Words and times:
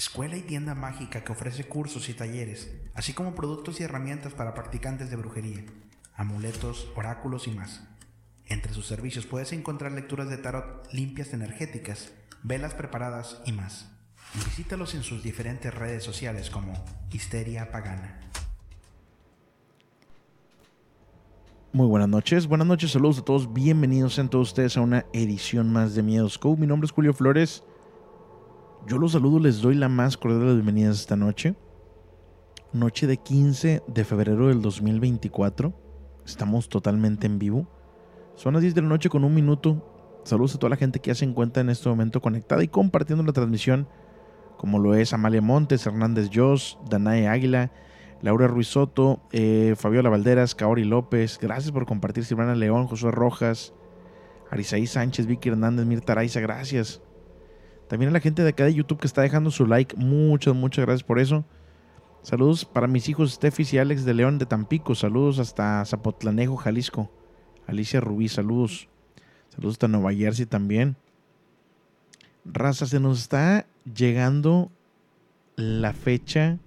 Escuela 0.00 0.38
y 0.38 0.40
tienda 0.40 0.74
mágica 0.74 1.22
que 1.22 1.32
ofrece 1.32 1.64
cursos 1.64 2.08
y 2.08 2.14
talleres, 2.14 2.72
así 2.94 3.12
como 3.12 3.34
productos 3.34 3.80
y 3.80 3.82
herramientas 3.82 4.32
para 4.32 4.54
practicantes 4.54 5.10
de 5.10 5.16
brujería, 5.16 5.62
amuletos, 6.14 6.88
oráculos 6.96 7.46
y 7.46 7.50
más. 7.50 7.82
Entre 8.46 8.72
sus 8.72 8.86
servicios 8.86 9.26
puedes 9.26 9.52
encontrar 9.52 9.92
lecturas 9.92 10.30
de 10.30 10.38
tarot 10.38 10.90
limpias 10.90 11.34
energéticas, 11.34 12.12
velas 12.42 12.72
preparadas 12.72 13.42
y 13.44 13.52
más. 13.52 13.90
Visítalos 14.46 14.94
en 14.94 15.02
sus 15.02 15.22
diferentes 15.22 15.74
redes 15.74 16.02
sociales 16.02 16.48
como 16.48 16.82
Histeria 17.12 17.70
Pagana. 17.70 18.20
Muy 21.74 21.86
buenas 21.86 22.08
noches, 22.08 22.46
buenas 22.46 22.66
noches, 22.66 22.92
saludos 22.92 23.18
a 23.18 23.24
todos, 23.26 23.52
bienvenidos 23.52 24.14
sean 24.14 24.30
todos 24.30 24.48
ustedes 24.48 24.78
a 24.78 24.80
una 24.80 25.04
edición 25.12 25.70
más 25.70 25.94
de 25.94 26.02
Miedos 26.02 26.38
Co. 26.38 26.56
Mi 26.56 26.66
nombre 26.66 26.86
es 26.86 26.92
Julio 26.92 27.12
Flores. 27.12 27.64
Yo 28.86 28.98
los 28.98 29.12
saludo, 29.12 29.38
les 29.38 29.60
doy 29.60 29.74
la 29.74 29.88
más 29.88 30.16
cordial 30.16 30.46
de 30.46 30.54
bienvenidas 30.54 31.00
esta 31.00 31.14
noche. 31.14 31.54
Noche 32.72 33.06
de 33.06 33.18
15 33.18 33.82
de 33.86 34.04
febrero 34.04 34.48
del 34.48 34.62
2024. 34.62 35.72
Estamos 36.24 36.68
totalmente 36.68 37.26
en 37.26 37.38
vivo. 37.38 37.68
Son 38.34 38.54
las 38.54 38.62
10 38.62 38.74
de 38.74 38.82
la 38.82 38.88
noche 38.88 39.10
con 39.10 39.22
un 39.22 39.34
minuto. 39.34 40.20
Saludos 40.24 40.54
a 40.54 40.58
toda 40.58 40.70
la 40.70 40.76
gente 40.76 40.98
que 40.98 41.08
ya 41.08 41.14
se 41.14 41.26
encuentra 41.26 41.60
en 41.60 41.68
este 41.68 41.88
momento 41.88 42.20
conectada 42.20 42.64
y 42.64 42.68
compartiendo 42.68 43.22
la 43.22 43.32
transmisión, 43.32 43.86
como 44.56 44.78
lo 44.78 44.94
es 44.94 45.12
Amalia 45.12 45.42
Montes, 45.42 45.86
Hernández 45.86 46.30
Jos, 46.32 46.78
Danae 46.88 47.28
Águila, 47.28 47.70
Laura 48.22 48.48
Ruiz 48.48 48.68
Soto, 48.68 49.20
eh, 49.30 49.74
Fabiola 49.76 50.08
Valderas, 50.08 50.54
Kaori 50.54 50.84
López. 50.84 51.38
Gracias 51.40 51.70
por 51.70 51.86
compartir, 51.86 52.24
Silvana 52.24 52.54
León, 52.54 52.86
Josué 52.86 53.10
Rojas, 53.12 53.74
Arisaí 54.50 54.86
Sánchez, 54.86 55.26
Vicky 55.26 55.50
Hernández, 55.50 55.86
Mirta 55.86 56.12
Araiza, 56.12 56.40
gracias. 56.40 57.02
También 57.90 58.10
a 58.10 58.12
la 58.12 58.20
gente 58.20 58.44
de 58.44 58.50
acá 58.50 58.66
de 58.66 58.72
YouTube 58.74 59.00
que 59.00 59.08
está 59.08 59.22
dejando 59.22 59.50
su 59.50 59.66
like. 59.66 59.96
Muchas, 59.96 60.54
muchas 60.54 60.86
gracias 60.86 61.02
por 61.02 61.18
eso. 61.18 61.44
Saludos 62.22 62.64
para 62.64 62.86
mis 62.86 63.08
hijos 63.08 63.32
Stefis 63.32 63.74
y 63.74 63.78
Alex 63.78 64.04
de 64.04 64.14
León 64.14 64.38
de 64.38 64.46
Tampico. 64.46 64.94
Saludos 64.94 65.40
hasta 65.40 65.84
Zapotlanejo, 65.84 66.56
Jalisco. 66.56 67.10
Alicia 67.66 68.00
Rubí, 68.00 68.28
saludos. 68.28 68.88
Saludos 69.48 69.74
hasta 69.74 69.88
Nueva 69.88 70.14
Jersey 70.14 70.46
también. 70.46 70.94
Raza, 72.44 72.86
se 72.86 73.00
nos 73.00 73.18
está 73.18 73.66
llegando 73.92 74.70
la 75.56 75.92
fecha. 75.92 76.58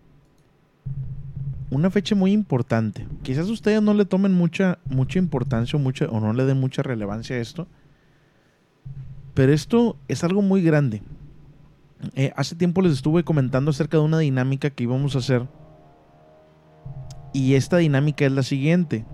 Una 1.69 1.89
fecha 1.89 2.16
muy 2.16 2.33
importante. 2.33 3.07
Quizás 3.21 3.47
ustedes 3.47 3.81
no 3.81 3.94
le 3.94 4.03
tomen 4.03 4.33
mucha, 4.33 4.77
mucha 4.83 5.19
importancia 5.19 5.79
o, 5.79 5.81
o 5.81 6.19
no 6.19 6.33
le 6.33 6.44
den 6.44 6.59
mucha 6.59 6.83
relevancia 6.83 7.38
a 7.38 7.39
esto. 7.39 7.69
Pero 9.34 9.52
esto 9.53 9.98
es 10.08 10.23
algo 10.23 10.42
muy 10.42 10.62
grande. 10.62 11.02
Eh, 12.16 12.34
hace 12.36 12.56
tiempo 12.56 12.81
les 12.81 12.94
estuve 12.94 13.23
comentando 13.23 13.72
acerca 13.72 13.98
de 13.98 14.03
una 14.03 14.20
dinámica 14.20 14.70
que 14.70 14.84
íbamos 14.84 15.16
a 15.16 15.19
hacer. 15.19 15.47
Y 17.34 17.56
esta 17.56 17.78
dinámica 17.78 18.25
es 18.25 18.31
la 18.31 18.44
siguiente. 18.44 19.06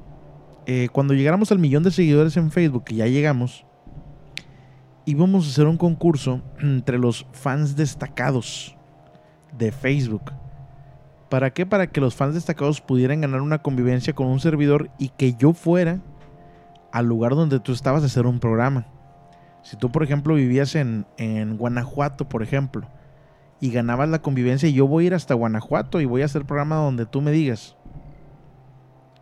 Eh, 0.65 0.89
cuando 0.91 1.13
llegáramos 1.13 1.51
al 1.51 1.59
millón 1.59 1.83
de 1.83 1.91
seguidores 1.91 2.35
en 2.37 2.51
Facebook, 2.51 2.83
que 2.83 2.95
ya 2.95 3.07
llegamos, 3.07 3.65
íbamos 5.05 5.45
a 5.45 5.49
hacer 5.49 5.67
un 5.67 5.77
concurso 5.77 6.41
entre 6.59 6.99
los 6.99 7.25
fans 7.31 7.75
destacados 7.75 8.75
de 9.57 9.71
Facebook. 9.71 10.33
¿Para 11.29 11.53
qué? 11.53 11.65
Para 11.65 11.87
que 11.87 12.01
los 12.01 12.15
fans 12.15 12.33
destacados 12.33 12.81
pudieran 12.81 13.21
ganar 13.21 13.41
una 13.41 13.61
convivencia 13.61 14.13
con 14.13 14.27
un 14.27 14.39
servidor 14.39 14.89
y 14.97 15.09
que 15.09 15.35
yo 15.35 15.53
fuera 15.53 16.01
al 16.91 17.05
lugar 17.05 17.35
donde 17.35 17.59
tú 17.59 17.71
estabas 17.71 18.01
a 18.01 18.07
hacer 18.07 18.25
un 18.25 18.39
programa. 18.39 18.87
Si 19.69 19.77
tú, 19.77 19.91
por 19.91 20.01
ejemplo, 20.01 20.33
vivías 20.33 20.73
en, 20.73 21.05
en, 21.17 21.55
Guanajuato, 21.55 22.27
por 22.27 22.41
ejemplo, 22.41 22.87
y 23.61 23.69
ganabas 23.69 24.09
la 24.09 24.19
convivencia, 24.19 24.67
y 24.67 24.73
yo 24.73 24.87
voy 24.87 25.03
a 25.03 25.07
ir 25.07 25.13
hasta 25.13 25.35
Guanajuato 25.35 26.01
y 26.01 26.05
voy 26.05 26.23
a 26.23 26.25
hacer 26.25 26.43
programa 26.43 26.77
donde 26.77 27.05
tú 27.05 27.21
me 27.21 27.29
digas. 27.29 27.75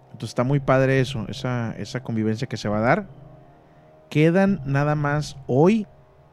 Entonces 0.05 0.29
está 0.29 0.45
muy 0.45 0.61
padre 0.61 1.01
eso, 1.01 1.25
esa, 1.27 1.75
esa 1.77 2.01
convivencia 2.01 2.47
que 2.47 2.55
se 2.55 2.69
va 2.69 2.77
a 2.77 2.79
dar. 2.79 3.09
Quedan 4.09 4.61
nada 4.63 4.95
más 4.95 5.35
hoy 5.47 5.85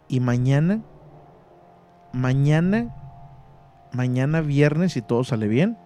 y 0.07 0.21
mañana. 0.21 0.81
Mañana, 2.13 2.95
mañana 3.91 4.43
viernes, 4.43 4.93
si 4.93 5.03
todo 5.03 5.25
sale 5.25 5.49
bien, 5.49 5.77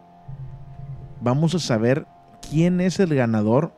vamos 1.22 1.54
a 1.54 1.60
saber 1.60 2.06
quién 2.46 2.82
es 2.82 3.00
el 3.00 3.14
ganador 3.14 3.72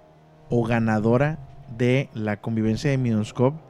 o 0.49 0.65
ganadora 0.65 1.39
de 1.79 2.11
la 2.15 2.41
convivencia 2.41 2.91
de 2.91 2.99
Minoscope 2.99 3.70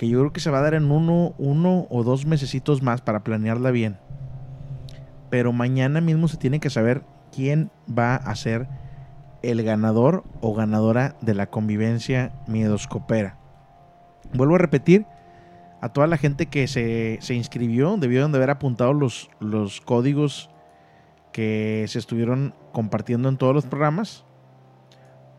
que 0.00 0.08
yo 0.08 0.18
creo 0.20 0.32
que 0.32 0.40
se 0.40 0.50
va 0.50 0.60
a 0.60 0.62
dar 0.62 0.72
en 0.72 0.90
uno, 0.90 1.34
uno 1.36 1.86
o 1.90 2.02
dos 2.04 2.24
mesecitos 2.24 2.80
más 2.80 3.02
para 3.02 3.22
planearla 3.22 3.70
bien. 3.70 3.98
Pero 5.28 5.52
mañana 5.52 6.00
mismo 6.00 6.26
se 6.26 6.38
tiene 6.38 6.58
que 6.58 6.70
saber 6.70 7.02
quién 7.30 7.70
va 7.86 8.14
a 8.14 8.34
ser 8.34 8.66
el 9.42 9.62
ganador 9.62 10.24
o 10.40 10.54
ganadora 10.54 11.16
de 11.20 11.34
la 11.34 11.50
convivencia 11.50 12.32
miedoscopera. 12.46 13.36
Vuelvo 14.32 14.54
a 14.54 14.58
repetir, 14.58 15.04
a 15.82 15.90
toda 15.90 16.06
la 16.06 16.16
gente 16.16 16.46
que 16.46 16.66
se, 16.66 17.18
se 17.20 17.34
inscribió, 17.34 17.94
debieron 17.98 18.32
de 18.32 18.38
haber 18.38 18.48
apuntado 18.48 18.94
los, 18.94 19.28
los 19.38 19.82
códigos 19.82 20.48
que 21.30 21.84
se 21.88 21.98
estuvieron 21.98 22.54
compartiendo 22.72 23.28
en 23.28 23.36
todos 23.36 23.54
los 23.54 23.66
programas. 23.66 24.24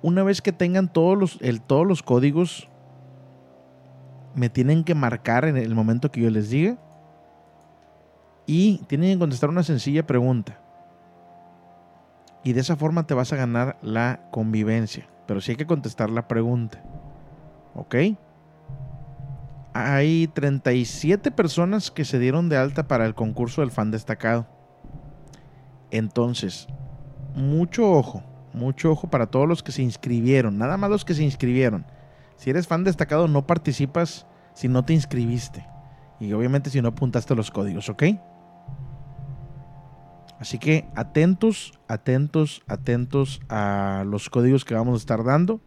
Una 0.04 0.22
vez 0.22 0.40
que 0.44 0.52
tengan 0.52 0.88
todos 0.88 1.18
los, 1.18 1.40
el, 1.42 1.64
todos 1.64 1.88
los 1.88 2.04
códigos 2.04 2.70
me 4.36 4.50
tienen 4.50 4.84
que 4.84 4.96
marcar 4.96 5.46
en 5.46 5.58
el 5.58 5.76
momento 5.76 6.12
que 6.12 6.22
yo 6.22 6.30
les 6.30 6.50
diga. 6.50 6.78
Y 8.46 8.80
tienen 8.88 9.14
que 9.14 9.20
contestar 9.20 9.50
una 9.50 9.64
sencilla 9.64 10.06
pregunta. 10.06 10.60
Y 12.44 12.54
de 12.54 12.62
esa 12.62 12.76
forma 12.76 13.06
te 13.06 13.14
vas 13.14 13.32
a 13.34 13.38
ganar 13.38 13.78
la 13.82 14.28
convivencia. 14.32 15.08
Pero 15.28 15.42
sí 15.42 15.52
hay 15.52 15.58
que 15.58 15.68
contestar 15.68 16.10
la 16.10 16.28
pregunta. 16.28 16.84
¿Ok? 17.76 17.96
Hay 19.74 20.28
37 20.28 21.32
personas 21.32 21.92
que 21.92 22.04
se 22.04 22.20
dieron 22.20 22.50
de 22.50 22.58
alta 22.58 22.88
para 22.88 23.06
el 23.06 23.16
concurso 23.16 23.62
del 23.62 23.72
fan 23.72 23.92
destacado. 23.92 24.48
Entonces, 25.92 26.68
mucho 27.36 27.90
ojo, 27.90 28.24
mucho 28.54 28.92
ojo 28.92 29.10
para 29.10 29.28
todos 29.28 29.48
los 29.48 29.64
que 29.64 29.72
se 29.72 29.82
inscribieron. 29.82 30.58
Nada 30.58 30.78
más 30.78 30.90
los 30.90 31.06
que 31.06 31.14
se 31.14 31.24
inscribieron. 31.24 31.86
Si 32.42 32.50
eres 32.50 32.66
fan 32.66 32.84
destacado, 32.84 33.28
no 33.28 33.46
participas 33.46 34.26
si 34.56 34.68
no 34.68 34.84
te 34.84 34.94
inscribiste. 34.94 35.64
Y 36.20 36.34
obviamente 36.34 36.72
si 36.72 36.82
no 36.82 36.88
apuntaste 36.88 37.36
los 37.36 37.52
códigos, 37.52 37.88
¿ok? 37.88 38.04
Así 40.40 40.58
que 40.58 40.88
atentos, 40.96 41.80
atentos, 41.88 42.64
atentos 42.66 43.42
a 43.48 44.04
los 44.08 44.32
códigos 44.32 44.66
que 44.66 44.74
vamos 44.74 44.96
a 44.96 44.98
estar 44.98 45.24
dando. 45.24 45.62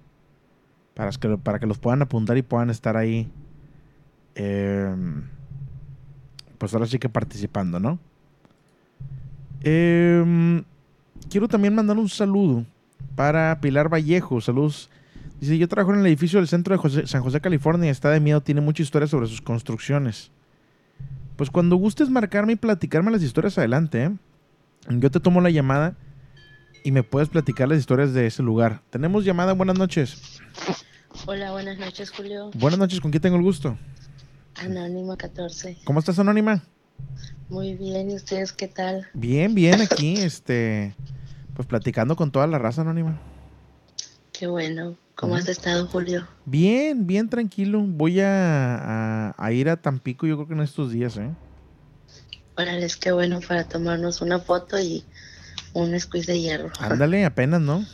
Para 0.94 1.12
que, 1.12 1.38
para 1.38 1.60
que 1.60 1.66
los 1.66 1.78
puedan 1.78 2.02
apuntar 2.02 2.36
y 2.38 2.42
puedan 2.42 2.70
estar 2.70 2.96
ahí. 2.96 3.30
Eh, 4.34 4.96
pues 6.58 6.74
ahora 6.74 6.86
sí 6.86 6.98
que 6.98 7.08
participando, 7.08 7.78
¿no? 7.78 8.00
Eh, 9.60 10.64
quiero 11.30 11.46
también 11.46 11.76
mandar 11.76 11.98
un 11.98 12.08
saludo 12.08 12.64
para 13.14 13.60
Pilar 13.60 13.88
Vallejo. 13.88 14.40
Saludos 14.40 14.90
Dice, 15.44 15.58
yo 15.58 15.68
trabajo 15.68 15.92
en 15.92 16.00
el 16.00 16.06
edificio 16.06 16.38
del 16.38 16.48
centro 16.48 16.74
de 16.74 17.06
San 17.06 17.22
José, 17.22 17.38
California. 17.38 17.90
Está 17.90 18.08
de 18.10 18.18
miedo, 18.18 18.40
tiene 18.40 18.62
mucha 18.62 18.82
historia 18.82 19.06
sobre 19.06 19.26
sus 19.26 19.42
construcciones. 19.42 20.30
Pues 21.36 21.50
cuando 21.50 21.76
gustes 21.76 22.08
marcarme 22.08 22.54
y 22.54 22.56
platicarme 22.56 23.10
las 23.10 23.22
historias 23.22 23.58
adelante, 23.58 24.04
¿eh? 24.04 24.16
yo 24.88 25.10
te 25.10 25.20
tomo 25.20 25.42
la 25.42 25.50
llamada 25.50 25.98
y 26.82 26.92
me 26.92 27.02
puedes 27.02 27.28
platicar 27.28 27.68
las 27.68 27.78
historias 27.78 28.14
de 28.14 28.26
ese 28.26 28.42
lugar. 28.42 28.80
Tenemos 28.88 29.26
llamada, 29.26 29.52
buenas 29.52 29.78
noches. 29.78 30.40
Hola, 31.26 31.52
buenas 31.52 31.78
noches, 31.78 32.10
Julio. 32.10 32.50
Buenas 32.54 32.78
noches, 32.78 33.02
¿con 33.02 33.10
quién 33.10 33.20
tengo 33.20 33.36
el 33.36 33.42
gusto? 33.42 33.76
Anónima 34.54 35.14
14. 35.18 35.76
¿Cómo 35.84 35.98
estás, 35.98 36.18
Anónima? 36.18 36.62
Muy 37.50 37.74
bien, 37.74 38.10
¿y 38.10 38.14
ustedes 38.14 38.54
qué 38.54 38.68
tal? 38.68 39.08
Bien, 39.12 39.54
bien, 39.54 39.82
aquí, 39.82 40.14
este, 40.16 40.94
pues 41.52 41.68
platicando 41.68 42.16
con 42.16 42.30
toda 42.30 42.46
la 42.46 42.58
raza, 42.58 42.80
Anónima. 42.80 43.20
Qué 44.32 44.46
bueno. 44.46 44.96
¿Cómo 45.16 45.36
has 45.36 45.48
estado, 45.48 45.86
Julio? 45.86 46.26
Bien, 46.44 47.06
bien 47.06 47.28
tranquilo. 47.28 47.80
Voy 47.80 48.20
a, 48.20 49.28
a- 49.30 49.34
a 49.38 49.52
ir 49.52 49.68
a 49.68 49.76
Tampico 49.80 50.26
yo 50.26 50.36
creo 50.36 50.48
que 50.48 50.54
en 50.54 50.60
estos 50.60 50.92
días, 50.92 51.16
¿eh? 51.16 51.30
Órale, 52.56 52.88
qué 53.00 53.12
bueno 53.12 53.40
para 53.46 53.64
tomarnos 53.64 54.20
una 54.20 54.38
foto 54.38 54.78
y 54.78 55.04
un 55.72 55.98
squeeze 55.98 56.32
de 56.32 56.40
hierro. 56.40 56.70
Ándale, 56.78 57.24
apenas, 57.24 57.60
¿no? 57.60 57.84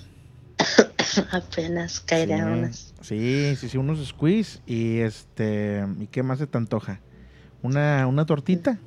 Apenas 1.32 2.00
caerán 2.00 2.46
Sí. 2.46 2.58
unas. 2.58 2.94
Sí, 3.00 3.54
sí, 3.58 3.68
sí, 3.68 3.78
unos 3.78 4.06
squeeze 4.06 4.60
y 4.66 4.98
este, 4.98 5.84
¿y 5.98 6.06
qué 6.08 6.22
más 6.22 6.38
se 6.38 6.46
te 6.46 6.58
antoja? 6.58 7.00
¿Una, 7.62 8.06
una 8.06 8.26
tortita? 8.26 8.80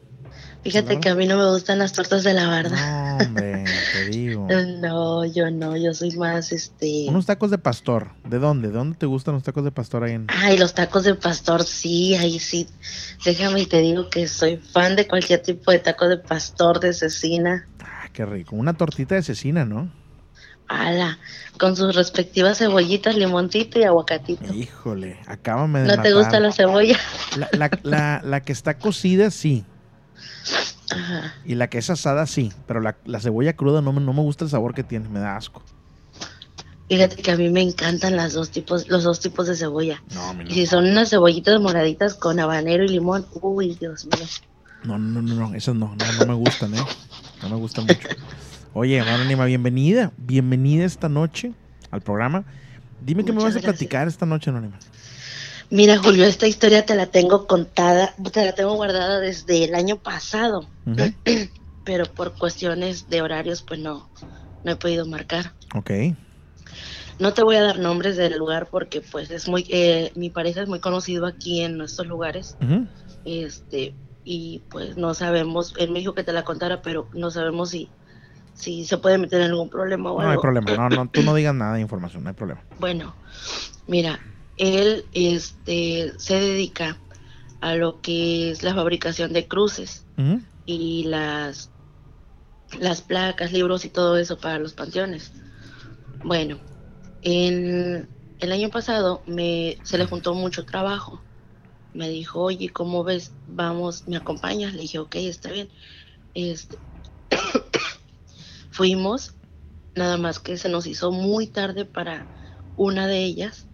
Fíjate 0.64 1.00
que 1.00 1.10
a 1.10 1.16
mí 1.16 1.26
no 1.28 1.38
me 1.38 1.46
gustan 1.52 1.80
las 1.80 1.92
tortas 1.94 2.24
de 2.24 2.34
la 2.34 2.48
barda. 2.48 3.18
No, 3.18 3.26
hombre, 3.26 3.66
te 3.94 4.06
digo. 4.10 4.48
No, 4.80 5.26
yo 5.26 5.52
no, 5.52 5.76
yo 5.76 5.94
soy 5.94 6.12
más 6.16 6.52
este. 6.52 7.06
Unos 7.10 7.26
tacos 7.26 7.52
de 7.52 7.58
pastor. 7.58 8.12
¿De 8.24 8.40
dónde? 8.40 8.70
¿De 8.70 8.74
dónde 8.74 8.98
te 8.98 9.06
gustan 9.06 9.34
los 9.34 9.44
tacos 9.44 9.64
de 9.66 9.72
pastor 9.72 10.04
ahí 10.06 10.14
en...? 10.14 10.28
Ay, 10.30 10.58
los 10.58 10.74
tacos 10.74 11.04
de 11.04 11.16
pastor, 11.16 11.64
sí, 11.64 12.16
ahí 12.16 12.40
sí. 12.40 12.68
Déjame 13.26 13.62
y 13.62 13.66
te 13.66 13.80
digo 13.80 14.10
que 14.10 14.28
soy 14.28 14.58
fan 14.58 14.96
de 14.96 15.08
cualquier 15.08 15.42
tipo 15.42 15.72
de 15.72 15.80
taco 15.80 16.08
de 16.08 16.18
pastor, 16.18 16.80
de 16.80 16.94
cecina. 16.94 17.68
Ah, 17.84 18.08
qué 18.14 18.26
rico. 18.26 18.56
Una 18.56 18.74
tortita 18.74 19.16
de 19.16 19.24
cecina, 19.24 19.66
¿no? 19.66 19.92
Ala, 20.70 21.20
con 21.60 21.76
sus 21.76 21.94
respectivas 21.94 22.58
cebollitas, 22.60 23.16
limoncito 23.18 23.80
y 23.80 23.84
aguacatito. 23.84 24.54
Híjole, 24.54 25.20
acábame 25.28 25.82
de 25.82 25.88
¿No 25.98 26.02
te 26.02 26.14
gusta 26.14 26.40
la 26.40 26.52
cebolla? 26.54 26.98
La, 27.38 27.50
la, 27.52 27.70
la- 27.84 28.22
la 28.24 28.42
que 28.42 28.54
está 28.54 28.78
cocida, 28.80 29.30
sí. 29.30 29.66
Ajá. 30.92 31.34
Y 31.46 31.56
la 31.56 31.70
que 31.70 31.78
es 31.80 31.90
asada, 31.90 32.26
sí. 32.28 32.52
Pero 32.68 32.82
la, 32.82 32.98
la 33.06 33.20
cebolla 33.20 33.54
cruda 33.56 33.82
no 33.82 33.94
me, 33.94 34.02
no 34.02 34.14
me 34.14 34.22
gusta 34.22 34.44
el 34.46 34.52
sabor 34.52 34.74
que 34.74 34.84
tiene. 34.84 35.10
Me 35.10 35.20
da 35.20 35.36
asco. 35.36 35.64
Fíjate 36.90 37.16
que 37.16 37.32
a 37.32 37.38
mí 37.38 37.50
me 37.50 37.62
encantan 37.62 38.16
las 38.16 38.34
dos 38.34 38.52
tipos, 38.52 38.88
los 38.90 39.04
dos 39.04 39.20
tipos 39.20 39.48
de 39.48 39.56
cebolla. 39.56 40.04
No, 40.14 40.44
Y 40.44 40.54
si 40.54 40.66
son 40.68 40.86
unas 40.86 41.10
cebollitas 41.10 41.60
moraditas 41.60 42.14
con 42.14 42.40
habanero 42.40 42.84
y 42.84 42.90
limón, 42.90 43.26
uy, 43.42 43.76
Dios 43.80 44.06
mío. 44.06 44.26
No, 44.84 45.00
no, 45.00 45.22
no, 45.22 45.34
no, 45.34 45.56
esas 45.56 45.76
no, 45.76 45.96
no, 45.96 46.14
no 46.20 46.26
me 46.26 46.34
gustan, 46.34 46.74
¿eh? 46.76 46.84
No 47.42 47.50
me 47.50 47.56
gustan 47.56 47.86
mucho. 47.86 48.10
Oye, 48.74 49.00
Anónima, 49.00 49.46
bienvenida. 49.46 50.12
Bienvenida 50.18 50.84
esta 50.84 51.08
noche 51.10 51.54
al 51.90 52.02
programa. 52.02 52.44
Dime 53.02 53.24
qué 53.24 53.32
me 53.32 53.38
vas 53.38 53.56
a 53.56 53.60
gracias. 53.60 53.64
platicar 53.64 54.08
esta 54.08 54.26
noche, 54.26 54.50
Anónima. 54.50 54.78
Mira, 55.74 55.98
Julio, 55.98 56.24
esta 56.26 56.46
historia 56.46 56.86
te 56.86 56.94
la 56.94 57.08
tengo 57.08 57.48
contada, 57.48 58.14
te 58.32 58.46
la 58.46 58.52
tengo 58.54 58.76
guardada 58.76 59.20
desde 59.20 59.64
el 59.64 59.74
año 59.74 59.98
pasado, 59.98 60.70
pero 61.84 62.06
por 62.06 62.38
cuestiones 62.38 63.08
de 63.08 63.24
horarios, 63.24 63.64
pues 63.64 63.80
no, 63.80 64.08
no 64.62 64.72
he 64.72 64.76
podido 64.76 65.08
marcar. 65.08 65.56
Ok. 65.74 65.90
No 67.18 67.34
te 67.34 67.42
voy 67.42 67.56
a 67.56 67.64
dar 67.64 67.80
nombres 67.80 68.18
del 68.18 68.38
lugar 68.38 68.68
porque, 68.70 69.02
pues, 69.02 69.32
es 69.32 69.48
muy, 69.48 69.66
eh, 69.72 70.12
mi 70.14 70.30
pareja 70.30 70.62
es 70.62 70.70
muy 70.70 70.80
conocido 70.80 71.26
aquí 71.26 71.62
en 71.62 71.76
nuestros 71.76 72.08
lugares, 72.08 72.56
este, 73.26 73.96
y 74.24 74.66
pues 74.70 74.96
no 74.96 75.16
sabemos, 75.16 75.74
él 75.80 75.90
me 75.90 75.98
dijo 75.98 76.14
que 76.14 76.24
te 76.24 76.34
la 76.34 76.44
contara, 76.44 76.84
pero 76.84 77.10
no 77.14 77.32
sabemos 77.32 77.72
si, 77.72 77.90
si 78.54 78.86
se 78.86 79.00
puede 79.00 79.18
meter 79.18 79.42
en 79.42 79.50
algún 79.50 79.72
problema 79.72 80.12
o 80.12 80.22
No 80.22 80.28
hay 80.28 80.34
algo. 80.34 80.44
problema. 80.44 80.76
No, 80.76 80.90
no, 80.92 81.10
tú 81.10 81.24
no 81.24 81.34
digas 81.36 81.56
nada 81.56 81.74
de 81.74 81.82
información, 81.82 82.22
no 82.22 82.30
hay 82.30 82.36
problema. 82.36 82.64
Bueno, 82.78 83.16
mira, 83.88 84.20
él 84.58 85.06
este, 85.14 86.14
se 86.18 86.40
dedica 86.40 86.98
a 87.62 87.76
lo 87.76 88.02
que 88.02 88.52
es 88.52 88.64
la 88.64 88.76
fabricación 88.76 89.34
de 89.34 89.48
cruces 89.48 90.06
y 90.66 91.04
las, 91.06 91.72
las 92.80 93.02
placas, 93.02 93.52
libros 93.52 93.86
y 93.86 93.90
todo 93.90 94.18
eso 94.18 94.38
para 94.38 94.60
los 94.60 94.74
panteones. 94.74 95.32
Bueno, 96.24 96.60
en 97.22 98.10
el 98.40 98.52
año 98.52 98.70
pasado 98.70 99.24
me, 99.26 99.78
se 99.84 99.98
le 99.98 100.06
juntó 100.06 100.34
mucho 100.34 100.66
trabajo. 100.66 101.22
Me 101.94 102.10
dijo, 102.10 102.42
oye, 102.42 102.70
¿cómo 102.70 103.04
ves? 103.04 103.32
Vamos, 103.48 104.08
¿me 104.08 104.18
acompañas? 104.18 104.74
Le 104.74 104.82
dije, 104.82 105.00
ok, 105.00 105.16
está 105.16 105.52
bien. 105.52 105.70
Este, 106.34 106.78
fuimos, 108.72 109.36
nada 109.96 110.18
más 110.18 110.40
que 110.40 110.58
se 110.58 110.70
nos 110.70 110.86
hizo 110.88 111.12
muy 111.12 111.48
tarde 111.48 111.86
para 111.86 112.26
una 112.76 113.08
de 113.08 113.24
ellas 113.24 113.68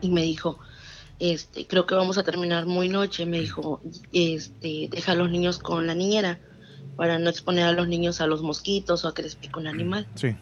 y 0.00 0.10
me 0.10 0.22
dijo, 0.22 0.58
este, 1.18 1.66
creo 1.66 1.86
que 1.86 1.94
vamos 1.94 2.18
a 2.18 2.22
terminar 2.22 2.66
muy 2.66 2.88
noche, 2.88 3.26
me 3.26 3.40
dijo, 3.40 3.80
este, 4.12 4.88
deja 4.90 5.12
a 5.12 5.14
los 5.14 5.30
niños 5.30 5.58
con 5.58 5.86
la 5.86 5.94
niñera 5.94 6.40
para 6.96 7.18
no 7.18 7.30
exponer 7.30 7.64
a 7.64 7.72
los 7.72 7.88
niños 7.88 8.20
a 8.20 8.26
los 8.26 8.42
mosquitos 8.42 9.04
o 9.04 9.08
a 9.08 9.14
que 9.14 9.22
les 9.22 9.36
pique 9.36 9.58
un 9.58 9.66
animal. 9.66 10.06
Sí. 10.14 10.36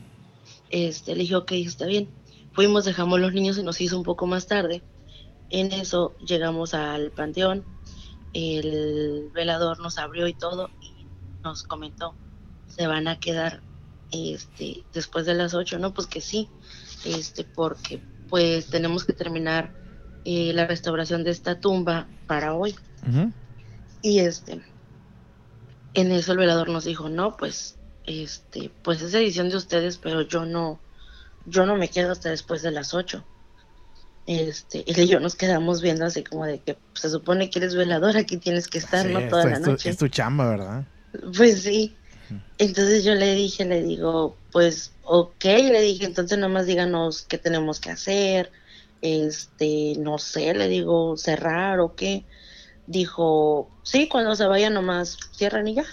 Este, 0.71 1.15
le 1.15 1.23
dije, 1.23 1.37
ok, 1.37 1.53
está 1.53 1.87
bien. 1.87 2.09
Fuimos, 2.53 2.85
dejamos 2.85 3.21
los 3.21 3.33
niños 3.33 3.59
y 3.59 3.63
nos 3.63 3.81
hizo 3.81 3.97
un 3.97 4.05
poco 4.05 4.27
más 4.27 4.47
tarde. 4.47 4.83
En 5.51 5.73
eso 5.73 6.17
llegamos 6.27 6.75
al 6.75 7.11
panteón, 7.13 7.65
el 8.33 9.31
velador 9.33 9.79
nos 9.81 9.99
abrió 9.99 10.27
y 10.27 10.35
todo 10.35 10.71
y 10.81 11.07
nos 11.43 11.63
comentó, 11.63 12.15
se 12.67 12.87
van 12.87 13.07
a 13.07 13.21
quedar 13.21 13.63
este, 14.11 14.85
después 14.93 15.27
de 15.27 15.35
las 15.35 15.55
8, 15.55 15.79
¿no? 15.79 15.95
Pues 15.95 16.07
que 16.07 16.21
sí, 16.21 16.49
este, 17.05 17.45
porque 17.45 18.03
pues 18.29 18.67
tenemos 18.67 19.05
que 19.05 19.13
terminar 19.13 19.73
eh, 20.25 20.53
la 20.55 20.67
restauración 20.67 21.25
de 21.25 21.31
esta 21.31 21.61
tumba 21.61 22.07
para 22.27 22.55
hoy. 22.55 22.75
Y 24.03 24.19
este, 24.21 24.61
en 25.95 26.13
eso 26.13 26.33
el 26.33 26.39
velador 26.39 26.69
nos 26.69 26.85
dijo, 26.85 27.09
no, 27.09 27.37
pues, 27.37 27.77
este, 28.05 28.71
pues 28.83 29.01
es 29.03 29.15
edición 29.15 29.49
de 29.49 29.57
ustedes, 29.57 29.99
pero 29.99 30.23
yo 30.23 30.45
no, 30.45 30.81
yo 31.47 31.67
no 31.67 31.77
me 31.77 31.89
quedo 31.89 32.13
hasta 32.13 32.31
después 32.31 32.63
de 32.63 32.71
las 32.73 32.95
8. 32.95 33.25
Este, 34.27 34.83
y 34.87 34.91
él 34.93 34.99
y 35.05 35.07
yo 35.07 35.21
nos 35.21 35.37
quedamos 35.37 35.81
viendo 35.81 36.05
así 36.05 36.25
como 36.25 36.45
de 36.47 36.59
que 36.59 36.75
pues, 36.75 37.01
se 37.01 37.11
supone 37.11 37.49
que 37.49 37.61
eres 37.61 37.77
velador, 37.77 38.17
aquí 38.17 38.39
tienes 38.39 38.67
que 38.67 38.79
estar, 38.79 39.07
Sí, 39.07 39.13
¿no? 39.13 39.21
esto- 39.21 39.31
Toda 39.31 39.45
la 39.47 39.59
noche. 39.61 39.91
es 39.91 39.97
tu 39.99 40.09
chamba, 40.09 40.49
¿verdad? 40.49 40.85
Pues 41.37 41.63
sí. 41.63 41.97
Entonces 42.59 43.05
yo 43.05 43.15
le 43.15 43.35
dije, 43.35 43.65
le 43.65 43.83
digo, 43.83 44.37
pues 44.53 44.93
ok, 45.03 45.45
le 45.45 45.81
dije, 45.81 46.05
entonces 46.05 46.39
nomás 46.39 46.67
díganos 46.67 47.23
qué 47.23 47.39
tenemos 47.39 47.81
que 47.81 47.91
hacer, 47.91 48.51
este, 49.03 49.95
no 49.99 50.19
sé, 50.19 50.55
le 50.55 50.69
digo, 50.69 51.17
cerrar 51.17 51.81
o 51.81 51.95
qué. 51.95 52.25
Dijo, 52.87 53.69
sí, 53.83 54.09
cuando 54.09 54.35
se 54.37 54.47
vaya 54.47 54.71
nomás 54.71 55.19
cierran 55.37 55.69
y 55.69 55.75
ya. 55.75 55.85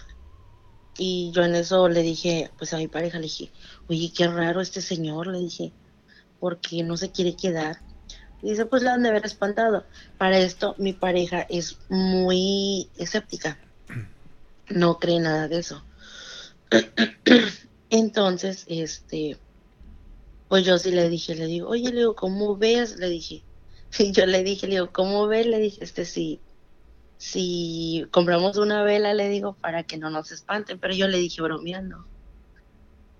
Y 0.97 1.31
yo 1.33 1.43
en 1.43 1.55
eso 1.55 1.89
le 1.89 2.01
dije, 2.01 2.51
pues 2.57 2.73
a 2.73 2.77
mi 2.77 2.87
pareja 2.87 3.17
le 3.17 3.23
dije, 3.23 3.51
oye, 3.87 4.11
qué 4.15 4.27
raro 4.27 4.61
este 4.61 4.81
señor, 4.81 5.27
le 5.27 5.39
dije, 5.39 5.73
porque 6.39 6.83
no 6.83 6.97
se 6.97 7.11
quiere 7.11 7.35
quedar. 7.35 7.77
Y 8.41 8.51
dice, 8.51 8.65
pues 8.65 8.83
la 8.83 8.93
han 8.93 9.03
de 9.03 9.09
haber 9.09 9.25
espantado. 9.25 9.85
Para 10.17 10.37
esto, 10.37 10.75
mi 10.77 10.93
pareja 10.93 11.41
es 11.49 11.77
muy 11.89 12.89
escéptica 12.97 13.57
no 14.69 14.99
cree 14.99 15.19
nada 15.19 15.47
de 15.47 15.59
eso. 15.59 15.83
Entonces, 17.89 18.65
este, 18.67 19.37
pues 20.47 20.65
yo 20.65 20.77
sí 20.77 20.91
le 20.91 21.09
dije, 21.09 21.35
le 21.35 21.45
digo, 21.47 21.69
oye, 21.69 21.89
le 21.91 21.99
digo, 22.01 22.15
¿cómo 22.15 22.57
ves? 22.57 22.97
Le 22.97 23.09
dije, 23.09 23.43
y 23.99 24.11
yo 24.11 24.25
le 24.25 24.43
dije, 24.43 24.67
le 24.67 24.75
digo, 24.75 24.91
¿cómo 24.91 25.27
ves? 25.27 25.47
Le 25.47 25.59
dije, 25.59 25.83
este, 25.83 26.05
si, 26.05 26.41
si 27.17 28.05
compramos 28.11 28.57
una 28.57 28.83
vela, 28.83 29.13
le 29.13 29.29
digo, 29.29 29.55
para 29.55 29.83
que 29.83 29.97
no 29.97 30.09
nos 30.09 30.31
espanten, 30.31 30.79
pero 30.79 30.93
yo 30.93 31.07
le 31.07 31.17
dije 31.17 31.41
bromeando. 31.41 32.07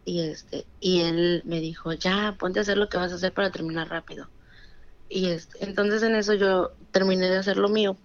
Y 0.06 0.20
este, 0.22 0.68
y 0.80 1.02
él 1.02 1.42
me 1.46 1.60
dijo, 1.60 1.94
ya, 1.94 2.36
ponte 2.38 2.60
a 2.60 2.64
hacer 2.64 2.78
lo 2.78 2.90
que 2.90 2.98
vas 2.98 3.12
a 3.12 3.16
hacer 3.16 3.34
para 3.34 3.52
terminar 3.52 3.90
rápido. 3.90 4.30
Y 5.10 5.28
este, 5.28 5.64
entonces 5.64 6.04
en 6.04 6.16
eso 6.16 6.34
yo 6.34 6.72
terminé 6.92 7.30
de 7.30 7.38
hacer 7.38 7.58
lo 7.58 7.70
mío. 7.70 7.98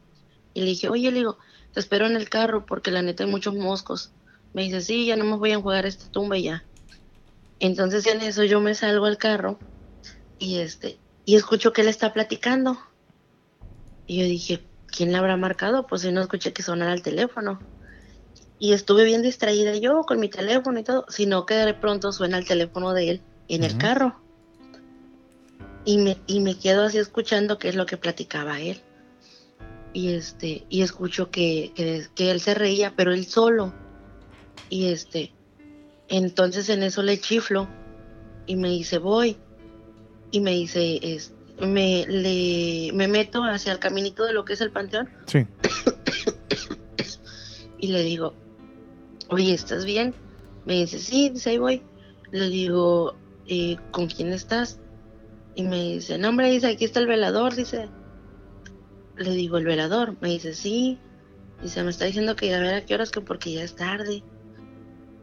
Y 0.55 0.61
le 0.61 0.67
dije, 0.67 0.89
oye, 0.89 1.11
le 1.11 1.19
digo, 1.19 1.39
te 1.73 1.81
espero 1.81 2.07
en 2.07 2.17
el 2.17 2.29
carro 2.29 2.67
porque 2.67 2.91
la 2.91 3.03
neta 3.03 3.25
hay 3.25 3.31
muchos 3.31 3.55
moscos. 3.55 4.13
Me 4.53 4.63
dice, 4.63 4.81
sí, 4.81 5.07
ya 5.07 5.17
no 5.17 5.25
me 5.25 5.37
voy 5.37 5.53
a 5.53 5.55
enjuagar 5.55 5.87
esta 5.87 6.11
tumba 6.11 6.39
y 6.39 6.45
ya. 6.45 6.65
Entonces 7.61 8.07
en 8.07 8.21
eso 8.21 8.45
yo 8.45 8.61
me 8.61 8.75
salgo 8.75 9.07
al 9.07 9.19
carro 9.19 9.59
y 10.39 10.59
este, 10.59 10.99
y 11.25 11.37
escucho 11.37 11.73
que 11.73 11.83
él 11.83 11.89
está 11.89 12.13
platicando. 12.13 12.79
Y 14.07 14.21
yo 14.21 14.25
dije, 14.25 14.65
¿quién 14.87 15.13
le 15.13 15.19
habrá 15.19 15.37
marcado? 15.37 15.87
Pues 15.87 16.03
si 16.03 16.13
no 16.13 16.21
escuché 16.21 16.53
que 16.53 16.63
sonara 16.63 16.95
el 16.95 17.03
teléfono. 17.03 17.61
Y 18.59 18.73
estuve 18.73 19.05
bien 19.05 19.23
distraída 19.23 19.77
yo 19.77 20.03
con 20.03 20.19
mi 20.19 20.29
teléfono 20.29 20.81
y 20.81 20.85
todo, 20.85 21.05
sino 21.09 21.47
que 21.47 21.55
de 21.55 21.75
pronto 21.75 22.13
suena 22.13 22.39
el 22.39 22.47
teléfono 22.47 22.93
de 22.93 23.11
él 23.11 23.23
en 23.49 23.63
el 23.63 23.77
carro. 23.79 24.21
Y 25.85 25.99
me, 25.99 26.17
y 26.27 26.41
me 26.41 26.59
quedo 26.59 26.85
así 26.85 26.99
escuchando 26.99 27.59
qué 27.59 27.69
es 27.69 27.77
lo 27.77 27.87
que 27.87 27.97
platicaba 27.97 28.61
él 28.61 28.83
y 29.93 30.13
este 30.15 30.67
y 30.69 30.83
escucho 30.83 31.31
que, 31.31 31.73
que, 31.75 32.07
que 32.15 32.31
él 32.31 32.41
se 32.41 32.55
reía 32.55 32.95
pero 32.97 33.13
él 33.13 33.27
solo 33.27 33.75
y 34.69 34.87
este 34.87 35.33
entonces 36.09 36.69
en 36.69 36.83
eso 36.83 37.03
le 37.03 37.21
chiflo 37.21 37.69
y 38.47 38.57
me 38.57 38.71
dice 38.71 38.99
voy 38.99 39.37
y 40.31 40.41
me 40.41 40.53
dice 40.53 40.99
es, 41.03 41.33
me 41.61 42.07
le 42.07 42.91
me 42.95 43.09
meto 43.09 43.43
hacia 43.45 43.73
el 43.73 43.79
caminito 43.79 44.25
de 44.25 44.33
lo 44.33 44.45
que 44.45 44.55
es 44.55 44.61
el 44.61 44.71
panteón 44.71 45.09
Sí. 45.27 45.47
y 47.79 47.89
le 47.89 48.03
digo 48.03 48.35
oye 49.29 49.55
estás 49.55 49.85
bien 49.85 50.15
me 50.65 50.75
dice 50.75 50.99
sí 50.99 51.31
dice 51.31 51.51
ahí 51.51 51.59
voy 51.59 51.83
le 52.31 52.49
digo 52.49 53.17
"Eh, 53.47 53.77
con 53.91 54.07
quién 54.09 54.33
estás 54.33 54.79
Y 55.55 55.63
me 55.65 55.95
dice, 55.95 56.19
no, 56.19 56.29
hombre, 56.29 56.51
dice, 56.51 56.69
aquí 56.69 56.85
está 56.85 57.01
el 57.01 57.09
velador, 57.09 57.57
dice. 57.57 57.89
Le 59.17 59.31
digo, 59.33 59.59
¿el 59.59 59.65
velador? 59.65 60.15
Me 60.21 60.29
dice, 60.29 60.55
sí. 60.55 61.01
Dice, 61.63 61.83
me 61.83 61.91
está 61.91 62.05
diciendo 62.05 62.37
que 62.37 62.55
a 62.55 62.61
ver 62.61 62.75
a 62.75 62.85
qué 62.85 62.95
horas, 62.95 63.11
que 63.11 63.21
porque 63.21 63.53
ya 63.55 63.65
es 63.65 63.75
tarde. 63.75 64.23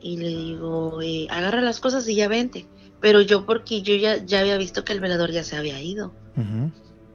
Y 0.05 0.17
le 0.17 0.27
digo, 0.27 1.01
eh, 1.01 1.25
agarra 1.31 1.62
las 1.62 1.79
cosas 1.79 2.07
y 2.07 2.13
ya 2.13 2.27
vente. 2.27 2.67
Pero 3.01 3.21
yo, 3.21 3.47
porque 3.47 3.81
yo 3.81 3.95
ya, 3.95 4.24
ya 4.24 4.41
había 4.41 4.55
visto 4.55 4.85
que 4.85 4.93
el 4.93 5.00
velador 5.00 5.31
ya 5.31 5.43
se 5.43 5.55
había 5.55 5.81
ido. 5.81 6.13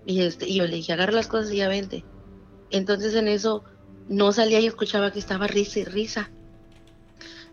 Y, 0.07 0.23
este, 0.23 0.49
y 0.49 0.57
yo 0.57 0.67
le 0.67 0.75
dije, 0.75 0.93
agarra 0.93 1.13
las 1.13 1.29
cosas 1.29 1.53
y 1.53 1.59
ya 1.59 1.69
vente. 1.69 2.05
Entonces 2.73 3.15
en 3.15 3.29
eso 3.29 3.63
no 4.09 4.33
salía 4.33 4.59
y 4.59 4.67
escuchaba 4.67 5.13
que 5.13 5.21
estaba 5.21 5.47
risa 5.47 5.79
y 5.79 5.85
risa. 5.85 6.31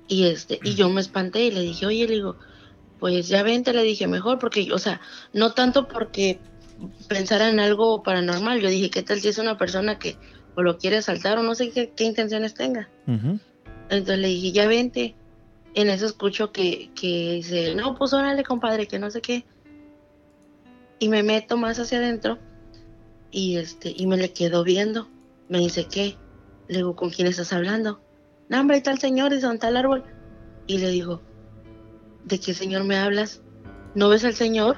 Y 0.08 0.24
este, 0.24 0.60
y 0.64 0.74
yo 0.74 0.90
me 0.90 1.02
espanté 1.02 1.44
y 1.44 1.52
le 1.52 1.62
dije, 1.62 1.86
oye, 1.86 2.08
le 2.08 2.16
digo, 2.16 2.38
pues 2.98 3.28
ya 3.28 3.44
vente, 3.44 3.74
le 3.74 3.84
dije, 3.84 4.08
mejor, 4.08 4.40
porque, 4.40 4.74
o 4.74 4.80
sea, 4.80 5.02
no 5.34 5.54
tanto 5.54 5.88
porque 5.88 6.40
pensara 7.08 7.50
en 7.50 7.60
algo 7.60 8.02
paranormal, 8.02 8.60
yo 8.60 8.70
dije, 8.70 8.90
¿qué 8.90 9.04
tal 9.04 9.20
si 9.20 9.28
es 9.28 9.38
una 9.38 9.56
persona 9.56 10.00
que 10.00 10.18
o 10.56 10.64
lo 10.64 10.80
quiere 10.80 10.98
asaltar 10.98 11.38
o 11.38 11.44
no 11.44 11.54
sé 11.54 11.70
qué, 11.70 11.94
qué 11.96 12.06
intenciones 12.06 12.56
tenga? 12.56 12.90
Entonces 13.90 14.18
le 14.18 14.30
dije, 14.30 14.52
ya 14.52 14.68
vente. 14.68 15.16
En 15.78 15.92
eso 15.92 16.08
escucho 16.08 16.52
que, 16.52 16.90
que 17.00 17.34
dice, 17.34 17.76
no, 17.76 17.94
pues 17.94 18.12
órale, 18.12 18.44
compadre, 18.44 18.88
que 18.88 18.98
no 18.98 19.12
sé 19.12 19.22
qué. 19.22 19.46
Y 20.98 21.08
me 21.08 21.22
meto 21.22 21.56
más 21.56 21.78
hacia 21.78 22.00
adentro 22.00 22.40
y 23.30 23.58
este, 23.58 23.94
y 23.96 24.08
me 24.08 24.18
le 24.18 24.34
quedo 24.34 24.64
viendo. 24.64 25.08
Me 25.50 25.60
dice, 25.60 25.86
¿qué? 25.86 26.18
Le 26.68 26.78
digo, 26.78 26.96
¿con 26.96 27.12
quién 27.12 27.28
estás 27.28 27.54
hablando? 27.54 28.02
No, 28.50 28.60
hombre, 28.60 28.74
ahí 28.74 28.80
está 28.80 28.90
el 28.90 28.98
señor, 28.98 29.30
dice, 29.30 29.44
¿dónde 29.44 29.58
está 29.58 29.70
el 29.70 29.78
árbol? 29.78 30.04
Y 30.66 30.80
le 30.80 30.90
digo, 30.90 31.22
¿de 32.26 32.40
qué 32.40 32.56
señor 32.56 32.84
me 32.84 32.98
hablas? 32.98 33.44
¿No 33.94 34.10
ves 34.10 34.26
al 34.26 34.34
señor? 34.34 34.78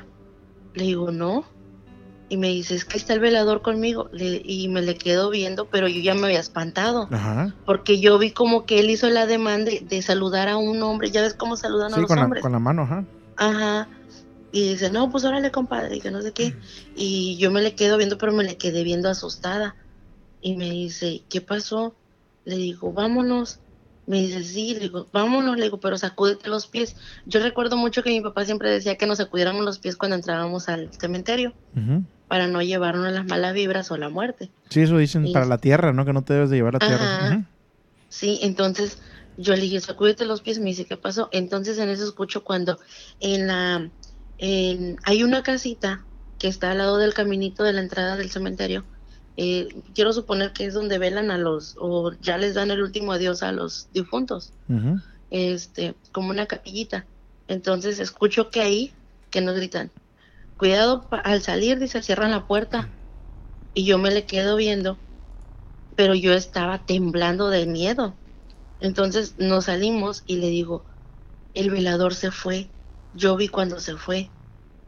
Le 0.73 0.83
digo, 0.83 1.11
no. 1.11 1.45
Y 2.31 2.37
me 2.37 2.49
dice, 2.49 2.75
es 2.75 2.85
que 2.85 2.97
está 2.97 3.13
el 3.13 3.19
velador 3.19 3.61
conmigo. 3.63 4.07
Le- 4.11 4.41
y 4.45 4.67
me 4.67 4.81
le 4.83 4.95
quedo 4.97 5.29
viendo, 5.31 5.67
pero 5.69 5.87
yo 5.87 5.99
ya 5.99 6.13
me 6.13 6.27
había 6.27 6.39
espantado 6.39 7.07
Ajá. 7.11 7.55
porque 7.65 7.99
yo 7.99 8.17
vi 8.19 8.31
como 8.31 8.65
que 8.67 8.79
él 8.79 8.89
hizo 8.91 9.09
la 9.09 9.25
demanda 9.25 9.71
de, 9.71 9.79
de 9.81 10.01
saludar 10.03 10.47
a 10.47 10.57
un 10.57 10.81
hombre, 10.83 11.09
ya 11.11 11.21
ves 11.21 11.33
cómo 11.33 11.57
saludan 11.57 11.91
a 11.93 11.95
Sí, 11.95 12.01
los 12.01 12.07
con 12.07 12.17
la, 12.19 12.25
hombres. 12.25 12.41
con 12.43 12.51
la 12.51 12.59
mano, 12.59 12.83
ajá. 12.83 13.05
Ajá. 13.35 13.89
Y 14.51 14.69
dice, 14.69 14.89
no, 14.91 15.09
pues 15.11 15.23
órale, 15.25 15.51
compadre, 15.51 15.97
y 15.97 16.01
que 16.01 16.11
no 16.11 16.21
sé 16.21 16.33
qué. 16.33 16.55
Y 16.95 17.37
yo 17.37 17.51
me 17.51 17.61
le 17.61 17.75
quedo 17.75 17.97
viendo, 17.97 18.17
pero 18.17 18.31
me 18.33 18.43
le 18.43 18.57
quedé 18.57 18.83
viendo 18.83 19.09
asustada. 19.09 19.75
Y 20.41 20.55
me 20.55 20.69
dice, 20.69 21.25
¿qué 21.29 21.41
pasó? 21.41 21.99
Le 22.45 22.55
digo, 22.57 22.93
vámonos. 22.93 23.59
Me 24.05 24.21
dice, 24.21 24.43
sí, 24.43 24.73
le 24.73 24.79
digo, 24.81 25.07
vámonos, 25.13 25.55
le 25.57 25.63
digo, 25.65 25.79
pero 25.79 25.97
sacúdete 25.97 26.49
los 26.49 26.65
pies. 26.67 26.95
Yo 27.25 27.41
recuerdo 27.41 27.77
mucho 27.77 28.01
que 28.01 28.09
mi 28.09 28.21
papá 28.21 28.43
siempre 28.45 28.71
decía 28.71 28.97
que 28.97 29.05
nos 29.05 29.19
sacudiéramos 29.19 29.63
los 29.63 29.77
pies 29.79 29.95
cuando 29.97 30.15
entrábamos 30.15 30.67
al 30.67 30.91
cementerio, 30.99 31.53
Ujú. 31.75 32.03
Para 32.29 32.47
no 32.47 32.61
llevarnos 32.61 33.11
las 33.11 33.25
malas 33.25 33.53
vibras 33.53 33.91
o 33.91 33.97
la 33.97 34.07
muerte. 34.07 34.51
Sí, 34.69 34.81
eso 34.81 34.97
dicen 34.97 35.33
para 35.33 35.45
la 35.45 35.57
tierra, 35.57 35.91
¿no? 35.91 36.05
Que 36.05 36.13
no 36.13 36.23
te 36.23 36.33
debes 36.33 36.51
de 36.51 36.57
llevar 36.57 36.75
a 36.77 36.79
tierra. 36.79 37.03
Ajá. 37.03 37.35
Ujú. 37.35 37.45
Sí, 38.07 38.39
entonces 38.43 38.99
yo 39.35 39.55
le 39.55 39.61
dije, 39.61 39.81
sacúdete 39.81 40.25
los 40.25 40.41
pies, 40.41 40.59
me 40.59 40.65
dice, 40.65 40.85
¿qué 40.85 40.95
pasó? 40.95 41.27
Entonces 41.31 41.77
en 41.79 41.89
eso 41.89 42.05
escucho 42.05 42.43
cuando 42.43 42.79
en 43.19 43.47
la, 43.47 43.89
en, 44.37 44.97
hay 45.03 45.23
una 45.23 45.41
casita 45.43 46.05
que 46.37 46.47
está 46.47 46.71
al 46.71 46.77
lado 46.77 46.97
del 46.97 47.13
caminito 47.15 47.63
de 47.63 47.73
la 47.73 47.81
entrada 47.81 48.15
del 48.15 48.29
cementerio. 48.29 48.85
eh, 49.35 49.67
quiero 49.95 50.13
suponer 50.13 50.53
que 50.53 50.65
es 50.65 50.73
donde 50.73 50.97
velan 50.99 51.31
a 51.31 51.37
los, 51.37 51.75
o 51.79 52.11
ya 52.21 52.37
les 52.37 52.53
dan 52.53 52.71
el 52.71 52.81
último 52.83 53.13
adiós 53.13 53.41
a 53.41 53.51
los 53.51 53.87
difuntos, 53.91 54.51
este, 55.31 55.95
como 56.11 56.29
una 56.29 56.45
capillita. 56.45 57.05
Entonces 57.47 57.99
escucho 57.99 58.49
que 58.51 58.61
ahí, 58.61 58.93
que 59.31 59.41
nos 59.41 59.55
gritan, 59.55 59.91
cuidado 60.59 61.07
al 61.23 61.41
salir, 61.41 61.79
dice, 61.79 62.03
cierran 62.03 62.31
la 62.31 62.45
puerta. 62.45 62.89
Y 63.73 63.85
yo 63.85 63.97
me 63.97 64.11
le 64.11 64.25
quedo 64.25 64.57
viendo, 64.57 64.99
pero 65.95 66.13
yo 66.15 66.33
estaba 66.33 66.85
temblando 66.85 67.49
de 67.49 67.65
miedo. 67.65 68.13
Entonces 68.81 69.35
nos 69.39 69.65
salimos 69.65 70.23
y 70.27 70.35
le 70.35 70.47
digo, 70.49 70.85
el 71.53 71.69
velador 71.69 72.13
se 72.13 72.29
fue, 72.31 72.69
yo 73.13 73.37
vi 73.37 73.47
cuando 73.47 73.79
se 73.79 73.95
fue. 73.95 74.29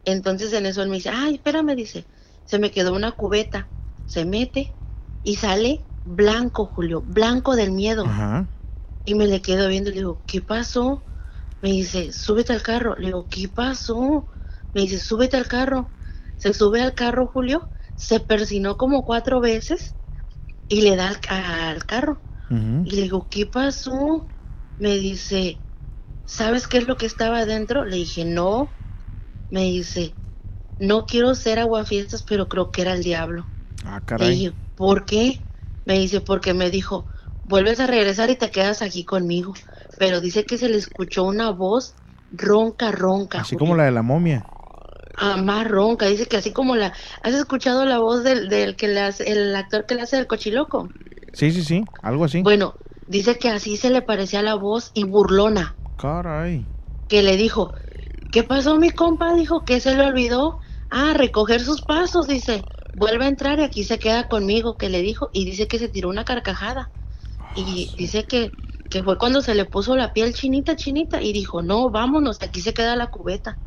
Entonces 0.04 0.52
en 0.52 0.66
eso 0.66 0.82
él 0.82 0.90
me 0.90 0.96
dice, 0.96 1.08
ay, 1.08 1.36
espérame, 1.36 1.74
dice, 1.74 2.04
se 2.44 2.58
me 2.58 2.70
quedó 2.70 2.92
una 2.92 3.12
cubeta, 3.12 3.68
se 4.04 4.26
mete 4.26 4.76
y 5.22 5.36
sale 5.36 5.86
blanco, 6.04 6.66
Julio, 6.66 7.00
blanco 7.00 7.56
del 7.56 7.72
miedo. 7.72 8.04
Ajá. 8.04 8.46
Y 9.06 9.14
me 9.14 9.26
le 9.26 9.40
quedo 9.40 9.68
viendo 9.68 9.88
y 9.88 9.94
le 9.94 10.00
digo, 10.00 10.22
¿qué 10.26 10.42
pasó? 10.42 11.02
Me 11.62 11.70
dice, 11.70 12.12
súbete 12.12 12.52
al 12.52 12.62
carro. 12.62 12.94
Le 12.96 13.06
digo, 13.06 13.26
¿qué 13.28 13.48
pasó? 13.48 14.28
Me 14.72 14.82
dice, 14.82 14.98
súbete 14.98 15.36
al 15.36 15.48
carro. 15.48 15.92
Se 16.36 16.52
sube 16.54 16.80
al 16.82 16.94
carro, 16.94 17.26
Julio, 17.26 17.70
se 17.94 18.20
persinó 18.20 18.76
como 18.76 19.04
cuatro 19.04 19.40
veces 19.40 19.96
y 20.68 20.82
le 20.82 20.96
da 20.96 21.08
al, 21.08 21.20
ca- 21.20 21.70
al 21.70 21.86
carro. 21.86 22.22
Y 22.84 22.90
le 22.92 23.02
digo, 23.02 23.28
¿qué 23.30 23.46
pasó? 23.46 24.32
Me 24.78 24.96
dice, 24.98 25.62
¿sabes 26.24 26.68
qué 26.68 26.78
es 26.78 26.88
lo 26.88 26.96
que 26.96 27.06
estaba 27.06 27.38
adentro? 27.40 27.84
Le 27.84 27.96
dije, 27.96 28.24
no. 28.24 28.74
Me 29.50 29.62
dice, 29.62 30.18
no 30.78 31.06
quiero 31.06 31.34
ser 31.34 31.58
aguafiestas, 31.58 32.22
pero 32.22 32.48
creo 32.48 32.70
que 32.72 32.82
era 32.82 32.94
el 32.94 33.02
diablo. 33.02 33.48
Ah, 33.84 34.00
Le 34.00 34.06
caray. 34.06 34.34
dije, 34.34 34.56
¿por 34.74 35.04
qué? 35.04 35.46
Me 35.84 35.98
dice, 35.98 36.20
porque 36.20 36.54
me 36.54 36.70
dijo, 36.70 37.06
vuelves 37.42 37.80
a 37.80 37.86
regresar 37.86 38.30
y 38.30 38.36
te 38.36 38.50
quedas 38.50 38.82
aquí 38.82 39.04
conmigo. 39.04 39.54
Pero 39.98 40.20
dice 40.20 40.44
que 40.44 40.58
se 40.58 40.68
le 40.68 40.78
escuchó 40.78 41.24
una 41.24 41.50
voz 41.50 41.96
ronca, 42.30 42.90
ronca. 42.92 43.40
Así 43.40 43.50
Julio. 43.56 43.58
como 43.58 43.76
la 43.76 43.84
de 43.84 43.90
la 43.92 44.02
momia. 44.02 44.48
Ah, 45.16 45.36
más 45.36 45.68
ronca. 45.68 46.06
Dice 46.06 46.26
que 46.26 46.36
así 46.36 46.52
como 46.52 46.76
la... 46.76 46.92
¿Has 47.22 47.34
escuchado 47.34 47.84
la 47.84 47.98
voz 47.98 48.24
del, 48.24 48.48
del 48.48 48.76
que 48.76 48.88
le 48.88 49.00
hace, 49.00 49.30
el 49.30 49.54
actor 49.54 49.86
que 49.86 49.94
le 49.94 50.02
hace 50.02 50.18
el 50.18 50.26
cochiloco? 50.26 50.88
Sí, 51.32 51.50
sí, 51.50 51.62
sí. 51.62 51.84
Algo 52.02 52.24
así. 52.24 52.42
Bueno, 52.42 52.74
dice 53.06 53.38
que 53.38 53.48
así 53.48 53.76
se 53.76 53.90
le 53.90 54.02
parecía 54.02 54.42
la 54.42 54.54
voz 54.54 54.90
y 54.94 55.04
burlona. 55.04 55.76
Caray. 55.96 56.64
Que 57.08 57.22
le 57.22 57.36
dijo, 57.36 57.72
¿qué 58.32 58.42
pasó 58.42 58.78
mi 58.78 58.90
compa? 58.90 59.34
Dijo 59.34 59.64
que 59.64 59.80
se 59.80 59.94
le 59.94 60.04
olvidó. 60.06 60.58
Ah, 60.90 61.14
recoger 61.14 61.60
sus 61.62 61.82
pasos, 61.82 62.26
dice. 62.26 62.62
Vuelve 62.94 63.24
a 63.24 63.28
entrar 63.28 63.58
y 63.58 63.64
aquí 63.64 63.84
se 63.84 63.98
queda 63.98 64.28
conmigo, 64.28 64.76
que 64.76 64.88
le 64.88 65.02
dijo. 65.02 65.30
Y 65.32 65.44
dice 65.44 65.68
que 65.68 65.78
se 65.78 65.88
tiró 65.88 66.08
una 66.08 66.24
carcajada. 66.24 66.90
Y 67.54 67.94
dice 67.96 68.24
que, 68.24 68.50
que 68.90 69.02
fue 69.02 69.18
cuando 69.18 69.42
se 69.42 69.54
le 69.54 69.64
puso 69.64 69.96
la 69.96 70.12
piel 70.12 70.34
chinita, 70.34 70.76
chinita. 70.76 71.22
Y 71.22 71.32
dijo, 71.32 71.62
no, 71.62 71.90
vámonos, 71.90 72.38
aquí 72.42 72.60
se 72.60 72.74
queda 72.74 72.96
la 72.96 73.08
cubeta. 73.08 73.58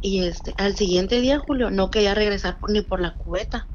Y 0.00 0.24
este, 0.24 0.54
al 0.58 0.76
siguiente 0.76 1.20
día, 1.20 1.38
Julio, 1.38 1.70
no 1.70 1.90
quería 1.90 2.14
regresar 2.14 2.58
por- 2.60 2.70
ni 2.70 2.82
por 2.82 3.00
la 3.00 3.16
cubeta. 3.16 3.68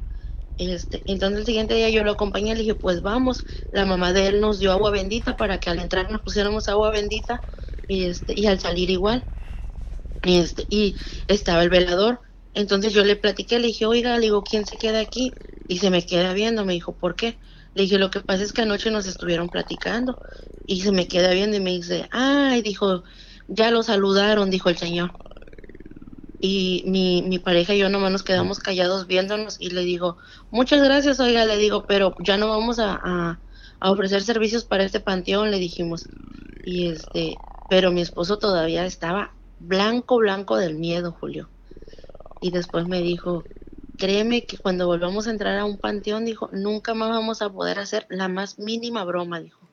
Este, 0.58 1.02
entonces 1.06 1.40
el 1.40 1.46
siguiente 1.46 1.74
día 1.74 1.90
yo 1.90 2.04
lo 2.04 2.12
acompañé 2.12 2.54
le 2.54 2.60
dije, 2.62 2.74
pues 2.76 3.02
vamos. 3.02 3.44
La 3.72 3.86
mamá 3.86 4.12
de 4.12 4.28
él 4.28 4.40
nos 4.40 4.58
dio 4.60 4.72
agua 4.72 4.90
bendita 4.92 5.36
para 5.36 5.60
que 5.60 5.70
al 5.70 5.80
entrar 5.80 6.10
nos 6.10 6.22
pusiéramos 6.22 6.68
agua 6.68 6.90
bendita 6.92 7.42
y 7.88 8.04
este, 8.06 8.34
y 8.38 8.46
al 8.46 8.60
salir 8.60 8.90
igual. 8.90 9.28
Y 10.22 10.38
este, 10.38 10.66
y 10.70 10.96
estaba 11.28 11.62
el 11.62 11.70
velador. 11.70 12.20
Entonces 12.54 12.92
yo 12.92 13.04
le 13.04 13.16
platiqué, 13.16 13.58
le 13.58 13.68
dije, 13.68 13.86
oiga, 13.86 14.16
le 14.16 14.22
digo, 14.26 14.44
¿quién 14.44 14.66
se 14.66 14.78
queda 14.78 15.00
aquí? 15.00 15.38
Y 15.68 15.78
se 15.78 15.90
me 15.90 16.04
queda 16.06 16.32
viendo, 16.34 16.64
me 16.64 16.72
dijo, 16.74 16.96
¿por 16.96 17.16
qué? 17.16 17.38
Le 17.74 17.82
dije, 17.84 17.98
lo 17.98 18.10
que 18.10 18.20
pasa 18.20 18.44
es 18.44 18.52
que 18.52 18.62
anoche 18.62 18.90
nos 18.90 19.06
estuvieron 19.06 19.50
platicando. 19.50 20.18
Y 20.66 20.82
se 20.82 20.92
me 20.92 21.08
queda 21.08 21.32
viendo 21.32 21.56
y 21.56 21.60
me 21.60 21.70
dice, 21.72 22.08
ay, 22.12 22.62
dijo, 22.62 23.04
ya 23.48 23.70
lo 23.70 23.82
saludaron, 23.82 24.50
dijo 24.50 24.68
el 24.70 24.78
señor. 24.78 25.16
Y 26.46 26.84
mi, 26.86 27.22
mi 27.22 27.38
pareja 27.38 27.72
y 27.74 27.78
yo 27.78 27.88
nomás 27.88 28.12
nos 28.12 28.22
quedamos 28.22 28.58
callados 28.58 29.06
viéndonos 29.06 29.56
y 29.58 29.70
le 29.70 29.80
digo, 29.80 30.18
muchas 30.50 30.82
gracias, 30.82 31.18
oiga, 31.18 31.46
le 31.46 31.56
digo, 31.56 31.86
pero 31.86 32.14
ya 32.18 32.36
no 32.36 32.48
vamos 32.48 32.78
a, 32.78 33.00
a, 33.02 33.38
a 33.80 33.90
ofrecer 33.90 34.20
servicios 34.22 34.62
para 34.62 34.84
este 34.84 35.00
panteón, 35.00 35.50
le 35.50 35.58
dijimos. 35.58 36.06
Y 36.62 36.88
este, 36.88 37.34
pero 37.70 37.92
mi 37.92 38.02
esposo 38.02 38.36
todavía 38.36 38.84
estaba 38.84 39.32
blanco, 39.58 40.18
blanco 40.18 40.58
del 40.58 40.74
miedo, 40.74 41.12
Julio. 41.18 41.48
Y 42.42 42.50
después 42.50 42.86
me 42.88 43.00
dijo, 43.00 43.42
créeme 43.96 44.44
que 44.44 44.58
cuando 44.58 44.86
volvamos 44.86 45.26
a 45.26 45.30
entrar 45.30 45.56
a 45.56 45.64
un 45.64 45.78
panteón, 45.78 46.26
dijo, 46.26 46.50
nunca 46.52 46.92
más 46.92 47.08
vamos 47.08 47.40
a 47.40 47.48
poder 47.48 47.78
hacer 47.78 48.06
la 48.10 48.28
más 48.28 48.58
mínima 48.58 49.02
broma, 49.04 49.40
dijo. 49.40 49.66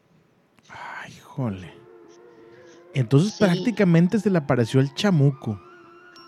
Ay, 0.69 1.11
híjole. 1.17 1.73
Entonces 2.93 3.33
Sí. 3.33 3.43
prácticamente 3.43 4.19
se 4.19 4.29
le 4.29 4.37
apareció 4.37 4.79
el 4.79 4.93
chamuco. 4.93 5.59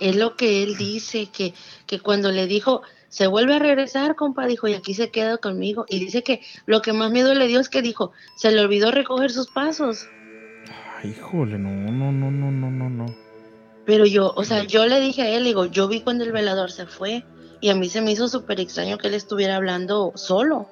Es 0.04 0.16
lo 0.18 0.36
que 0.36 0.64
él 0.64 0.76
dice, 0.76 1.28
que, 1.28 1.54
que 1.88 2.00
cuando 2.00 2.32
le 2.32 2.46
dijo, 2.46 2.82
se 3.10 3.28
vuelve 3.28 3.54
a 3.56 3.60
regresar, 3.60 4.16
compa, 4.16 4.46
dijo, 4.48 4.68
y 4.68 4.74
aquí 4.74 4.94
se 4.94 5.12
queda 5.12 5.38
conmigo. 5.38 5.86
Y 5.88 6.00
dice 6.00 6.24
que 6.24 6.42
lo 6.66 6.82
que 6.82 6.92
más 6.94 7.10
miedo 7.12 7.34
le 7.34 7.48
dio 7.48 7.60
es 7.60 7.70
que 7.70 7.82
dijo, 7.82 8.12
se 8.36 8.52
le 8.52 8.60
olvidó 8.62 8.92
recoger 8.92 9.32
sus 9.32 9.48
pasos. 9.52 10.08
Ay, 10.98 11.12
híjole, 11.12 11.58
no, 11.58 11.70
no, 11.70 12.12
no, 12.12 12.32
no, 12.32 12.52
no, 12.52 12.70
no, 12.72 12.90
no. 12.90 13.06
Pero 13.86 14.06
yo, 14.06 14.34
o 14.36 14.44
sea, 14.44 14.64
yo 14.64 14.86
le 14.88 15.00
dije 15.00 15.22
a 15.22 15.30
él, 15.30 15.44
digo, 15.44 15.66
yo 15.66 15.88
vi 15.88 16.02
cuando 16.02 16.24
el 16.24 16.32
velador 16.32 16.72
se 16.72 16.86
fue. 16.86 17.24
Y 17.62 17.70
a 17.70 17.76
mí 17.76 17.88
se 17.88 18.02
me 18.02 18.12
hizo 18.12 18.28
súper 18.28 18.60
extraño 18.60 18.98
que 18.98 19.08
él 19.08 19.14
estuviera 19.14 19.56
hablando 19.56 20.12
solo, 20.16 20.68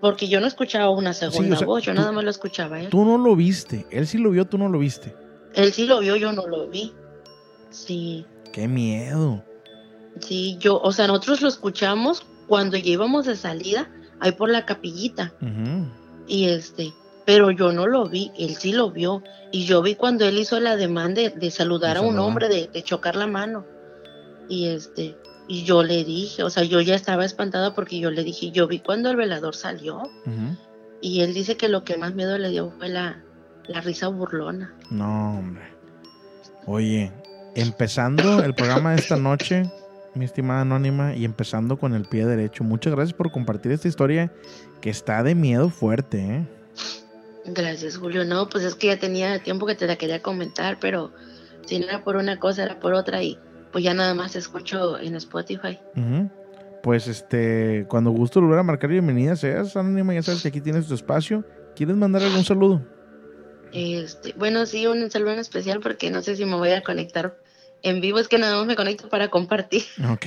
porque 0.00 0.28
yo 0.28 0.40
no 0.40 0.46
escuchaba 0.46 0.88
una 0.90 1.14
segunda 1.14 1.56
o 1.56 1.58
sea, 1.58 1.66
voz, 1.66 1.82
yo 1.82 1.92
tú- 1.94 1.98
nada 2.00 2.12
más 2.12 2.22
lo 2.22 2.30
escuchaba 2.30 2.76
a 2.76 2.80
él. 2.82 2.90
Tú 2.90 3.04
no 3.04 3.18
lo 3.18 3.34
viste. 3.34 3.86
Él 3.90 4.06
sí 4.06 4.18
lo 4.18 4.30
vio, 4.30 4.44
tú 4.44 4.56
no 4.56 4.68
lo 4.68 4.78
viste. 4.78 5.12
Él 5.54 5.72
sí 5.72 5.84
lo 5.86 5.98
vio, 5.98 6.14
yo 6.14 6.30
no 6.32 6.46
lo 6.46 6.68
vi. 6.68 6.92
Sí, 7.70 8.24
Qué 8.52 8.68
miedo. 8.68 9.44
Sí, 10.20 10.56
yo, 10.60 10.80
o 10.80 10.92
sea, 10.92 11.06
nosotros 11.06 11.40
lo 11.42 11.48
escuchamos 11.48 12.24
cuando 12.46 12.76
ya 12.76 12.90
íbamos 12.90 13.26
de 13.26 13.36
salida, 13.36 13.90
ahí 14.20 14.32
por 14.32 14.50
la 14.50 14.66
capillita. 14.66 15.32
Y 16.26 16.48
este, 16.48 16.92
pero 17.24 17.50
yo 17.50 17.72
no 17.72 17.86
lo 17.86 18.08
vi, 18.08 18.30
él 18.38 18.54
sí 18.56 18.72
lo 18.72 18.90
vio. 18.90 19.22
Y 19.50 19.64
yo 19.64 19.82
vi 19.82 19.94
cuando 19.94 20.26
él 20.26 20.38
hizo 20.38 20.60
la 20.60 20.76
demanda 20.76 21.22
de, 21.22 21.30
de 21.30 21.50
saludar 21.50 21.96
a 21.96 22.02
un 22.02 22.18
hombre, 22.18 22.48
de, 22.48 22.68
de 22.68 22.82
chocar 22.82 23.16
la 23.16 23.26
mano. 23.26 23.64
Y 24.48 24.66
este, 24.66 25.16
y 25.48 25.64
yo 25.64 25.82
le 25.82 26.04
dije, 26.04 26.42
o 26.42 26.50
sea, 26.50 26.62
yo 26.62 26.80
ya 26.80 26.94
estaba 26.94 27.24
espantada 27.24 27.74
porque 27.74 27.98
yo 27.98 28.10
le 28.10 28.24
dije, 28.24 28.50
yo 28.50 28.66
vi 28.66 28.78
cuando 28.78 29.10
el 29.10 29.16
velador 29.16 29.54
salió. 29.54 30.02
Y 31.00 31.20
él 31.22 31.34
dice 31.34 31.56
que 31.56 31.68
lo 31.68 31.84
que 31.84 31.96
más 31.96 32.14
miedo 32.14 32.38
le 32.38 32.50
dio 32.50 32.70
fue 32.78 32.88
la, 32.88 33.22
la 33.66 33.80
risa 33.80 34.08
burlona. 34.08 34.74
No, 34.90 35.38
hombre. 35.38 35.64
Oye, 36.66 37.12
empezando 37.54 38.42
el 38.42 38.54
programa 38.54 38.92
de 38.92 38.96
esta 38.96 39.16
noche, 39.16 39.70
mi 40.14 40.24
estimada 40.24 40.62
Anónima, 40.62 41.14
y 41.14 41.24
empezando 41.24 41.78
con 41.78 41.94
el 41.94 42.04
pie 42.04 42.26
derecho. 42.26 42.64
Muchas 42.64 42.94
gracias 42.94 43.14
por 43.14 43.30
compartir 43.32 43.72
esta 43.72 43.88
historia 43.88 44.32
que 44.80 44.90
está 44.90 45.22
de 45.22 45.34
miedo 45.34 45.70
fuerte, 45.70 46.18
¿eh? 46.18 46.48
Gracias, 47.44 47.96
Julio. 47.96 48.24
No, 48.24 48.48
pues 48.48 48.64
es 48.64 48.74
que 48.74 48.88
ya 48.88 48.98
tenía 48.98 49.42
tiempo 49.42 49.66
que 49.66 49.74
te 49.74 49.86
la 49.86 49.96
quería 49.96 50.22
comentar, 50.22 50.78
pero 50.80 51.12
si 51.66 51.78
no 51.78 51.86
era 51.86 52.04
por 52.04 52.16
una 52.16 52.38
cosa, 52.38 52.64
era 52.64 52.78
por 52.78 52.94
otra. 52.94 53.22
Y 53.22 53.38
pues 53.72 53.82
ya 53.84 53.94
nada 53.94 54.14
más 54.14 54.36
escucho 54.36 54.98
en 54.98 55.16
Spotify. 55.16 55.78
Ujú. 55.96 56.30
Pues 56.82 57.06
este, 57.06 57.86
cuando 57.88 58.10
gusto 58.10 58.40
volver 58.40 58.58
a 58.58 58.62
marcar 58.64 58.90
bienvenida 58.90 59.36
seas, 59.36 59.76
Anónima, 59.76 60.14
ya 60.14 60.22
sabes 60.22 60.42
que 60.42 60.48
aquí 60.48 60.60
tienes 60.60 60.86
tu 60.86 60.94
espacio. 60.94 61.44
¿Quieres 61.74 61.96
mandar 61.96 62.22
algún 62.22 62.44
saludo? 62.44 62.82
Este, 63.72 64.34
bueno, 64.36 64.66
sí, 64.66 64.86
un 64.86 65.10
saludo 65.10 65.32
en 65.32 65.38
especial 65.38 65.80
porque 65.80 66.10
no 66.10 66.22
sé 66.22 66.36
si 66.36 66.44
me 66.44 66.56
voy 66.56 66.72
a 66.72 66.82
conectar 66.82 67.38
en 67.82 68.00
vivo, 68.00 68.18
es 68.18 68.28
que 68.28 68.38
nada 68.38 68.56
más 68.56 68.66
me 68.66 68.76
conecto 68.76 69.08
para 69.08 69.28
compartir 69.28 69.82
Ok. 70.10 70.26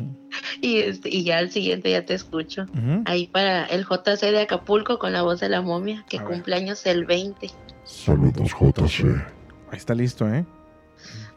y 0.60 0.78
este 0.78 1.08
y 1.08 1.24
ya 1.24 1.38
al 1.38 1.50
siguiente 1.50 1.90
ya 1.90 2.04
te 2.04 2.14
escucho. 2.14 2.66
Ahí 3.04 3.26
para 3.26 3.64
el 3.66 3.84
JC 3.84 4.30
de 4.30 4.40
Acapulco 4.40 4.98
con 4.98 5.12
la 5.12 5.22
voz 5.22 5.40
de 5.40 5.48
la 5.48 5.62
momia, 5.62 6.04
que 6.08 6.18
cumpleaños 6.18 6.84
el 6.86 7.04
20. 7.04 7.50
Saludos 7.84 8.52
JC. 8.52 9.04
Ahí 9.70 9.78
está 9.78 9.94
listo, 9.94 10.28
¿eh? 10.28 10.44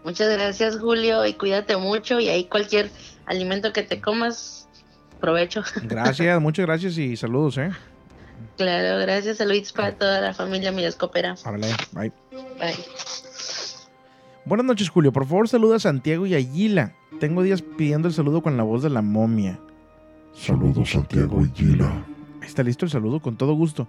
Muchas 0.04 0.32
gracias, 0.34 0.80
Julio, 0.80 1.26
y 1.26 1.34
cuídate 1.34 1.78
mucho 1.78 2.20
y 2.20 2.30
ahí 2.30 2.46
cualquier 2.46 2.90
alimento 3.26 3.72
que 3.72 3.84
te 3.84 4.02
comas, 4.02 4.68
provecho. 5.20 5.64
Gracias, 5.84 6.42
muchas 6.42 6.66
gracias 6.66 6.98
y 6.98 7.16
saludos, 7.16 7.58
¿eh? 7.60 7.72
Claro, 8.58 9.00
gracias, 9.00 9.38
saludos 9.38 9.72
para 9.72 9.94
toda 9.94 10.20
la 10.20 10.34
familia 10.34 10.72
Midescopera. 10.72 11.36
Háblale, 11.44 11.76
bye. 11.94 12.12
Bye. 12.60 12.76
Buenas 14.44 14.66
noches, 14.66 14.90
Julio. 14.90 15.14
Por 15.14 15.26
favor, 15.26 15.48
saluda 15.48 15.76
a 15.76 15.80
Santiago 15.80 16.26
y 16.26 16.34
a 16.34 16.42
Gila. 16.42 16.96
Tengo 17.20 17.44
días 17.44 17.62
pidiendo 17.62 18.08
el 18.08 18.14
saludo 18.14 18.42
con 18.42 18.58
la 18.58 18.64
voz 18.64 18.82
de 18.82 18.90
la 18.90 19.04
momia. 19.04 19.60
Saludos 20.34 20.92
Santiago 20.92 21.46
y 21.46 21.52
Gila. 21.52 22.06
Está 22.42 22.64
listo 22.64 22.86
el 22.86 22.92
saludo, 22.92 23.20
con 23.20 23.38
todo 23.38 23.54
gusto. 23.54 23.88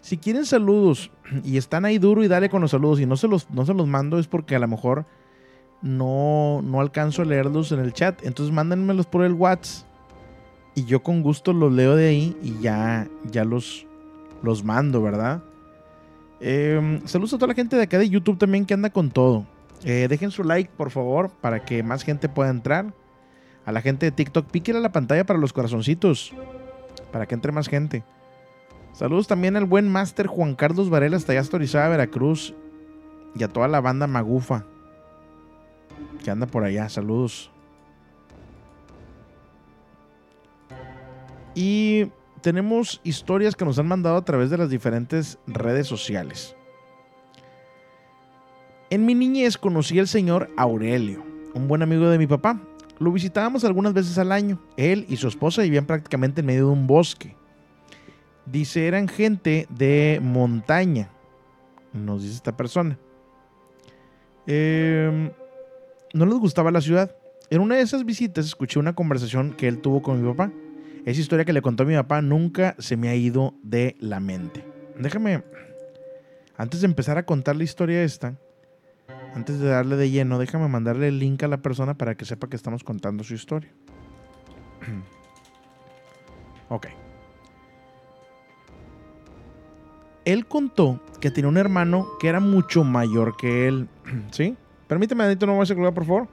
Si 0.00 0.18
quieren 0.18 0.44
saludos 0.44 1.12
y 1.44 1.56
están 1.56 1.84
ahí 1.84 1.98
duro 1.98 2.24
y 2.24 2.28
dale 2.28 2.50
con 2.50 2.60
los 2.60 2.72
saludos 2.72 2.98
y 2.98 3.06
no 3.06 3.16
se 3.16 3.28
los, 3.28 3.48
no 3.50 3.64
se 3.64 3.74
los 3.74 3.86
mando 3.86 4.18
es 4.18 4.26
porque 4.26 4.56
a 4.56 4.58
lo 4.58 4.66
mejor 4.66 5.06
no, 5.82 6.60
no 6.62 6.80
alcanzo 6.80 7.22
a 7.22 7.24
leerlos 7.24 7.70
en 7.70 7.78
el 7.78 7.92
chat. 7.92 8.24
Entonces 8.24 8.52
mándenmelos 8.52 9.06
por 9.06 9.24
el 9.24 9.34
WhatsApp 9.34 9.86
y 10.74 10.84
yo 10.84 11.04
con 11.04 11.22
gusto 11.22 11.52
los 11.52 11.72
leo 11.72 11.94
de 11.94 12.08
ahí 12.08 12.36
y 12.42 12.60
ya, 12.60 13.06
ya 13.30 13.44
los, 13.44 13.86
los 14.42 14.64
mando, 14.64 15.00
¿verdad? 15.00 15.44
Eh, 16.40 17.00
saludos 17.04 17.34
a 17.34 17.36
toda 17.36 17.48
la 17.48 17.54
gente 17.54 17.76
de 17.76 17.82
acá 17.82 17.98
de 17.98 18.08
YouTube 18.08 18.38
también 18.38 18.66
que 18.66 18.74
anda 18.74 18.90
con 18.90 19.12
todo. 19.12 19.46
Eh, 19.84 20.06
dejen 20.08 20.30
su 20.30 20.44
like, 20.44 20.70
por 20.76 20.90
favor, 20.90 21.30
para 21.30 21.64
que 21.64 21.82
más 21.82 22.04
gente 22.04 22.28
pueda 22.28 22.50
entrar. 22.50 22.94
A 23.64 23.72
la 23.72 23.80
gente 23.80 24.06
de 24.06 24.12
TikTok, 24.12 24.50
píquenle 24.50 24.80
la 24.80 24.92
pantalla 24.92 25.24
para 25.24 25.38
los 25.38 25.52
corazoncitos. 25.52 26.32
Para 27.12 27.26
que 27.26 27.34
entre 27.34 27.52
más 27.52 27.68
gente. 27.68 28.04
Saludos 28.92 29.26
también 29.26 29.56
al 29.56 29.64
buen 29.64 29.88
máster 29.88 30.26
Juan 30.26 30.54
Carlos 30.54 30.90
Varela 30.90 31.16
hasta 31.16 31.32
allá 31.32 31.40
hasta 31.40 31.88
Veracruz. 31.88 32.54
Y 33.34 33.42
a 33.42 33.48
toda 33.48 33.68
la 33.68 33.80
banda 33.80 34.06
Magufa. 34.06 34.64
Que 36.24 36.30
anda 36.30 36.46
por 36.46 36.64
allá. 36.64 36.88
Saludos. 36.88 37.50
Y 41.54 42.10
tenemos 42.40 43.00
historias 43.04 43.54
que 43.54 43.64
nos 43.64 43.78
han 43.78 43.86
mandado 43.86 44.16
a 44.16 44.24
través 44.24 44.50
de 44.50 44.58
las 44.58 44.70
diferentes 44.70 45.38
redes 45.46 45.86
sociales. 45.86 46.56
En 48.92 49.06
mi 49.06 49.14
niñez 49.14 49.56
conocí 49.56 49.98
al 49.98 50.06
señor 50.06 50.50
Aurelio, 50.54 51.24
un 51.54 51.66
buen 51.66 51.80
amigo 51.80 52.10
de 52.10 52.18
mi 52.18 52.26
papá. 52.26 52.60
Lo 52.98 53.10
visitábamos 53.10 53.64
algunas 53.64 53.94
veces 53.94 54.18
al 54.18 54.30
año. 54.30 54.60
Él 54.76 55.06
y 55.08 55.16
su 55.16 55.28
esposa 55.28 55.62
vivían 55.62 55.86
prácticamente 55.86 56.40
en 56.40 56.46
medio 56.46 56.66
de 56.66 56.72
un 56.72 56.86
bosque. 56.86 57.34
Dice, 58.44 58.86
eran 58.86 59.08
gente 59.08 59.66
de 59.70 60.20
montaña, 60.22 61.08
nos 61.94 62.20
dice 62.20 62.34
esta 62.34 62.54
persona. 62.54 62.98
Em, 64.46 65.30
no 66.12 66.26
les 66.26 66.34
gustaba 66.34 66.70
la 66.70 66.82
ciudad. 66.82 67.16
En 67.48 67.62
una 67.62 67.76
de 67.76 67.80
esas 67.80 68.04
visitas 68.04 68.44
escuché 68.44 68.78
una 68.78 68.94
conversación 68.94 69.54
que 69.54 69.68
él 69.68 69.78
tuvo 69.78 70.02
con 70.02 70.22
mi 70.22 70.30
papá. 70.30 70.52
Esa 71.06 71.18
historia 71.18 71.46
que 71.46 71.54
le 71.54 71.62
contó 71.62 71.84
a 71.84 71.86
mi 71.86 71.94
papá 71.94 72.20
nunca 72.20 72.76
se 72.78 72.98
me 72.98 73.08
ha 73.08 73.14
ido 73.14 73.54
de 73.62 73.96
la 74.00 74.20
mente. 74.20 74.62
Déjame, 74.98 75.42
antes 76.58 76.82
de 76.82 76.88
empezar 76.88 77.16
a 77.16 77.24
contar 77.24 77.56
la 77.56 77.64
historia 77.64 78.04
esta, 78.04 78.36
antes 79.34 79.58
de 79.58 79.68
darle 79.68 79.96
de 79.96 80.10
lleno, 80.10 80.38
déjame 80.38 80.68
mandarle 80.68 81.08
el 81.08 81.18
link 81.18 81.42
a 81.42 81.48
la 81.48 81.58
persona 81.58 81.94
para 81.94 82.14
que 82.14 82.24
sepa 82.24 82.48
que 82.48 82.56
estamos 82.56 82.84
contando 82.84 83.24
su 83.24 83.34
historia. 83.34 83.70
ok. 86.68 86.86
Él 90.24 90.46
contó 90.46 91.00
que 91.20 91.30
tenía 91.30 91.48
un 91.48 91.56
hermano 91.56 92.08
que 92.20 92.28
era 92.28 92.40
mucho 92.40 92.84
mayor 92.84 93.36
que 93.36 93.68
él. 93.68 93.88
¿Sí? 94.30 94.56
Permíteme, 94.86 95.24
Adito, 95.24 95.46
no 95.46 95.52
me 95.52 95.58
vas 95.60 95.70
a 95.70 95.74
colgar, 95.74 95.94
por 95.94 96.04
favor. 96.04 96.28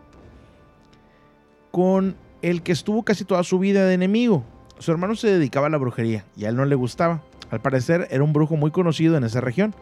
Con 1.72 2.16
el 2.42 2.62
que 2.62 2.72
estuvo 2.72 3.04
casi 3.04 3.24
toda 3.24 3.44
su 3.44 3.60
vida 3.60 3.86
de 3.86 3.94
enemigo. 3.94 4.44
Su 4.80 4.92
hermano 4.92 5.16
se 5.16 5.28
dedicaba 5.28 5.68
a 5.68 5.70
la 5.70 5.78
brujería 5.78 6.26
y 6.36 6.46
a 6.46 6.50
él 6.50 6.56
no 6.56 6.66
le 6.66 6.76
gustaba. 6.76 7.22
Al 7.52 7.62
parecer 7.62 8.08
era 8.12 8.24
un 8.24 8.34
brujo 8.34 8.56
muy 8.56 8.72
conocido 8.72 9.18
en 9.18 9.24
esa 9.24 9.42
región. 9.42 9.74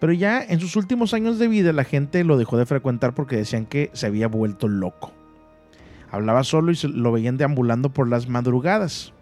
Pero 0.00 0.12
ya 0.12 0.42
en 0.42 0.60
sus 0.60 0.76
últimos 0.76 1.14
años 1.14 1.38
de 1.38 1.48
vida 1.48 1.72
la 1.72 1.84
gente 1.84 2.24
lo 2.24 2.36
dejó 2.36 2.56
de 2.58 2.66
frecuentar 2.66 3.14
porque 3.14 3.36
decían 3.36 3.66
que 3.66 3.90
se 3.92 4.06
había 4.06 4.28
vuelto 4.28 4.68
loco. 4.68 5.12
Hablaba 6.10 6.44
solo 6.44 6.72
y 6.72 6.76
lo 6.88 7.12
veían 7.12 7.36
deambulando 7.36 7.88
por 7.88 8.08
las 8.08 8.28
madrugadas. 8.28 9.12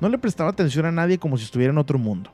No 0.00 0.08
le 0.08 0.18
prestaba 0.18 0.50
atención 0.50 0.86
a 0.86 0.92
nadie 0.92 1.18
como 1.18 1.36
si 1.36 1.44
estuviera 1.44 1.72
en 1.72 1.78
otro 1.78 1.98
mundo. 1.98 2.30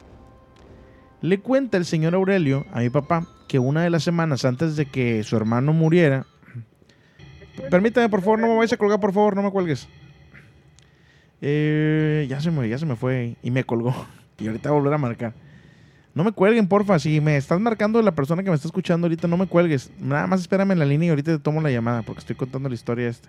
Le 1.20 1.40
cuenta 1.40 1.76
el 1.76 1.84
señor 1.84 2.14
Aurelio 2.14 2.66
a 2.72 2.80
mi 2.80 2.90
papá 2.90 3.26
que 3.48 3.58
una 3.58 3.82
de 3.82 3.90
las 3.90 4.02
semanas 4.04 4.44
antes 4.44 4.76
de 4.76 4.86
que 4.86 5.22
su 5.24 5.36
hermano 5.36 5.72
muriera... 5.72 6.26
Permítame, 7.70 8.10
por 8.10 8.20
favor, 8.20 8.38
no 8.38 8.48
me 8.48 8.56
vayas 8.56 8.74
a 8.74 8.76
colgar, 8.76 9.00
por 9.00 9.14
favor, 9.14 9.34
no 9.34 9.42
me 9.42 9.50
cuelgues. 9.50 9.88
Eh, 11.40 12.26
ya, 12.28 12.40
se 12.40 12.50
me, 12.50 12.68
ya 12.68 12.76
se 12.76 12.84
me 12.84 12.96
fue 12.96 13.36
y 13.42 13.50
me 13.50 13.64
colgó. 13.64 13.94
Y 14.38 14.48
ahorita 14.48 14.68
voy 14.68 14.76
a 14.76 14.80
volver 14.80 14.94
a 14.94 14.98
marcar. 14.98 15.34
No 16.16 16.24
me 16.24 16.32
cuelguen, 16.32 16.66
porfa. 16.66 16.98
Si 16.98 17.20
me 17.20 17.36
estás 17.36 17.60
marcando 17.60 18.00
la 18.00 18.12
persona 18.12 18.42
que 18.42 18.48
me 18.48 18.56
está 18.56 18.66
escuchando 18.66 19.04
ahorita, 19.04 19.28
no 19.28 19.36
me 19.36 19.46
cuelgues. 19.46 19.90
Nada 20.00 20.26
más 20.26 20.40
espérame 20.40 20.72
en 20.72 20.78
la 20.78 20.86
línea 20.86 21.08
y 21.08 21.10
ahorita 21.10 21.32
te 21.32 21.38
tomo 21.38 21.60
la 21.60 21.70
llamada 21.70 22.00
porque 22.00 22.20
estoy 22.20 22.36
contando 22.36 22.70
la 22.70 22.74
historia 22.74 23.06
esta. 23.06 23.28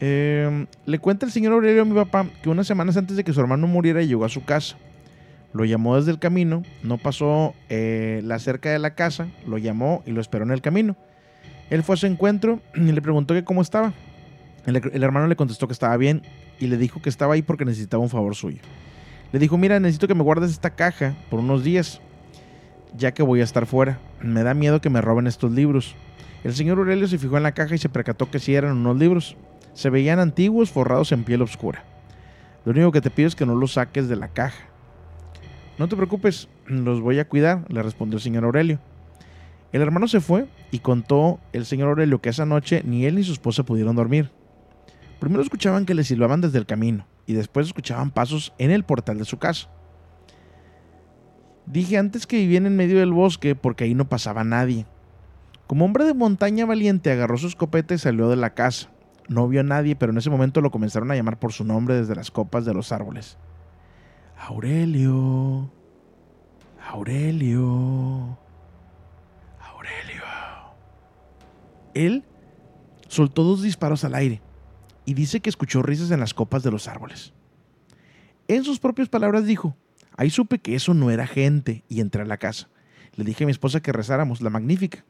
Eh, 0.00 0.66
le 0.86 0.98
cuenta 0.98 1.24
el 1.24 1.30
señor 1.30 1.52
Aurelio 1.52 1.82
a 1.82 1.84
mi 1.84 1.94
papá 1.94 2.26
que 2.42 2.48
unas 2.48 2.66
semanas 2.66 2.96
antes 2.96 3.16
de 3.16 3.22
que 3.22 3.32
su 3.32 3.40
hermano 3.40 3.68
muriera 3.68 4.02
llegó 4.02 4.24
a 4.24 4.28
su 4.28 4.44
casa. 4.44 4.76
Lo 5.52 5.64
llamó 5.64 5.94
desde 5.94 6.10
el 6.10 6.18
camino, 6.18 6.64
no 6.82 6.98
pasó 6.98 7.54
eh, 7.68 8.22
la 8.24 8.40
cerca 8.40 8.70
de 8.70 8.80
la 8.80 8.96
casa, 8.96 9.28
lo 9.46 9.56
llamó 9.56 10.02
y 10.04 10.10
lo 10.10 10.20
esperó 10.20 10.42
en 10.44 10.50
el 10.50 10.62
camino. 10.62 10.96
Él 11.70 11.84
fue 11.84 11.94
a 11.94 11.96
su 11.96 12.06
encuentro 12.06 12.58
y 12.74 12.90
le 12.90 13.00
preguntó 13.00 13.34
que 13.34 13.44
cómo 13.44 13.62
estaba. 13.62 13.92
El 14.66 15.04
hermano 15.04 15.28
le 15.28 15.36
contestó 15.36 15.68
que 15.68 15.74
estaba 15.74 15.96
bien 15.96 16.22
y 16.58 16.66
le 16.66 16.76
dijo 16.76 17.00
que 17.00 17.08
estaba 17.08 17.34
ahí 17.34 17.42
porque 17.42 17.64
necesitaba 17.64 18.02
un 18.02 18.10
favor 18.10 18.34
suyo. 18.34 18.58
Le 19.32 19.38
dijo, 19.38 19.56
mira, 19.56 19.80
necesito 19.80 20.06
que 20.06 20.14
me 20.14 20.22
guardes 20.22 20.50
esta 20.50 20.70
caja 20.70 21.16
por 21.30 21.40
unos 21.40 21.64
días, 21.64 22.02
ya 22.94 23.12
que 23.12 23.22
voy 23.22 23.40
a 23.40 23.44
estar 23.44 23.64
fuera. 23.64 23.98
Me 24.20 24.42
da 24.42 24.52
miedo 24.52 24.82
que 24.82 24.90
me 24.90 25.00
roben 25.00 25.26
estos 25.26 25.50
libros. 25.52 25.96
El 26.44 26.54
señor 26.54 26.76
Aurelio 26.78 27.08
se 27.08 27.18
fijó 27.18 27.38
en 27.38 27.42
la 27.42 27.52
caja 27.52 27.74
y 27.74 27.78
se 27.78 27.88
percató 27.88 28.30
que 28.30 28.38
sí 28.38 28.54
eran 28.54 28.76
unos 28.76 28.98
libros. 28.98 29.36
Se 29.72 29.88
veían 29.88 30.18
antiguos, 30.18 30.70
forrados 30.70 31.12
en 31.12 31.24
piel 31.24 31.40
oscura. 31.40 31.82
Lo 32.66 32.72
único 32.72 32.92
que 32.92 33.00
te 33.00 33.10
pido 33.10 33.26
es 33.26 33.34
que 33.34 33.46
no 33.46 33.54
los 33.54 33.72
saques 33.72 34.06
de 34.06 34.16
la 34.16 34.28
caja. 34.28 34.64
No 35.78 35.88
te 35.88 35.96
preocupes, 35.96 36.48
los 36.66 37.00
voy 37.00 37.18
a 37.18 37.26
cuidar, 37.26 37.64
le 37.72 37.82
respondió 37.82 38.18
el 38.18 38.22
señor 38.22 38.44
Aurelio. 38.44 38.80
El 39.72 39.80
hermano 39.80 40.08
se 40.08 40.20
fue 40.20 40.46
y 40.70 40.80
contó 40.80 41.40
el 41.54 41.64
señor 41.64 41.88
Aurelio 41.88 42.20
que 42.20 42.28
esa 42.28 42.44
noche 42.44 42.82
ni 42.84 43.06
él 43.06 43.14
ni 43.14 43.24
su 43.24 43.32
esposa 43.32 43.62
pudieron 43.62 43.96
dormir. 43.96 44.30
Primero 45.20 45.42
escuchaban 45.42 45.86
que 45.86 45.94
le 45.94 46.04
silbaban 46.04 46.42
desde 46.42 46.58
el 46.58 46.66
camino 46.66 47.06
y 47.26 47.34
después 47.34 47.66
escuchaban 47.66 48.10
pasos 48.10 48.52
en 48.58 48.70
el 48.70 48.84
portal 48.84 49.18
de 49.18 49.24
su 49.24 49.38
casa. 49.38 49.68
Dije 51.66 51.96
antes 51.96 52.26
que 52.26 52.36
vivían 52.36 52.66
en 52.66 52.76
medio 52.76 52.98
del 52.98 53.12
bosque 53.12 53.54
porque 53.54 53.84
ahí 53.84 53.94
no 53.94 54.08
pasaba 54.08 54.44
nadie. 54.44 54.86
Como 55.66 55.84
hombre 55.84 56.04
de 56.04 56.14
montaña 56.14 56.66
valiente 56.66 57.12
agarró 57.12 57.38
su 57.38 57.46
escopeta 57.46 57.94
y 57.94 57.98
salió 57.98 58.28
de 58.28 58.36
la 58.36 58.54
casa. 58.54 58.90
No 59.28 59.46
vio 59.48 59.60
a 59.60 59.64
nadie, 59.64 59.94
pero 59.94 60.12
en 60.12 60.18
ese 60.18 60.30
momento 60.30 60.60
lo 60.60 60.70
comenzaron 60.70 61.10
a 61.10 61.14
llamar 61.14 61.38
por 61.38 61.52
su 61.52 61.64
nombre 61.64 61.94
desde 61.94 62.16
las 62.16 62.30
copas 62.30 62.64
de 62.64 62.74
los 62.74 62.90
árboles. 62.90 63.38
Aurelio. 64.36 65.70
Aurelio. 66.88 68.36
Aurelio. 69.60 70.22
Él 71.94 72.24
soltó 73.06 73.44
dos 73.44 73.62
disparos 73.62 74.04
al 74.04 74.16
aire 74.16 74.42
y 75.04 75.14
dice 75.14 75.40
que 75.40 75.50
escuchó 75.50 75.82
risas 75.82 76.10
en 76.10 76.20
las 76.20 76.34
copas 76.34 76.62
de 76.62 76.70
los 76.70 76.88
árboles. 76.88 77.32
En 78.48 78.64
sus 78.64 78.78
propias 78.78 79.08
palabras 79.08 79.46
dijo, 79.46 79.76
ahí 80.16 80.30
supe 80.30 80.58
que 80.58 80.74
eso 80.74 80.94
no 80.94 81.10
era 81.10 81.26
gente 81.26 81.84
y 81.88 82.00
entré 82.00 82.22
a 82.22 82.26
la 82.26 82.38
casa. 82.38 82.68
Le 83.14 83.24
dije 83.24 83.44
a 83.44 83.46
mi 83.46 83.50
esposa 83.50 83.80
que 83.80 83.92
rezáramos 83.92 84.40
la 84.40 84.50
magnífica. 84.50 85.04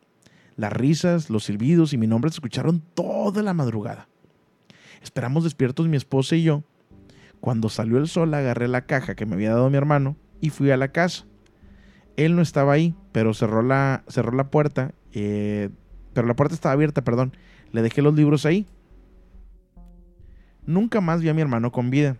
Las 0.56 0.72
risas, 0.72 1.30
los 1.30 1.44
silbidos 1.44 1.92
y 1.92 1.98
mi 1.98 2.06
nombre 2.06 2.30
se 2.30 2.36
escucharon 2.36 2.82
toda 2.94 3.42
la 3.42 3.54
madrugada. 3.54 4.08
Esperamos 5.02 5.44
despiertos 5.44 5.88
mi 5.88 5.96
esposa 5.96 6.36
y 6.36 6.42
yo. 6.42 6.62
Cuando 7.40 7.68
salió 7.68 7.98
el 7.98 8.08
sol 8.08 8.34
agarré 8.34 8.68
la 8.68 8.86
caja 8.86 9.14
que 9.14 9.26
me 9.26 9.34
había 9.34 9.50
dado 9.50 9.70
mi 9.70 9.76
hermano 9.76 10.16
y 10.40 10.50
fui 10.50 10.70
a 10.70 10.76
la 10.76 10.88
casa. 10.88 11.24
Él 12.16 12.36
no 12.36 12.42
estaba 12.42 12.72
ahí, 12.72 12.94
pero 13.10 13.34
cerró 13.34 13.62
la, 13.62 14.04
cerró 14.08 14.32
la 14.32 14.50
puerta. 14.50 14.92
eh, 15.12 15.70
pero 16.12 16.26
la 16.26 16.36
puerta 16.36 16.54
estaba 16.54 16.74
abierta, 16.74 17.02
perdón. 17.02 17.36
Le 17.72 17.82
dejé 17.82 18.02
los 18.02 18.14
libros 18.14 18.44
ahí. 18.44 18.66
Nunca 20.64 21.00
más 21.00 21.20
vi 21.22 21.28
a 21.28 21.34
mi 21.34 21.42
hermano 21.42 21.72
con 21.72 21.90
vida. 21.90 22.16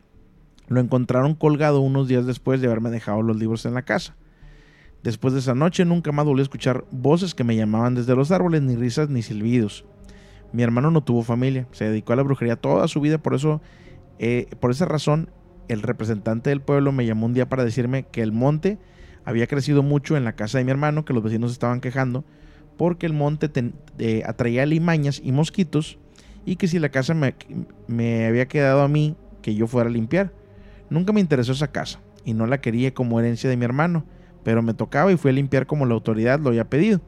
Lo 0.67 0.81
encontraron 0.81 1.35
colgado 1.35 1.81
unos 1.81 2.09
días 2.09 2.27
después 2.27 2.61
de 2.61 2.67
haberme 2.67 2.91
dejado 2.91 3.23
los 3.23 3.37
libros 3.37 3.67
en 3.67 3.75
la 3.75 3.83
casa. 3.83 4.17
Después 5.03 5.35
de 5.35 5.41
esa 5.41 5.55
noche 5.55 5.85
nunca 5.85 6.13
más 6.13 6.25
volví 6.25 6.41
a 6.41 6.43
escuchar 6.43 6.85
voces 6.91 7.35
que 7.35 7.45
me 7.45 7.57
llamaban 7.57 7.95
desde 7.95 8.17
los 8.17 8.31
árboles, 8.31 8.63
ni 8.63 8.75
risas 8.75 9.09
ni 9.09 9.23
silbidos. 9.23 9.85
Mi 10.53 10.63
hermano 10.63 10.91
no 10.91 11.03
tuvo 11.03 11.23
familia, 11.23 11.67
se 11.73 11.85
dedicó 11.85 12.13
a 12.13 12.17
la 12.17 12.23
brujería 12.23 12.57
toda 12.57 12.87
su 12.89 13.01
vida, 13.01 13.19
por 13.19 13.35
eso, 13.35 13.61
eh, 14.19 14.47
por 14.61 14.71
esa 14.71 14.85
razón, 14.85 15.31
el 15.69 15.83
representante 15.83 16.51
del 16.51 16.61
pueblo 16.61 16.93
me 16.93 17.07
llamó 17.07 17.27
un 17.27 17.35
día 17.35 17.49
para 17.49 17.65
decirme 17.65 18.05
que 18.05 18.23
el 18.23 18.33
monte 18.33 18.79
había 19.25 19.47
crecido 19.47 19.83
mucho 19.83 20.17
en 20.17 20.25
la 20.25 20.35
casa 20.35 20.59
de 20.59 20.65
mi 20.65 20.71
hermano, 20.71 21.05
que 21.05 21.13
los 21.13 21.23
vecinos 21.23 21.53
estaban 21.53 21.81
quejando, 21.81 22.25
porque 22.77 23.07
el 23.07 23.13
monte 23.13 23.51
eh, 23.99 24.23
atraía 24.27 24.67
limañas 24.67 25.21
y 25.23 25.33
mosquitos, 25.33 25.99
y 26.45 26.57
que 26.57 26.69
si 26.69 26.79
la 26.79 26.91
casa 26.91 27.15
me, 27.15 27.35
me 27.87 28.27
había 28.27 28.47
quedado 28.49 28.83
a 28.83 28.89
mí, 28.89 29.17
que 29.43 29.55
yo 29.55 29.67
fuera 29.67 29.89
a 29.89 29.93
limpiar. 29.93 30.33
Nunca 30.91 31.13
me 31.13 31.21
interesó 31.21 31.53
esa 31.53 31.73
casa, 31.73 32.01
y 32.25 32.35
no 32.35 32.47
la 32.47 32.61
quería 32.61 32.95
como 32.95 33.19
herencia 33.21 33.49
de 33.49 33.57
mi 33.57 33.65
hermano, 33.65 34.05
pero 34.45 34.63
me 34.63 34.75
tocaba 34.75 35.13
y 35.13 35.17
fui 35.17 35.31
a 35.31 35.35
limpiar 35.35 35.67
como 35.67 35.87
la 35.87 35.95
autoridad 35.95 36.41
lo 36.41 36.49
había 36.49 36.69
pedido. 36.69 37.01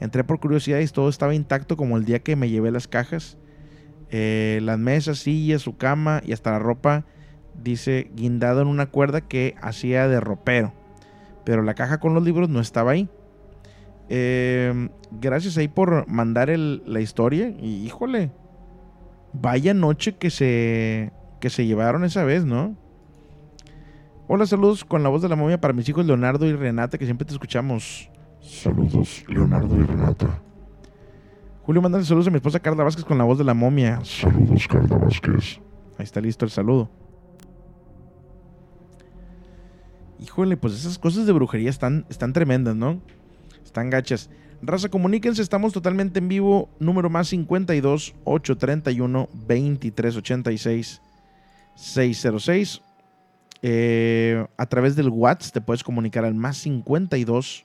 Entré 0.00 0.24
por 0.24 0.40
curiosidad 0.40 0.80
y 0.80 0.86
todo 0.88 1.08
estaba 1.08 1.34
intacto 1.34 1.76
como 1.76 1.96
el 1.96 2.04
día 2.04 2.18
que 2.20 2.34
me 2.34 2.48
llevé 2.48 2.70
las 2.70 2.88
cajas, 2.88 3.38
eh, 4.10 4.58
las 4.62 4.78
mesas, 4.78 5.18
sillas, 5.18 5.62
su 5.62 5.76
cama 5.76 6.22
y 6.24 6.32
hasta 6.32 6.50
la 6.50 6.58
ropa, 6.58 7.04
dice, 7.62 8.10
guindado 8.14 8.62
en 8.62 8.68
una 8.68 8.86
cuerda 8.86 9.20
que 9.20 9.54
hacía 9.62 10.08
de 10.08 10.20
ropero. 10.20 10.72
Pero 11.44 11.62
la 11.62 11.74
caja 11.74 12.00
con 12.00 12.14
los 12.14 12.22
libros 12.24 12.48
no 12.48 12.60
estaba 12.60 12.92
ahí. 12.92 13.08
Eh, 14.08 14.88
gracias 15.12 15.56
ahí 15.56 15.68
por 15.68 16.06
mandar 16.08 16.48
la 16.50 17.00
historia. 17.00 17.48
Y 17.48 17.84
híjole, 17.84 18.30
vaya 19.32 19.74
noche 19.74 20.16
que 20.16 20.30
se, 20.30 21.12
que 21.40 21.50
se 21.50 21.66
llevaron 21.66 22.04
esa 22.04 22.24
vez, 22.24 22.44
¿no? 22.44 22.76
Hola, 24.28 24.46
saludos 24.46 24.84
con 24.84 25.02
la 25.02 25.08
voz 25.08 25.22
de 25.22 25.28
la 25.28 25.36
momia 25.36 25.60
para 25.60 25.74
mis 25.74 25.88
hijos 25.88 26.06
Leonardo 26.06 26.46
y 26.46 26.52
Renata, 26.52 26.98
que 26.98 27.04
siempre 27.04 27.26
te 27.26 27.32
escuchamos. 27.32 28.10
Saludos, 28.40 29.24
Leonardo 29.28 29.76
y 29.76 29.82
Renata. 29.82 30.40
Julio, 31.64 31.80
mándale 31.80 32.04
saludos 32.04 32.26
a 32.26 32.30
mi 32.30 32.36
esposa 32.36 32.58
Carla 32.58 32.82
Vázquez 32.82 33.04
con 33.04 33.18
la 33.18 33.24
voz 33.24 33.38
de 33.38 33.44
la 33.44 33.54
momia. 33.54 34.00
Saludos, 34.04 34.66
Carla 34.66 34.96
Vázquez. 34.96 35.60
Ahí 35.98 36.04
está 36.04 36.20
listo 36.20 36.44
el 36.44 36.50
saludo. 36.50 36.90
Híjole, 40.18 40.56
pues 40.56 40.74
esas 40.74 40.98
cosas 40.98 41.26
de 41.26 41.32
brujería 41.32 41.70
están, 41.70 42.06
están 42.08 42.32
tremendas, 42.32 42.74
¿no? 42.74 43.00
Están 43.64 43.90
gachas. 43.90 44.30
Raza, 44.64 44.88
comuníquense, 44.88 45.42
estamos 45.42 45.72
totalmente 45.72 46.20
en 46.20 46.28
vivo. 46.28 46.70
Número 46.78 47.10
más 47.10 47.26
52 47.28 48.14
831 48.22 49.28
2386 49.32 51.02
606. 51.74 52.80
Eh, 53.64 54.46
a 54.56 54.66
través 54.66 54.94
del 54.94 55.08
WhatsApp 55.08 55.54
te 55.54 55.60
puedes 55.60 55.82
comunicar 55.82 56.24
al 56.24 56.34
más 56.34 56.58
52 56.58 57.64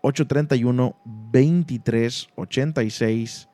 831 0.00 0.96
2386 1.04 3.48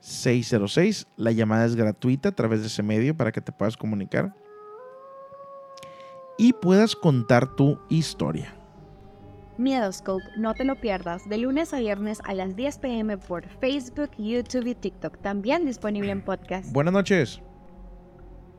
606. 0.00 1.06
La 1.18 1.32
llamada 1.32 1.66
es 1.66 1.76
gratuita 1.76 2.30
a 2.30 2.32
través 2.32 2.62
de 2.62 2.68
ese 2.68 2.82
medio 2.82 3.14
para 3.14 3.30
que 3.30 3.42
te 3.42 3.52
puedas 3.52 3.76
comunicar 3.76 4.34
y 6.38 6.54
puedas 6.54 6.96
contar 6.96 7.56
tu 7.56 7.78
historia. 7.90 8.57
Miedoscope, 9.58 10.24
no 10.36 10.54
te 10.54 10.64
lo 10.64 10.76
pierdas, 10.76 11.28
de 11.28 11.36
lunes 11.38 11.74
a 11.74 11.80
viernes 11.80 12.20
a 12.24 12.32
las 12.34 12.54
10 12.54 12.78
pm 12.78 13.18
por 13.18 13.44
Facebook, 13.60 14.10
YouTube 14.16 14.66
y 14.68 14.74
TikTok, 14.76 15.18
también 15.20 15.66
disponible 15.66 16.12
en 16.12 16.22
podcast. 16.22 16.72
Buenas 16.72 16.94
noches. 16.94 17.42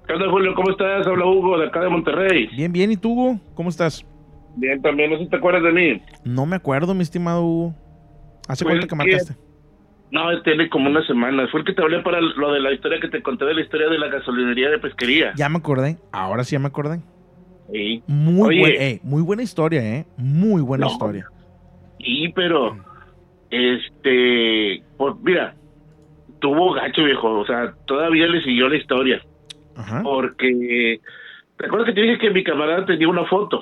¿Qué 0.07 0.13
onda, 0.13 0.29
Julio? 0.29 0.53
¿Cómo 0.55 0.71
estás? 0.71 1.07
Habla 1.07 1.25
Hugo, 1.25 1.57
de 1.57 1.67
acá 1.67 1.81
de 1.81 1.89
Monterrey. 1.89 2.47
Bien, 2.55 2.71
bien. 2.73 2.91
¿Y 2.91 2.97
tú, 2.97 3.11
Hugo? 3.13 3.39
¿Cómo 3.55 3.69
estás? 3.69 4.05
Bien, 4.57 4.81
también, 4.81 5.11
no 5.11 5.17
sé 5.17 5.23
si 5.23 5.29
te 5.29 5.37
acuerdas 5.37 5.63
de 5.63 5.71
mí. 5.71 6.01
No 6.25 6.45
me 6.45 6.55
acuerdo, 6.57 6.93
mi 6.93 7.03
estimado 7.03 7.43
Hugo. 7.45 7.75
¿Hace 8.49 8.65
Pues 8.65 8.73
cuánto 8.79 8.87
que 8.87 8.89
que- 8.89 8.95
marcaste? 8.95 9.35
No, 10.11 10.41
tiene 10.41 10.67
como 10.69 10.89
una 10.89 11.05
semana. 11.05 11.47
Fue 11.51 11.59
el 11.59 11.65
que 11.67 11.73
te 11.73 11.83
hablé 11.83 12.01
para 12.01 12.19
lo 12.19 12.51
de 12.51 12.59
la 12.59 12.73
historia 12.73 12.99
que 12.99 13.07
te 13.09 13.21
conté 13.21 13.45
de 13.45 13.53
la 13.53 13.61
historia 13.61 13.87
de 13.87 13.99
la 13.99 14.07
gasolinería 14.07 14.69
de 14.71 14.79
pesquería. 14.79 15.33
Ya 15.35 15.47
me 15.49 15.59
acordé. 15.59 15.97
Ahora 16.11 16.43
sí 16.43 16.53
ya 16.53 16.59
me 16.59 16.67
acordé. 16.67 16.99
Sí. 17.71 18.01
Muy, 18.07 18.47
Oye. 18.47 18.59
buen- 18.59 18.99
muy 19.03 19.21
buena 19.21 19.43
historia, 19.43 19.81
¿eh? 19.83 20.05
Muy 20.17 20.61
buena 20.61 20.85
No. 20.85 20.91
historia. 20.91 21.25
Y, 21.99 22.29
pero, 22.33 22.77
este, 23.49 24.81
pues 24.97 25.15
mira, 25.21 25.53
tuvo 26.39 26.73
gacho, 26.73 27.03
viejo. 27.03 27.39
O 27.39 27.45
sea, 27.45 27.73
todavía 27.85 28.27
le 28.27 28.41
siguió 28.43 28.69
la 28.69 28.77
historia. 28.77 29.21
Ajá. 29.75 30.01
Porque, 30.03 30.99
¿te 31.57 31.65
acuerdas 31.65 31.87
que 31.89 31.93
te 31.95 32.01
dije 32.01 32.17
que 32.19 32.31
mi 32.31 32.43
camarada 32.43 32.85
tenía 32.85 33.07
una 33.07 33.25
foto? 33.25 33.61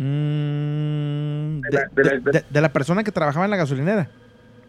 Mm, 0.00 1.60
De 1.60 1.68
de, 1.70 1.76
la- 1.76 1.88
de 1.94 2.04
la- 2.04 2.10
de- 2.18 2.32
de- 2.40 2.44
de 2.48 2.60
la 2.60 2.72
persona 2.72 3.04
que 3.04 3.12
trabajaba 3.12 3.44
en 3.44 3.50
la 3.50 3.56
gasolinera. 3.58 4.08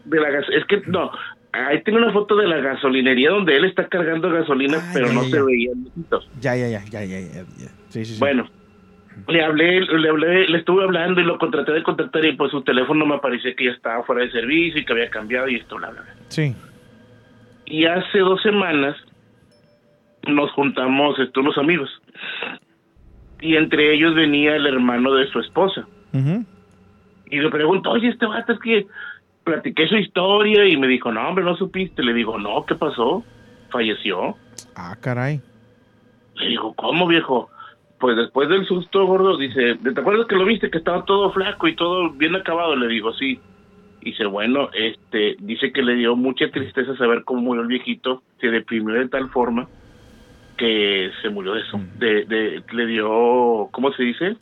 De 0.06 0.20
la 0.20 0.30
gas 0.30 0.46
es 0.52 0.66
que, 0.66 0.82
no, 0.88 1.10
ahí 1.54 1.82
tengo 1.84 2.00
una 2.00 2.12
foto 2.12 2.36
de 2.36 2.48
la 2.48 2.58
gasolinería 2.58 3.30
donde 3.30 3.56
él 3.56 3.66
está 3.66 3.88
cargando 3.88 4.30
gasolina, 4.30 4.78
Ah, 4.82 4.92
pero 4.94 5.08
ya, 5.08 5.14
no 5.14 5.24
ya, 5.24 5.30
se 5.30 5.36
ya. 5.38 5.44
veía. 5.44 5.72
Ya, 6.42 6.56
ya, 6.56 6.68
ya, 6.68 7.04
ya, 7.06 7.06
ya. 7.06 7.68
Sí, 7.90 8.04
sí, 8.06 8.14
sí. 8.16 8.20
Bueno, 8.20 8.50
le 9.28 9.44
hablé, 9.44 9.82
le 9.82 10.10
hablé, 10.10 10.48
le 10.48 10.58
estuve 10.58 10.84
hablando 10.84 11.22
y 11.22 11.24
lo 11.24 11.38
contraté 11.38 11.72
de 11.74 11.84
contactar 11.84 12.26
y 12.26 12.34
pues 12.36 12.52
su 12.52 12.62
teléfono 12.64 13.06
me 13.06 13.20
parecía 13.20 13.54
que 13.56 13.66
ya 13.66 13.72
estaba 13.72 14.04
fuera 14.04 14.24
de 14.24 14.32
servicio 14.32 14.82
y 14.82 14.86
que 14.86 14.94
había 14.94 15.10
cambiado 15.10 15.48
y 15.48 15.56
esto, 15.56 15.78
bla, 15.78 15.92
bla, 15.92 16.02
bla. 16.02 16.14
Sí. 16.30 16.56
Y 17.68 17.86
hace 17.86 18.20
dos 18.20 18.42
semanas 18.42 18.98
nos 20.28 20.52
juntamos 20.52 21.18
este, 21.20 21.40
unos 21.40 21.58
amigos 21.58 21.90
y 23.42 23.56
entre 23.56 23.94
ellos 23.94 24.16
venía 24.16 24.56
el 24.56 24.68
hermano 24.68 25.14
de 25.16 25.28
su 25.28 25.40
esposa 25.40 25.86
y 27.32 27.40
le 27.40 27.50
pregunto, 27.50 27.90
oye, 27.90 28.10
este 28.10 28.26
vato 28.26 28.52
es 28.52 28.60
que 28.60 28.88
platiqué 29.44 29.88
su 29.88 29.96
historia 29.96 30.66
y 30.66 30.78
me 30.78 30.88
dijo, 30.88 31.12
no, 31.12 31.28
hombre, 31.28 31.44
no 31.44 31.56
supiste. 31.56 32.04
Le 32.04 32.14
digo, 32.14 32.38
no, 32.38 32.66
¿qué 32.66 32.76
pasó? 32.76 33.24
Falleció. 33.70 34.36
Ah, 34.76 34.96
caray. 35.00 35.42
Le 36.36 36.48
digo, 36.50 36.74
¿cómo, 36.76 37.08
viejo? 37.08 37.50
pues 38.00 38.18
después 38.18 38.50
del 38.50 38.66
susto, 38.66 39.06
gordo, 39.06 39.38
dice, 39.38 39.76
¿te 39.76 40.02
acuerdas 40.02 40.26
que 40.26 40.36
lo 40.36 40.44
viste 40.44 40.72
que 40.72 40.80
estaba 40.80 41.06
todo 41.06 41.32
flaco 41.32 41.68
y 41.68 41.76
todo 41.76 42.10
bien 42.10 42.36
acabado? 42.36 42.76
Le 42.76 42.88
digo, 42.88 43.14
sí. 43.14 43.40
Dice, 44.02 44.26
bueno, 44.26 44.70
este, 44.74 45.36
dice 45.38 45.72
que 45.72 45.84
le 45.84 45.94
dio 45.94 46.16
mucha 46.16 46.50
tristeza 46.50 46.98
saber 46.98 47.24
cómo 47.24 47.42
murió 47.42 47.62
el 47.62 47.68
viejito, 47.68 48.24
se 48.40 48.48
deprimió 48.48 48.96
de 48.96 49.08
tal 49.08 49.30
forma 49.30 49.68
que 50.62 51.10
se 51.24 51.30
murió 51.30 51.54
de 51.56 51.62
eso, 51.62 51.82
de, 51.98 52.26
de, 52.26 52.64
le 52.72 52.86
dio, 52.86 53.68
¿cómo 53.72 53.92
se 53.94 54.04
dice? 54.04 54.36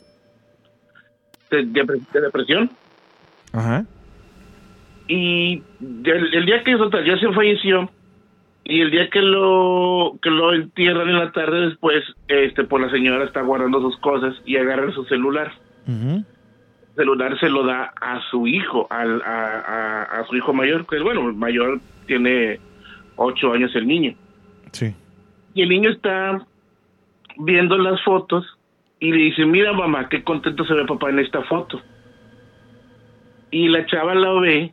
De, 1.50 1.64
de- 1.64 2.00
de 2.12 2.20
depresión. 2.20 2.70
Ajá. 3.54 3.86
Y 5.08 5.62
el, 6.04 6.34
el 6.34 6.44
día 6.44 6.62
que 6.62 6.76
total, 6.76 7.04
ya 7.06 7.16
se 7.18 7.32
falleció, 7.32 7.90
y 8.64 8.82
el 8.82 8.90
día 8.90 9.08
que 9.08 9.22
lo 9.22 10.18
que 10.22 10.30
lo 10.30 10.52
entierran 10.52 11.08
en 11.08 11.18
la 11.18 11.32
tarde 11.32 11.68
después, 11.68 12.04
este, 12.28 12.64
pues 12.64 12.82
la 12.84 12.90
señora 12.90 13.24
está 13.24 13.40
guardando 13.40 13.80
sus 13.80 13.96
cosas 14.00 14.34
y 14.44 14.56
agarra 14.58 14.92
su 14.92 15.04
celular. 15.06 15.52
Ujú. 15.88 16.22
El 16.90 16.94
celular 16.96 17.40
se 17.40 17.48
lo 17.48 17.64
da 17.64 17.92
a 17.98 18.20
su 18.30 18.46
hijo, 18.46 18.86
al, 18.90 19.22
a, 19.22 19.60
a, 19.60 20.02
a 20.20 20.26
su 20.26 20.36
hijo 20.36 20.52
mayor, 20.52 20.86
que 20.86 21.00
bueno, 21.00 21.26
el 21.28 21.34
mayor 21.34 21.80
tiene 22.06 22.60
ocho 23.16 23.52
años 23.54 23.74
el 23.74 23.86
niño. 23.88 24.14
Sí. 24.72 24.94
Y 25.54 25.62
el 25.62 25.68
niño 25.68 25.90
está 25.90 26.46
viendo 27.36 27.76
las 27.78 28.02
fotos 28.02 28.44
y 28.98 29.10
le 29.12 29.18
dice, 29.18 29.44
mira 29.44 29.72
mamá, 29.72 30.08
qué 30.08 30.22
contento 30.22 30.64
se 30.64 30.74
ve 30.74 30.84
papá 30.84 31.10
en 31.10 31.18
esta 31.18 31.42
foto. 31.42 31.80
Y 33.50 33.68
la 33.68 33.86
chava 33.86 34.14
la 34.14 34.32
ve 34.40 34.72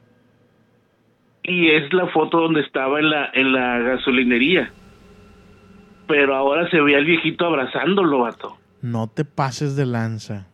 y 1.43 1.69
es 1.69 1.91
la 1.93 2.07
foto 2.07 2.41
donde 2.41 2.61
estaba 2.61 2.99
en 2.99 3.09
la, 3.09 3.29
en 3.33 3.53
la 3.53 3.79
gasolinería. 3.79 4.71
Pero 6.07 6.35
ahora 6.35 6.69
se 6.69 6.79
ve 6.81 6.95
al 6.95 7.05
viejito 7.05 7.45
abrazándolo, 7.45 8.19
vato. 8.19 8.57
No 8.81 9.07
te 9.07 9.25
pases 9.25 9.75
de 9.75 9.85
lanza. 9.85 10.47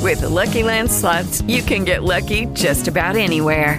With 0.00 0.20
the 0.20 0.28
Lucky 0.28 0.62
Land 0.62 0.90
slots, 0.90 1.42
you 1.42 1.62
can 1.62 1.84
get 1.84 2.02
lucky 2.02 2.46
just 2.54 2.88
about 2.88 3.16
anywhere. 3.16 3.78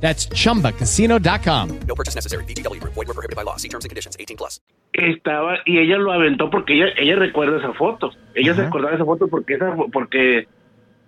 That's 0.00 0.28
chumbacasino.com. 0.30 1.68
No 1.86 1.94
purchase 1.94 2.14
necessary. 2.16 2.44
VGW 2.44 2.80
Group. 2.80 2.94
Void 2.94 3.08
were 3.08 3.14
prohibited 3.14 3.36
by 3.36 3.42
law. 3.44 3.56
See 3.56 3.68
terms 3.68 3.84
and 3.84 3.90
conditions. 3.90 4.16
18 4.18 4.36
plus. 4.36 4.60
Estaba, 4.92 5.58
y 5.66 5.78
ella 5.78 5.98
lo 5.98 6.12
aventó 6.12 6.50
porque 6.50 6.74
ella, 6.74 6.86
ella 6.96 7.16
recuerda 7.16 7.58
esa 7.58 7.72
foto. 7.74 8.10
Ella 8.34 8.54
se 8.54 8.62
acordaba 8.62 8.90
de 8.90 8.96
esa 8.96 9.04
foto 9.04 9.28
porque 9.28 9.54
esa, 9.54 9.74
porque 9.92 10.48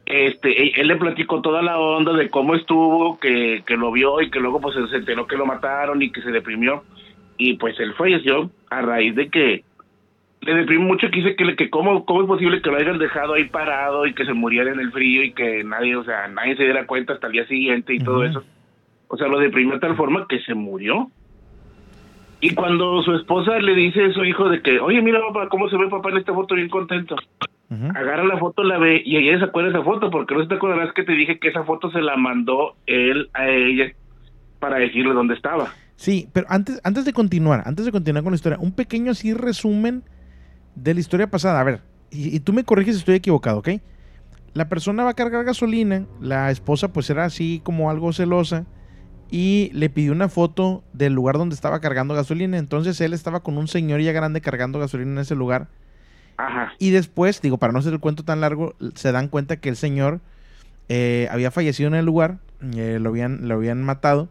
este, 0.07 0.63
él, 0.63 0.73
él 0.77 0.89
le 0.89 0.97
platicó 0.97 1.41
toda 1.41 1.63
la 1.63 1.79
onda 1.79 2.13
de 2.13 2.29
cómo 2.29 2.55
estuvo, 2.55 3.19
que, 3.19 3.63
que 3.67 3.77
lo 3.77 3.91
vio 3.93 4.21
y 4.21 4.31
que 4.31 4.39
luego 4.41 4.61
pues 4.61 4.75
se 4.91 4.97
enteró 4.97 5.27
que 5.27 5.37
lo 5.37 5.47
mataron 5.47 6.03
y 6.03 6.11
que 6.13 6.21
se 6.23 6.31
deprimió. 6.31 6.85
Y 7.39 7.55
pues 7.55 7.79
él 7.81 7.95
falleció 7.95 8.51
a 8.71 8.83
raíz 8.83 9.15
de 9.17 9.29
que 9.31 9.65
le 10.43 10.55
deprimió 10.55 10.87
mucho 10.87 11.09
que 11.11 11.21
dice 11.21 11.37
que, 11.37 11.45
le- 11.45 11.57
que 11.57 11.71
cómo, 11.71 12.05
cómo 12.05 12.23
es 12.23 12.29
posible 12.29 12.61
que 12.63 12.71
lo 12.71 12.77
hayan 12.77 12.99
dejado 12.99 13.35
ahí 13.35 13.45
parado 13.45 14.07
y 14.07 14.15
que 14.15 14.25
se 14.27 14.33
muriera 14.35 14.71
en 14.73 14.79
el 14.81 14.93
frío 14.93 15.23
y 15.25 15.33
que 15.33 15.65
nadie, 15.65 15.97
o 15.97 16.05
sea, 16.05 16.29
nadie 16.29 16.57
se 16.57 16.65
diera 16.65 16.87
cuenta 16.87 17.15
hasta 17.15 17.27
el 17.29 17.33
día 17.35 17.47
siguiente 17.47 17.95
y 17.95 17.99
todo 17.99 18.25
eso. 18.25 18.45
O 19.13 19.17
sea, 19.17 19.27
lo 19.27 19.41
deprimió 19.41 19.75
de 19.75 19.81
tal 19.81 19.97
forma 19.97 20.27
que 20.29 20.39
se 20.41 20.55
murió. 20.55 21.11
Y 22.41 22.55
cuando 22.55 23.03
su 23.03 23.13
esposa 23.13 23.59
le 23.59 23.75
dice 23.75 24.05
a 24.05 24.13
su 24.13 24.25
hijo 24.25 24.49
de 24.49 24.63
que, 24.63 24.79
oye, 24.79 25.03
mira 25.03 25.21
papá, 25.21 25.49
cómo 25.49 25.69
se 25.69 25.77
ve 25.77 25.89
papá 25.89 26.11
en 26.11 26.19
esta 26.19 26.33
foto, 26.33 26.55
bien 26.55 26.69
contento. 26.69 27.17
Agarra 27.95 28.25
la 28.25 28.39
foto, 28.39 28.63
la 28.63 28.79
ve 28.79 29.03
y 29.05 29.17
ella 29.17 29.39
se 29.39 29.45
acuerda 29.45 29.71
de 29.71 29.77
esa 29.77 29.85
foto, 29.85 30.11
porque 30.11 30.35
no 30.35 30.43
se 30.43 30.49
te 30.49 30.55
acordarás 30.55 30.95
que 30.95 31.03
te 31.03 31.13
dije 31.13 31.39
que 31.39 31.49
esa 31.49 31.65
foto 31.65 31.91
se 31.91 32.01
la 32.01 32.17
mandó 32.17 32.77
él 32.87 33.31
a 33.35 33.49
ella 33.49 33.93
para 34.61 34.79
decirle 34.79 35.13
dónde 35.13 35.35
estaba. 35.35 35.73
Sí, 35.97 36.29
pero 36.33 36.47
antes, 36.49 36.81
antes 36.85 37.05
de 37.05 37.13
continuar, 37.13 37.63
antes 37.67 37.87
de 37.87 37.93
continuar 37.93 38.23
con 38.23 38.33
la 38.33 38.37
historia, 38.37 38.59
un 38.61 38.73
pequeño 38.73 39.11
así 39.11 39.35
resumen 39.35 40.05
de 40.77 40.95
la 40.95 41.01
historia 41.01 41.29
pasada. 41.29 41.61
A 41.61 41.65
ver, 41.65 41.81
y, 42.11 42.35
y 42.35 42.41
tú 42.41 42.53
me 42.53 42.65
corriges 42.65 42.95
si 42.95 43.01
estoy 43.01 43.17
equivocado, 43.17 43.59
¿ok? 43.59 43.71
La 44.55 44.69
persona 44.69 45.03
va 45.03 45.11
a 45.11 45.15
cargar 45.15 45.45
gasolina, 45.45 46.07
la 46.21 46.51
esposa 46.51 46.93
pues 46.93 47.11
era 47.11 47.25
así 47.25 47.61
como 47.65 47.91
algo 47.91 48.13
celosa 48.13 48.67
y 49.31 49.71
le 49.73 49.89
pidió 49.91 50.13
una 50.13 50.29
foto 50.29 50.83
del 50.93 51.13
lugar 51.13 51.39
donde 51.39 51.55
estaba 51.55 51.81
cargando 51.81 52.15
gasolina. 52.15 52.59
Entonces 52.59 53.01
él 53.01 53.13
estaba 53.13 53.41
con 53.41 53.59
un 53.59 53.69
señor 53.69 54.01
ya 54.01 54.13
grande 54.13 54.41
cargando 54.41 54.79
gasolina 54.79 55.13
en 55.13 55.19
ese 55.19 55.37
lugar. 55.37 55.69
Ajá. 56.37 56.73
Y 56.79 56.91
después, 56.91 57.41
digo, 57.41 57.59
para 57.59 57.73
no 57.73 57.79
hacer 57.79 57.93
el 57.93 58.01
cuento 58.01 58.25
tan 58.25 58.41
largo, 58.41 58.75
se 58.95 59.13
dan 59.13 59.29
cuenta 59.29 59.57
que 59.57 59.69
el 59.69 59.77
señor 59.77 60.21
eh, 60.89 61.29
había 61.31 61.51
fallecido 61.51 61.89
en 61.89 61.95
el 61.95 62.07
lugar, 62.07 62.39
eh, 62.75 62.99
lo, 63.01 63.11
habían, 63.11 63.47
lo 63.47 63.55
habían 63.55 63.83
matado 63.83 64.29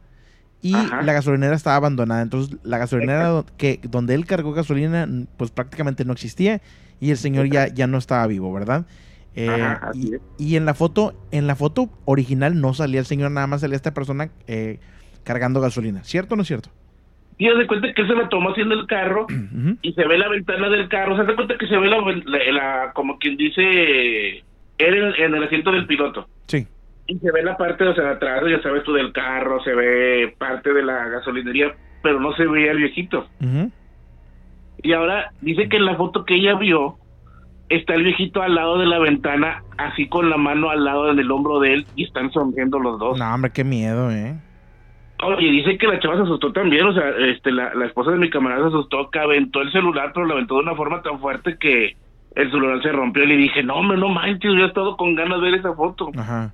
y 0.61 0.75
Ajá. 0.75 1.01
la 1.03 1.13
gasolinera 1.13 1.55
estaba 1.55 1.77
abandonada. 1.77 2.21
Entonces, 2.21 2.57
la 2.63 2.77
gasolinera 2.77 3.45
que, 3.57 3.79
donde 3.83 4.15
él 4.15 4.25
cargó 4.25 4.51
gasolina, 4.51 5.07
pues 5.37 5.51
prácticamente 5.51 6.03
no 6.03 6.13
existía 6.13 6.61
y 6.99 7.11
el 7.11 7.17
señor 7.17 7.49
ya, 7.49 7.67
ya 7.67 7.87
no 7.87 7.97
estaba 7.97 8.27
vivo, 8.27 8.51
¿verdad? 8.51 8.85
Eh, 9.35 9.47
Ajá, 9.49 9.91
y, 10.37 10.55
en 10.55 10.65
la 10.65 10.73
foto, 10.73 11.13
en 11.31 11.47
la 11.47 11.55
foto 11.55 11.89
original 12.05 12.59
no 12.59 12.73
salía 12.73 12.99
el 12.99 13.05
señor, 13.05 13.31
nada 13.31 13.47
más 13.47 13.61
salía 13.61 13.75
esta 13.75 13.93
persona 13.93 14.29
eh, 14.47 14.79
cargando 15.23 15.61
gasolina. 15.61 16.03
¿Cierto 16.03 16.33
o 16.33 16.35
no 16.35 16.41
es 16.41 16.47
cierto? 16.47 16.69
Y 17.37 17.47
haz 17.47 17.57
de 17.57 17.67
cuenta 17.67 17.93
que 17.93 18.01
él 18.01 18.07
se 18.07 18.15
la 18.15 18.27
tomó 18.27 18.49
haciendo 18.49 18.75
el 18.75 18.85
carro 18.87 19.27
y 19.81 19.93
se 19.93 20.05
ve 20.07 20.17
la 20.17 20.27
ventana 20.27 20.67
del 20.69 20.89
carro. 20.89 21.15
Se 21.15 21.21
hace 21.21 21.35
cuenta 21.35 21.57
que 21.57 21.67
se 21.67 21.77
ve 21.77 21.87
la, 21.87 21.97
la- 22.25 22.51
la- 22.51 22.91
como 22.93 23.17
quien 23.17 23.37
dice, 23.37 24.39
él 24.39 24.43
en, 24.77 25.13
en 25.23 25.35
el 25.35 25.43
asiento 25.43 25.71
del 25.71 25.85
piloto. 25.87 26.27
Sí. 26.47 26.67
Y 27.07 27.17
se 27.19 27.31
ve 27.31 27.41
la 27.43 27.55
parte, 27.57 27.83
o 27.85 27.95
sea, 27.95 28.11
atrás, 28.11 28.43
ya 28.49 28.61
sabes 28.61 28.83
tú, 28.83 28.93
del 28.93 29.13
carro, 29.13 29.63
se 29.63 29.73
ve 29.73 30.35
parte 30.37 30.73
de 30.73 30.83
la 30.83 31.07
gasolinería, 31.07 31.73
pero 32.03 32.19
no 32.19 32.33
se 32.35 32.45
veía 32.45 32.71
el 32.71 32.77
viejito. 32.77 33.27
Y 34.81 34.93
ahora 34.93 35.31
dice 35.41 35.67
que 35.69 35.77
en 35.77 35.85
la 35.85 35.95
foto 35.95 36.23
que 36.25 36.35
ella 36.35 36.55
vio 36.55 36.97
está 37.69 37.93
el 37.93 38.03
viejito 38.03 38.41
al 38.41 38.55
lado 38.55 38.77
de 38.77 38.85
la 38.85 38.99
ventana, 38.99 39.63
así 39.77 40.07
con 40.07 40.29
la 40.29 40.37
mano 40.37 40.69
al 40.69 40.83
lado 40.83 41.13
del 41.13 41.31
hombro 41.31 41.59
de 41.59 41.75
él 41.75 41.85
y 41.95 42.03
están 42.05 42.31
sonriendo 42.31 42.79
los 42.79 42.99
dos. 42.99 43.17
No, 43.17 43.33
hombre, 43.33 43.51
qué 43.51 43.63
miedo, 43.63 44.11
¿eh? 44.11 44.35
Oye, 45.21 45.51
dice 45.51 45.77
que 45.77 45.87
la 45.87 45.99
chava 45.99 46.15
se 46.15 46.23
asustó 46.23 46.51
también, 46.53 46.85
o 46.85 46.93
sea, 46.93 47.09
este, 47.09 47.51
la, 47.51 47.73
la 47.73 47.85
esposa 47.85 48.11
de 48.11 48.17
mi 48.17 48.29
camarada 48.29 48.61
se 48.63 48.67
asustó, 48.69 49.09
que 49.09 49.19
aventó 49.19 49.61
el 49.61 49.71
celular, 49.71 50.11
pero 50.13 50.25
lo 50.25 50.33
aventó 50.33 50.55
de 50.55 50.61
una 50.61 50.75
forma 50.75 51.01
tan 51.01 51.19
fuerte 51.19 51.57
que 51.59 51.97
el 52.35 52.51
celular 52.51 52.81
se 52.81 52.91
rompió 52.91 53.23
y 53.23 53.27
le 53.27 53.37
dije, 53.37 53.61
no, 53.63 53.75
hombre, 53.75 53.97
no 53.97 54.07
manches, 54.09 54.51
yo 54.53 54.63
he 54.63 54.67
estado 54.67 54.95
con 54.95 55.15
ganas 55.15 55.41
de 55.41 55.51
ver 55.51 55.59
esa 55.59 55.73
foto. 55.73 56.09
Ajá. 56.17 56.53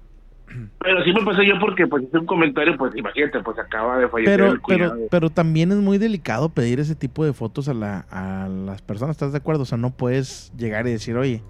Pero 0.79 1.03
sí 1.03 1.12
me 1.12 1.23
pasé 1.25 1.45
yo 1.45 1.60
porque, 1.60 1.88
pues, 1.88 2.03
hice 2.03 2.17
un 2.19 2.25
comentario, 2.25 2.77
pues, 2.77 2.95
imagínate, 2.95 3.39
pues, 3.41 3.58
acaba 3.60 3.97
de 3.97 4.08
fallecer 4.08 4.39
Pero, 4.39 4.51
el 4.53 4.62
pero, 4.67 4.89
cuñado. 4.91 5.08
pero 5.12 5.29
también 5.29 5.71
es 5.71 5.77
muy 5.77 5.97
delicado 5.97 6.49
pedir 6.49 6.79
ese 6.79 6.95
tipo 6.95 7.25
de 7.25 7.34
fotos 7.34 7.67
a, 7.67 7.73
la, 7.73 8.05
a 8.12 8.47
las 8.47 8.81
personas, 8.81 9.15
¿estás 9.15 9.31
de 9.31 9.38
acuerdo? 9.39 9.63
O 9.63 9.65
sea, 9.65 9.77
no 9.77 9.91
puedes 9.91 10.53
llegar 10.58 10.88
y 10.88 10.91
decir, 10.91 11.17
oye, 11.17 11.41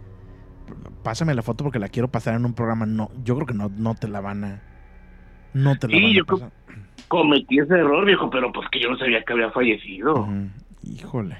pásame 1.03 1.35
la 1.35 1.41
foto 1.43 1.63
porque 1.63 1.79
la 1.79 1.89
quiero 1.89 2.07
pasar 2.07 2.35
en 2.35 2.45
un 2.45 2.53
programa. 2.53 2.85
No, 2.85 3.11
yo 3.23 3.35
creo 3.35 3.45
que 3.47 3.53
no, 3.53 3.69
no 3.77 3.95
te 3.95 4.07
la 4.07 4.21
van 4.21 4.43
a... 4.43 4.61
No 5.53 5.75
te 5.77 5.87
la 5.87 5.93
Sí, 5.95 6.01
van 6.01 6.11
a 6.11 6.15
yo 6.15 6.25
creo- 6.25 6.39
pasar. 6.39 6.51
Cometí 7.07 7.59
ese 7.59 7.73
error, 7.75 8.03
viejo, 8.05 8.29
pero 8.31 8.51
pues 8.51 8.67
que 8.71 8.79
yo 8.79 8.89
no 8.89 8.97
sabía 8.97 9.21
que 9.23 9.33
había 9.33 9.51
fallecido. 9.51 10.27
Híjole. 10.83 11.37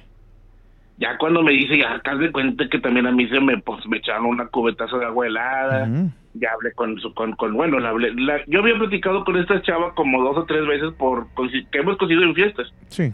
Ya 0.97 1.17
cuando 1.17 1.41
me 1.41 1.51
dice, 1.53 1.77
ya 1.77 1.99
de 2.15 2.31
cuenta 2.31 2.69
que 2.69 2.79
también 2.79 3.07
a 3.07 3.11
mí 3.11 3.27
se 3.27 3.39
me, 3.39 3.57
pues, 3.57 3.85
me 3.87 3.97
echaron 3.97 4.27
una 4.27 4.45
cubetazo 4.47 4.99
de 4.99 5.05
agua 5.05 5.25
helada. 5.25 5.89
Ya 6.37 6.49
hablé 6.53 6.73
con, 6.73 6.99
su, 6.99 7.13
con, 7.13 7.31
con 7.33 7.53
bueno, 7.53 7.79
la 7.79 7.89
hablé, 7.89 8.13
la- 8.13 8.43
yo 8.47 8.59
había 8.59 8.77
platicado 8.77 9.23
con 9.23 9.37
esta 9.37 9.61
chava 9.61 9.93
como 9.95 10.21
dos 10.21 10.37
o 10.37 10.45
tres 10.45 10.67
veces 10.67 10.91
por 10.97 11.27
que 11.35 11.77
hemos 11.79 11.97
coincidido 11.97 12.25
en 12.27 12.35
fiestas. 12.35 12.73
Sí. 12.89 13.13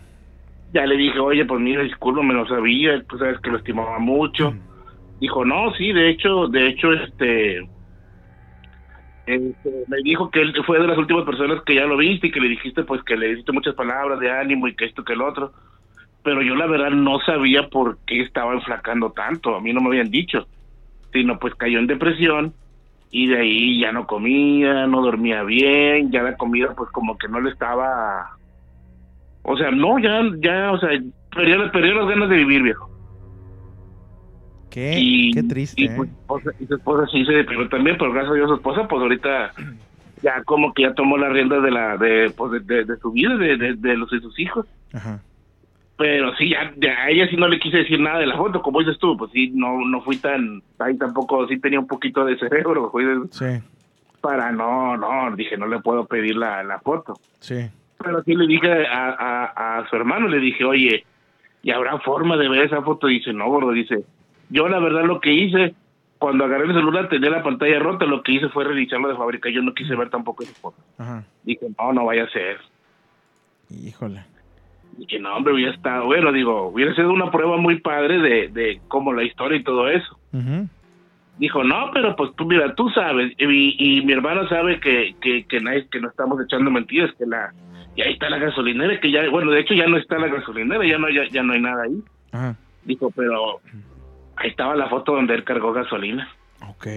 Ya 0.74 0.86
le 0.86 0.98
dije, 0.98 1.20
oye, 1.20 1.46
pues 1.46 1.60
mira, 1.62 1.84
disculpa, 1.84 2.24
me 2.24 2.34
lo 2.34 2.48
sabía, 2.48 3.02
tú 3.04 3.18
sabes 3.18 3.40
que 3.42 3.52
lo 3.52 3.58
estimaba 3.58 4.00
mucho. 4.00 4.54
Dijo, 5.20 5.46
no, 5.46 5.72
sí, 5.76 5.92
de 5.92 6.10
hecho, 6.10 6.48
de 6.48 6.68
hecho, 6.68 6.92
este, 6.94 7.60
este, 9.28 9.70
me 9.88 9.98
dijo 10.04 10.32
que 10.32 10.42
él 10.42 10.54
fue 10.66 10.80
de 10.80 10.88
las 10.88 10.98
últimas 10.98 11.24
personas 11.26 11.62
que 11.64 11.76
ya 11.76 11.86
lo 11.86 11.98
viste 11.98 12.28
y 12.28 12.32
que 12.32 12.40
le 12.40 12.50
dijiste 12.50 12.84
pues 12.84 13.04
que 13.04 13.16
le 13.16 13.28
dijiste 13.30 13.52
muchas 13.52 13.76
palabras 13.76 14.20
de 14.20 14.32
ánimo 14.32 14.68
y 14.68 14.76
que 14.76 14.86
esto 14.86 15.04
que 15.04 15.14
el 15.14 15.22
otro. 15.22 15.54
Pero 16.24 16.42
yo 16.42 16.56
la 16.56 16.68
verdad 16.68 16.92
no 16.92 17.20
sabía 17.20 17.68
por 17.70 17.98
qué 18.06 18.22
estaba 18.22 18.54
enflacando 18.54 19.12
tanto, 19.12 19.56
a 19.56 19.62
mí 19.62 19.74
no 19.74 19.82
me 19.82 19.88
habían 19.90 20.10
dicho. 20.10 20.48
Sino 21.14 21.38
pues 21.40 21.54
cayó 21.56 21.80
en 21.80 21.88
depresión 21.88 22.54
y 23.12 23.28
de 23.28 23.38
ahí 23.38 23.80
ya 23.82 23.91
no 23.91 24.08
comía, 24.08 24.88
no 24.88 25.02
dormía 25.02 25.43
bien, 25.43 26.12
ya 26.12 26.24
la 26.24 26.38
comida 26.38 26.74
pues 26.76 26.89
como 26.91 27.17
que 27.17 27.28
no 27.28 27.39
le 27.41 27.50
estaba... 27.52 28.38
O 29.43 29.58
sea, 29.58 29.71
no, 29.71 30.00
ya, 30.00 30.21
ya, 30.39 30.71
o 30.71 30.80
sea, 30.80 30.89
perdió, 31.36 31.71
perdió 31.71 31.93
las 31.95 32.08
ganas 32.08 32.30
de 32.30 32.36
vivir, 32.38 32.63
viejo. 32.63 32.89
Qué, 34.69 34.97
Y- 35.00 35.32
qué 35.34 35.43
triste. 35.43 35.82
Y, 35.82 35.86
¿eh? 35.88 35.93
pues, 35.97 36.10
esposa- 36.10 36.52
y 36.60 36.65
su 36.65 36.76
esposa 36.76 37.08
sí 37.12 37.26
se 37.26 37.34
deprimió 37.34 37.67
también, 37.67 37.97
pero 38.00 38.13
gracias 38.13 38.32
a 38.32 38.36
Dios 38.36 38.47
su 38.50 38.56
esposa, 38.56 38.88
pues 38.88 39.02
ahorita 39.02 39.52
ya 40.21 40.43
como 40.43 40.74
que 40.74 40.84
ya 40.84 40.93
tomó 40.93 41.17
las 41.17 41.34
riendas 41.34 41.62
de 41.63 41.71
la 41.71 41.97
de, 41.97 42.32
pues, 42.38 42.52
de, 42.52 42.60
de- 42.62 42.86
de 42.86 42.97
su 42.97 43.12
vida, 43.12 43.36
de, 43.36 43.58
de, 43.58 43.74
de 43.74 43.97
los 43.97 44.10
de 44.12 44.19
sus 44.21 44.39
hijos. 44.39 44.65
Ajá. 44.93 45.19
Pero 46.02 46.36
sí, 46.36 46.50
ya, 46.50 46.74
ya 46.78 46.92
a 47.04 47.10
ella 47.10 47.28
sí 47.30 47.36
no 47.38 47.48
le 47.48 47.60
quise 47.60 47.78
decir 47.78 48.00
nada 48.00 48.20
de 48.20 48.26
la 48.28 48.38
foto, 48.38 48.62
como 48.62 48.80
dices 48.80 48.98
tú, 49.00 49.16
pues 49.18 49.32
sí, 49.32 49.52
no 49.54 49.80
no 49.86 50.02
fui 50.02 50.18
tan, 50.18 50.62
ahí 50.80 50.98
tampoco, 50.98 51.48
sí 51.48 51.60
tenía 51.60 51.80
un 51.80 51.88
poquito 51.88 52.26
de 52.26 52.38
cerebro, 52.38 52.90
fui 52.92 53.06
de- 53.06 53.28
Sí, 53.32 53.64
para 54.22 54.52
no, 54.52 54.98
no, 54.98 55.36
dije, 55.36 55.58
no 55.58 55.68
le 55.68 55.80
puedo 55.80 56.06
pedir 56.06 56.36
la, 56.38 56.64
la 56.64 56.80
foto. 56.80 57.20
sí. 57.40 57.70
Pero 58.04 58.24
sí 58.24 58.34
le 58.34 58.48
dije 58.48 58.88
a, 58.88 59.10
a, 59.12 59.78
a 59.80 59.90
su 59.90 59.96
hermano, 59.96 60.28
le 60.28 60.40
dije, 60.40 60.66
oye, 60.66 61.06
¿y 61.62 61.70
habrá 61.72 62.00
forma 62.00 62.36
de 62.36 62.50
ver 62.50 62.64
esa 62.66 62.82
foto? 62.82 63.06
dice, 63.08 63.32
no, 63.32 63.48
gordo, 63.48 63.72
dice, 63.72 64.04
yo 64.50 64.68
la 64.68 64.80
verdad 64.80 65.04
lo 65.06 65.20
que 65.22 65.32
hice, 65.34 65.76
cuando 66.18 66.46
agarré 66.46 66.66
el 66.66 66.74
celular 66.74 67.10
tenía 67.10 67.30
la 67.30 67.44
pantalla 67.44 67.78
rota, 67.80 68.06
lo 68.06 68.24
que 68.24 68.32
hice 68.32 68.50
fue 68.50 68.64
reiniciarlo 68.64 69.08
de 69.08 69.16
fábrica, 69.16 69.50
yo 69.52 69.62
no 69.62 69.74
quise 69.76 69.96
ver 69.96 70.10
tampoco 70.10 70.44
esa 70.44 70.54
foto. 70.62 70.78
Ajá. 70.98 71.24
Dije, 71.44 71.68
no, 71.78 71.94
no 71.94 72.06
vaya 72.06 72.24
a 72.24 72.30
ser. 72.30 72.58
Híjole. 73.70 74.24
Dije, 74.97 75.19
no, 75.19 75.36
hombre, 75.36 75.54
hubiera 75.54 75.73
estado, 75.73 76.06
bueno, 76.06 76.32
digo, 76.32 76.67
hubiera 76.67 76.93
sido 76.95 77.12
una 77.12 77.32
prueba 77.32 77.58
muy 77.58 77.80
padre 77.80 78.19
de, 78.19 78.47
de 78.49 78.82
cómo 78.88 79.13
la 79.13 79.23
historia 79.23 79.58
y 79.58 79.63
todo 79.63 79.89
eso. 79.89 80.17
Dijo, 81.38 81.63
no, 81.63 81.89
pero 81.93 82.15
pues 82.15 82.32
tú, 82.36 82.45
mira, 82.45 82.75
tú 82.75 82.89
sabes, 82.89 83.34
y, 83.38 83.75
y 83.97 84.06
mi 84.06 84.13
hermano 84.13 84.47
sabe 84.47 84.80
que, 84.80 85.15
que, 85.21 85.45
que, 85.45 85.60
nadie- 85.60 85.88
que 85.89 85.99
no 85.99 86.10
estamos 86.10 86.39
echando 86.43 86.69
mentiras, 86.69 87.10
que 87.17 87.25
la, 87.25 87.51
y 87.95 88.01
ahí 88.04 88.13
está 88.13 88.30
la 88.30 88.38
gasolinera, 88.38 88.99
que 88.99 89.12
ya, 89.12 89.27
bueno, 89.30 89.49
de 89.51 89.62
hecho 89.62 89.73
ya 89.73 89.88
no 89.88 89.97
está 89.97 90.19
la 90.19 90.27
gasolinera, 90.27 90.86
ya 90.86 90.97
no, 90.99 91.10
ya, 91.10 91.27
ya 91.32 91.41
no 91.41 91.54
hay 91.54 91.62
nada 91.62 91.84
ahí. 91.84 92.54
Dijo, 92.86 93.10
pero 93.15 93.60
ahí 94.36 94.49
estaba 94.49 94.75
la 94.75 94.88
foto 94.89 95.15
donde 95.15 95.34
él 95.34 95.43
cargó 95.43 95.73
gasolina. 95.73 96.30
Ok. 96.69 96.88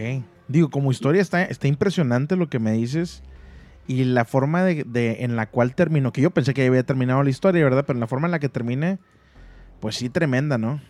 Digo, 0.48 0.68
como 0.68 0.90
historia 0.90 1.22
está, 1.22 1.42
está 1.44 1.66
impresionante 1.68 2.36
lo 2.36 2.48
que 2.48 2.58
me 2.58 2.72
dices 2.72 3.22
y 3.86 4.04
la 4.04 4.24
forma 4.24 4.62
de, 4.64 4.84
de- 4.84 5.24
en 5.24 5.36
la 5.36 5.46
cual 5.46 5.74
terminó, 5.74 6.12
que 6.12 6.22
yo 6.22 6.30
pensé 6.30 6.54
que 6.54 6.62
ya 6.62 6.68
había 6.68 6.82
terminado 6.84 7.22
la 7.22 7.30
historia, 7.30 7.64
¿verdad? 7.64 7.84
Pero 7.86 7.98
la 7.98 8.06
forma 8.06 8.26
en 8.26 8.32
la 8.32 8.38
que 8.38 8.48
termine, 8.48 8.98
pues 9.80 9.96
sí, 9.96 10.08
tremenda, 10.08 10.56
¿no? 10.58 10.80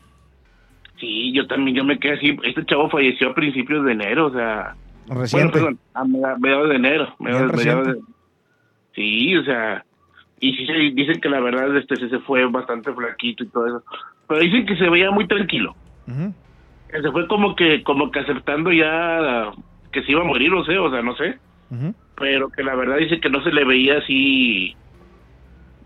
Sí, 1.00 1.32
yo 1.32 1.46
también, 1.46 1.76
yo 1.76 1.84
me 1.84 1.98
quedé 1.98 2.14
así, 2.14 2.36
este 2.44 2.64
chavo 2.66 2.88
falleció 2.88 3.30
a 3.30 3.34
principios 3.34 3.84
de 3.84 3.92
enero, 3.92 4.26
o 4.26 4.32
sea... 4.32 4.76
Reciente. 5.08 5.58
Bueno, 5.60 5.76
perdón, 5.76 5.78
a 5.92 6.36
mediados 6.38 6.68
de 6.70 6.76
enero. 6.76 7.14
mediados- 7.18 7.86
de- 7.86 8.00
Sí, 8.94 9.36
o 9.36 9.42
sea, 9.44 9.84
y 10.38 10.54
sí 10.54 10.66
se 10.66 10.72
dicen 10.72 11.20
que 11.20 11.28
la 11.28 11.40
verdad 11.40 11.76
este 11.76 11.96
se 11.96 12.18
fue 12.20 12.46
bastante 12.46 12.92
flaquito 12.92 13.42
y 13.42 13.48
todo 13.48 13.66
eso, 13.66 13.82
pero 14.28 14.40
dicen 14.40 14.64
que 14.66 14.76
se 14.76 14.88
veía 14.88 15.10
muy 15.10 15.26
tranquilo. 15.26 15.74
Que 16.88 17.02
Se 17.02 17.10
fue 17.10 17.26
como 17.26 17.56
que 17.56 17.82
como 17.82 18.12
que 18.12 18.20
aceptando 18.20 18.70
ya 18.72 19.50
que 19.90 20.02
se 20.04 20.12
iba 20.12 20.20
a 20.20 20.24
morir, 20.24 20.50
no 20.52 20.64
sé, 20.64 20.78
o 20.78 20.90
sea, 20.92 21.02
no 21.02 21.16
sé, 21.16 21.38
Ujú. 21.70 21.92
Pero 22.16 22.48
que 22.50 22.62
la 22.62 22.74
verdad 22.74 22.96
dice 22.98 23.20
que 23.20 23.30
no 23.30 23.42
se 23.42 23.50
le 23.52 23.64
veía 23.64 23.98
así. 23.98 24.76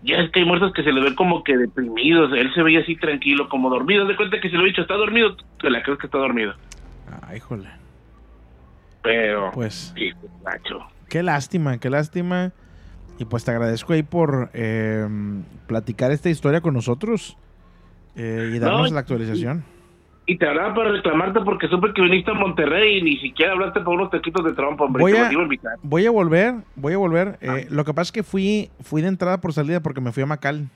Ya 0.03 0.17
es 0.19 0.31
que 0.31 0.39
hay 0.39 0.45
muertos 0.45 0.71
que 0.73 0.83
se 0.83 0.91
le 0.93 1.01
ven 1.01 1.15
como 1.15 1.43
que 1.43 1.57
deprimidos, 1.57 2.31
él 2.33 2.53
se 2.53 2.63
veía 2.63 2.79
así 2.79 2.95
tranquilo, 2.95 3.49
como 3.49 3.69
dormido, 3.69 4.05
de 4.05 4.15
cuenta 4.15 4.39
que 4.39 4.49
si 4.49 4.55
le 4.55 4.63
he 4.63 4.67
dicho 4.67 4.81
está 4.81 4.93
dormido, 4.95 5.35
te 5.61 5.69
la 5.69 5.83
crees 5.83 5.99
que 5.99 6.05
está 6.07 6.17
dormido, 6.19 6.53
Ah, 7.11 7.35
híjole. 7.35 7.67
pero 9.01 9.51
Pues 9.53 9.93
sí, 9.95 10.11
macho. 10.43 10.79
qué 11.09 11.23
lástima, 11.23 11.77
qué 11.79 11.89
lástima. 11.89 12.51
Y 13.17 13.25
pues 13.25 13.43
te 13.43 13.51
agradezco 13.51 13.91
ahí 13.91 14.03
por 14.03 14.49
eh, 14.53 15.05
platicar 15.67 16.11
esta 16.11 16.29
historia 16.29 16.61
con 16.61 16.73
nosotros 16.73 17.35
eh, 18.15 18.53
y 18.55 18.59
darnos 18.59 18.89
No, 18.89 18.93
la 18.95 19.01
actualización. 19.01 19.65
Y 19.75 19.78
te 20.37 20.47
hablaba 20.47 20.73
para 20.75 20.91
reclamarte 20.91 21.39
porque 21.41 21.67
supe 21.67 21.93
que 21.93 22.01
viniste 22.01 22.31
a 22.31 22.33
Monterrey 22.35 22.97
y 22.99 23.01
ni 23.01 23.17
siquiera 23.17 23.53
hablaste 23.53 23.81
por 23.81 23.95
unos 23.95 24.11
taquitos 24.11 24.45
de 24.45 24.53
trompa, 24.53 24.83
hombre. 24.85 25.01
Voy 25.01 25.13
a, 25.17 25.29
voy 25.83 26.05
a 26.05 26.11
volver, 26.11 26.55
voy 26.75 26.93
a 26.93 26.97
volver. 26.97 27.37
Eh, 27.41 27.67
lo 27.69 27.83
que 27.85 27.93
pasa 27.93 28.07
es 28.09 28.11
que 28.11 28.23
fui, 28.23 28.69
fui 28.81 29.01
de 29.01 29.07
entrada 29.07 29.41
por 29.41 29.53
salida 29.53 29.79
porque 29.81 30.01
me 30.01 30.11
fui 30.11 30.23
a 30.23 30.25
Macal. 30.27 30.67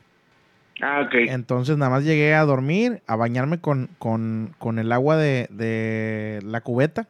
Ah, 0.82 1.02
ok. 1.06 1.14
Entonces 1.30 1.78
nada 1.78 1.92
más 1.92 2.04
llegué 2.04 2.34
a 2.34 2.44
dormir, 2.46 3.02
a 3.08 3.16
bañarme 3.16 3.60
con, 3.62 3.90
con, 4.00 4.56
con 4.58 4.80
el 4.80 4.92
agua 4.92 5.18
de, 5.18 5.48
de 5.52 6.40
la 6.44 6.62
cubeta. 6.62 7.08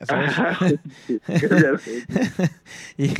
Y, 2.96 3.10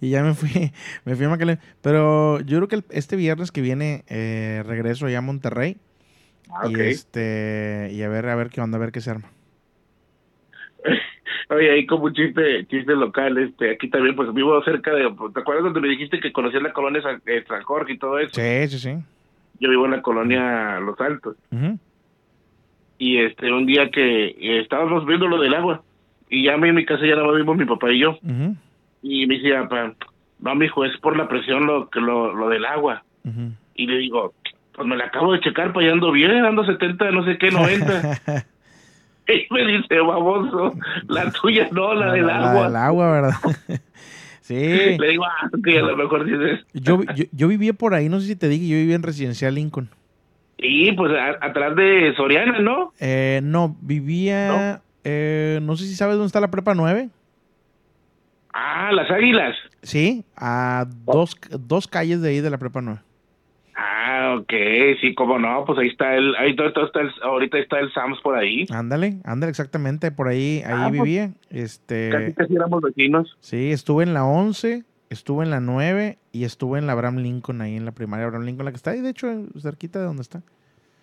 y 0.00 0.10
ya 0.10 0.22
me 0.22 0.34
fui, 0.34 0.72
me 1.04 1.16
fui 1.16 1.24
a 1.26 1.28
Macal. 1.28 1.58
Pero 1.80 2.40
yo 2.40 2.58
creo 2.58 2.68
que 2.68 2.76
el- 2.76 2.84
este 2.90 3.16
viernes 3.16 3.50
que 3.52 3.60
viene 3.60 4.04
eh, 4.08 4.62
regreso 4.66 5.08
ya 5.08 5.18
a 5.18 5.22
Monterrey. 5.22 5.76
Ah, 6.50 6.68
Y 6.68 6.74
ok. 6.74 6.80
este, 6.80 7.88
y 7.92 8.02
a 8.02 8.08
ver, 8.08 8.26
a 8.28 8.34
ver 8.36 8.50
qué 8.50 8.60
onda, 8.60 8.76
a 8.76 8.80
ver 8.80 8.92
qué 8.92 9.00
se 9.00 9.10
arma. 9.10 9.28
Oye, 11.50 11.70
ahí 11.70 11.86
como 11.86 12.04
un 12.04 12.14
chiste, 12.14 12.66
chiste 12.66 12.94
local, 12.94 13.36
este, 13.38 13.70
aquí 13.72 13.88
también, 13.90 14.16
pues 14.16 14.32
vivo 14.32 14.62
cerca 14.64 14.92
de, 14.94 15.04
¿te 15.34 15.40
acuerdas 15.40 15.64
donde 15.64 15.80
me 15.80 15.88
dijiste 15.88 16.20
que 16.20 16.32
conocías 16.32 16.62
la 16.62 16.72
colonia 16.72 17.02
San, 17.02 17.20
eh, 17.26 17.44
San 17.46 17.62
Jorge 17.62 17.92
y 17.92 17.98
todo 17.98 18.18
eso? 18.18 18.30
Sí, 18.34 18.68
sí, 18.68 18.78
sí. 18.78 18.96
Yo 19.60 19.70
vivo 19.70 19.84
en 19.84 19.92
la 19.92 20.02
colonia 20.02 20.80
Los 20.80 20.98
Altos. 21.00 21.36
Ujú. 21.50 21.78
Y 22.98 23.18
este, 23.18 23.52
un 23.52 23.66
día 23.66 23.90
que 23.90 24.26
eh, 24.28 24.60
estábamos 24.60 25.04
viendo 25.06 25.26
lo 25.28 25.40
del 25.40 25.54
agua, 25.54 25.82
y 26.28 26.44
ya 26.44 26.54
a 26.54 26.56
mí 26.56 26.68
en 26.68 26.74
mi 26.76 26.84
casa 26.84 27.04
ya 27.06 27.16
no 27.16 27.32
vimos 27.32 27.56
mi 27.56 27.64
papá 27.66 27.90
y 27.92 27.98
yo, 28.00 28.12
Ujú, 28.22 28.56
y 29.02 29.26
me 29.26 29.34
decía, 29.36 29.68
"Pa, 29.68 29.94
no, 30.38 30.54
mijo, 30.54 30.84
es 30.84 30.96
por 30.98 31.16
la 31.16 31.28
presión 31.28 31.66
lo, 31.66 31.88
lo, 31.92 32.32
lo 32.34 32.48
del 32.48 32.64
agua. 32.64 33.04
Y 33.74 33.86
le 33.86 33.98
digo, 33.98 34.34
pues 34.74 34.86
me 34.88 34.96
la 34.96 35.04
acabo 35.04 35.32
de 35.32 35.40
checar, 35.40 35.72
pues 35.72 35.86
ya 35.86 35.92
ando 35.92 36.10
bien, 36.12 36.30
ando 36.44 36.64
70, 36.64 37.10
no 37.10 37.24
sé 37.24 37.38
qué, 37.38 37.50
90. 37.50 38.20
y 39.28 39.54
me 39.54 39.66
dice, 39.66 40.00
baboso, 40.00 40.74
la 41.08 41.30
tuya 41.32 41.68
no, 41.72 41.94
la 41.94 42.12
del 42.12 42.28
agua. 42.30 42.64
del 42.64 42.76
agua, 42.76 43.12
¿verdad? 43.12 43.34
sí. 44.40 44.54
Le 44.98 45.08
digo, 45.08 45.24
ah, 45.24 45.50
que 45.64 45.78
a 45.78 45.82
lo 45.82 45.96
mejor 45.96 46.24
dices. 46.24 46.64
Yo, 46.72 47.02
yo, 47.14 47.24
yo 47.32 47.48
vivía 47.48 47.72
por 47.72 47.94
ahí, 47.94 48.08
no 48.08 48.20
sé 48.20 48.26
si 48.28 48.36
te 48.36 48.48
dije, 48.48 48.66
yo 48.68 48.76
vivía 48.76 48.96
en 48.96 49.02
Residencial 49.02 49.54
Lincoln. 49.54 49.88
Y 50.58 50.92
pues 50.92 51.12
a- 51.12 51.44
atrás 51.44 51.74
de 51.76 52.14
Soriana, 52.16 52.60
¿no? 52.60 52.92
Eh, 53.00 53.40
no, 53.42 53.76
vivía, 53.80 54.80
eh, 55.04 55.58
no 55.62 55.76
sé 55.76 55.84
si 55.86 55.94
sabes 55.94 56.14
dónde 56.14 56.26
está 56.28 56.40
la 56.40 56.50
prepa 56.50 56.74
9. 56.74 57.08
Ah, 58.54 58.90
las 58.92 59.10
águilas. 59.10 59.56
Sí, 59.82 60.24
a 60.36 60.86
dos, 61.04 61.36
dos 61.58 61.88
calles 61.88 62.20
de 62.22 62.28
ahí 62.30 62.40
de 62.40 62.50
la 62.50 62.58
prepa 62.58 62.80
9. 62.80 63.00
Ah, 64.22 64.36
ok, 64.36 64.52
sí, 65.00 65.14
cómo 65.14 65.38
no, 65.38 65.64
pues 65.64 65.78
ahí 65.78 65.88
está 65.88 66.14
el, 66.14 66.34
ahí 66.36 66.54
todo, 66.54 66.72
todo 66.72 66.86
está 66.86 67.00
el, 67.00 67.10
ahorita 67.22 67.58
está 67.58 67.78
el 67.80 67.92
Sams 67.92 68.20
por 68.20 68.36
ahí. 68.36 68.66
Ándale, 68.70 69.18
ándale, 69.24 69.50
exactamente, 69.50 70.10
por 70.12 70.28
ahí, 70.28 70.62
ahí 70.64 70.72
Ah, 70.74 70.86
pues, 70.88 71.02
vivía. 71.02 71.28
Casi, 71.48 71.60
Este, 71.62 72.34
casi 72.36 72.54
éramos 72.54 72.82
vecinos. 72.82 73.36
sí, 73.40 73.72
estuve 73.72 74.04
en 74.04 74.14
la 74.14 74.24
11, 74.24 74.84
estuve 75.10 75.44
en 75.44 75.50
la 75.50 75.60
9 75.60 76.18
y 76.32 76.44
estuve 76.44 76.78
en 76.78 76.86
la 76.86 76.92
Abraham 76.92 77.16
Lincoln, 77.18 77.60
ahí 77.60 77.76
en 77.76 77.84
la 77.84 77.92
primaria 77.92 78.26
Abraham 78.26 78.44
Lincoln, 78.46 78.64
la 78.66 78.70
que 78.72 78.76
está 78.76 78.92
ahí, 78.92 79.00
de 79.00 79.10
hecho, 79.10 79.28
cerquita 79.60 79.98
de 79.98 80.04
donde 80.06 80.22
está. 80.22 80.40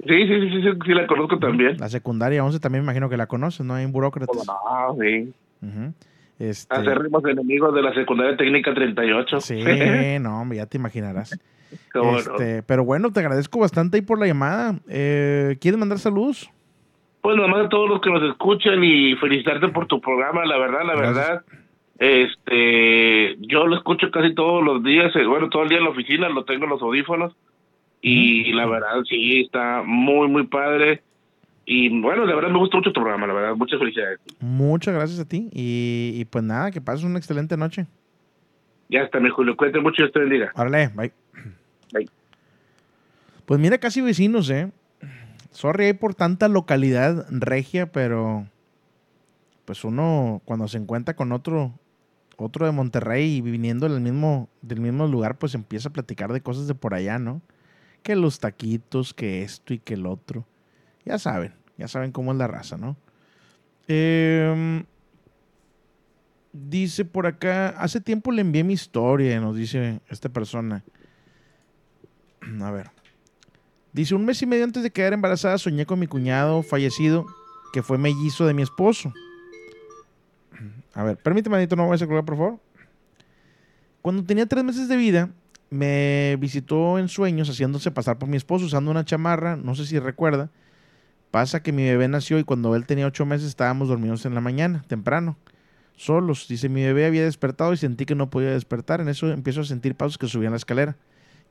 Sí, 0.08 0.16
sí, 0.16 0.28
sí, 0.28 0.50
sí, 0.50 0.62
sí, 0.62 0.70
sí 0.86 0.94
la 0.94 1.06
conozco 1.08 1.40
también. 1.40 1.78
La 1.78 1.90
secundaria 1.90 2.44
11 2.46 2.60
también 2.62 2.84
me 2.84 2.86
imagino 2.86 3.10
que 3.10 3.18
la 3.18 3.28
conoces, 3.28 3.66
¿no? 3.66 3.74
Hay 3.74 3.84
en 3.84 3.92
burócratas. 3.92 4.46
Ah, 4.48 4.94
sí. 5.00 5.34
Este, 6.40 6.74
Acérrimos 6.74 7.24
enemigos 7.26 7.76
de 7.76 7.82
la 7.82 7.94
secundaria 7.94 8.38
técnica 8.38 8.74
38. 8.74 9.42
Sí, 9.42 9.62
no, 10.22 10.52
ya 10.54 10.66
te 10.66 10.78
imaginarás. 10.78 11.38
No. 11.94 12.18
Este, 12.18 12.64
Pero 12.64 12.84
bueno, 12.84 13.12
te 13.12 13.20
agradezco 13.20 13.60
bastante 13.60 13.98
ahí 13.98 14.02
por 14.02 14.18
la 14.20 14.26
llamada. 14.26 14.80
Eh, 14.90 15.56
¿Quieres 15.62 15.80
mandar 15.80 16.00
saludos? 16.00 16.50
Pues 17.22 17.36
nada 17.36 17.48
más 17.48 17.68
a 17.68 17.70
todos 17.70 17.88
los 17.88 18.02
que 18.02 18.10
nos 18.10 18.24
escuchan 18.24 18.84
y 18.84 19.16
felicitarte 19.18 19.68
por 19.68 19.86
tu 19.86 20.02
programa, 20.02 20.46
la 20.46 20.58
verdad, 20.58 20.80
la 20.84 20.96
Gracias. 20.96 21.16
verdad. 21.16 21.44
Este, 22.00 23.36
yo 23.42 23.68
lo 23.68 23.76
escucho 23.76 24.10
casi 24.10 24.34
todos 24.34 24.64
los 24.64 24.84
días, 24.84 25.16
eh, 25.16 25.26
bueno, 25.26 25.50
todo 25.50 25.62
el 25.62 25.70
día 25.70 25.78
en 25.78 25.84
la 25.84 25.92
oficina, 25.92 26.28
lo 26.30 26.44
tengo 26.44 26.64
en 26.64 26.72
los 26.72 26.82
audífonos 26.82 27.36
y 28.02 28.52
la 28.54 28.66
verdad 28.66 29.04
sí 29.08 29.42
está 29.42 29.84
muy 29.86 30.28
muy 30.28 30.48
padre 30.48 31.04
y 31.72 32.02
bueno, 32.02 32.26
la 32.26 32.34
verdad 32.34 32.50
me 32.50 32.58
gusta 32.58 32.78
mucho 32.78 32.92
tu 32.92 33.00
programa, 33.00 33.28
la 33.28 33.34
verdad, 33.34 33.56
muchas 33.56 33.78
felicidades. 33.78 34.20
Muchas 34.40 34.92
gracias 34.92 35.20
a 35.20 35.26
ti. 35.26 35.50
Y, 35.54 36.14
y 36.16 36.26
pues 36.26 36.44
nada, 36.44 36.72
que 36.72 36.82
pases 36.82 37.06
una 37.06 37.20
excelente 37.20 37.56
noche. 37.58 37.86
Ya 38.90 39.02
está, 39.02 39.20
mi 39.20 39.30
Julio, 39.30 39.56
cuídate 39.56 39.80
mucho 39.80 40.02
y 40.02 40.06
Dios 40.06 40.12
te 40.12 40.20
bendiga. 40.20 40.52
Órale, 40.56 40.88
bye. 40.96 41.12
Bye. 41.94 42.10
Pues 43.46 43.60
mira, 43.60 43.78
casi 43.78 44.02
vecinos, 44.02 44.50
¿eh? 44.50 44.72
Sorry 45.52 45.86
ahí 45.86 45.94
por 45.94 46.16
tanta 46.16 46.48
localidad 46.48 47.28
regia, 47.30 47.92
pero 47.92 48.48
pues 49.66 49.84
uno 49.84 50.42
cuando 50.46 50.68
se 50.68 50.80
encuentra 50.80 51.16
con 51.16 51.32
otro 51.32 51.72
otro 52.38 52.66
de 52.66 52.72
Monterrey 52.72 53.36
y 53.36 53.42
viniendo 53.42 53.88
del 53.88 54.02
mismo, 54.02 54.50
del 54.64 54.80
mismo 54.80 55.06
lugar, 55.06 55.38
pues 55.38 55.54
empieza 55.54 55.90
a 55.90 55.94
platicar 55.94 56.34
de 56.34 56.42
cosas 56.42 56.68
de 56.68 56.74
por 56.74 56.96
allá, 56.96 57.20
¿no? 57.20 57.44
Que 58.02 58.16
los 58.16 58.40
taquitos, 58.40 59.14
que 59.14 59.44
esto 59.44 59.74
y 59.74 59.78
que 59.78 59.94
el 59.94 60.08
otro. 60.08 60.46
Ya 61.06 61.18
saben, 61.18 61.54
ya 61.80 61.88
saben 61.88 62.12
cómo 62.12 62.34
es 62.34 62.38
la 62.38 62.48
raza, 62.48 62.78
¿no? 62.78 62.98
Em, 63.88 64.84
dice 66.52 67.06
por 67.06 67.26
acá, 67.26 67.70
hace 67.70 68.02
tiempo 68.02 68.34
le 68.34 68.42
envié 68.42 68.66
mi 68.66 68.74
historia, 68.74 69.40
nos 69.40 69.56
dice 69.56 70.02
esta 70.10 70.28
persona. 70.28 70.84
A 72.62 72.72
ver. 72.72 72.92
Dice, 73.94 74.14
un 74.14 74.26
mes 74.26 74.42
y 74.42 74.46
medio 74.46 74.66
antes 74.66 74.84
de 74.84 74.92
quedar 74.92 75.14
embarazada 75.14 75.58
soñé 75.58 75.86
con 75.86 75.98
mi 75.98 76.06
cuñado 76.06 76.62
fallecido, 76.62 77.26
que 77.72 77.82
fue 77.82 77.98
mellizo 77.98 78.46
de 78.46 78.54
mi 78.54 78.62
esposo. 78.62 79.14
A 80.94 81.04
ver, 81.04 81.18
permíteme, 81.18 81.56
Anito, 81.56 81.78
no 81.78 81.86
voy 81.88 81.96
a 81.96 82.06
colgar, 82.06 82.26
por 82.26 82.36
favor. 82.36 82.60
Cuando 84.02 84.24
tenía 84.26 84.46
tres 84.46 84.66
meses 84.66 84.90
de 84.90 84.98
vida, 84.98 85.30
me 85.70 86.36
visitó 86.40 87.00
en 87.00 87.08
sueños 87.08 87.50
haciéndose 87.50 87.90
pasar 87.90 88.20
por 88.20 88.28
mi 88.28 88.36
esposo 88.36 88.66
usando 88.66 88.92
una 88.92 89.06
chamarra, 89.06 89.56
no 89.56 89.76
sé 89.76 89.86
si 89.86 89.98
recuerda. 89.98 90.50
Pasa 91.32 91.62
que 91.62 91.72
mi 91.72 91.84
bebé 91.84 92.08
nació 92.08 92.40
y 92.40 92.44
cuando 92.44 92.76
él 92.76 92.88
tenía 92.88 93.06
ocho 93.06 93.26
meses 93.26 93.48
estábamos 93.48 93.88
dormidos 93.88 94.26
en 94.26 94.34
la 94.34 94.42
mañana, 94.42 94.84
temprano, 94.88 95.38
solos. 95.96 96.48
Dice, 96.48 96.70
mi 96.70 96.84
bebé 96.84 97.06
había 97.06 97.24
despertado 97.24 97.72
y 97.72 97.78
sentí 97.78 98.06
que 98.06 98.16
no 98.16 98.32
podía 98.32 98.50
despertar. 98.50 99.00
En 99.00 99.10
eso 99.10 99.32
empiezo 99.32 99.62
a 99.62 99.66
sentir 99.66 99.94
pasos 99.96 100.18
que 100.18 100.28
subían 100.28 100.54
la 100.54 100.58
escalera. 100.58 100.98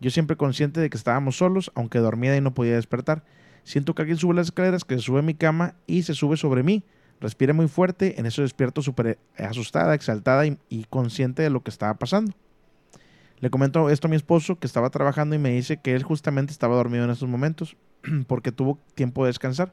Yo 0.01 0.11
siempre 0.11 0.37
consciente 0.37 0.81
de 0.81 0.91
que 0.91 0.97
estábamos 0.97 1.37
solos, 1.37 1.71
aunque 1.77 1.99
dormida 1.99 2.37
y 2.37 2.41
no 2.41 2.55
podía 2.55 2.75
despertar. 2.75 3.25
Siento 3.63 3.95
que 3.95 4.03
alguien 4.03 4.19
sube 4.19 4.35
las 4.35 4.49
escaleras, 4.49 4.85
que 4.85 4.99
sube 4.99 5.21
a 5.21 5.23
mi 5.23 5.35
cama 5.35 5.75
y 5.87 6.03
se 6.03 6.15
sube 6.15 6.37
sobre 6.37 6.65
mí. 6.65 6.83
Respira 7.21 7.53
muy 7.53 7.69
fuerte, 7.69 8.19
en 8.19 8.27
eso 8.27 8.43
despierto 8.43 8.83
súper 8.83 9.19
asustada, 9.37 9.95
exaltada 9.95 10.47
y, 10.47 10.59
y 10.69 10.85
consciente 10.85 11.43
de 11.43 11.51
lo 11.51 11.63
que 11.63 11.71
estaba 11.71 11.95
pasando. 11.95 12.33
Le 13.41 13.51
comento 13.51 13.91
esto 13.91 14.09
a 14.09 14.11
mi 14.11 14.17
esposo 14.17 14.59
que 14.59 14.67
estaba 14.67 14.91
trabajando 14.91 15.37
y 15.37 15.39
me 15.39 15.51
dice 15.51 15.77
que 15.77 15.95
él 15.95 16.03
justamente 16.03 16.53
estaba 16.53 16.75
dormido 16.75 17.05
en 17.05 17.11
esos 17.11 17.29
momentos 17.29 17.77
porque 18.27 18.53
tuvo 18.53 18.79
tiempo 18.95 19.25
de 19.25 19.29
descansar. 19.31 19.73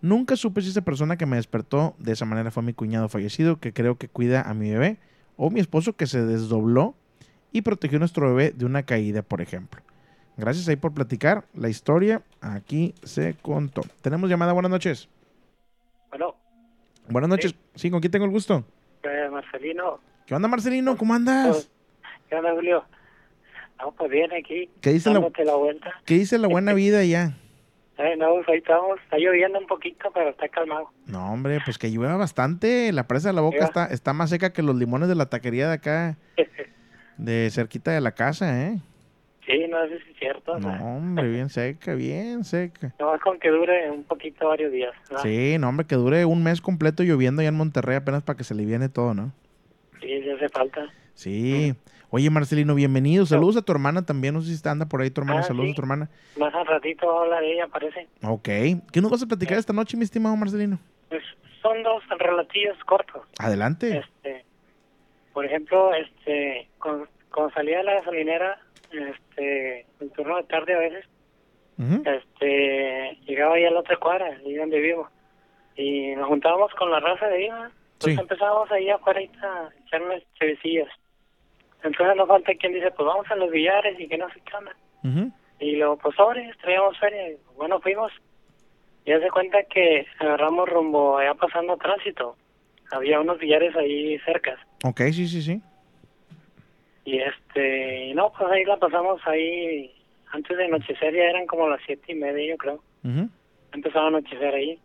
Nunca 0.00 0.36
supe 0.36 0.60
si 0.60 0.68
esa 0.68 0.82
persona 0.82 1.16
que 1.16 1.26
me 1.26 1.36
despertó 1.36 1.94
de 1.98 2.12
esa 2.12 2.26
manera 2.26 2.50
fue 2.50 2.62
mi 2.62 2.74
cuñado 2.74 3.08
fallecido, 3.08 3.58
que 3.58 3.72
creo 3.72 3.96
que 3.96 4.08
cuida 4.08 4.42
a 4.42 4.52
mi 4.52 4.70
bebé, 4.70 4.98
o 5.36 5.50
mi 5.50 5.60
esposo 5.60 5.94
que 5.96 6.06
se 6.06 6.22
desdobló 6.24 6.94
y 7.52 7.62
protegió 7.62 7.96
a 7.96 8.00
nuestro 8.00 8.28
bebé 8.28 8.50
de 8.54 8.66
una 8.66 8.82
caída, 8.82 9.22
por 9.22 9.40
ejemplo. 9.40 9.80
Gracias 10.36 10.68
ahí 10.68 10.76
por 10.76 10.92
platicar 10.92 11.44
la 11.54 11.68
historia. 11.68 12.22
Aquí 12.40 12.94
se 13.02 13.34
contó. 13.34 13.82
Tenemos 14.02 14.28
llamada. 14.28 14.52
Buenas 14.52 14.70
noches. 14.70 15.08
Bueno, 16.10 16.34
Buenas 17.08 17.30
noches. 17.30 17.54
Sí, 17.74 17.90
¿con 17.90 18.00
quién 18.00 18.10
tengo 18.10 18.24
el 18.24 18.30
gusto? 18.30 18.64
eh, 19.04 19.28
Marcelino, 19.30 20.00
¿Qué 20.26 20.34
onda, 20.34 20.48
Marcelino? 20.48 20.96
¿Cómo 20.96 21.14
andas? 21.14 21.70
¿qué 22.28 22.34
onda, 22.36 22.52
Julio? 22.52 22.84
No, 23.84 23.92
pues 23.92 24.10
bien 24.10 24.32
aquí. 24.32 24.70
¿Qué 24.80 24.92
dice 24.94 25.10
la- 25.10 25.16
dándote 25.16 25.44
la 25.44 25.54
vuelta. 25.56 25.92
¿Qué 26.06 26.14
dice 26.14 26.38
la 26.38 26.48
buena 26.48 26.72
vida 26.72 27.04
ya? 27.04 27.36
Eh, 27.98 28.16
no, 28.16 28.28
pues 28.36 28.48
ahí 28.48 28.56
estamos. 28.58 28.98
Está 29.02 29.18
lloviendo 29.18 29.58
un 29.58 29.66
poquito, 29.66 30.10
pero 30.14 30.30
está 30.30 30.48
calmado. 30.48 30.90
No, 31.06 31.30
hombre, 31.32 31.58
pues 31.64 31.76
que 31.76 31.90
llueva 31.90 32.16
bastante. 32.16 32.90
La 32.92 33.06
presa 33.06 33.28
de 33.28 33.34
la 33.34 33.42
boca 33.42 33.58
Ya. 33.60 33.64
está, 33.66 33.84
está 33.86 34.14
más 34.14 34.30
seca 34.30 34.54
que 34.54 34.62
los 34.62 34.74
limones 34.76 35.08
de 35.08 35.14
la 35.14 35.26
taquería 35.26 35.68
de 35.68 35.74
acá, 35.74 36.16
de 37.18 37.50
cerquita 37.52 37.90
de 37.90 38.00
la 38.00 38.12
casa, 38.12 38.68
¿eh? 38.68 38.78
Sí, 39.46 39.66
no 39.68 39.86
sé 39.86 39.98
si 40.02 40.10
es 40.12 40.18
cierto. 40.18 40.58
No, 40.58 40.96
hombre, 40.96 41.28
bien 41.28 41.50
seca, 41.50 41.94
bien 41.94 42.44
seca. 42.44 42.94
Nomás 42.98 43.20
con 43.20 43.38
que 43.38 43.50
dure 43.50 43.90
un 43.90 44.02
poquito 44.04 44.48
varios 44.48 44.72
días. 44.72 44.94
¿no? 45.12 45.18
Sí, 45.18 45.56
no, 45.60 45.68
hombre, 45.68 45.86
que 45.86 45.96
dure 45.96 46.24
un 46.24 46.42
mes 46.42 46.62
completo 46.62 47.02
lloviendo 47.02 47.40
allá 47.40 47.50
en 47.50 47.56
Monterrey 47.56 47.96
apenas 47.96 48.22
para 48.22 48.38
que 48.38 48.44
se 48.44 48.54
le 48.54 48.64
viene 48.64 48.88
todo, 48.88 49.12
¿no? 49.12 49.32
Sí, 50.00 50.22
sí 50.22 50.30
hace 50.30 50.48
falta. 50.48 50.86
Sí. 51.12 51.74
Oye, 52.16 52.30
Marcelino, 52.30 52.76
bienvenido. 52.76 53.26
Saludos 53.26 53.56
a 53.56 53.62
tu 53.62 53.72
hermana 53.72 54.06
también. 54.06 54.34
No 54.34 54.40
sé 54.40 54.46
si 54.50 54.54
está 54.54 54.70
anda 54.70 54.86
por 54.86 55.00
ahí 55.02 55.10
tu 55.10 55.20
hermana. 55.20 55.40
Ah, 55.40 55.42
Saludos 55.42 55.66
sí. 55.66 55.72
a 55.72 55.74
tu 55.74 55.82
hermana. 55.82 56.08
Más 56.38 56.54
al 56.54 56.64
ratito 56.64 57.10
habla 57.10 57.40
de 57.40 57.54
ella, 57.54 57.66
parece. 57.66 58.06
Ok. 58.22 58.44
¿Qué 58.44 59.00
nos 59.02 59.10
vas 59.10 59.24
a 59.24 59.26
platicar 59.26 59.58
esta 59.58 59.72
noche, 59.72 59.96
mi 59.96 60.04
estimado 60.04 60.36
Marcelino? 60.36 60.78
Pues 61.08 61.24
son 61.60 61.82
dos 61.82 62.04
relatillos 62.16 62.76
cortos. 62.84 63.22
Adelante. 63.40 63.98
Este, 63.98 64.44
por 65.32 65.44
ejemplo, 65.44 65.92
este, 65.92 66.68
cuando, 66.80 67.08
cuando 67.32 67.52
salía 67.52 67.78
de 67.78 67.82
la 67.82 67.94
gasolinera, 67.94 68.60
este, 68.92 69.80
en 69.98 70.10
turno 70.10 70.36
de 70.36 70.44
tarde 70.44 70.72
a 70.72 70.78
veces, 70.78 71.04
este, 71.78 73.18
llegaba 73.26 73.56
ahí 73.56 73.64
a 73.64 73.72
la 73.72 73.80
otra 73.80 73.96
cuadra, 73.96 74.26
ahí 74.26 74.54
donde 74.54 74.78
vivo, 74.78 75.10
y 75.74 76.14
nos 76.14 76.28
juntábamos 76.28 76.72
con 76.74 76.92
la 76.92 77.00
raza 77.00 77.26
de 77.26 77.34
ahí, 77.38 77.48
¿no? 77.48 77.64
Entonces 77.64 78.14
Sí. 78.14 78.20
empezábamos 78.20 78.70
ahí 78.70 78.88
afuera 78.88 79.18
a 79.18 79.68
echar 79.84 80.00
unas 80.00 80.22
chevecillas. 80.38 80.86
Entonces 81.84 82.16
no 82.16 82.26
falta 82.26 82.54
quien 82.54 82.72
dice, 82.72 82.90
pues 82.92 83.06
vamos 83.06 83.30
a 83.30 83.36
los 83.36 83.50
billares 83.50 84.00
y 84.00 84.08
que 84.08 84.16
no 84.16 84.26
onda. 84.58 84.74
Ujú. 85.04 85.30
Y 85.60 85.76
luego, 85.76 85.98
pues 85.98 86.16
sobres, 86.16 86.56
traíamos 86.58 86.98
feria. 86.98 87.30
Y, 87.30 87.36
Bueno, 87.56 87.78
fuimos. 87.80 88.10
Y 89.04 89.12
hace 89.12 89.30
cuenta 89.30 89.62
que 89.64 90.06
agarramos 90.18 90.68
rumbo 90.68 91.18
allá 91.18 91.34
pasando 91.34 91.76
tránsito. 91.76 92.36
Había 92.90 93.20
unos 93.20 93.38
billares 93.38 93.76
ahí 93.76 94.18
cerca. 94.20 94.58
Ok, 94.82 95.00
sí, 95.12 95.28
sí, 95.28 95.42
sí. 95.42 95.60
Y 97.04 97.18
este, 97.18 98.06
y 98.06 98.14
no, 98.14 98.32
pues 98.32 98.50
ahí 98.50 98.64
la 98.64 98.78
pasamos 98.78 99.20
ahí. 99.26 99.94
Antes 100.32 100.56
de 100.56 100.64
anochecer 100.64 101.14
ya 101.14 101.24
eran 101.24 101.46
como 101.46 101.68
las 101.68 101.80
siete 101.84 102.12
y 102.12 102.14
media, 102.14 102.52
yo 102.52 102.56
creo. 102.56 102.82
Ujú. 103.04 103.28
Empezaba 103.72 104.06
a 104.06 104.08
anochecer 104.08 104.54
ahí. 104.54 104.78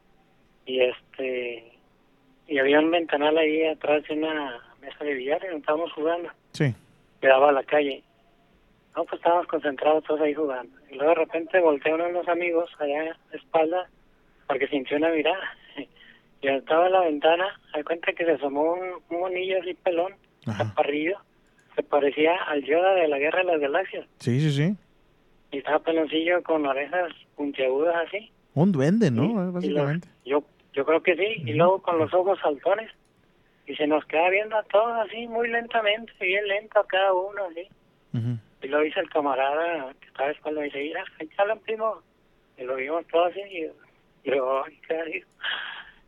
Y 0.65 0.81
este, 0.81 1.71
y 2.47 2.59
había 2.59 2.79
un 2.79 2.91
ventanal 2.91 3.37
ahí 3.37 3.65
atrás 3.65 4.03
de 4.07 4.15
una 4.15 4.61
mesa 4.81 5.03
de 5.03 5.13
billar 5.13 5.41
y 5.45 5.47
nos 5.47 5.61
estábamos 5.61 5.93
jugando. 5.93 6.29
Sí. 6.51 6.75
Que 7.21 7.27
daba 7.27 7.49
a 7.49 7.53
la 7.53 7.63
calle. 7.63 8.03
No, 8.95 9.05
pues 9.05 9.19
estábamos 9.19 9.47
concentrados 9.47 10.03
todos 10.03 10.21
ahí 10.21 10.33
jugando. 10.33 10.75
Y 10.89 10.95
luego 10.95 11.09
de 11.09 11.15
repente 11.15 11.59
volteó 11.59 11.95
uno 11.95 12.05
de 12.05 12.13
los 12.13 12.27
amigos 12.27 12.69
allá 12.79 13.01
a 13.01 13.05
la 13.05 13.37
espalda 13.37 13.89
porque 14.47 14.67
sintió 14.67 14.97
una 14.97 15.09
mirada. 15.09 15.43
Y 16.41 16.47
estaba 16.47 16.85
en 16.85 16.93
la 16.93 17.01
ventana, 17.01 17.59
hay 17.73 17.83
cuenta 17.83 18.13
que 18.13 18.23
se 18.23 18.31
asomó 18.31 18.71
un, 18.71 18.79
un 19.09 19.19
monillo 19.19 19.59
así 19.59 19.73
pelón, 19.73 20.13
chaparrillo, 20.45 21.17
se 21.75 21.83
parecía 21.83 22.33
al 22.47 22.63
Yoda 22.63 22.93
de 22.93 23.09
la 23.09 23.17
Guerra 23.19 23.39
de 23.39 23.45
las 23.45 23.59
Galaxias. 23.59 24.07
Sí, 24.19 24.39
sí, 24.39 24.51
sí. 24.51 24.75
Y 25.51 25.57
estaba 25.57 25.79
peloncillo 25.79 26.41
con 26.43 26.65
orejas 26.65 27.11
puntiagudas 27.35 28.07
así. 28.07 28.31
Un 28.53 28.71
duende, 28.71 29.11
¿no? 29.11 29.51
Básicamente. 29.51 30.07
yo, 30.23 30.43
yo 30.71 30.85
creo 30.85 31.03
que 31.03 31.17
sí. 31.17 31.43
Y 31.45 31.53
luego 31.55 31.81
con 31.81 31.97
los 31.97 32.13
ojos 32.13 32.39
saltones. 32.41 32.89
Y 33.69 33.75
se 33.75 33.85
nos 33.85 34.03
queda 34.05 34.29
viendo 34.31 34.57
a 34.57 34.63
todos 34.63 34.91
así, 35.07 35.27
muy 35.27 35.47
lentamente, 35.47 36.11
bien 36.19 36.45
lento 36.47 36.79
a 36.79 36.87
cada 36.87 37.13
uno 37.13 37.45
así. 37.51 37.67
Ujú. 38.13 38.37
Y 38.63 38.67
lo 38.67 38.79
dice 38.81 38.99
el 38.99 39.09
camarada 39.09 39.93
que 40.01 40.23
a 40.23 40.31
espalda, 40.31 40.61
dice, 40.63 40.79
mira, 40.79 41.03
el 41.19 41.59
primo. 41.59 42.01
Y 42.57 42.63
lo 42.63 42.75
vimos 42.75 43.05
todos 43.07 43.31
así, 43.31 43.39
y 43.41 43.67
y 44.25 44.31
luego, 44.31 44.65
ay, 44.65 44.77
qué. 44.87 45.23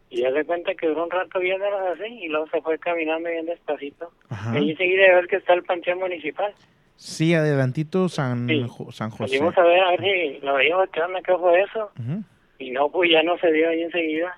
Y 0.10 0.22
ya 0.22 0.34
se 0.34 0.44
cuenta 0.44 0.74
que 0.76 0.88
duró 0.88 1.06
un 1.06 1.12
rato 1.12 1.40
viéndonos 1.40 1.82
así, 1.98 2.12
y 2.24 2.28
luego 2.28 2.48
se 2.48 2.62
fue 2.62 2.78
caminando 2.80 3.30
bien 3.30 3.46
despacito. 3.46 4.12
Ajá. 4.30 4.60
Y 4.60 4.72
enseguida 4.72 5.04
de 5.04 5.16
ver 5.16 5.28
que 5.28 5.36
está 5.38 5.54
el 5.54 5.64
panteón 5.64 6.00
municipal. 6.00 6.52
Sí, 6.98 7.34
adelantito 7.36 8.10
San, 8.10 8.48
Sí. 8.48 8.66
Jo- 8.68 8.92
San 8.92 9.12
José. 9.12 9.28
Salimos 9.38 9.58
a 9.58 9.64
ver, 9.64 9.80
a 9.80 9.92
ver 9.92 10.02
si 10.02 10.40
lo 10.40 10.56
veíamos, 10.56 10.90
qué 10.90 11.02
onda, 11.02 11.22
qué 11.22 11.38
fue 11.38 11.62
eso. 11.62 11.92
Ujú. 12.00 12.24
Y 12.60 12.72
no, 12.72 12.90
pues 12.90 13.10
ya 13.12 13.24
no 13.24 13.38
se 13.38 13.52
dio 13.52 13.70
ahí 13.70 13.84
enseguida. 13.84 14.38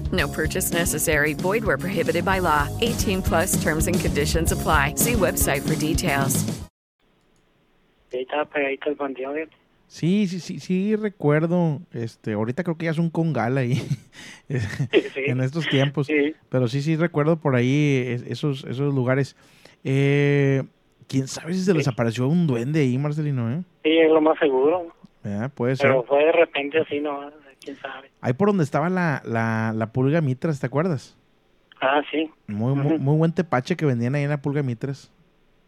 No 0.11 0.27
purchase 0.27 0.73
necessary. 0.73 1.33
Void 1.33 1.63
where 1.63 1.77
prohibited 1.77 2.25
by 2.25 2.39
law. 2.39 2.67
18 2.81 3.21
plus 3.21 3.61
terms 3.61 3.87
and 3.87 3.99
conditions 3.99 4.51
apply. 4.51 4.95
See 4.95 5.13
website 5.13 5.61
for 5.61 5.75
details. 5.75 6.45
Estaba 8.11 8.45
pegadito 8.45 8.89
el 8.89 8.95
panteón. 8.97 9.49
Sí, 9.87 10.27
sí, 10.27 10.39
sí, 10.39 10.59
sí, 10.59 10.95
recuerdo. 10.95 11.81
Este, 11.93 12.33
ahorita 12.33 12.63
creo 12.63 12.77
que 12.77 12.85
ya 12.85 12.91
es 12.95 12.97
un 12.97 13.09
congal 13.09 13.57
ahí. 13.57 13.81
en 14.49 15.41
estos 15.41 15.67
tiempos. 15.69 16.07
Pero 16.49 16.67
sí, 16.67 16.81
sí, 16.81 16.95
recuerdo 16.97 17.37
por 17.37 17.55
ahí 17.55 18.03
es- 18.07 18.23
esos, 18.23 18.65
esos 18.65 18.93
lugares. 18.93 19.35
Eh, 19.83 20.63
¿Quién 21.07 21.27
sabe 21.27 21.53
si 21.53 21.61
se 21.61 21.73
les 21.73 21.87
apareció 21.87 22.27
un 22.27 22.47
duende 22.47 22.81
ahí, 22.81 22.97
Marcelino? 22.97 23.51
¿eh? 23.51 23.63
Sí, 23.83 23.97
es 23.97 24.09
lo 24.11 24.21
más 24.21 24.37
seguro. 24.39 24.93
Eh, 25.23 25.49
Puede 25.55 25.75
ser. 25.75 25.89
Pero 25.89 26.03
fue 26.03 26.25
de 26.25 26.31
repente 26.31 26.79
así, 26.79 26.99
¿no? 26.99 27.29
¿Quién 27.63 27.77
sabe? 27.77 28.09
Ahí 28.21 28.33
por 28.33 28.47
donde 28.49 28.63
estaba 28.63 28.89
la, 28.89 29.21
la, 29.25 29.71
la 29.75 29.91
pulga 29.91 30.19
mitras, 30.21 30.59
¿te 30.59 30.65
acuerdas? 30.67 31.17
Ah, 31.79 32.01
sí. 32.11 32.29
Muy, 32.47 32.73
muy, 32.75 32.97
muy 32.99 33.17
buen 33.17 33.33
tepache 33.33 33.75
que 33.75 33.85
vendían 33.85 34.15
ahí 34.15 34.23
en 34.23 34.29
la 34.29 34.41
pulga 34.41 34.63
mitras. 34.63 35.11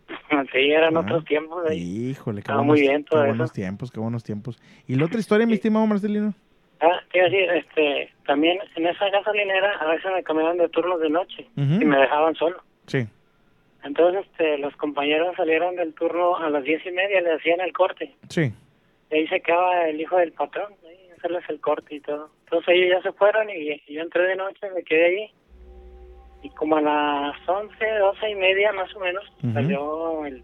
Sí, 0.51 0.71
eran 0.71 0.95
Ah, 0.97 0.99
otros 1.01 1.23
tiempos 1.25 1.63
ahí. 1.69 2.09
Híjole, 2.11 2.41
qué 2.41 2.51
buenos, 2.51 2.65
muy 2.67 2.81
bien 2.81 3.03
qué 3.03 3.09
todo 3.11 3.25
buenos 3.25 3.45
eso. 3.45 3.53
tiempos, 3.53 3.91
qué 3.91 3.99
buenos 3.99 4.23
tiempos. 4.23 4.59
¿Y 4.87 4.95
la 4.95 5.05
otra 5.05 5.19
historia, 5.19 5.47
mi 5.47 5.53
estimado 5.53 5.85
Marcelino? 5.87 6.33
Ah, 6.81 6.99
te 7.11 7.19
iba 7.19 7.27
a 7.27 7.29
decir, 7.29 7.49
este, 7.51 8.13
también 8.27 8.57
en 8.75 8.87
esa 8.87 9.09
gasolinera 9.09 9.71
a 9.79 9.85
veces 9.87 10.11
me 10.13 10.21
cambiaban 10.23 10.57
de 10.57 10.67
turnos 10.69 10.99
de 10.99 11.09
noche 11.09 11.47
y 11.55 11.61
me 11.85 11.97
dejaban 11.97 12.35
solo. 12.35 12.57
Sí. 12.87 13.07
Entonces, 13.83 14.25
este, 14.31 14.57
los 14.57 14.75
compañeros 14.75 15.35
salieron 15.37 15.75
del 15.75 15.93
turno 15.93 16.35
a 16.37 16.49
las 16.49 16.63
diez 16.63 16.85
y 16.85 16.91
media, 16.91 17.21
le 17.21 17.33
hacían 17.33 17.61
el 17.61 17.71
corte. 17.73 18.13
Sí. 18.29 18.51
Ahí 19.13 19.27
se 19.27 19.41
quedaba 19.41 19.87
el 19.87 20.01
hijo 20.01 20.17
del 20.17 20.31
patrón, 20.31 20.73
ahí, 20.87 21.09
hacerles 21.17 21.43
el 21.49 21.61
corte 21.61 21.95
y 21.95 21.99
todo. 21.99 22.31
Entonces 22.45 22.75
ellos 22.75 22.97
ya 22.97 23.01
se 23.03 23.17
fueron 23.17 23.49
y, 23.49 23.81
y 23.85 23.93
yo 23.93 24.01
entré 24.01 24.23
de 24.23 24.35
noche, 24.35 24.69
me 24.73 24.83
quedé 24.83 25.05
ahí. 25.05 25.31
Y 26.41 26.49
como 26.49 26.77
a 26.77 26.81
las 26.81 27.47
once, 27.47 27.85
doce 27.99 28.29
y 28.29 28.35
media 28.35 28.73
más 28.73 28.93
o 28.95 28.99
menos, 28.99 29.23
salió 29.53 30.25
el, 30.25 30.43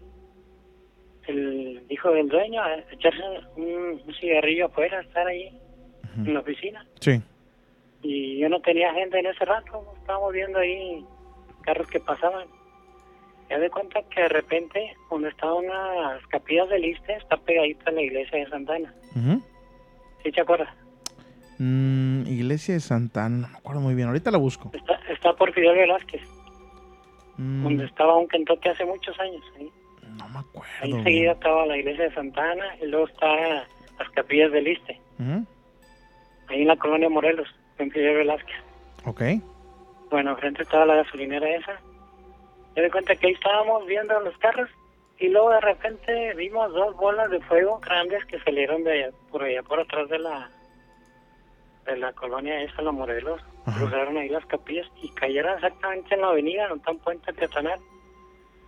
el 1.26 1.82
hijo 1.88 2.10
del 2.12 2.28
dueño 2.28 2.62
a 2.62 2.78
echarse 2.90 3.20
un, 3.56 4.00
un 4.06 4.14
cigarrillo 4.14 4.66
afuera, 4.66 4.98
a 4.98 5.02
estar 5.02 5.26
ahí 5.26 5.52
en 6.16 6.32
la 6.32 6.40
oficina. 6.40 6.86
Sí. 7.00 7.20
Y 8.02 8.38
yo 8.38 8.48
no 8.48 8.60
tenía 8.60 8.94
gente 8.94 9.18
en 9.18 9.26
ese 9.26 9.44
rato, 9.44 9.84
estábamos 9.98 10.32
viendo 10.32 10.58
ahí 10.58 11.04
carros 11.62 11.86
que 11.88 12.00
pasaban. 12.00 12.48
Ya 13.50 13.58
de 13.58 13.68
cuenta 13.70 14.00
que 14.14 14.22
de 14.22 14.28
repente, 14.28 14.94
donde 15.10 15.28
estaban 15.28 15.64
unas 15.64 16.24
capillas 16.28 16.68
del 16.68 16.84
Iste, 16.84 17.14
está 17.14 17.36
pegadita 17.36 17.90
a 17.90 17.92
la 17.92 18.00
iglesia 18.02 18.38
de 18.38 18.46
Santana. 18.48 18.94
Ujú. 19.16 19.42
¿Sí 20.22 20.30
te 20.30 20.40
acuerdas? 20.40 20.68
Mm, 21.58 22.26
iglesia 22.28 22.74
de 22.74 22.80
Santana, 22.80 23.36
no 23.38 23.48
me 23.48 23.58
acuerdo 23.58 23.80
muy 23.80 23.94
bien. 23.94 24.08
Ahorita 24.08 24.30
la 24.30 24.38
busco. 24.38 24.70
Está, 24.72 25.00
está 25.12 25.32
por 25.34 25.52
Fidel 25.52 25.76
Velázquez, 25.76 26.22
Mm, 27.36 27.64
donde 27.64 27.84
estaba 27.86 28.16
un 28.18 28.28
Kentucky 28.28 28.68
hace 28.68 28.84
muchos 28.84 29.18
años. 29.18 29.42
No 30.18 30.28
me 30.28 30.38
acuerdo. 30.40 30.70
ahí 30.82 30.88
bien. 30.88 30.98
enseguida 30.98 31.32
estaba 31.32 31.64
la 31.66 31.78
iglesia 31.78 32.04
de 32.04 32.14
Santana 32.14 32.64
y 32.82 32.86
luego 32.86 33.06
está 33.08 33.26
las 33.98 34.10
capillas 34.14 34.52
del 34.52 34.68
Iste, 34.68 35.00
ahí 36.48 36.60
en 36.62 36.66
la 36.68 36.76
colonia 36.76 37.08
Morelos, 37.08 37.48
en 37.78 37.90
Fidel 37.90 38.16
Velázquez. 38.18 38.56
Ok. 39.06 39.22
Bueno, 40.10 40.36
frente 40.36 40.62
estaba 40.64 40.84
la 40.84 40.96
gasolinera 40.96 41.48
esa. 41.56 41.80
Me 42.80 42.86
di 42.86 42.92
cuenta 42.92 43.14
que 43.14 43.26
ahí 43.26 43.32
estábamos 43.34 43.84
viendo 43.84 44.18
los 44.20 44.34
carros 44.38 44.70
y 45.18 45.28
luego 45.28 45.50
de 45.50 45.60
repente 45.60 46.32
vimos 46.32 46.72
dos 46.72 46.96
bolas 46.96 47.28
de 47.28 47.38
fuego 47.40 47.78
grandes 47.78 48.24
que 48.24 48.40
salieron 48.40 48.82
de 48.84 48.92
allá, 48.92 49.10
por 49.30 49.42
allá 49.42 49.62
por 49.62 49.80
atrás 49.80 50.08
de 50.08 50.18
la 50.18 50.50
de 51.84 51.98
la 51.98 52.14
colonia 52.14 52.62
esa, 52.62 52.80
la 52.80 52.90
Morelos. 52.90 53.42
Cruzaron 53.76 54.16
ahí 54.16 54.30
las 54.30 54.46
capillas 54.46 54.90
y 55.02 55.10
cayeron 55.10 55.56
exactamente 55.56 56.14
en 56.14 56.22
la 56.22 56.28
avenida, 56.28 56.68
en 56.68 56.72
un 56.72 56.98
puente 57.00 57.34
peatonal, 57.34 57.78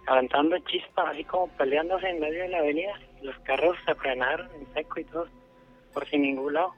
aventando 0.07 0.59
chispas, 0.59 1.09
así 1.09 1.25
como 1.25 1.49
peleándose 1.57 2.11
en 2.11 2.21
medio 2.21 2.43
de 2.43 2.49
la 2.49 2.59
avenida. 2.59 2.93
Los 3.23 3.39
carros 3.39 3.79
se 3.87 3.95
frenaron 3.95 4.51
en 4.57 4.75
seco 4.75 5.01
y 5.01 5.05
todo, 5.05 5.27
por 5.95 6.07
sin 6.07 6.21
ningún 6.21 6.53
lado. 6.53 6.75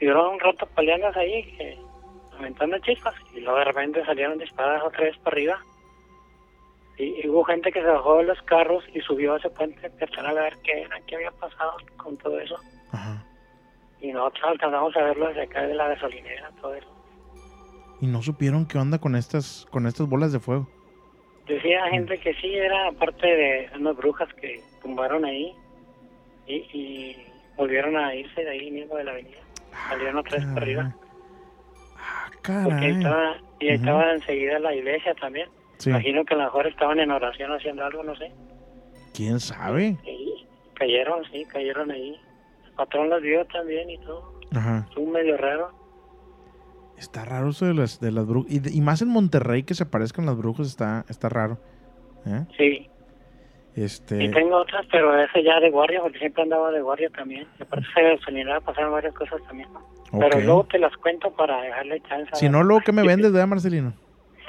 Y 0.00 0.04
duraron 0.04 0.34
un 0.34 0.40
rato 0.40 0.66
peleándose 0.66 1.18
ahí, 1.18 1.56
que 1.56 1.78
aventando 2.38 2.78
chispas 2.80 3.14
y 3.34 3.40
luego 3.40 3.58
de 3.58 3.64
repente 3.64 4.04
salieron 4.04 4.36
disparadas 4.36 4.82
otra 4.82 5.04
vez 5.04 5.16
para 5.16 5.34
arriba 5.34 5.62
y, 6.98 7.20
y 7.22 7.28
hubo 7.28 7.44
gente 7.44 7.70
que 7.70 7.80
se 7.80 7.86
bajó 7.86 8.18
de 8.18 8.24
los 8.24 8.40
carros 8.42 8.84
y 8.94 9.00
subió 9.00 9.34
a 9.34 9.38
ese 9.38 9.50
puente 9.50 9.90
peatonal 9.90 10.38
a 10.38 10.42
ver 10.42 10.56
qué 10.64 10.82
era, 10.82 10.98
qué 11.06 11.16
había 11.16 11.30
pasado 11.32 11.72
con 11.96 12.16
todo 12.16 12.38
eso. 12.40 12.56
Y 14.00 14.12
nosotros 14.12 14.44
alcanzamos 14.50 14.96
a 14.96 15.02
verlo 15.02 15.28
desde 15.28 15.42
acá 15.42 15.62
de 15.66 15.74
la 15.74 15.88
gasolinera 15.88 16.50
todo 16.60 16.74
eso. 16.74 16.88
Y 18.00 18.06
no 18.06 18.22
supieron 18.22 18.66
qué 18.66 18.78
onda 18.78 18.98
con 18.98 19.16
estas, 19.16 19.66
con 19.70 19.86
estas 19.86 20.08
bolas 20.08 20.32
de 20.32 20.40
fuego. 20.40 20.68
decía 21.46 21.88
gente 21.90 22.18
que 22.18 22.34
sí 22.34 22.54
era 22.54 22.92
parte 22.92 23.26
de 23.26 23.70
unas 23.78 23.96
brujas 23.96 24.32
que 24.34 24.60
tumbaron 24.82 25.24
ahí 25.24 25.54
y, 26.46 26.54
y 26.72 27.26
volvieron 27.56 27.96
a 27.96 28.14
irse 28.14 28.42
de 28.42 28.50
ahí 28.50 28.70
mismo 28.70 28.96
de 28.96 29.04
la 29.04 29.10
avenida. 29.12 29.38
Salieron 29.88 30.18
otra 30.18 30.38
vez 30.38 30.46
para 30.46 30.60
arriba. 30.60 30.94
Porque 32.42 32.52
ahí 32.52 32.70
Caray. 32.70 32.90
estaba 32.96 33.36
y 33.58 33.68
ahí 33.68 33.74
estaba 33.74 34.12
enseguida 34.12 34.58
la 34.60 34.74
iglesia 34.74 35.14
también 35.14 35.48
Sí. 35.78 35.90
imagino 35.90 36.24
que 36.24 36.34
a 36.34 36.38
lo 36.38 36.44
mejor 36.44 36.66
estaban 36.66 36.98
en 37.00 37.10
oración 37.10 37.52
haciendo 37.52 37.84
algo 37.84 38.02
no 38.02 38.14
sé 38.16 38.32
¿Quién 39.14 39.40
sabe? 39.40 39.96
Sí, 40.04 40.46
cayeron, 40.74 41.24
sí, 41.32 41.44
cayeron 41.46 41.90
ahí. 41.90 42.14
El 42.66 42.72
patrón 42.72 43.08
las 43.08 43.22
vio 43.22 43.44
también 43.46 43.88
y 43.88 43.96
todo. 43.98 44.38
Ajá. 44.54 44.84
Estuvo 44.88 45.10
medio 45.10 45.36
raro. 45.38 45.70
Está 46.98 47.24
raro 47.24 47.48
eso 47.50 47.64
de 47.66 47.72
las, 47.74 47.98
de 48.00 48.12
las 48.12 48.26
brujas. 48.26 48.52
Y, 48.52 48.78
y 48.78 48.80
más 48.82 49.00
en 49.00 49.08
Monterrey 49.08 49.62
que 49.62 49.74
se 49.74 49.86
parezcan 49.86 50.26
las 50.26 50.36
brujas 50.36 50.66
está, 50.66 51.04
está 51.08 51.28
raro. 51.30 51.58
¿Eh? 52.26 52.44
Sí. 52.58 52.90
Este. 53.74 54.22
Y 54.24 54.30
tengo 54.30 54.56
otras, 54.56 54.86
pero 54.90 55.18
ese 55.22 55.42
ya 55.42 55.60
de 55.60 55.70
guardia, 55.70 56.00
porque 56.02 56.18
siempre 56.18 56.42
andaba 56.42 56.70
de 56.70 56.80
guardia 56.82 57.08
también. 57.10 57.46
Y 57.58 57.62
aparte 57.62 57.86
se 57.94 58.02
gasolinera 58.02 58.60
pasaron 58.60 58.92
varias 58.92 59.14
cosas 59.14 59.40
también. 59.46 59.68
Pero 60.10 60.26
Ok. 60.38 60.44
luego 60.44 60.64
te 60.64 60.78
las 60.78 60.94
cuento 60.98 61.30
para 61.32 61.60
dejarle 61.62 62.00
chance. 62.08 62.30
Si 62.34 62.48
no, 62.48 62.62
luego 62.62 62.82
que 62.84 62.92
me 62.92 63.02
vendes, 63.02 63.32
¿verdad, 63.32 63.46
Marcelino? 63.48 63.92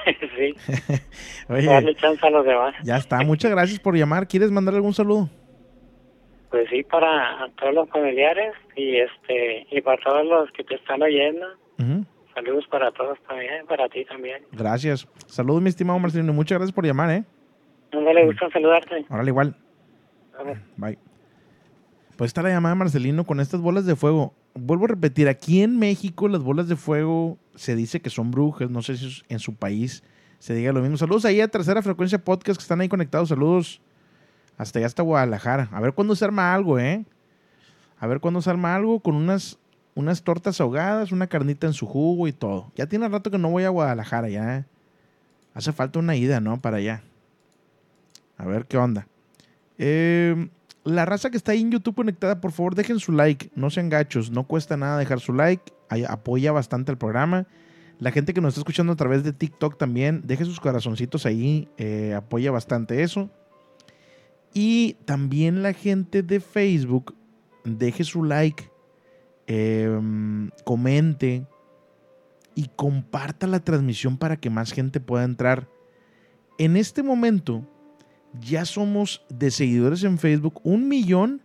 sí, 0.36 0.54
Oye, 1.48 1.66
darle 1.66 1.94
chance 1.96 2.26
a 2.26 2.30
los 2.30 2.44
demás. 2.44 2.74
ya 2.82 2.96
está. 2.96 3.18
Muchas 3.22 3.50
gracias 3.50 3.78
por 3.80 3.96
llamar. 3.96 4.26
¿Quieres 4.28 4.50
mandar 4.50 4.74
algún 4.74 4.94
saludo? 4.94 5.28
Pues 6.50 6.68
sí, 6.70 6.82
para 6.82 7.48
todos 7.58 7.74
los 7.74 7.88
familiares 7.90 8.54
y 8.76 8.96
este 8.96 9.66
y 9.70 9.80
para 9.82 10.02
todos 10.02 10.24
los 10.24 10.50
que 10.52 10.64
te 10.64 10.76
están 10.76 11.02
oyendo. 11.02 11.46
Saludos 12.34 12.66
para 12.70 12.90
todos 12.92 13.18
también, 13.28 13.66
para 13.66 13.88
ti 13.88 14.04
también. 14.04 14.42
Gracias. 14.52 15.08
Saludos, 15.26 15.60
mi 15.60 15.68
estimado 15.68 15.98
Marcelino. 15.98 16.32
Muchas 16.32 16.58
gracias 16.58 16.74
por 16.74 16.86
llamar, 16.86 17.10
¿eh? 17.10 17.24
No 17.92 18.12
le 18.12 18.26
gusta 18.26 18.48
saludarte. 18.50 19.04
Órale, 19.10 19.30
igual. 19.30 19.56
Bye. 20.76 20.98
Pues 22.16 22.28
está 22.28 22.42
la 22.42 22.50
llamada 22.50 22.74
de 22.74 22.78
Marcelino 22.78 23.24
con 23.24 23.40
estas 23.40 23.60
bolas 23.60 23.86
de 23.86 23.96
fuego. 23.96 24.34
Vuelvo 24.60 24.86
a 24.86 24.88
repetir, 24.88 25.28
aquí 25.28 25.62
en 25.62 25.78
México 25.78 26.28
las 26.28 26.42
bolas 26.42 26.68
de 26.68 26.76
fuego 26.76 27.38
se 27.54 27.76
dice 27.76 28.00
que 28.00 28.10
son 28.10 28.30
brujas. 28.30 28.70
No 28.70 28.82
sé 28.82 28.96
si 28.96 29.22
en 29.28 29.38
su 29.38 29.54
país 29.54 30.02
se 30.38 30.54
diga 30.54 30.72
lo 30.72 30.80
mismo. 30.80 30.96
Saludos 30.96 31.24
ahí 31.24 31.40
a 31.40 31.48
Tercera 31.48 31.82
Frecuencia 31.82 32.22
Podcast 32.22 32.58
que 32.58 32.62
están 32.62 32.80
ahí 32.80 32.88
conectados. 32.88 33.28
Saludos 33.28 33.80
hasta 34.56 34.78
allá, 34.78 34.86
hasta 34.86 35.02
Guadalajara. 35.02 35.68
A 35.72 35.80
ver 35.80 35.92
cuándo 35.94 36.14
se 36.16 36.24
arma 36.24 36.54
algo, 36.54 36.78
¿eh? 36.78 37.04
A 37.98 38.06
ver 38.06 38.20
cuándo 38.20 38.42
se 38.42 38.50
arma 38.50 38.74
algo 38.74 39.00
con 39.00 39.14
unas, 39.14 39.58
unas 39.94 40.22
tortas 40.22 40.60
ahogadas, 40.60 41.12
una 41.12 41.26
carnita 41.26 41.66
en 41.66 41.72
su 41.72 41.86
jugo 41.86 42.28
y 42.28 42.32
todo. 42.32 42.72
Ya 42.76 42.86
tiene 42.86 43.08
rato 43.08 43.30
que 43.30 43.38
no 43.38 43.50
voy 43.50 43.64
a 43.64 43.70
Guadalajara, 43.70 44.28
ya. 44.28 44.66
Hace 45.54 45.72
falta 45.72 45.98
una 45.98 46.16
ida, 46.16 46.40
¿no? 46.40 46.60
Para 46.60 46.78
allá. 46.78 47.02
A 48.36 48.46
ver 48.46 48.66
qué 48.66 48.76
onda. 48.76 49.08
Eh, 49.78 50.48
la 50.88 51.04
raza 51.04 51.30
que 51.30 51.36
está 51.36 51.52
ahí 51.52 51.60
en 51.60 51.70
YouTube 51.70 51.96
conectada, 51.96 52.40
por 52.40 52.52
favor, 52.52 52.74
dejen 52.74 52.98
su 52.98 53.12
like. 53.12 53.50
No 53.54 53.70
sean 53.70 53.88
gachos. 53.90 54.30
No 54.30 54.46
cuesta 54.46 54.76
nada 54.76 54.98
dejar 54.98 55.20
su 55.20 55.32
like. 55.32 55.72
Apoya 56.08 56.50
bastante 56.52 56.90
el 56.90 56.98
programa. 56.98 57.46
La 57.98 58.10
gente 58.10 58.32
que 58.32 58.40
nos 58.40 58.50
está 58.50 58.60
escuchando 58.60 58.92
a 58.92 58.96
través 58.96 59.24
de 59.24 59.32
TikTok 59.32 59.76
también, 59.76 60.22
deje 60.24 60.44
sus 60.44 60.60
corazoncitos 60.60 61.26
ahí. 61.26 61.68
eh, 61.76 62.14
apoya 62.14 62.50
bastante 62.50 63.02
eso. 63.02 63.30
Y 64.54 64.94
también 65.04 65.62
la 65.62 65.72
gente 65.72 66.22
de 66.22 66.40
Facebook, 66.40 67.14
deje 67.64 68.04
su 68.04 68.24
like. 68.24 68.70
em, 69.46 70.50
comente. 70.64 71.46
Y 72.54 72.68
comparta 72.76 73.46
la 73.46 73.60
transmisión 73.60 74.16
para 74.16 74.36
que 74.36 74.50
más 74.50 74.72
gente 74.72 75.00
pueda 75.00 75.24
entrar. 75.24 75.68
En 76.58 76.76
este 76.76 77.02
momento, 77.02 77.64
ya 78.40 78.64
somos 78.64 79.24
de 79.28 79.50
seguidores 79.50 80.04
en 80.04 80.18
Facebook 80.18 80.60
un 80.64 80.88
millón 80.88 81.42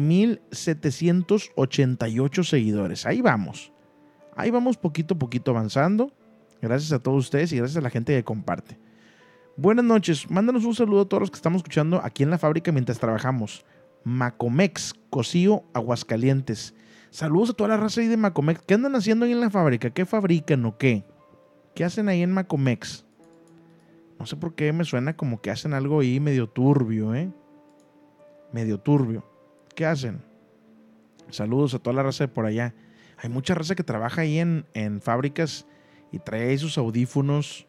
mil 0.00 0.40
setecientos 0.50 1.50
ochenta 1.54 2.08
y 2.08 2.20
ocho 2.20 2.42
seguidores. 2.42 3.04
Ahí 3.04 3.20
vamos. 3.20 3.72
Ahí 4.34 4.50
vamos 4.50 4.76
poquito 4.76 5.14
a 5.14 5.18
poquito 5.18 5.50
avanzando. 5.50 6.10
Gracias 6.62 6.92
a 6.92 6.98
todos 6.98 7.24
ustedes 7.24 7.52
y 7.52 7.58
gracias 7.58 7.76
a 7.76 7.82
la 7.82 7.90
gente 7.90 8.14
que 8.14 8.24
comparte. 8.24 8.78
Buenas 9.56 9.84
noches. 9.84 10.30
Mándanos 10.30 10.64
un 10.64 10.74
saludo 10.74 11.02
a 11.02 11.08
todos 11.08 11.20
los 11.20 11.30
que 11.30 11.36
estamos 11.36 11.58
escuchando 11.58 12.00
aquí 12.02 12.22
en 12.22 12.30
la 12.30 12.38
fábrica 12.38 12.72
mientras 12.72 12.98
trabajamos. 12.98 13.64
Macomex, 14.04 14.94
Cocío, 15.10 15.64
Aguascalientes. 15.74 16.74
Saludos 17.10 17.50
a 17.50 17.52
toda 17.52 17.70
la 17.70 17.76
raza 17.76 18.00
ahí 18.00 18.06
de 18.06 18.16
Macomex. 18.16 18.62
¿Qué 18.66 18.74
andan 18.74 18.94
haciendo 18.94 19.24
ahí 19.24 19.32
en 19.32 19.40
la 19.40 19.50
fábrica? 19.50 19.90
¿Qué 19.90 20.06
fabrican 20.06 20.64
o 20.64 20.78
qué? 20.78 21.04
¿Qué 21.74 21.84
hacen 21.84 22.08
ahí 22.08 22.22
en 22.22 22.32
Macomex? 22.32 23.04
No 24.18 24.26
sé 24.26 24.36
por 24.36 24.54
qué 24.54 24.72
me 24.72 24.84
suena 24.84 25.16
como 25.16 25.40
que 25.40 25.50
hacen 25.50 25.74
algo 25.74 26.00
ahí 26.00 26.18
medio 26.20 26.48
turbio, 26.48 27.14
¿eh? 27.14 27.32
Medio 28.52 28.78
turbio. 28.78 29.24
¿Qué 29.74 29.86
hacen? 29.86 30.22
Saludos 31.30 31.74
a 31.74 31.78
toda 31.78 31.94
la 31.94 32.02
raza 32.02 32.24
de 32.24 32.28
por 32.28 32.46
allá. 32.46 32.74
Hay 33.18 33.28
mucha 33.28 33.54
raza 33.54 33.74
que 33.74 33.84
trabaja 33.84 34.22
ahí 34.22 34.38
en, 34.38 34.66
en 34.74 35.00
fábricas 35.00 35.66
y 36.10 36.18
trae 36.18 36.56
sus 36.58 36.78
audífonos 36.78 37.66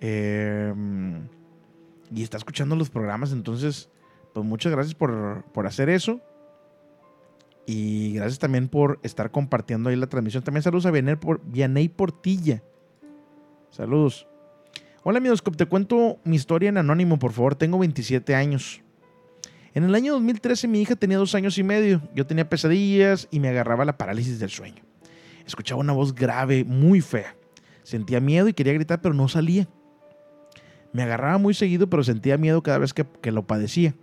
eh, 0.00 0.74
y 2.12 2.22
está 2.22 2.36
escuchando 2.36 2.74
los 2.76 2.90
programas. 2.90 3.32
Entonces, 3.32 3.90
pues 4.32 4.46
muchas 4.46 4.72
gracias 4.72 4.94
por, 4.94 5.44
por 5.52 5.66
hacer 5.66 5.88
eso. 5.88 6.20
Y 7.66 8.14
gracias 8.14 8.40
también 8.40 8.68
por 8.68 8.98
estar 9.02 9.30
compartiendo 9.30 9.88
ahí 9.88 9.96
la 9.96 10.08
transmisión. 10.08 10.42
También 10.42 10.62
saludos 10.62 10.86
a 10.86 10.90
Vianey, 10.90 11.16
Vianey 11.44 11.88
Portilla. 11.88 12.62
Saludos. 13.70 14.26
Hola, 15.04 15.18
Midoscope, 15.18 15.56
te 15.56 15.66
cuento 15.66 16.20
mi 16.22 16.36
historia 16.36 16.68
en 16.68 16.78
anónimo, 16.78 17.18
por 17.18 17.32
favor. 17.32 17.56
Tengo 17.56 17.76
27 17.78 18.36
años. 18.36 18.82
En 19.74 19.82
el 19.82 19.94
año 19.96 20.12
2013 20.12 20.68
mi 20.68 20.80
hija 20.80 20.94
tenía 20.94 21.18
dos 21.18 21.34
años 21.34 21.58
y 21.58 21.64
medio. 21.64 22.02
Yo 22.14 22.24
tenía 22.24 22.48
pesadillas 22.48 23.26
y 23.32 23.40
me 23.40 23.48
agarraba 23.48 23.84
la 23.84 23.98
parálisis 23.98 24.38
del 24.38 24.50
sueño. 24.50 24.84
Escuchaba 25.44 25.80
una 25.80 25.92
voz 25.92 26.14
grave, 26.14 26.62
muy 26.62 27.00
fea. 27.00 27.34
Sentía 27.82 28.20
miedo 28.20 28.46
y 28.46 28.52
quería 28.52 28.74
gritar, 28.74 29.00
pero 29.00 29.12
no 29.12 29.26
salía. 29.26 29.66
Me 30.92 31.02
agarraba 31.02 31.38
muy 31.38 31.54
seguido, 31.54 31.90
pero 31.90 32.04
sentía 32.04 32.38
miedo 32.38 32.62
cada 32.62 32.78
vez 32.78 32.94
que, 32.94 33.04
que 33.20 33.32
lo 33.32 33.44
padecía. 33.44 33.96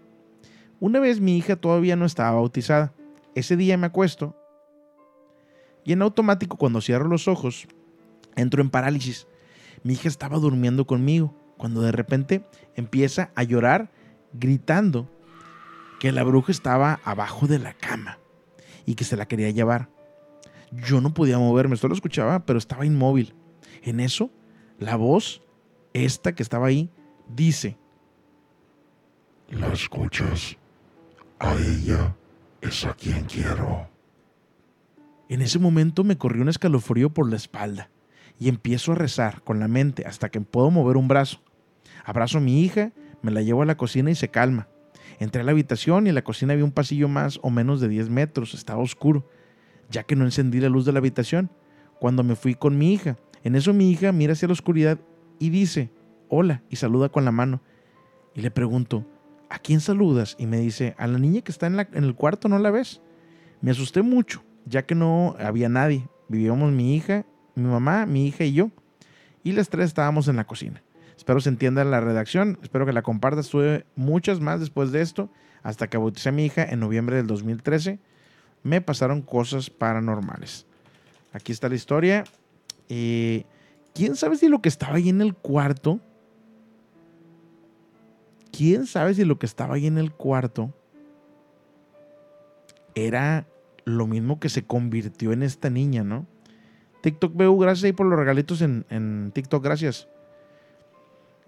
Una 0.82 1.00
vez 1.00 1.22
mi 1.22 1.38
hija 1.38 1.56
todavía 1.56 1.96
no 1.96 2.06
estaba 2.06 2.32
bautizada. 2.32 2.94
Ese 3.36 3.56
día 3.56 3.78
me 3.78 3.88
acuesto 3.88 4.36
y 5.86 5.94
en 5.94 6.02
automático 6.02 6.58
cuando 6.58 6.82
cierro 6.82 7.08
los 7.08 7.30
ojos 7.30 7.70
entro 8.36 8.62
en 8.62 8.70
parálisis. 8.70 9.28
Mi 9.84 9.94
hija 9.94 10.08
estaba 10.08 10.38
durmiendo 10.38 10.86
conmigo 10.86 11.36
cuando 11.58 11.82
de 11.82 11.92
repente 11.92 12.46
empieza 12.76 13.32
a 13.36 13.44
llorar 13.44 13.92
gritando 14.34 15.10
que 16.00 16.12
la 16.12 16.24
bruja 16.24 16.52
estaba 16.52 17.00
abajo 17.04 17.48
de 17.48 17.60
la 17.60 17.74
cama 17.74 18.20
y 18.86 18.96
que 18.96 19.04
se 19.04 19.18
la 19.18 19.28
quería 19.28 19.50
llevar. 19.50 19.90
Yo 20.72 21.02
no 21.02 21.14
podía 21.14 21.38
moverme, 21.38 21.76
solo 21.78 21.94
escuchaba, 21.94 22.46
pero 22.46 22.60
estaba 22.60 22.86
inmóvil. 22.86 23.34
En 23.84 24.00
eso, 24.00 24.30
la 24.78 24.96
voz, 24.96 25.42
esta 25.94 26.34
que 26.34 26.44
estaba 26.44 26.68
ahí, 26.68 26.90
dice, 27.28 27.78
¿La 29.50 29.68
escuchas? 29.74 30.58
A 31.40 31.56
ella 31.56 32.16
es 32.62 32.86
a 32.86 32.94
quien 32.94 33.24
quiero. 33.26 33.90
En 35.28 35.42
ese 35.42 35.58
momento 35.58 36.04
me 36.04 36.18
corrió 36.18 36.44
un 36.44 36.50
escalofrío 36.50 37.10
por 37.10 37.30
la 37.30 37.36
espalda 37.36 37.90
y 38.40 38.50
empiezo 38.50 38.94
a 38.94 38.96
rezar 38.96 39.44
con 39.44 39.60
la 39.60 39.68
mente 39.68 40.06
hasta 40.06 40.30
que 40.30 40.42
puedo 40.42 40.72
mover 40.72 40.98
un 40.98 41.08
brazo. 41.08 41.42
Abrazo 42.06 42.38
a 42.38 42.42
mi 42.42 42.64
hija, 42.64 42.94
me 43.22 43.32
la 43.32 43.42
llevo 43.42 43.62
a 43.62 43.66
la 43.66 43.78
cocina 43.78 44.10
y 44.10 44.16
se 44.16 44.30
calma. 44.30 44.68
Entré 45.20 45.42
a 45.42 45.44
la 45.44 45.52
habitación 45.52 46.06
y 46.06 46.10
en 46.10 46.16
la 46.16 46.24
cocina 46.24 46.54
había 46.54 46.64
un 46.64 46.72
pasillo 46.72 47.10
más 47.10 47.40
o 47.44 47.50
menos 47.50 47.82
de 47.82 47.90
10 47.90 48.10
metros, 48.10 48.54
estaba 48.54 48.82
oscuro, 48.82 49.28
ya 49.90 50.04
que 50.04 50.16
no 50.16 50.24
encendí 50.24 50.62
la 50.62 50.70
luz 50.70 50.86
de 50.86 50.94
la 50.94 51.00
habitación. 51.00 51.52
Cuando 52.00 52.24
me 52.24 52.38
fui 52.38 52.56
con 52.56 52.78
mi 52.78 52.94
hija, 52.94 53.18
en 53.44 53.56
eso 53.56 53.74
mi 53.74 53.92
hija 53.92 54.14
mira 54.14 54.34
hacia 54.34 54.48
la 54.48 54.54
oscuridad 54.54 54.98
y 55.38 55.50
dice, 55.50 55.92
hola, 56.30 56.64
y 56.70 56.78
saluda 56.78 57.10
con 57.10 57.26
la 57.26 57.32
mano. 57.32 57.62
Y 58.34 58.42
le 58.42 58.52
pregunto, 58.52 59.06
¿a 59.50 59.60
quién 59.60 59.82
saludas? 59.82 60.38
Y 60.40 60.46
me 60.46 60.60
dice, 60.60 60.96
a 60.98 61.08
la 61.08 61.20
niña 61.20 61.42
que 61.42 61.52
está 61.52 61.68
en, 61.68 61.76
la, 61.76 61.90
en 61.92 62.06
el 62.06 62.16
cuarto, 62.16 62.48
¿no 62.48 62.58
la 62.58 62.72
ves? 62.72 63.02
Me 63.60 63.72
asusté 63.72 64.02
mucho, 64.02 64.44
ya 64.66 64.86
que 64.86 64.96
no 64.96 65.36
había 65.40 65.68
nadie. 65.68 66.08
Vivíamos 66.30 66.72
mi 66.72 66.96
hija, 66.96 67.26
mi 67.60 67.70
mamá, 67.70 68.06
mi 68.06 68.28
hija 68.28 68.44
y 68.44 68.54
yo. 68.54 68.72
Y 69.44 69.54
las 69.54 69.70
tres 69.70 69.88
estábamos 69.88 70.28
en 70.28 70.36
la 70.36 70.46
cocina. 70.46 70.82
Espero 71.16 71.42
se 71.42 71.50
entienda 71.50 71.84
la 71.84 72.02
redacción, 72.02 72.58
espero 72.62 72.86
que 72.86 72.94
la 72.94 73.02
compartas. 73.02 73.50
Tuve 73.50 73.86
muchas 73.96 74.40
más 74.40 74.60
después 74.60 74.92
de 74.92 75.02
esto, 75.02 75.30
hasta 75.64 75.88
que 75.88 75.98
bauticé 75.98 76.30
a 76.30 76.32
mi 76.32 76.46
hija 76.46 76.64
en 76.64 76.80
noviembre 76.80 77.18
del 77.18 77.28
2013. 77.28 78.00
Me 78.64 78.82
pasaron 78.82 79.22
cosas 79.22 79.70
paranormales. 79.70 80.66
Aquí 81.34 81.52
está 81.52 81.70
la 81.70 81.76
historia. 81.76 82.24
Eh, 82.88 83.46
¿Quién 83.94 84.16
sabe 84.16 84.38
si 84.38 84.48
lo 84.48 84.62
que 84.62 84.70
estaba 84.70 84.96
ahí 84.96 85.10
en 85.10 85.22
el 85.22 85.36
cuarto? 85.36 86.00
¿Quién 88.52 88.88
sabe 88.88 89.14
si 89.14 89.26
lo 89.26 89.40
que 89.40 89.46
estaba 89.46 89.76
ahí 89.76 89.88
en 89.88 89.98
el 89.98 90.12
cuarto 90.12 90.74
era 92.96 93.46
lo 93.86 94.08
mismo 94.08 94.40
que 94.40 94.50
se 94.50 94.64
convirtió 94.64 95.32
en 95.32 95.44
esta 95.44 95.70
niña, 95.70 96.04
¿no? 96.04 96.26
TikTok 97.02 97.34
BU, 97.34 97.58
gracias 97.60 97.86
ahí 97.86 97.94
por 97.94 98.06
los 98.06 98.20
regalitos 98.20 98.62
en, 98.62 98.86
en 98.90 99.32
TikTok, 99.34 99.64
gracias. 99.64 100.08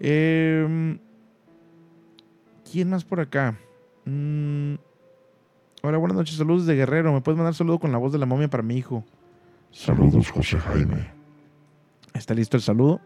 Eh, 0.00 0.98
¿Quién 2.70 2.90
más 2.90 3.04
por 3.04 3.20
acá? 3.20 3.58
Mm, 4.04 4.74
hola, 5.82 5.98
buenas 5.98 6.16
noches, 6.16 6.36
saludos 6.36 6.66
de 6.66 6.74
Guerrero. 6.74 7.12
¿Me 7.12 7.20
puedes 7.20 7.36
mandar 7.36 7.54
saludo 7.54 7.78
con 7.78 7.92
la 7.92 7.98
voz 7.98 8.12
de 8.12 8.18
la 8.18 8.26
momia 8.26 8.48
para 8.48 8.62
mi 8.62 8.76
hijo? 8.76 9.04
Saludos, 9.70 10.30
José 10.30 10.58
Jaime. 10.58 11.10
Está 12.14 12.34
listo 12.34 12.56
el 12.56 12.62
saludo. 12.62 13.00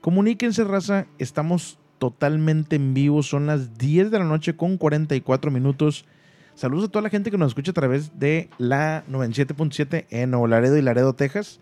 Comuníquense, 0.00 0.64
raza. 0.64 1.06
Estamos 1.18 1.78
totalmente 1.98 2.76
en 2.76 2.94
vivo. 2.94 3.22
Son 3.22 3.46
las 3.46 3.78
10 3.78 4.10
de 4.10 4.18
la 4.18 4.24
noche 4.24 4.56
con 4.56 4.76
44 4.76 5.50
minutos. 5.50 6.04
Saludos 6.60 6.88
a 6.88 6.88
toda 6.88 7.00
la 7.00 7.08
gente 7.08 7.30
que 7.30 7.38
nos 7.38 7.52
escucha 7.52 7.70
a 7.70 7.72
través 7.72 8.18
de 8.18 8.50
la 8.58 9.02
97.7 9.06 10.04
en 10.10 10.30
Nuevo 10.30 10.46
Laredo 10.46 10.76
y 10.76 10.82
Laredo, 10.82 11.14
Texas. 11.14 11.58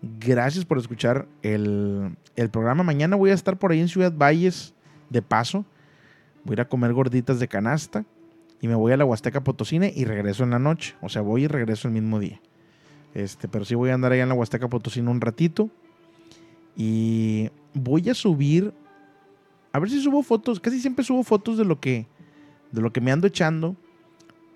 Gracias 0.00 0.64
por 0.64 0.78
escuchar 0.78 1.28
el, 1.42 2.16
el, 2.34 2.48
programa. 2.48 2.82
Mañana 2.82 3.14
voy 3.16 3.28
a 3.28 3.34
estar 3.34 3.58
por 3.58 3.72
ahí 3.72 3.80
en 3.80 3.88
Ciudad 3.88 4.10
Valles 4.10 4.72
de 5.10 5.20
paso. 5.20 5.66
Voy 6.44 6.52
a 6.52 6.54
ir 6.54 6.60
a 6.62 6.68
comer 6.70 6.94
gorditas 6.94 7.40
de 7.40 7.46
canasta 7.46 8.06
y 8.62 8.68
me 8.68 8.74
voy 8.74 8.90
a 8.92 8.96
la 8.96 9.04
Huasteca 9.04 9.44
Potosina 9.44 9.86
y 9.86 10.06
regreso 10.06 10.44
en 10.44 10.50
la 10.52 10.58
noche. 10.58 10.94
O 11.02 11.10
sea, 11.10 11.20
voy 11.20 11.44
y 11.44 11.46
regreso 11.46 11.86
el 11.86 11.92
mismo 11.92 12.18
día. 12.18 12.40
Este, 13.12 13.48
pero 13.48 13.66
sí 13.66 13.74
voy 13.74 13.90
a 13.90 13.94
andar 13.96 14.12
allá 14.12 14.22
en 14.22 14.30
la 14.30 14.34
Huasteca 14.34 14.66
Potosina 14.66 15.10
un 15.10 15.20
ratito. 15.20 15.68
Y 16.74 17.50
voy 17.74 18.08
a 18.08 18.14
subir. 18.14 18.72
A 19.74 19.78
ver 19.78 19.90
si 19.90 20.00
subo 20.00 20.22
fotos. 20.22 20.58
Casi 20.58 20.80
siempre 20.80 21.04
subo 21.04 21.22
fotos 21.22 21.58
de 21.58 21.66
lo 21.66 21.78
que. 21.80 22.06
De 22.72 22.80
lo 22.80 22.94
que 22.94 23.02
me 23.02 23.12
ando 23.12 23.26
echando. 23.26 23.76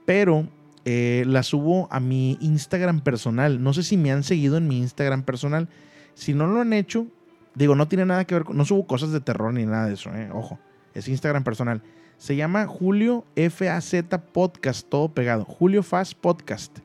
Pero 0.05 0.49
eh, 0.85 1.25
las 1.27 1.47
subo 1.47 1.89
a 1.91 2.01
mi 2.01 2.39
Instagram 2.41 3.01
personal. 3.01 3.63
No 3.63 3.73
sé 3.73 3.83
si 3.83 3.97
me 3.97 4.13
han 4.13 4.25
seguido 4.25 4.57
en 4.57 4.69
mi 4.69 4.79
Instagram 4.79 5.23
personal. 5.23 5.69
Si 6.15 6.35
no 6.35 6.47
lo 6.47 6.61
han 6.61 6.73
hecho, 6.73 7.07
digo, 7.55 7.75
no 7.75 7.89
tiene 7.89 8.07
nada 8.07 8.25
que 8.25 8.35
ver 8.35 8.45
con. 8.45 8.57
No 8.57 8.65
subo 8.65 8.87
cosas 8.87 9.13
de 9.13 9.21
terror 9.21 9.53
ni 9.53 9.65
nada 9.65 9.87
de 9.87 9.95
eso, 9.95 10.11
eh. 10.15 10.31
Ojo. 10.33 10.59
Es 10.95 11.09
Instagram 11.09 11.45
personal. 11.45 11.83
Se 12.19 12.37
llama 12.37 12.67
Julio 12.67 13.25
FAZ 13.35 13.95
Podcast, 14.33 14.89
todo 14.89 15.09
pegado. 15.09 15.45
Julio 15.45 15.83
Faz 15.83 16.15
Podcast. 16.15 16.79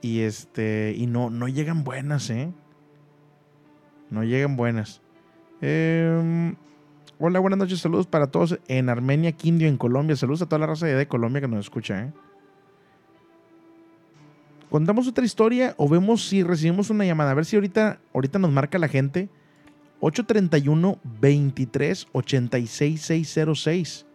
y 0.00 0.20
este, 0.20 0.94
y 0.96 1.06
no, 1.06 1.30
no 1.30 1.48
llegan 1.48 1.84
buenas, 1.84 2.28
¿eh? 2.30 2.52
No 4.10 4.24
llegan 4.24 4.56
buenas. 4.56 5.00
Eh, 5.60 6.54
hola, 7.18 7.38
buenas 7.38 7.58
noches, 7.58 7.80
saludos 7.80 8.06
para 8.06 8.26
todos 8.26 8.58
en 8.68 8.88
Armenia, 8.88 9.32
Quindio, 9.32 9.68
en 9.68 9.78
Colombia. 9.78 10.16
Saludos 10.16 10.42
a 10.42 10.46
toda 10.46 10.58
la 10.58 10.66
raza 10.66 10.86
de, 10.86 10.94
de 10.94 11.06
Colombia 11.06 11.40
que 11.40 11.48
nos 11.48 11.60
escucha, 11.60 12.04
¿eh? 12.04 12.12
¿Contamos 14.72 15.06
otra 15.06 15.24
historia 15.24 15.74
o 15.76 15.86
vemos 15.86 16.26
si 16.26 16.42
recibimos 16.42 16.88
una 16.88 17.04
llamada? 17.04 17.32
A 17.32 17.34
ver 17.34 17.44
si 17.44 17.56
ahorita, 17.56 18.00
ahorita 18.14 18.38
nos 18.38 18.50
marca 18.50 18.78
la 18.78 18.88
gente. 18.88 19.28
831 20.00 20.98
23 21.20 22.08
86 22.10 23.00
606. 23.00 24.06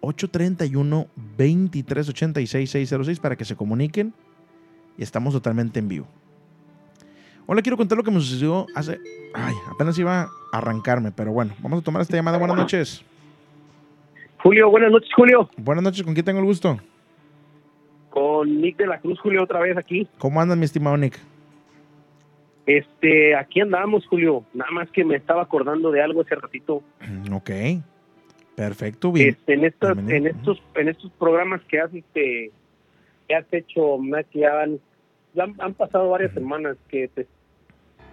831 0.00 1.06
23 1.36 2.08
86 2.08 2.70
606 2.70 3.20
para 3.20 3.36
que 3.36 3.44
se 3.44 3.56
comuniquen. 3.56 4.12
Y 4.98 5.02
estamos 5.02 5.34
totalmente 5.34 5.78
en 5.78 5.88
vivo. 5.88 6.06
Hola, 7.46 7.62
quiero 7.62 7.76
contar 7.76 7.96
lo 7.96 8.04
que 8.04 8.10
me 8.10 8.20
sucedió 8.20 8.66
hace. 8.74 8.98
Ay, 9.34 9.54
apenas 9.72 9.98
iba 9.98 10.22
a 10.22 10.28
arrancarme, 10.52 11.12
pero 11.12 11.32
bueno, 11.32 11.54
vamos 11.60 11.80
a 11.80 11.84
tomar 11.84 12.02
esta 12.02 12.16
llamada. 12.16 12.38
Buenas 12.38 12.56
noches. 12.56 13.04
Julio, 14.42 14.70
buenas 14.70 14.90
noches, 14.90 15.10
Julio. 15.14 15.48
Buenas 15.56 15.84
noches, 15.84 16.02
¿con 16.02 16.14
quién 16.14 16.24
tengo 16.24 16.40
el 16.40 16.44
gusto? 16.44 16.78
Con 18.10 18.60
Nick 18.60 18.76
de 18.78 18.86
la 18.86 18.98
Cruz, 18.98 19.20
Julio, 19.20 19.42
otra 19.42 19.60
vez 19.60 19.76
aquí. 19.76 20.08
¿Cómo 20.18 20.40
andas, 20.40 20.56
mi 20.56 20.64
estimado 20.64 20.96
Nick? 20.96 21.18
Este, 22.66 23.36
aquí 23.36 23.60
andamos, 23.60 24.06
Julio. 24.06 24.44
Nada 24.52 24.70
más 24.72 24.90
que 24.90 25.04
me 25.04 25.16
estaba 25.16 25.42
acordando 25.42 25.90
de 25.92 26.02
algo 26.02 26.22
ese 26.22 26.34
ratito. 26.34 26.82
Ok. 27.32 27.50
Perfecto, 28.56 29.12
bien. 29.12 29.28
Este, 29.28 29.52
en, 29.52 29.64
estos, 29.66 29.98
en 29.98 30.26
estos, 30.26 30.62
en 30.74 30.88
estos 30.88 31.12
programas 31.12 31.62
que 31.68 31.78
has, 31.78 31.92
este, 31.92 32.50
que 33.28 33.34
has 33.34 33.44
hecho, 33.52 33.96
han, 33.96 34.80
han, 35.60 35.74
pasado 35.74 36.08
varias 36.08 36.32
semanas 36.32 36.78
que 36.88 37.08
te, 37.08 37.26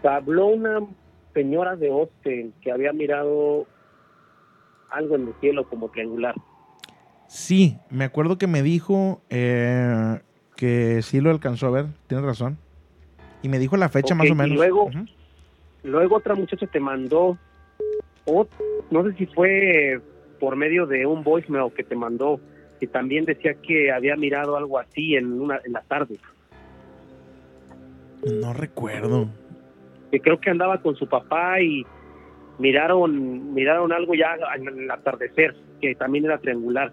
te 0.02 0.08
habló 0.08 0.48
una 0.48 0.82
señora 1.34 1.78
de 1.78 1.89
Austin 1.89 2.54
que 2.62 2.74
había 2.74 2.91
mirado 2.91 3.66
algo 4.91 5.16
en 5.16 5.30
el 5.30 5.34
cielo 5.39 5.64
como 5.70 5.88
triangular. 5.88 6.36
Sí, 7.28 7.78
me 7.89 8.04
acuerdo 8.04 8.38
que 8.38 8.48
me 8.48 8.62
dijo 8.62 9.22
eh, 9.30 10.20
que 10.58 11.02
sí 11.04 11.22
lo 11.22 11.32
alcanzó 11.32 11.68
a 11.68 11.72
ver, 11.72 11.86
tienes 12.08 12.26
razón. 12.26 12.58
Y 13.41 13.48
me 13.48 13.60
dijo 13.60 13.78
la 13.78 13.88
fecha 13.88 14.14
más 14.14 14.30
o 14.30 14.34
y 14.34 14.36
menos. 14.36 14.58
luego, 14.58 14.86
Ujú. 14.88 15.06
luego 15.84 16.18
otra 16.18 16.36
muchacha 16.36 16.68
te 16.68 16.82
mandó, 16.82 17.38
no 18.91 19.04
sé 19.04 19.14
si 19.18 19.26
fue 19.28 20.02
por 20.44 20.58
medio 20.58 20.86
de 20.86 21.06
un 21.06 21.24
voicemail 21.24 21.72
que 21.72 21.86
te 21.86 21.96
mandó, 21.96 22.38
que 22.78 22.86
también 22.86 23.24
decía 23.24 23.54
que 23.54 23.94
había 23.94 24.18
mirado 24.18 24.58
algo 24.58 24.78
así 24.78 25.16
en, 25.16 25.39
una, 25.39 25.62
en 25.64 25.72
la 25.72 25.80
tarde. 25.84 26.18
No 28.41 28.52
recuerdo. 28.52 29.30
Que 30.12 30.20
creo 30.20 30.41
que 30.41 30.50
andaba 30.50 30.82
con 30.82 30.98
su 30.98 31.08
papá 31.08 31.62
y 31.62 31.86
miraron 32.60 33.54
miraron 33.54 33.94
algo 33.94 34.16
ya 34.16 34.36
en 34.58 34.68
el 34.68 34.91
atardecer, 34.91 35.56
que 35.80 35.96
también 35.96 36.26
era 36.26 36.38
triangular. 36.39 36.91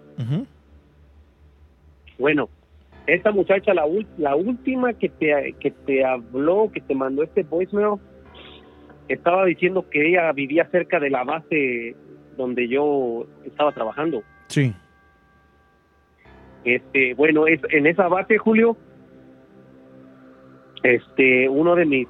Bueno, 2.17 2.47
esta 3.05 3.33
muchacha, 3.33 3.73
la, 3.73 3.83
la 4.17 4.33
última 4.37 4.93
que 4.93 5.09
te, 5.09 5.55
que 5.59 5.71
te 5.71 6.05
habló, 6.05 6.71
que 6.73 6.79
te 6.79 6.95
mandó 6.95 7.21
este 7.21 7.43
voicemail, 7.43 7.99
estaba 9.09 9.43
diciendo 9.43 9.89
que 9.89 10.07
ella 10.07 10.31
vivía 10.31 10.69
cerca 10.71 11.01
de 11.01 11.09
la 11.09 11.25
base 11.25 11.97
donde 12.37 12.67
yo 12.67 13.25
estaba 13.45 13.71
trabajando. 13.71 14.23
Sí. 14.47 14.73
Este, 16.63 17.13
bueno, 17.15 17.47
es, 17.47 17.59
en 17.69 17.87
esa 17.87 18.07
base, 18.07 18.37
Julio, 18.37 18.77
este, 20.83 21.49
uno 21.49 21.75
de 21.75 21.85
mis 21.85 22.07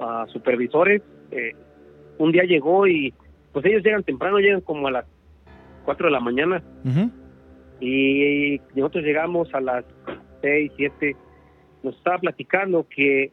ah, 0.00 0.26
supervisores, 0.32 1.02
eh, 1.30 1.54
un 2.18 2.32
día 2.32 2.44
llegó 2.44 2.86
y, 2.86 3.14
pues 3.52 3.64
ellos 3.66 3.82
llegan 3.82 4.02
temprano, 4.02 4.38
llegan 4.38 4.60
como 4.60 4.88
a 4.88 4.90
las 4.90 5.04
4 5.84 6.06
de 6.06 6.12
la 6.12 6.20
mañana. 6.20 6.62
Y 7.80 8.60
nosotros 8.74 9.04
llegamos 9.04 9.52
a 9.54 9.60
las 9.60 9.84
6, 10.42 10.72
7, 10.76 11.16
nos 11.82 11.96
estaba 11.96 12.18
platicando 12.18 12.86
que 12.88 13.32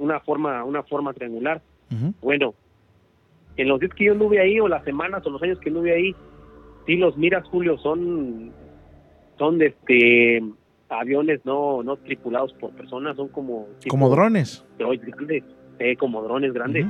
una 0.00 0.20
forma 0.20 0.64
una 0.64 0.82
forma 0.82 1.12
triangular. 1.12 1.62
Bueno, 2.20 2.54
en 3.56 3.68
los 3.68 3.80
días 3.80 3.92
que 3.94 4.04
yo 4.04 4.12
anduve 4.12 4.40
ahí, 4.40 4.60
o 4.60 4.68
las 4.68 4.84
semanas, 4.84 5.26
o 5.26 5.30
los 5.30 5.42
años 5.42 5.58
que 5.60 5.70
anduve 5.70 5.92
ahí, 5.92 6.14
sí 6.86 6.96
los 6.96 7.16
miras, 7.16 7.46
Julio, 7.48 7.78
son, 7.78 8.52
son 9.38 9.58
de 9.58 9.66
este 9.66 10.42
aviones 10.88 11.40
no 11.44 11.82
no 11.82 11.96
tripulados 11.96 12.52
por 12.54 12.70
personas, 12.72 13.16
son 13.16 13.28
como... 13.28 13.66
tipo 13.80 13.92
Como 13.92 14.08
drones. 14.08 14.64
grandes, 14.78 15.44
eh, 15.78 15.96
como 15.96 16.22
drones 16.22 16.52
grandes. 16.52 16.86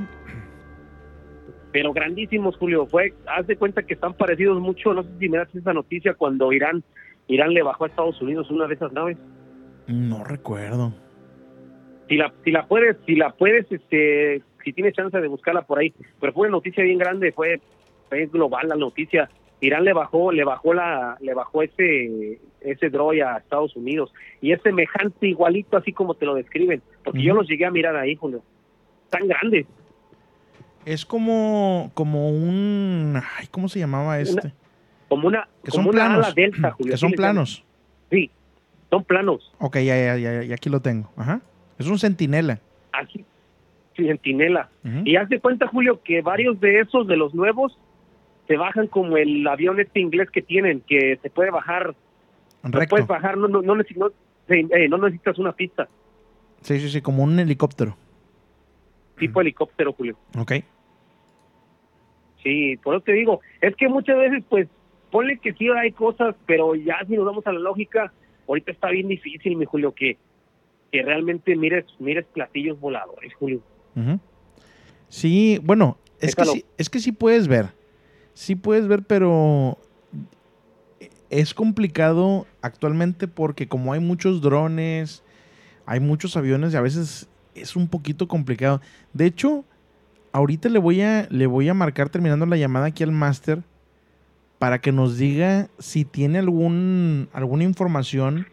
Pero 1.71 1.93
grandísimos, 1.93 2.57
Julio. 2.57 2.85
Fue, 2.85 3.13
haz 3.27 3.47
de 3.47 3.55
cuenta 3.55 3.83
que 3.83 3.93
están 3.93 4.13
parecidos 4.13 4.59
mucho. 4.59 4.93
No 4.93 5.03
sé 5.03 5.09
si 5.19 5.29
me 5.29 5.37
das 5.37 5.53
esa 5.55 5.73
noticia 5.73 6.13
cuando 6.13 6.51
Irán, 6.51 6.83
Irán 7.27 7.53
le 7.53 7.63
bajó 7.63 7.85
a 7.85 7.87
Estados 7.87 8.21
Unidos 8.21 8.49
una 8.51 8.67
de 8.67 8.73
esas 8.75 8.91
naves. 8.91 9.17
No 9.87 10.23
recuerdo. 10.23 10.93
Si 12.11 12.17
la, 12.17 12.33
si 12.43 12.51
la 12.51 12.67
puedes, 12.67 12.97
si 13.05 13.15
la 13.15 13.31
puedes, 13.31 13.71
este, 13.71 14.41
si 14.65 14.73
tienes 14.73 14.93
chance 14.93 15.17
de 15.17 15.29
buscarla 15.29 15.61
por 15.61 15.79
ahí. 15.79 15.93
Pero 16.19 16.33
fue 16.33 16.41
una 16.41 16.57
noticia 16.57 16.83
bien 16.83 16.97
grande, 16.97 17.31
fue, 17.31 17.61
global 18.33 18.67
la 18.67 18.75
noticia. 18.75 19.29
Irán 19.61 19.85
le 19.85 19.93
bajó, 19.93 20.33
le 20.33 20.43
bajó 20.43 20.73
la, 20.73 21.15
le 21.21 21.33
bajó 21.33 21.63
ese, 21.63 22.37
ese 22.59 22.89
droid 22.89 23.21
a 23.21 23.37
Estados 23.37 23.77
Unidos 23.77 24.11
y 24.41 24.51
es 24.51 24.61
semejante 24.61 25.25
igualito 25.25 25.77
así 25.77 25.93
como 25.93 26.15
te 26.15 26.25
lo 26.25 26.35
describen, 26.35 26.81
porque 27.05 27.23
yo 27.23 27.33
los 27.33 27.47
llegué 27.47 27.65
a 27.65 27.71
mirar 27.71 27.95
ahí, 27.95 28.13
Julio. 28.15 28.43
Tan 29.09 29.29
grandes. 29.29 29.65
Es 30.83 31.05
como, 31.05 31.91
como 31.93 32.29
un. 32.29 33.21
Ay, 33.37 33.47
¿Cómo 33.51 33.69
se 33.69 33.79
llamaba 33.79 34.19
este? 34.19 34.51
como 35.07 35.29
una, 35.29 35.47
Que 35.63 35.71
como 35.71 35.83
son 35.83 35.95
una 35.95 36.07
planos. 36.07 36.25
ala 36.25 36.33
delta, 36.33 36.71
Julio. 36.71 36.91
Que 36.91 36.97
son 36.97 37.11
planos. 37.13 37.63
Sí, 38.09 38.29
son 38.89 39.05
planos. 39.05 39.53
Ok, 39.59 39.75
ya, 39.75 39.95
ya, 39.95 40.17
ya, 40.17 40.43
ya 40.43 40.55
aquí 40.55 40.69
lo 40.69 40.81
tengo. 40.81 41.09
Ajá. 41.15 41.39
Es 41.85 41.91
un 41.91 41.99
centinela. 41.99 42.59
Así, 42.91 43.23
sí, 43.95 44.05
centinela. 44.07 44.69
Y 45.05 45.15
haz 45.15 45.29
de 45.29 45.39
cuenta, 45.39 45.67
Julio, 45.67 46.01
que 46.03 46.21
varios 46.21 46.59
de 46.59 46.79
esos, 46.81 47.07
de 47.07 47.17
los 47.17 47.33
nuevos, 47.33 47.77
se 48.47 48.57
bajan 48.57 48.87
como 48.87 49.17
el 49.17 49.45
avión 49.47 49.79
este 49.79 49.99
inglés 49.99 50.29
que 50.31 50.41
tienen, 50.41 50.81
que 50.81 51.17
se 51.21 51.29
puede 51.29 51.51
bajar, 51.51 51.95
Recto. 52.63 52.89
puedes 52.89 53.07
bajar, 53.07 53.37
no, 53.37 53.47
no, 53.47 53.61
no, 53.61 53.75
necesi- 53.75 53.95
no, 53.97 54.09
sí, 54.49 54.67
eh, 54.71 54.87
no 54.89 54.97
necesitas 54.97 55.37
una 55.39 55.51
pista, 55.53 55.87
Sí, 56.61 56.79
sí, 56.79 56.89
sí, 56.89 57.01
como 57.01 57.23
un 57.23 57.39
helicóptero. 57.39 57.95
tipo 59.17 59.39
helicóptero, 59.41 59.93
Julio. 59.93 60.15
Ok. 60.37 60.51
Sí, 62.43 62.77
por 62.83 62.95
eso 62.95 63.03
te 63.03 63.13
digo, 63.13 63.39
es 63.61 63.75
que 63.75 63.87
muchas 63.87 64.17
veces, 64.17 64.43
pues, 64.49 64.67
ponle 65.11 65.37
que 65.37 65.53
sí 65.53 65.67
hay 65.69 65.91
cosas, 65.91 66.35
pero 66.45 66.73
ya 66.75 66.97
si 67.07 67.15
nos 67.15 67.25
vamos 67.25 67.45
a 67.45 67.51
la 67.51 67.59
lógica, 67.59 68.11
ahorita 68.47 68.71
está 68.71 68.89
bien 68.89 69.07
difícil, 69.07 69.55
mi 69.57 69.65
Julio, 69.65 69.93
que, 69.93 70.17
que 70.91 71.01
realmente 71.01 71.55
mires, 71.55 71.85
mires 71.99 72.25
platillos 72.33 72.79
voladores, 72.79 73.33
Julio. 73.35 73.61
Sí, 75.07 75.59
bueno, 75.63 75.97
es 76.19 76.35
que 76.35 76.45
sí, 76.45 76.65
es 76.77 76.89
que 76.89 76.99
sí 76.99 77.11
puedes 77.11 77.47
ver. 77.47 77.67
Sí 78.33 78.55
puedes 78.55 78.87
ver, 78.87 79.03
pero 79.03 79.77
es 81.29 81.53
complicado 81.53 82.45
actualmente 82.61 83.27
porque 83.27 83.67
como 83.67 83.93
hay 83.93 83.99
muchos 83.99 84.41
drones, 84.41 85.23
hay 85.85 85.99
muchos 85.99 86.37
aviones 86.37 86.73
y 86.73 86.77
a 86.77 86.81
veces 86.81 87.29
es 87.55 87.75
un 87.75 87.87
poquito 87.87 88.27
complicado. 88.27 88.81
De 89.13 89.25
hecho, 89.25 89.65
ahorita 90.31 90.69
le 90.69 90.79
voy 90.79 91.01
a 91.01 91.27
le 91.29 91.47
voy 91.47 91.69
a 91.69 91.73
marcar 91.73 92.09
terminando 92.09 92.45
la 92.45 92.57
llamada 92.57 92.87
aquí 92.87 93.03
al 93.03 93.11
máster 93.11 93.63
para 94.59 94.79
que 94.79 94.91
nos 94.91 95.17
diga 95.17 95.69
si 95.79 96.05
tiene 96.05 96.39
algún 96.39 97.29
alguna 97.33 97.63
información 97.63 98.47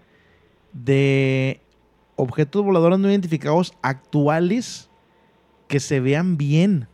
de 0.73 1.61
objetos 2.19 2.65
voladores 2.65 2.99
no 2.99 3.09
identificados 3.09 3.73
actuales 3.81 4.91
que 5.69 5.79
se 5.79 6.01
vean 6.01 6.37
bien. 6.37 6.89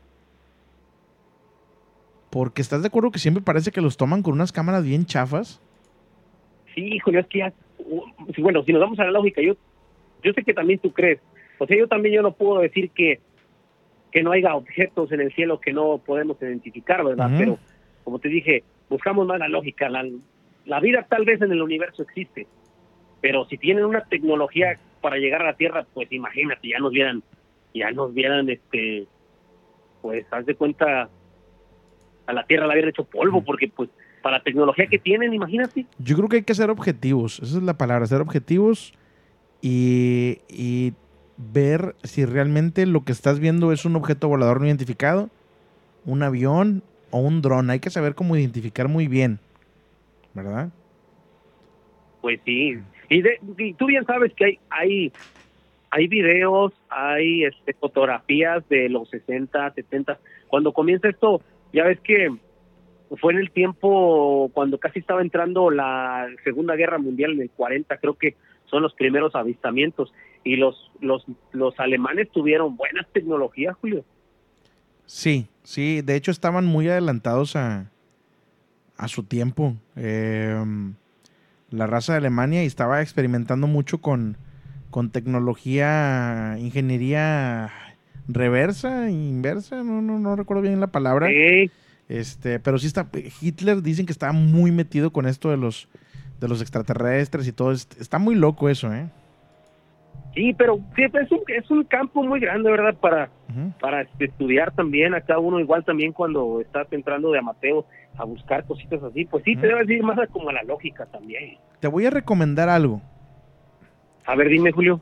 Porque 2.30 2.60
estás 2.60 2.82
de 2.82 2.88
acuerdo 2.88 3.10
que 3.10 3.18
siempre 3.18 3.42
parece 3.42 3.70
que 3.72 3.80
los 3.80 3.96
toman 3.96 4.22
con 4.22 4.34
unas 4.34 4.52
cámaras 4.52 4.84
bien 4.84 5.06
chafas. 5.06 5.62
Sí, 6.74 6.98
Julio, 6.98 7.20
es 7.20 7.26
que 7.28 7.38
ya, 7.38 7.52
uh, 7.78 8.02
bueno, 8.38 8.62
si 8.64 8.72
nos 8.72 8.82
vamos 8.82 8.98
a 8.98 9.04
la 9.04 9.12
lógica, 9.12 9.40
yo, 9.40 9.54
yo 10.22 10.32
sé 10.32 10.42
que 10.42 10.52
también 10.52 10.78
tú 10.80 10.92
crees, 10.92 11.20
o 11.58 11.66
sea, 11.66 11.78
yo 11.78 11.88
también 11.88 12.16
yo 12.16 12.22
no 12.22 12.32
puedo 12.32 12.60
decir 12.60 12.90
que, 12.90 13.20
que 14.12 14.22
no 14.22 14.32
haya 14.32 14.54
objetos 14.54 15.10
en 15.12 15.20
el 15.20 15.32
cielo 15.32 15.60
que 15.60 15.72
no 15.72 15.98
podemos 15.98 16.36
identificar, 16.42 17.02
¿verdad? 17.02 17.30
Pero, 17.38 17.58
como 18.02 18.18
te 18.18 18.28
dije, 18.28 18.64
buscamos 18.90 19.26
más 19.26 19.38
la 19.38 19.48
lógica, 19.48 19.88
la, 19.88 20.04
la 20.66 20.80
vida 20.80 21.06
tal 21.08 21.24
vez 21.24 21.40
en 21.40 21.52
el 21.52 21.62
universo 21.62 22.02
existe, 22.02 22.46
pero 23.22 23.46
si 23.46 23.56
tienen 23.56 23.84
una 23.84 24.02
tecnología 24.04 24.78
para 25.05 25.18
llegar 25.18 25.42
a 25.42 25.44
la 25.44 25.52
Tierra, 25.52 25.86
pues 25.92 26.11
imagínate, 26.11 26.66
ya 26.66 26.78
nos 26.78 26.90
vieran, 26.90 27.22
ya 27.74 27.90
nos 27.90 28.14
vieran, 28.14 28.48
este, 28.48 29.07
pues, 30.00 30.24
haz 30.30 30.46
de 30.46 30.55
cuenta, 30.55 31.11
a 32.26 32.32
la 32.32 32.46
Tierra 32.46 32.66
la 32.66 32.72
habían 32.72 32.88
hecho 32.88 33.05
polvo, 33.05 33.44
porque 33.44 33.68
pues, 33.68 33.90
para 34.22 34.38
la 34.38 34.42
tecnología 34.42 34.86
que 34.86 34.98
tienen, 34.98 35.34
imagínate. 35.34 35.84
Yo 35.98 36.16
creo 36.16 36.30
que 36.30 36.36
hay 36.36 36.42
que 36.44 36.55
ser 36.55 36.70
objetivos. 36.70 37.38
Esa 37.40 37.59
es 37.59 37.62
la 37.62 37.76
palabra, 37.76 38.07
ser 38.07 38.22
objetivos 38.22 38.94
y, 39.61 40.38
y 40.48 40.94
ver 41.36 41.94
si 42.02 42.24
realmente 42.24 42.86
lo 42.86 43.05
que 43.05 43.12
estás 43.12 43.40
viendo 43.40 43.72
es 43.72 43.84
un 43.84 43.96
objeto 43.96 44.28
volador 44.28 44.62
no 44.62 44.66
identificado, 44.68 45.28
un 46.07 46.22
avión 46.22 46.82
o 47.11 47.18
un 47.18 47.42
dron. 47.42 47.68
Hay 47.68 47.80
que 47.80 47.90
saber 47.90 48.14
cómo 48.14 48.38
identificar 48.38 48.88
muy 48.88 49.07
bien, 49.07 49.38
¿verdad? 50.32 50.70
Pues 52.22 52.40
sí. 52.46 52.78
Y, 53.09 53.22
de- 53.22 53.38
y 53.59 53.74
tú 53.74 53.86
bien 53.86 54.05
sabes 54.07 54.32
que 54.34 54.44
hay 54.44 54.59
hay, 54.70 55.12
hay 55.90 56.09
videos, 56.09 56.72
hay 56.88 57.44
este, 57.44 57.72
fotografías 57.74 58.68
de 58.68 58.88
los 58.88 59.09
60, 59.11 59.72
70. 59.74 60.18
Cuando 60.48 60.72
comienza 60.72 61.09
esto, 61.09 61.40
ya 61.72 61.84
ves 61.84 62.00
que 62.00 62.34
fue 63.20 63.32
en 63.32 63.38
el 63.38 63.50
tiempo 63.50 64.50
cuando 64.55 64.78
casi 64.78 64.98
estaba 64.98 65.20
entrando 65.22 65.70
la 65.70 66.26
Segunda 66.42 66.74
Guerra 66.74 66.98
Mundial 66.98 67.32
en 67.32 67.42
el 67.42 67.50
40, 67.50 67.96
creo 67.98 68.14
que 68.14 68.34
son 68.66 68.82
los 68.82 68.94
primeros 68.94 69.34
avistamientos. 69.34 70.12
Y 70.42 70.57
los, 70.57 70.90
los, 71.00 71.24
los 71.52 71.78
alemanes 71.78 72.30
tuvieron 72.30 72.76
buenas 72.76 73.07
tecnologías, 73.12 73.76
Julio. 73.80 74.05
Sí, 75.07 75.46
sí, 75.62 76.02
de 76.02 76.16
hecho 76.16 76.30
estaban 76.30 76.66
muy 76.66 76.88
adelantados 76.88 77.57
a, 77.57 77.90
a 78.96 79.09
su 79.09 79.22
tiempo. 79.22 79.74
Em, 79.96 80.94
la 81.70 81.86
raza 81.86 82.12
de 82.12 82.18
Alemania 82.18 82.62
y 82.62 82.66
estaba 82.66 83.02
experimentando 83.02 83.66
mucho 83.66 83.98
con, 83.98 84.36
con 84.90 85.10
tecnología, 85.10 86.56
ingeniería 86.58 87.70
reversa, 88.28 89.10
inversa, 89.10 89.82
no, 89.82 90.00
no, 90.02 90.18
no 90.18 90.36
recuerdo 90.36 90.62
bien 90.62 90.80
la 90.80 90.86
palabra. 90.88 91.28
Este, 92.08 92.58
pero 92.60 92.78
sí 92.78 92.86
está, 92.86 93.08
Hitler 93.40 93.82
dicen 93.82 94.06
que 94.06 94.12
estaba 94.12 94.32
muy 94.32 94.70
metido 94.72 95.10
con 95.12 95.26
esto 95.26 95.50
de 95.50 95.56
los, 95.56 95.88
de 96.40 96.48
los 96.48 96.60
extraterrestres 96.60 97.46
y 97.48 97.52
todo. 97.52 97.72
es- 97.72 97.88
Está 97.98 98.18
muy 98.18 98.34
loco 98.34 98.68
eso, 98.68 98.92
¿eh? 98.92 99.08
Sí, 100.35 100.53
pero 100.53 100.80
sí, 100.97 101.03
es, 101.03 101.30
un, 101.30 101.41
es 101.47 101.70
un 101.70 101.85
campo 101.85 102.24
muy 102.24 102.41
grande, 102.41 102.70
¿verdad? 102.70 102.95
Para, 103.01 103.30
para 103.80 104.03
este, 104.03 104.24
estudiar 104.26 104.72
también. 104.72 105.14
Acá 105.14 105.39
uno 105.39 105.61
igual 105.61 105.85
también 105.85 106.12
cuando 106.12 106.61
estás 106.61 106.93
entrando 106.93 107.30
de 107.30 107.39
amateo 107.39 107.87
a 108.16 108.24
buscar 108.24 108.64
cositas 108.64 109.03
así, 109.03 109.24
pues 109.24 109.45
sí, 109.45 109.57
te 109.57 109.66
debes 109.66 109.89
ir 109.89 110.03
más 110.03 110.18
a 110.18 110.26
como 110.26 110.51
a 110.51 110.53
la 110.53 110.62
lógica 110.64 111.07
también. 111.07 111.59
Te 111.80 111.89
voy 111.89 112.07
a 112.07 112.11
recomendar 112.11 112.68
algo. 112.68 113.01
A 114.26 114.35
ver, 114.35 114.49
dime, 114.49 114.72
Julio. 114.72 115.01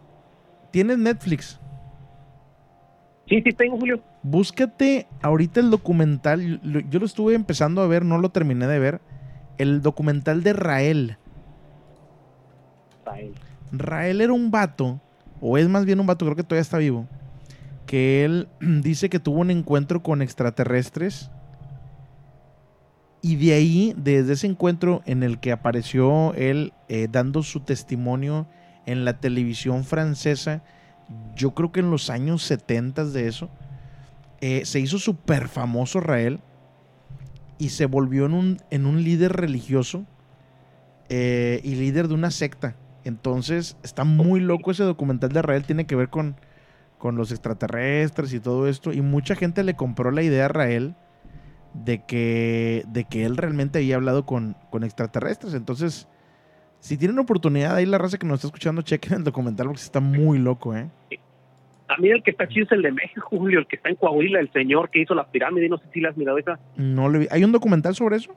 ¿Tienes 0.71 0.99
Netflix? 0.99 1.61
Sí, 3.29 3.41
sí 3.43 3.53
tengo, 3.53 3.79
Julio. 3.79 4.01
Búscate 4.23 5.07
ahorita 5.23 5.61
el 5.61 5.71
documental. 5.71 6.61
Yo, 6.63 6.81
yo 6.81 6.99
lo 6.99 7.07
estuve 7.07 7.35
empezando 7.35 7.81
a 7.81 7.87
ver, 7.87 8.05
no 8.05 8.19
lo 8.19 8.31
terminé 8.31 8.67
de 8.67 8.79
ver. 8.79 9.01
El 9.57 9.81
documental 9.81 10.43
de 10.43 10.53
Rael. 10.53 11.17
Rael 13.73 14.21
era 14.21 14.33
un 14.33 14.51
vato, 14.51 15.01
o 15.43 15.59
es 15.59 15.69
más 15.69 15.85
bien 15.85 16.01
un 16.01 16.07
vato, 16.07 16.25
creo 16.25 16.37
que 16.37 16.45
todavía 16.45 16.63
está 16.63 16.79
vivo, 16.79 17.09
que 17.85 18.25
él 18.25 18.49
dice 18.61 19.11
que 19.11 19.19
tuvo 19.19 19.41
un 19.41 19.51
encuentro 19.51 20.03
con 20.03 20.23
extraterrestres. 20.23 21.31
Y 23.25 23.37
de 23.37 23.53
ahí, 23.53 23.95
desde 23.97 24.33
ese 24.33 24.47
encuentro 24.47 25.03
en 25.05 25.23
el 25.23 25.39
que 25.39 25.53
apareció 25.53 26.35
él 26.35 26.73
eh, 26.89 27.07
dando 27.11 27.43
su 27.43 27.61
testimonio 27.61 28.49
en 28.85 29.05
la 29.05 29.21
televisión 29.21 29.85
francesa, 29.85 30.65
yo 31.37 31.55
creo 31.55 31.71
que 31.71 31.81
en 31.81 31.91
los 31.91 32.11
años 32.11 32.43
70 32.43 33.05
de 33.07 33.29
eso, 33.29 33.49
eh, 34.41 34.65
se 34.65 34.81
hizo 34.81 34.99
súper 34.99 35.47
famoso 35.47 36.01
Rael 36.01 36.41
y 37.59 37.69
se 37.69 37.87
volvió 37.87 38.27
en 38.27 38.35
un, 38.35 38.57
en 38.71 38.87
un 38.87 39.05
líder 39.05 39.33
religioso 39.35 40.05
eh, 41.09 41.61
y 41.63 41.77
líder 41.77 42.09
de 42.09 42.15
una 42.15 42.33
secta. 42.33 42.75
Entonces 43.05 43.77
está 43.83 44.05
muy 44.05 44.41
loco 44.41 44.71
ese 44.71 44.85
documental 44.85 45.31
de 45.33 45.43
Rael, 45.43 45.65
tiene 45.65 45.87
que 45.87 45.97
ver 45.97 46.09
con, 46.09 46.37
con 46.99 47.17
los 47.17 47.31
extraterrestres 47.33 48.33
y 48.33 48.41
todo 48.41 48.69
esto. 48.69 48.93
Y 48.93 49.01
mucha 49.01 49.35
gente 49.35 49.65
le 49.65 49.75
compró 49.75 50.11
la 50.11 50.23
idea 50.23 50.45
a 50.47 50.49
Rael 50.49 50.95
de 51.75 52.05
que, 52.05 52.85
de 52.89 53.05
que 53.05 53.25
él 53.25 53.37
realmente 53.37 53.79
había 53.79 53.97
hablado 53.97 54.25
con, 54.27 54.57
con 54.71 54.85
extraterrestres. 54.85 55.55
Entonces, 55.55 56.07
si 56.81 56.97
tienen 56.97 57.19
oportunidad, 57.19 57.75
ahí 57.77 57.87
la 57.87 57.99
raza 57.99 58.19
que 58.19 58.27
nos 58.27 58.37
está 58.37 58.49
escuchando, 58.49 58.83
chequen 58.83 59.15
el 59.15 59.25
documental 59.25 59.67
porque 59.67 59.83
está 59.83 60.01
muy 60.01 60.39
loco, 60.39 60.77
¿eh? 60.77 60.89
A 61.89 61.97
mí 61.99 62.09
el 62.09 62.23
que 62.23 62.31
está 62.31 62.49
chido 62.49 62.65
es 62.65 62.73
el 62.73 62.83
de 62.83 62.91
México, 62.93 63.21
Julio, 63.29 63.59
el 63.59 63.67
que 63.67 63.77
está 63.77 63.91
en 63.91 63.97
Coahuila, 63.97 64.41
el 64.41 64.51
señor 64.53 64.89
que 64.91 65.01
hizo 65.03 65.15
la 65.15 65.27
pirámide, 65.31 65.69
no 65.69 65.77
sé 65.77 65.85
si 65.93 66.01
la 66.01 66.09
has 66.09 66.17
mirado 66.17 66.39
esa. 66.39 66.59
No 66.77 67.09
le 67.11 67.19
vi- 67.21 67.29
¿Hay 67.31 67.45
un 67.45 67.53
documental 67.53 67.95
sobre 67.95 68.17
eso? 68.17 68.35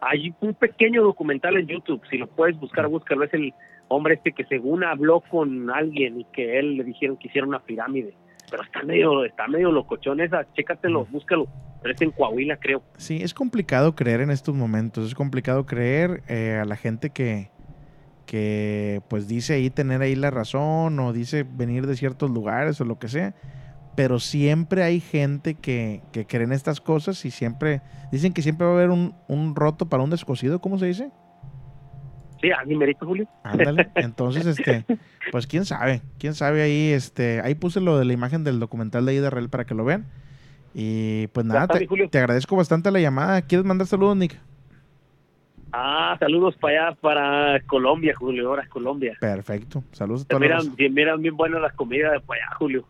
Hay 0.00 0.34
un 0.40 0.54
pequeño 0.54 1.02
documental 1.02 1.56
en 1.56 1.66
YouTube, 1.66 2.00
si 2.08 2.18
lo 2.18 2.26
puedes 2.26 2.58
buscar, 2.58 2.86
búscalo. 2.86 3.24
Es 3.24 3.34
el 3.34 3.52
hombre 3.88 4.14
este 4.14 4.32
que 4.32 4.44
según 4.44 4.84
habló 4.84 5.20
con 5.20 5.70
alguien 5.70 6.20
y 6.20 6.24
que 6.24 6.58
él 6.58 6.76
le 6.76 6.84
dijeron 6.84 7.16
que 7.16 7.28
hiciera 7.28 7.46
una 7.46 7.60
pirámide. 7.60 8.14
Pero 8.50 8.62
está 8.62 8.82
medio, 8.82 9.24
está 9.24 9.46
medio 9.46 9.70
locochón 9.72 10.20
esa, 10.20 10.46
chécatelo, 10.54 11.06
búscalo. 11.06 11.46
Pero 11.82 11.94
es 11.94 12.00
en 12.00 12.10
Coahuila, 12.10 12.56
creo. 12.56 12.82
Sí, 12.96 13.22
es 13.22 13.34
complicado 13.34 13.94
creer 13.94 14.20
en 14.20 14.30
estos 14.30 14.54
momentos. 14.54 15.06
Es 15.06 15.14
complicado 15.14 15.66
creer 15.66 16.22
eh, 16.28 16.58
a 16.60 16.64
la 16.64 16.76
gente 16.76 17.10
que, 17.10 17.50
que 18.26 19.00
pues 19.08 19.28
dice 19.28 19.54
ahí 19.54 19.70
tener 19.70 20.02
ahí 20.02 20.16
la 20.16 20.30
razón 20.30 20.98
o 20.98 21.12
dice 21.12 21.44
venir 21.48 21.86
de 21.86 21.96
ciertos 21.96 22.30
lugares 22.30 22.80
o 22.80 22.84
lo 22.84 22.98
que 22.98 23.08
sea. 23.08 23.34
Pero 23.98 24.20
siempre 24.20 24.84
hay 24.84 25.00
gente 25.00 25.54
que, 25.54 26.02
que 26.12 26.24
cree 26.24 26.44
en 26.44 26.52
estas 26.52 26.80
cosas 26.80 27.24
y 27.24 27.32
siempre 27.32 27.82
dicen 28.12 28.32
que 28.32 28.42
siempre 28.42 28.64
va 28.64 28.74
a 28.74 28.76
haber 28.76 28.90
un, 28.90 29.12
un 29.26 29.56
roto 29.56 29.88
para 29.88 30.04
un 30.04 30.10
descosido. 30.10 30.60
¿Cómo 30.60 30.78
se 30.78 30.86
dice? 30.86 31.10
Sí, 32.40 32.48
a 32.52 32.64
mi 32.64 32.76
merito, 32.76 33.04
Julio. 33.04 33.26
Ándale. 33.42 33.90
Entonces, 33.96 34.46
este, 34.46 34.84
pues 35.32 35.48
quién 35.48 35.64
sabe, 35.64 36.00
quién 36.20 36.34
sabe 36.34 36.62
ahí, 36.62 36.92
este, 36.92 37.40
ahí 37.40 37.56
puse 37.56 37.80
lo 37.80 37.98
de 37.98 38.04
la 38.04 38.12
imagen 38.12 38.44
del 38.44 38.60
documental 38.60 39.04
de 39.04 39.14
Ida 39.14 39.30
Real 39.30 39.50
para 39.50 39.64
que 39.64 39.74
lo 39.74 39.84
vean. 39.84 40.06
Y 40.74 41.26
pues 41.32 41.44
nada, 41.44 41.66
te, 41.66 41.88
te 42.08 42.18
agradezco 42.18 42.54
bastante 42.54 42.92
la 42.92 43.00
llamada. 43.00 43.42
¿Quieres 43.42 43.66
mandar 43.66 43.88
saludos, 43.88 44.16
Nick? 44.16 44.38
Ah, 45.70 46.16
saludos 46.18 46.56
para 46.56 46.88
allá, 46.88 46.96
para 47.00 47.60
Colombia, 47.66 48.14
Julio, 48.16 48.48
ahora 48.48 48.62
es 48.62 48.68
Colombia. 48.70 49.14
Perfecto. 49.20 49.84
Saludos 49.92 50.22
a 50.22 50.24
todos. 50.28 50.40
los- 50.40 50.78
miran, 50.78 50.94
miran 50.94 51.22
bien 51.22 51.36
buenas 51.36 51.60
las 51.60 51.74
comidas 51.74 52.10
de 52.12 52.20
para 52.20 52.42
allá, 52.42 52.54
Julio. 52.56 52.84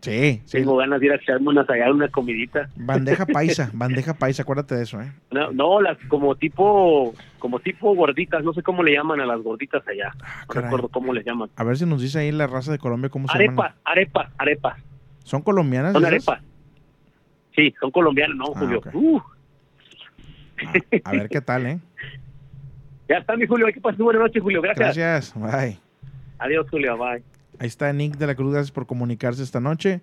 Sí, 0.00 0.40
sí. 0.44 0.58
Tengo 0.58 0.76
ganas 0.76 1.00
de 1.00 1.06
ir 1.06 1.12
a 1.12 1.16
echarme 1.16 1.48
unas 1.48 1.68
allá, 1.68 1.90
una 1.92 2.08
comidita. 2.08 2.68
Bandeja 2.76 3.26
paisa, 3.26 3.70
bandeja 3.72 4.14
paisa, 4.14 4.42
acuérdate 4.42 4.76
de 4.76 4.82
eso, 4.84 5.00
¿eh? 5.00 5.12
No, 5.32 5.50
no, 5.52 5.80
las 5.80 5.98
como 6.08 6.34
tipo, 6.36 7.14
como 7.40 7.58
tipo 7.60 7.94
gorditas, 7.94 8.44
no 8.44 8.52
sé 8.52 8.62
cómo 8.62 8.82
le 8.84 8.92
llaman 8.94 9.20
a 9.20 9.26
las 9.26 9.40
gorditas 9.42 9.86
allá. 9.88 10.10
no 10.16 10.24
Ah, 10.24 10.44
caray. 10.48 10.64
recuerdo 10.64 10.88
cómo 10.88 11.12
les 11.12 11.24
llaman. 11.24 11.50
A 11.56 11.64
ver 11.64 11.76
si 11.78 11.84
nos 11.86 12.00
dice 12.00 12.20
ahí 12.20 12.30
la 12.32 12.46
raza 12.46 12.70
de 12.72 12.78
Colombia 12.78 13.10
cómo 13.10 13.26
se 13.28 13.34
Arepas, 13.34 13.56
llaman. 13.56 13.72
arepas, 13.84 14.28
arepas. 14.38 14.78
¿Son 15.24 15.42
colombianas? 15.42 15.92
Son 15.92 16.02
esas? 16.02 16.12
arepas. 16.28 16.42
Sí, 17.56 17.74
son 17.80 17.90
colombianas, 17.90 18.36
¿no, 18.36 18.44
Ah, 18.54 18.58
Julio? 18.58 18.80
Uh, 18.92 19.20
A 21.04 21.12
ver 21.12 21.28
qué 21.28 21.40
tal, 21.40 21.66
¿eh? 21.66 21.78
Ya 23.10 23.18
está, 23.18 23.36
mi 23.36 23.46
Julio. 23.46 23.66
Que 23.74 23.80
pases 23.80 23.98
buena 23.98 24.20
noche, 24.20 24.40
Julio. 24.40 24.62
Gracias. 24.62 24.96
Gracias, 24.96 25.34
bye. 25.34 25.78
Adiós, 26.38 26.66
Julio. 26.70 26.96
Bye. 26.96 27.22
Ahí 27.58 27.66
está 27.68 27.92
Nick 27.92 28.16
de 28.16 28.26
la 28.26 28.34
Cruz, 28.34 28.52
gracias 28.54 28.70
por 28.70 28.86
comunicarse 28.86 29.42
esta 29.42 29.60
noche. 29.60 30.00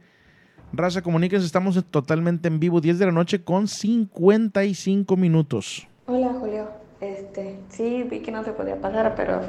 Raza, 0.73 1.01
comuníquense, 1.01 1.45
estamos 1.45 1.83
totalmente 1.89 2.47
en 2.49 2.59
vivo, 2.59 2.81
10 2.81 2.99
de 2.99 3.05
la 3.07 3.11
noche 3.11 3.41
con 3.43 3.67
55 3.67 5.15
minutos. 5.17 5.87
Hola 6.05 6.33
Julio, 6.39 6.69
este, 7.01 7.57
sí 7.69 8.05
vi 8.11 8.19
que 8.19 8.31
no 8.31 8.43
se 8.43 8.51
podía 8.51 8.75
pasar, 8.79 9.13
pero 9.15 9.41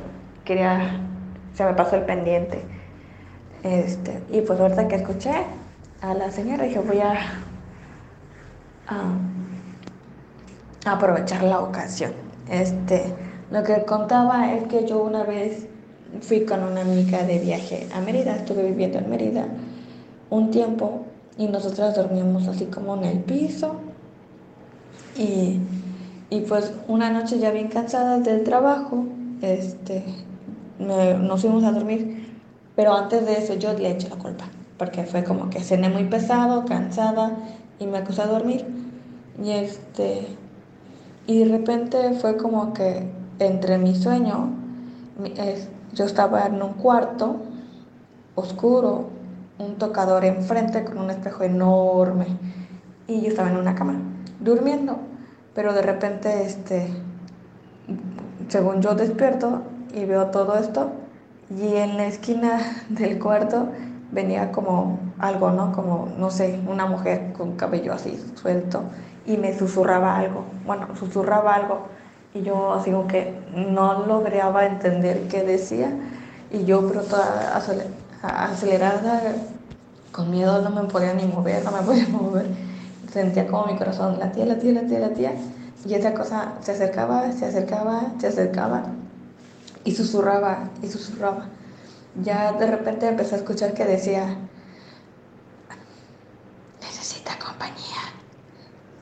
quería, 0.45 1.01
se 1.55 1.65
me 1.65 1.75
pasó 1.75 1.97
el 1.97 2.05
pendiente. 2.05 2.63
Este, 3.65 4.21
y 4.31 4.41
pues 4.43 4.59
ahorita 4.61 4.87
que 4.89 4.95
escuché 4.95 5.33
a 6.01 6.15
la 6.15 6.31
señora 6.31 6.65
dije 6.65 6.79
voy 6.79 7.01
a, 7.01 7.15
a- 8.87 9.19
a 10.87 10.93
aprovechar 10.93 11.43
la 11.43 11.59
ocasión. 11.61 12.13
Este, 12.49 13.13
lo 13.51 13.63
que 13.63 13.85
contaba 13.85 14.53
es 14.55 14.65
que 14.69 14.87
yo 14.87 15.03
una 15.03 15.25
vez 15.25 15.67
fui 16.21 16.45
con 16.45 16.63
una 16.63 16.83
amiga 16.83 17.23
de 17.25 17.39
viaje 17.39 17.87
a 17.95 18.01
Mérida, 18.01 18.37
estuve 18.37 18.63
viviendo 18.65 18.99
en 18.99 19.11
Mérida 19.11 19.47
un 20.31 20.51
tiempo 20.51 21.05
y 21.39 21.47
nosotras 21.47 21.95
dormíamos 21.97 22.47
así 22.49 22.67
como 22.67 22.97
en 22.97 23.05
el 23.05 23.19
piso. 23.21 23.77
Y, 25.17 25.61
y 26.31 26.41
pues 26.43 26.73
una 26.87 27.11
noche 27.11 27.39
ya 27.39 27.51
bien 27.51 27.69
cansadas 27.69 28.25
del 28.25 28.45
trabajo, 28.45 29.05
este, 29.43 30.05
me- 30.79 31.15
nos 31.15 31.41
fuimos 31.41 31.65
a 31.65 31.73
dormir, 31.73 32.27
pero 32.77 32.95
antes 32.95 33.27
de 33.27 33.39
eso 33.39 33.55
yo 33.55 33.73
le 33.73 33.91
eché 33.91 34.09
la 34.09 34.17
culpa, 34.17 34.45
porque 34.77 35.05
fue 35.05 35.25
como 35.25 35.51
que 35.51 35.61
cené 35.61 35.89
muy 35.89 36.05
pesado, 36.05 36.65
cansada 36.65 37.37
y 37.81 37.87
me 37.87 37.99
acosté 37.99 38.23
a 38.23 38.27
dormir. 38.27 38.65
Y 39.43 39.51
este 39.51 40.27
y 41.27 41.41
de 41.41 41.45
repente 41.59 42.13
fue 42.21 42.37
como 42.37 42.73
que 42.73 43.07
entre 43.39 43.79
mi 43.79 43.95
sueño 43.95 44.51
yo 45.93 46.05
estaba 46.05 46.47
en 46.47 46.63
un 46.63 46.75
cuarto 46.75 47.37
oscuro, 48.35 49.09
un 49.59 49.77
tocador 49.77 50.25
enfrente 50.25 50.85
con 50.85 50.99
un 50.99 51.11
espejo 51.11 51.43
enorme 51.43 52.27
y 53.07 53.23
yo 53.23 53.29
estaba 53.29 53.51
en 53.51 53.57
una 53.57 53.75
cama 53.75 53.95
durmiendo, 54.41 54.99
pero 55.55 55.73
de 55.73 55.83
repente 55.83 56.45
este 56.45 56.89
según 58.49 58.81
yo 58.81 58.95
despierto 58.95 59.63
y 59.93 60.05
veo 60.05 60.27
todo 60.27 60.57
esto 60.59 60.91
y 61.51 61.77
en 61.77 61.97
la 61.97 62.07
esquina 62.07 62.61
del 62.89 63.19
cuarto 63.19 63.69
venía 64.13 64.53
como 64.53 64.99
algo, 65.19 65.51
¿no? 65.51 65.73
Como, 65.73 66.09
no 66.17 66.31
sé, 66.31 66.59
una 66.67 66.87
mujer 66.87 67.33
con 67.33 67.57
cabello 67.57 67.93
así 67.93 68.19
suelto 68.37 68.85
y 69.27 69.37
me 69.37 69.59
susurraba 69.59 70.17
algo, 70.17 70.45
bueno, 70.65 70.89
susurraba 70.97 71.55
algo 71.55 71.89
y 72.35 72.43
yo 72.43 72.75
así 72.75 72.91
como 72.91 73.07
que 73.07 73.35
no 73.55 74.07
lograba 74.07 74.67
entender 74.67 75.29
qué 75.29 75.43
decía 75.43 75.91
y 76.51 76.65
yo 76.65 76.87
pero 76.87 77.03
toda 77.03 77.57
acelerada, 78.23 79.35
con 80.13 80.31
miedo 80.31 80.63
no 80.63 80.71
me 80.71 80.89
podía 80.89 81.15
ni 81.15 81.25
mover, 81.25 81.65
no 81.65 81.73
me 81.73 81.83
podía 81.87 82.09
mover, 82.09 82.47
sentía 83.13 83.47
como 83.47 83.67
mi 83.67 83.79
corazón 83.79 84.19
latía, 84.19 84.47
latía, 84.47 84.73
latía, 84.73 84.99
latía 85.01 85.33
y 85.85 85.95
esa 85.95 86.13
cosa 86.13 86.55
se 86.61 86.73
acercaba, 86.73 87.33
se 87.33 87.47
acercaba, 87.47 88.13
se 88.19 88.27
acercaba 88.27 88.85
y 89.85 89.95
susurraba 89.95 90.71
y 90.83 90.89
susurraba. 90.89 91.47
Ya 92.23 92.53
de 92.53 92.67
repente 92.67 93.07
empecé 93.07 93.37
a 93.37 93.39
escuchar 93.39 93.75
que 93.75 93.85
decía, 93.85 94.37
necesita 96.81 97.39
compañía. 97.39 98.13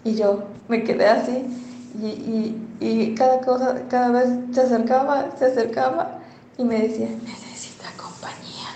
Y 0.05 0.16
yo 0.16 0.45
me 0.68 0.85
quedé 0.85 1.09
así 1.09 1.65
y, 2.01 2.07
y, 2.07 2.68
y 2.80 3.14
cada 3.14 3.41
cosa, 3.41 3.82
cada 3.89 4.11
vez 4.11 4.28
se 4.53 4.61
acercaba, 4.62 5.30
se 5.39 5.47
acercaba 5.47 6.18
y 6.59 6.64
me 6.64 6.80
decía, 6.80 7.09
necesita 7.22 7.87
compañía. 7.97 8.68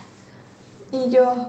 Y 0.92 1.10
yo, 1.10 1.48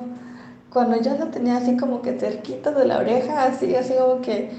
cuando 0.72 0.97
ya 1.01 1.16
lo 1.16 1.28
tenía 1.28 1.57
así 1.57 1.78
como 1.78 2.01
que 2.01 2.20
cerquita 2.20 2.72
de 2.72 2.86
la 2.86 2.99
oreja, 2.99 3.43
así, 3.43 3.76
así 3.76 3.93
como 3.93 4.22
que 4.22 4.51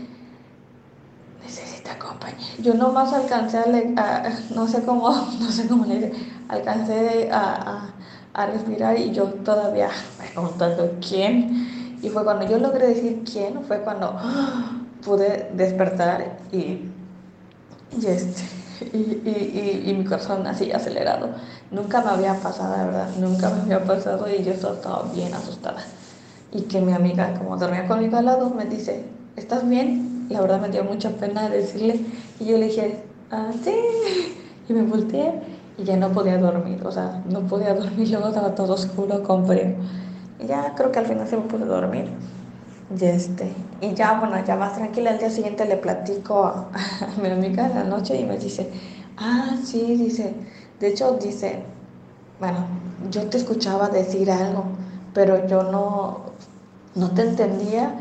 necesita 1.42 1.98
compañía. 1.98 2.48
Yo 2.60 2.74
nomás 2.74 3.12
alcancé 3.12 3.58
a, 3.96 4.32
no 4.54 4.68
sé 4.68 4.82
cómo, 4.82 5.10
no 5.40 5.50
sé 5.50 5.66
cómo 5.66 5.84
le 5.84 6.12
alcancé 6.48 7.30
a, 7.32 7.90
a, 8.34 8.46
respirar 8.46 8.98
y 8.98 9.12
yo 9.12 9.24
todavía 9.44 9.90
preguntando 10.18 10.92
quién. 11.06 11.98
Y 12.02 12.08
fue 12.08 12.24
cuando 12.24 12.46
yo 12.48 12.58
logré 12.58 12.88
decir 12.88 13.22
quién, 13.24 13.62
fue 13.64 13.80
cuando 13.80 14.18
pude 15.04 15.50
despertar 15.54 16.38
y, 16.52 16.88
y 18.00 18.06
este, 18.06 18.42
y, 18.92 18.98
y, 18.98 19.82
y, 19.90 19.94
mi 19.94 20.04
corazón 20.04 20.46
así 20.46 20.72
acelerado. 20.72 21.30
Nunca 21.70 22.00
me 22.02 22.10
había 22.10 22.34
pasado, 22.34 22.76
de 22.78 22.84
verdad, 22.84 23.08
nunca 23.18 23.50
me 23.50 23.62
había 23.62 23.84
pasado 23.84 24.26
y 24.28 24.42
yo 24.42 24.52
estaba 24.52 25.04
bien 25.14 25.32
asustada. 25.34 25.82
Y 26.52 26.62
que 26.62 26.80
mi 26.80 26.92
amiga, 26.92 27.34
como 27.38 27.56
dormía 27.56 27.86
conmigo 27.86 28.16
al 28.16 28.26
lado, 28.26 28.50
me 28.50 28.66
dice, 28.66 29.04
¿estás 29.36 29.68
bien? 29.68 30.26
La 30.28 30.40
verdad 30.40 30.60
me 30.60 30.68
dio 30.68 30.84
mucha 30.84 31.10
pena 31.10 31.48
decirle 31.48 32.00
y 32.38 32.44
yo 32.44 32.58
le 32.58 32.66
dije, 32.66 33.02
ah, 33.30 33.50
sí. 33.62 33.74
Y 34.68 34.74
me 34.74 34.82
volteé 34.82 35.42
y 35.76 35.82
ya 35.82 35.96
no 35.96 36.12
podía 36.12 36.38
dormir, 36.38 36.80
o 36.86 36.92
sea, 36.92 37.20
no 37.28 37.40
podía 37.40 37.74
dormir, 37.74 38.08
luego 38.10 38.28
estaba 38.28 38.54
todo 38.54 38.74
oscuro 38.74 39.22
con 39.24 39.44
frío. 39.44 39.74
Y 40.38 40.46
ya 40.46 40.72
creo 40.76 40.92
que 40.92 41.00
al 41.00 41.06
final 41.06 41.26
sí 41.26 41.36
me 41.36 41.42
pude 41.42 41.64
dormir. 41.64 42.08
Y, 42.98 43.04
este, 43.04 43.52
y 43.82 43.94
ya, 43.94 44.18
bueno, 44.20 44.42
ya 44.46 44.54
más 44.54 44.76
tranquila, 44.76 45.10
al 45.10 45.18
día 45.18 45.28
siguiente 45.28 45.64
le 45.64 45.76
platico 45.76 46.44
a, 46.44 46.70
mi 47.20 47.28
amiga 47.28 47.66
en 47.66 47.74
la 47.74 47.84
noche 47.84 48.16
y 48.16 48.24
me 48.24 48.38
dice, 48.38 48.70
ah, 49.18 49.56
sí, 49.64 49.96
dice, 49.96 50.32
de 50.78 50.88
hecho 50.88 51.18
dice, 51.20 51.64
bueno, 52.38 52.64
yo 53.10 53.28
te 53.28 53.38
escuchaba 53.38 53.88
decir 53.88 54.30
algo, 54.30 54.66
pero 55.12 55.48
yo 55.48 55.64
no, 55.64 56.20
no 56.94 57.10
te 57.10 57.22
entendía 57.22 57.92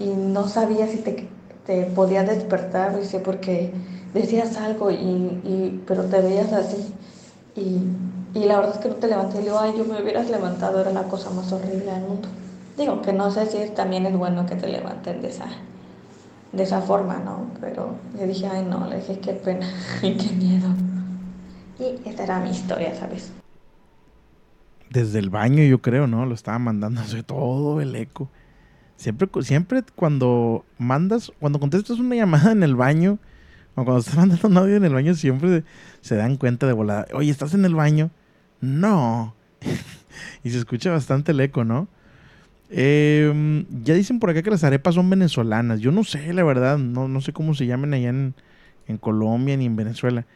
y 0.00 0.06
no 0.06 0.48
sabía 0.48 0.88
si 0.88 0.96
te, 0.96 1.28
te 1.66 1.84
podía 1.84 2.22
despertar, 2.24 2.98
dice, 2.98 3.20
porque 3.20 3.70
decías 4.14 4.56
algo, 4.56 4.90
y, 4.90 4.94
y, 4.94 5.84
pero 5.86 6.04
te 6.04 6.22
veías 6.22 6.54
así. 6.54 6.94
Y, 7.54 7.82
y, 8.38 8.44
la 8.44 8.56
verdad 8.56 8.76
es 8.76 8.80
que 8.80 8.88
no 8.88 8.94
te 8.94 9.08
levanté. 9.08 9.36
Y 9.36 9.40
le 9.40 9.44
digo, 9.46 9.58
ay, 9.58 9.74
yo 9.76 9.84
me 9.84 10.00
hubieras 10.00 10.30
levantado, 10.30 10.80
era 10.80 10.92
la 10.92 11.02
cosa 11.02 11.28
más 11.30 11.52
horrible 11.52 11.92
del 11.92 12.02
mundo. 12.02 12.28
Digo, 12.78 13.02
que 13.02 13.12
no 13.12 13.28
sé 13.32 13.46
si 13.46 13.74
también 13.74 14.06
es 14.06 14.16
bueno 14.16 14.46
que 14.46 14.54
te 14.54 14.68
levanten 14.68 15.20
de 15.20 15.28
esa, 15.28 15.46
de 16.52 16.62
esa 16.62 16.80
forma, 16.80 17.18
¿no? 17.18 17.50
Pero 17.60 17.96
le 18.16 18.28
dije, 18.28 18.46
ay, 18.46 18.64
no, 18.64 18.88
le 18.88 18.98
dije, 18.98 19.18
qué 19.18 19.32
pena 19.32 19.68
y 20.02 20.16
qué 20.16 20.32
miedo. 20.32 20.68
Y 21.80 22.08
esta 22.08 22.22
era 22.22 22.38
mi 22.38 22.50
historia, 22.50 22.94
¿sabes? 22.94 23.32
Desde 24.90 25.18
el 25.18 25.28
baño, 25.28 25.64
yo 25.64 25.82
creo, 25.82 26.06
¿no? 26.06 26.24
Lo 26.24 26.34
estaba 26.34 26.60
mandando 26.60 27.02
todo 27.26 27.80
el 27.80 27.96
eco. 27.96 28.28
Siempre, 28.96 29.28
siempre 29.42 29.82
cuando 29.96 30.64
mandas, 30.78 31.32
cuando 31.40 31.58
contestas 31.58 31.98
una 31.98 32.14
llamada 32.14 32.52
en 32.52 32.62
el 32.62 32.76
baño, 32.76 33.18
o 33.74 33.84
cuando 33.84 33.98
estás 33.98 34.16
mandando 34.16 34.46
un 34.46 34.56
audio 34.56 34.76
en 34.76 34.84
el 34.84 34.94
baño, 34.94 35.14
siempre 35.14 35.64
se 36.00 36.14
dan 36.14 36.36
cuenta 36.36 36.68
de 36.68 36.74
volada. 36.74 37.06
Oye, 37.12 37.30
¿estás 37.30 37.54
en 37.54 37.64
el 37.64 37.74
baño? 37.74 38.10
No. 38.60 39.34
y 40.44 40.50
se 40.50 40.58
escucha 40.58 40.92
bastante 40.92 41.32
el 41.32 41.40
eco, 41.40 41.64
¿no? 41.64 41.88
Em, 42.70 43.64
ya 43.82 43.94
dicen 43.94 44.20
por 44.20 44.30
acá 44.30 44.42
que 44.42 44.50
las 44.50 44.64
arepas 44.64 44.94
son 44.94 45.08
venezolanas. 45.08 45.80
Yo 45.80 45.92
no 45.92 46.04
sé, 46.04 46.32
la 46.32 46.44
verdad. 46.44 46.78
No, 46.78 47.08
no 47.08 47.20
sé 47.20 47.32
cómo 47.32 47.54
se 47.54 47.66
llaman 47.66 47.94
allá 47.94 48.10
en, 48.10 48.34
Colombia 49.00 49.56
ni 49.56 49.66
en 49.66 49.76
Venezuela. 49.76 50.26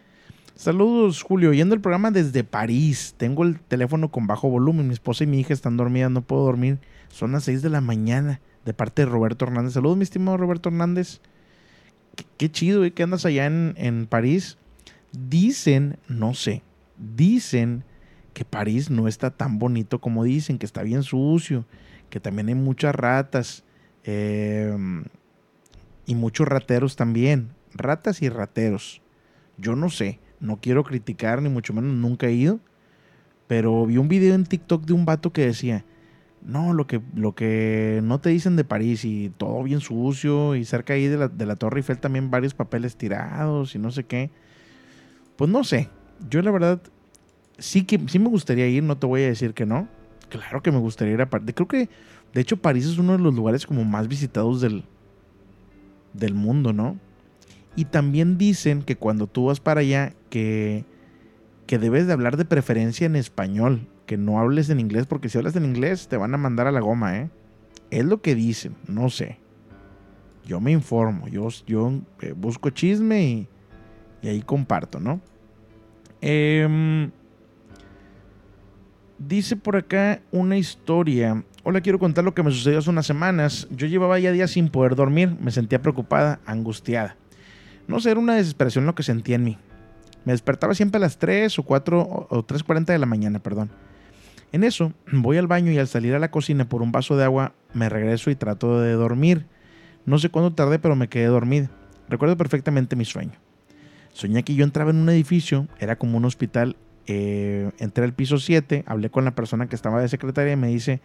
Saludos, 0.55 1.23
Julio. 1.23 1.53
Yendo 1.53 1.75
el 1.75 1.81
programa 1.81 2.11
desde 2.11 2.45
París. 2.45 3.15
Tengo 3.17 3.45
el 3.45 3.59
teléfono 3.61 4.11
con 4.11 4.27
bajo 4.27 4.49
volumen. 4.49 4.89
Mi 4.89 4.95
esposa 4.95 5.25
y 5.25 5.27
mi 5.27 5.41
hija 5.41 5.55
están 5.55 5.77
dormidas. 5.77 6.11
No 6.11 6.23
puedo 6.23 6.45
dormir. 6.45 6.79
Son 7.09 7.33
las 7.33 7.45
6 7.45 7.63
de 7.63 7.71
la 7.71 7.81
mañana. 7.81 8.41
De 8.65 8.75
parte 8.75 9.03
de 9.03 9.11
Roberto 9.11 9.45
Hernández. 9.45 9.75
Saludos, 9.75 9.97
mi 9.97 10.05
estimado 10.05 10.37
Roberto 10.37 10.69
Hernández 10.69 11.21
qué, 12.37 12.51
chido, 12.51 12.85
¿eh? 12.85 12.93
que 12.93 13.03
andas 13.03 13.25
allá 13.25 13.47
en 13.47 14.07
París. 14.09 14.59
Dicen, 15.13 15.99
no 16.09 16.33
sé, 16.33 16.63
dicen 16.97 17.85
que 18.33 18.45
París 18.45 18.91
no 18.91 19.09
está 19.09 19.31
tan 19.31 19.59
bonito 19.59 20.01
como 20.01 20.25
dicen, 20.25 20.59
que 20.59 20.65
está 20.65 20.83
bien 20.83 21.03
sucio, 21.03 21.67
que 22.13 22.21
también 22.21 22.49
hay 22.49 22.55
muchas 22.55 22.95
ratas 22.95 23.65
em, 24.05 25.05
y 26.05 26.15
muchos 26.15 26.47
rateros 26.47 26.95
también. 26.95 27.49
Ratas 27.73 28.21
y 28.21 28.29
rateros. 28.29 29.01
Yo 29.57 29.77
no 29.77 29.89
sé, 29.89 30.21
no 30.39 30.59
quiero 30.61 30.85
criticar 30.85 31.41
ni 31.41 31.49
mucho 31.49 31.73
menos, 31.73 31.95
nunca 31.95 32.27
he 32.27 32.33
ido, 32.33 32.61
pero 33.47 33.87
vi 33.87 33.97
un 33.97 34.09
video 34.09 34.35
en 34.35 34.45
TikTok 34.45 34.85
de 34.85 34.93
un 34.93 35.07
vato 35.07 35.33
que 35.33 35.47
decía, 35.47 35.87
no, 36.43 36.75
lo 36.75 36.87
que, 36.87 37.01
lo 37.15 37.35
que 37.35 38.01
no 38.03 38.21
te 38.21 38.29
dicen 38.29 38.57
de 38.57 38.65
París 38.65 39.07
y 39.07 39.31
todo 39.39 39.63
bien 39.63 39.81
sucio 39.81 40.55
y 40.55 40.67
cerca 40.67 40.93
ahí 40.93 41.07
de 41.07 41.17
la, 41.17 41.29
de 41.29 41.47
la 41.47 41.57
Torre 41.57 41.79
Eiffel 41.79 41.99
también 41.99 42.31
varios 42.31 42.53
papeles 42.53 42.97
tirados 42.97 43.75
y 43.75 43.79
no 43.79 43.91
sé 43.91 44.05
qué. 44.05 44.31
Pues 45.37 45.51
no 45.51 45.65
sé, 45.65 45.89
yo 46.29 46.43
la 46.43 46.51
verdad 46.51 46.83
sí 47.57 47.85
que 47.85 47.99
sí 48.09 48.19
me 48.19 48.29
gustaría 48.29 48.69
ir, 48.69 48.83
no 48.83 48.99
te 48.99 49.07
voy 49.07 49.23
a 49.23 49.29
decir 49.29 49.55
que 49.55 49.65
no. 49.65 49.89
Claro 50.33 50.63
que 50.63 50.73
me 50.73 50.79
gustaría 50.79 51.13
ir 51.13 51.21
a 51.21 51.29
París. 51.29 51.53
Creo 51.55 51.69
que 51.69 51.91
de 52.33 52.41
hecho 52.41 52.57
París 52.57 52.87
es 52.87 52.97
uno 52.97 53.13
de 53.13 53.19
los 53.19 53.35
lugares 53.35 53.67
como 53.67 53.85
más 53.85 54.09
visitados 54.09 54.63
del, 54.63 54.83
del 56.15 56.33
mundo, 56.33 56.73
¿no? 56.73 56.97
Y 57.77 57.85
también 57.85 58.39
dicen 58.39 58.83
que 58.83 58.97
cuando 58.97 59.27
tú 59.27 59.45
vas 59.47 59.61
para 59.61 59.83
allá 59.83 60.15
que, 60.31 60.87
que 61.67 61.79
debes 61.79 62.07
de 62.07 62.15
hablar 62.15 62.39
de 62.39 62.47
preferencia 62.47 63.05
en 63.05 63.15
español 63.15 63.87
que 64.07 64.17
no 64.17 64.41
hables 64.41 64.71
en 64.71 64.81
inglés, 64.81 65.05
porque 65.05 65.29
si 65.29 65.37
hablas 65.37 65.55
en 65.55 65.67
inglés 65.67 66.09
te 66.09 66.17
van 66.17 66.33
a 66.33 66.39
mandar 66.39 66.67
a 66.67 66.73
la 66.73 66.81
goma, 66.81 67.19
¿eh? 67.19 67.31
Es 67.91 68.07
lo 68.07 68.23
que 68.23 68.35
dicen, 68.35 68.75
no 68.89 69.11
sé. 69.11 69.39
Yo 70.47 70.61
me 70.61 70.73
informo, 70.73 71.29
yo, 71.29 71.51
eh, 72.23 72.33
busco 72.35 72.71
chisme 72.71 73.23
y, 73.23 73.49
y, 74.23 74.29
ahí 74.29 74.41
comparto, 74.41 74.99
¿no? 74.99 75.21
Em, 76.23 77.11
dice 79.29 79.57
por 79.57 79.77
acá 79.77 80.21
una 80.31 80.57
historia. 80.57 81.45
Hola, 81.65 81.81
quiero 81.81 81.99
contar 81.99 82.25
lo 82.25 82.35
que 82.35 82.43
me 82.43 82.51
sucedió 82.51 82.79
hace 82.79 82.91
unas 82.91 83.07
semanas. 83.07 83.69
Yo 83.71 83.87
llevaba 83.87 84.19
ya 84.19 84.33
días 84.33 84.51
sin 84.51 84.69
poder 84.69 84.95
dormir, 84.97 85.37
me 85.41 85.51
sentía 85.51 85.81
preocupada, 85.81 86.41
angustiada. 86.47 87.17
No 87.89 88.01
sé, 88.01 88.11
era 88.11 88.21
una 88.21 88.35
desesperación 88.35 88.87
lo 88.87 88.95
que 88.95 89.03
sentía 89.03 89.37
en 89.37 89.45
mí. 89.45 89.59
Me 90.25 90.33
despertaba 90.33 90.75
siempre 90.75 90.99
a 90.99 91.01
las 91.01 91.19
3 91.19 91.59
o 91.59 91.63
4 91.63 92.27
o 92.31 92.47
3.40 92.47 92.87
de 92.87 92.99
la 92.99 93.07
mañana, 93.07 93.39
perdón. 93.41 93.71
En 94.53 94.65
eso, 94.65 94.93
voy 95.11 95.39
al 95.39 95.47
baño 95.47 95.73
y 95.73 95.79
al 95.79 95.89
salir 95.89 96.15
a 96.15 96.19
la 96.19 96.31
cocina 96.31 96.69
por 96.69 96.83
un 96.83 96.93
vaso 96.93 97.17
de 97.17 97.25
agua, 97.25 97.55
me 97.73 97.89
regreso 97.89 98.31
y 98.31 98.37
trato 98.37 98.81
de 98.81 98.93
dormir. 98.93 99.47
No 100.05 100.19
sé 100.19 100.29
cuándo 100.29 100.53
tardé, 100.53 100.79
pero 100.79 100.97
me 100.97 101.09
quedé 101.09 101.27
dormida. 101.27 101.71
Recuerdo 102.09 102.37
perfectamente 102.37 102.97
mi 102.97 103.05
sueño. 103.05 103.33
Soñé 104.13 104.43
que 104.43 104.55
yo 104.55 104.65
entraba 104.65 104.91
en 104.91 104.99
un 104.99 105.09
edificio, 105.09 105.69
era 105.79 105.97
como 105.97 106.19
un 106.19 106.25
hospital. 106.25 106.77
Eh, 107.07 107.71
entré 107.79 108.05
al 108.05 108.15
piso 108.15 108.39
7, 108.39 108.85
hablé 108.87 109.11
con 109.11 109.25
la 109.25 109.35
persona 109.35 109.69
que 109.69 109.75
estaba 109.75 110.01
de 110.01 110.09
secretaria 110.09 110.53
y 110.53 110.57
me 110.57 110.69
dice, 110.69 111.01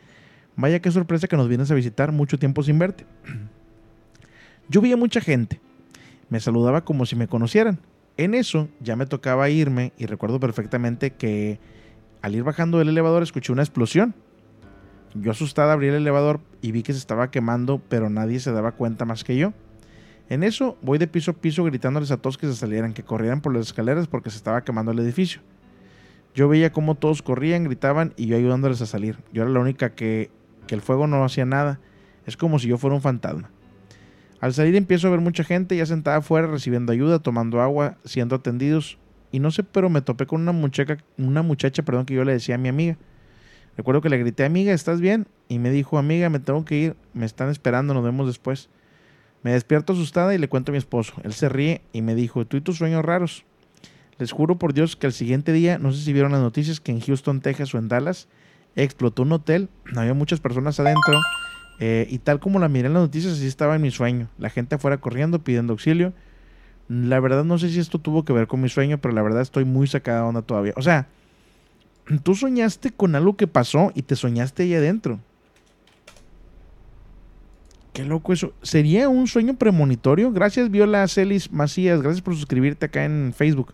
vaya 0.56 0.80
qué 0.80 0.92
sorpresa 0.92 1.28
que 1.28 1.38
nos 1.38 1.48
vienes 1.48 1.72
a 1.72 1.76
visitar 1.76 2.12
mucho 2.12 2.38
tiempo 2.38 2.64
sin 2.64 2.80
verte. 2.80 3.06
Yo 4.70 4.82
vi 4.82 4.92
a 4.92 4.98
mucha 4.98 5.22
gente, 5.22 5.60
me 6.30 6.40
saludaba 6.40 6.84
como 6.84 7.06
si 7.06 7.16
me 7.16 7.28
conocieran. 7.28 7.80
En 8.18 8.34
eso 8.34 8.68
ya 8.80 8.96
me 8.96 9.06
tocaba 9.06 9.50
irme 9.50 9.94
y 9.98 10.08
recuerdo 10.08 10.40
perfectamente 10.40 11.12
que 11.12 11.60
al 12.22 12.36
ir 12.36 12.44
bajando 12.44 12.80
del 12.80 12.90
elevador 12.90 13.24
escuché 13.24 13.54
una 13.54 13.62
explosión. 13.62 14.16
Yo 15.14 15.32
asustada 15.32 15.74
abrí 15.74 15.88
el 15.88 15.96
elevador 15.96 16.42
y 16.62 16.72
vi 16.72 16.84
que 16.84 16.94
se 16.94 17.00
estaba 17.00 17.32
quemando, 17.32 17.82
pero 17.90 18.10
nadie 18.10 18.40
se 18.40 18.52
daba 18.52 18.74
cuenta 18.74 19.06
más 19.06 19.24
que 19.24 19.38
yo. 19.38 19.54
En 20.30 20.44
eso 20.44 20.78
voy 20.82 20.98
de 20.98 21.08
piso 21.08 21.32
a 21.32 21.34
piso 21.36 21.64
gritándoles 21.64 22.12
a 22.12 22.18
todos 22.18 22.38
que 22.38 22.48
se 22.48 22.56
salieran, 22.56 22.94
que 22.94 23.04
corrieran 23.04 23.42
por 23.42 23.54
las 23.54 23.68
escaleras 23.68 24.08
porque 24.08 24.30
se 24.30 24.38
estaba 24.38 24.64
quemando 24.64 24.92
el 24.92 25.00
edificio. 25.00 25.42
Yo 26.38 26.48
veía 26.48 26.72
cómo 26.72 26.94
todos 26.94 27.24
corrían, 27.24 27.64
gritaban 27.64 28.14
y 28.16 28.28
yo 28.28 28.38
ayudándoles 28.38 28.80
a 28.84 28.86
salir. 28.86 29.18
Yo 29.34 29.42
era 29.42 29.50
la 29.50 29.60
única 29.60 29.96
que, 29.96 30.30
que 30.68 30.76
el 30.76 30.82
fuego 30.82 31.08
no 31.08 31.24
hacía 31.24 31.48
nada. 31.48 31.80
Es 32.28 32.38
como 32.38 32.60
si 32.60 32.68
yo 32.68 32.78
fuera 32.78 32.96
un 32.96 33.02
fantasma. 33.02 33.50
Al 34.40 34.54
salir 34.54 34.76
empiezo 34.76 35.08
a 35.08 35.10
ver 35.10 35.20
mucha 35.20 35.44
gente 35.44 35.76
ya 35.76 35.88
sentada 35.88 36.18
afuera 36.18 36.46
recibiendo 36.46 36.92
ayuda, 36.92 37.18
tomando 37.18 37.60
agua, 37.60 37.98
siendo 38.06 38.36
atendidos. 38.36 39.00
Y 39.32 39.40
no 39.40 39.50
sé, 39.50 39.64
pero 39.64 39.90
me 39.90 40.04
topé 40.04 40.28
con 40.28 40.40
una 40.40 40.52
muchacha, 40.52 41.00
una 41.18 41.42
muchacha 41.42 41.82
perdón, 41.82 42.06
que 42.06 42.14
yo 42.14 42.24
le 42.24 42.34
decía 42.34 42.54
a 42.54 42.60
mi 42.60 42.70
amiga. 42.70 43.00
Recuerdo 43.76 44.02
que 44.02 44.10
le 44.10 44.20
grité, 44.20 44.46
amiga, 44.46 44.74
¿estás 44.74 45.02
bien? 45.02 45.26
Y 45.50 45.58
me 45.58 45.72
dijo, 45.72 45.98
amiga, 45.98 46.30
me 46.30 46.38
tengo 46.38 46.64
que 46.66 46.76
ir, 46.76 46.96
me 47.16 47.26
están 47.26 47.50
esperando, 47.50 47.96
nos 47.96 48.04
vemos 48.04 48.28
después. 48.28 48.70
Me 49.42 49.54
despierto 49.54 49.94
asustada 49.94 50.36
y 50.36 50.38
le 50.38 50.50
cuento 50.50 50.72
a 50.72 50.74
mi 50.74 50.78
esposo. 50.78 51.16
Él 51.24 51.34
se 51.34 51.50
ríe 51.50 51.82
y 51.94 52.04
me 52.04 52.14
dijo, 52.14 52.46
tú 52.46 52.58
y 52.58 52.62
tus 52.62 52.78
sueños 52.78 53.04
raros. 53.04 53.44
Les 54.20 54.32
juro 54.32 54.58
por 54.58 54.74
Dios 54.74 54.96
que 54.96 55.08
al 55.08 55.14
siguiente 55.14 55.52
día, 55.54 55.78
no 55.78 55.92
sé 55.92 56.04
si 56.04 56.14
vieron 56.14 56.32
las 56.32 56.42
noticias, 56.42 56.80
que 56.80 56.92
en 56.92 57.02
Houston, 57.02 57.42
Texas 57.42 57.74
o 57.74 57.78
en 57.78 57.88
Dallas, 57.88 58.28
explotó 58.76 59.24
un 59.24 59.32
hotel, 59.32 59.70
había 59.96 60.14
muchas 60.14 60.40
personas 60.40 60.80
adentro, 60.80 61.20
eh, 61.80 62.08
y 62.10 62.18
tal 62.20 62.40
como 62.40 62.60
la 62.60 62.70
miré 62.70 62.88
en 62.88 62.94
las 62.94 63.04
noticias, 63.04 63.34
así 63.34 63.46
estaba 63.46 63.76
en 63.76 63.82
mi 63.82 63.92
sueño. 63.92 64.30
La 64.40 64.50
gente 64.50 64.76
afuera 64.76 64.98
corriendo, 64.98 65.40
pidiendo 65.40 65.74
auxilio. 65.74 66.14
La 66.88 67.20
verdad 67.20 67.44
no 67.44 67.60
sé 67.60 67.70
si 67.70 67.80
esto 67.80 68.00
tuvo 68.00 68.24
que 68.26 68.34
ver 68.34 68.48
con 68.48 68.62
mi 68.62 68.70
sueño, 68.70 68.98
pero 68.98 69.14
la 69.14 69.22
verdad 69.22 69.42
estoy 69.42 69.66
muy 69.66 69.88
sacada 69.88 70.22
de 70.22 70.28
onda 70.28 70.42
todavía. 70.42 70.74
O 70.76 70.82
sea, 70.82 71.08
tú 72.24 72.34
soñaste 72.34 72.92
con 72.92 73.16
algo 73.16 73.36
que 73.36 73.48
pasó 73.48 73.92
y 73.94 74.04
te 74.04 74.16
soñaste 74.16 74.64
ahí 74.64 74.74
adentro. 74.74 75.20
Qué 77.94 78.06
loco 78.06 78.32
eso. 78.32 78.54
¿Sería 78.62 79.10
un 79.10 79.28
sueño 79.28 79.56
premonitorio? 79.56 80.32
Gracias, 80.32 80.72
Viola 80.72 81.08
Celis 81.08 81.52
Macías. 81.52 82.02
Gracias 82.02 82.22
por 82.22 82.36
suscribirte 82.36 82.86
acá 82.86 83.06
en 83.06 83.34
Facebook. 83.36 83.74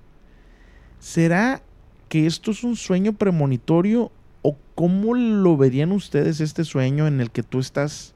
¿Será 1.03 1.61
que 2.07 2.25
esto 2.25 2.51
es 2.51 2.63
un 2.63 2.77
sueño 2.77 3.11
premonitorio 3.11 4.09
o 4.41 4.57
cómo 4.73 5.13
lo 5.15 5.57
verían 5.57 5.91
ustedes 5.91 6.39
este 6.39 6.63
sueño 6.63 7.07
en 7.07 7.19
el 7.19 7.29
que 7.29 7.43
tú 7.43 7.59
estás 7.59 8.15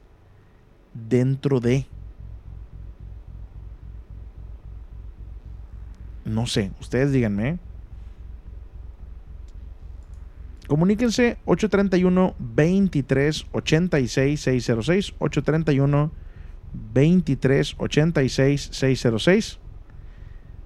dentro 0.94 1.60
de? 1.60 1.84
No 6.24 6.46
sé, 6.46 6.72
ustedes 6.80 7.12
díganme. 7.12 7.58
Comuníquense 10.66 11.36
831 11.44 12.36
23 12.38 13.46
86 13.52 14.40
606 14.40 15.14
831 15.18 16.10
23 16.94 17.74
86 17.78 18.68
606 18.72 19.58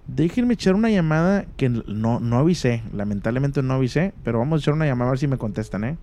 Déjenme 0.07 0.55
echar 0.55 0.75
una 0.75 0.91
llamada 0.91 1.47
que 1.57 1.69
no, 1.69 2.21
no 2.21 2.39
avisé, 2.39 2.83
lamentablemente 2.93 3.63
no 3.63 3.75
avisé, 3.75 4.13
pero 4.25 4.41
vamos 4.41 4.59
a 4.59 4.63
echar 4.63 4.75
una 4.75 4.87
llamada 4.87 5.11
a 5.11 5.13
ver 5.13 5.19
si 5.19 5.29
me 5.29 5.39
contestan, 5.39 5.85
¿eh? 5.85 5.97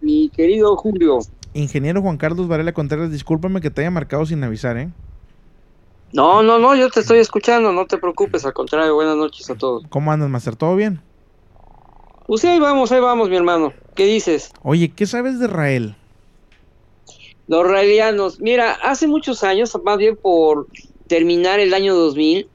Mi 0.00 0.28
querido 0.30 0.76
Julio. 0.76 1.18
Ingeniero 1.54 2.02
Juan 2.02 2.16
Carlos 2.16 2.48
Varela 2.48 2.72
Contreras, 2.72 3.10
discúlpame 3.10 3.60
que 3.60 3.70
te 3.70 3.82
haya 3.82 3.90
marcado 3.90 4.26
sin 4.26 4.42
avisar, 4.42 4.76
¿eh? 4.76 4.90
No, 6.12 6.42
no, 6.42 6.58
no, 6.58 6.74
yo 6.74 6.88
te 6.88 7.00
estoy 7.00 7.18
escuchando, 7.18 7.72
no 7.72 7.86
te 7.86 7.98
preocupes, 7.98 8.44
al 8.44 8.54
contrario, 8.54 8.94
buenas 8.94 9.16
noches 9.16 9.48
a 9.50 9.54
todos. 9.54 9.84
¿Cómo 9.90 10.10
andas, 10.10 10.30
Master? 10.30 10.56
¿Todo 10.56 10.74
bien? 10.74 11.00
Pues 12.26 12.40
sí, 12.40 12.46
ahí 12.46 12.58
vamos, 12.58 12.90
ahí 12.92 13.00
vamos, 13.00 13.28
mi 13.28 13.36
hermano. 13.36 13.72
¿Qué 13.94 14.06
dices? 14.06 14.52
Oye, 14.62 14.90
¿qué 14.90 15.06
sabes 15.06 15.38
de 15.38 15.48
Rael? 15.48 15.96
Los 17.48 17.66
raelianos, 17.66 18.40
mira, 18.40 18.72
hace 18.82 19.06
muchos 19.06 19.42
años, 19.42 19.74
más 19.82 19.96
bien 19.96 20.16
por 20.16 20.68
terminar 21.06 21.60
el 21.60 21.72
año 21.72 21.94
2000, 21.94 22.46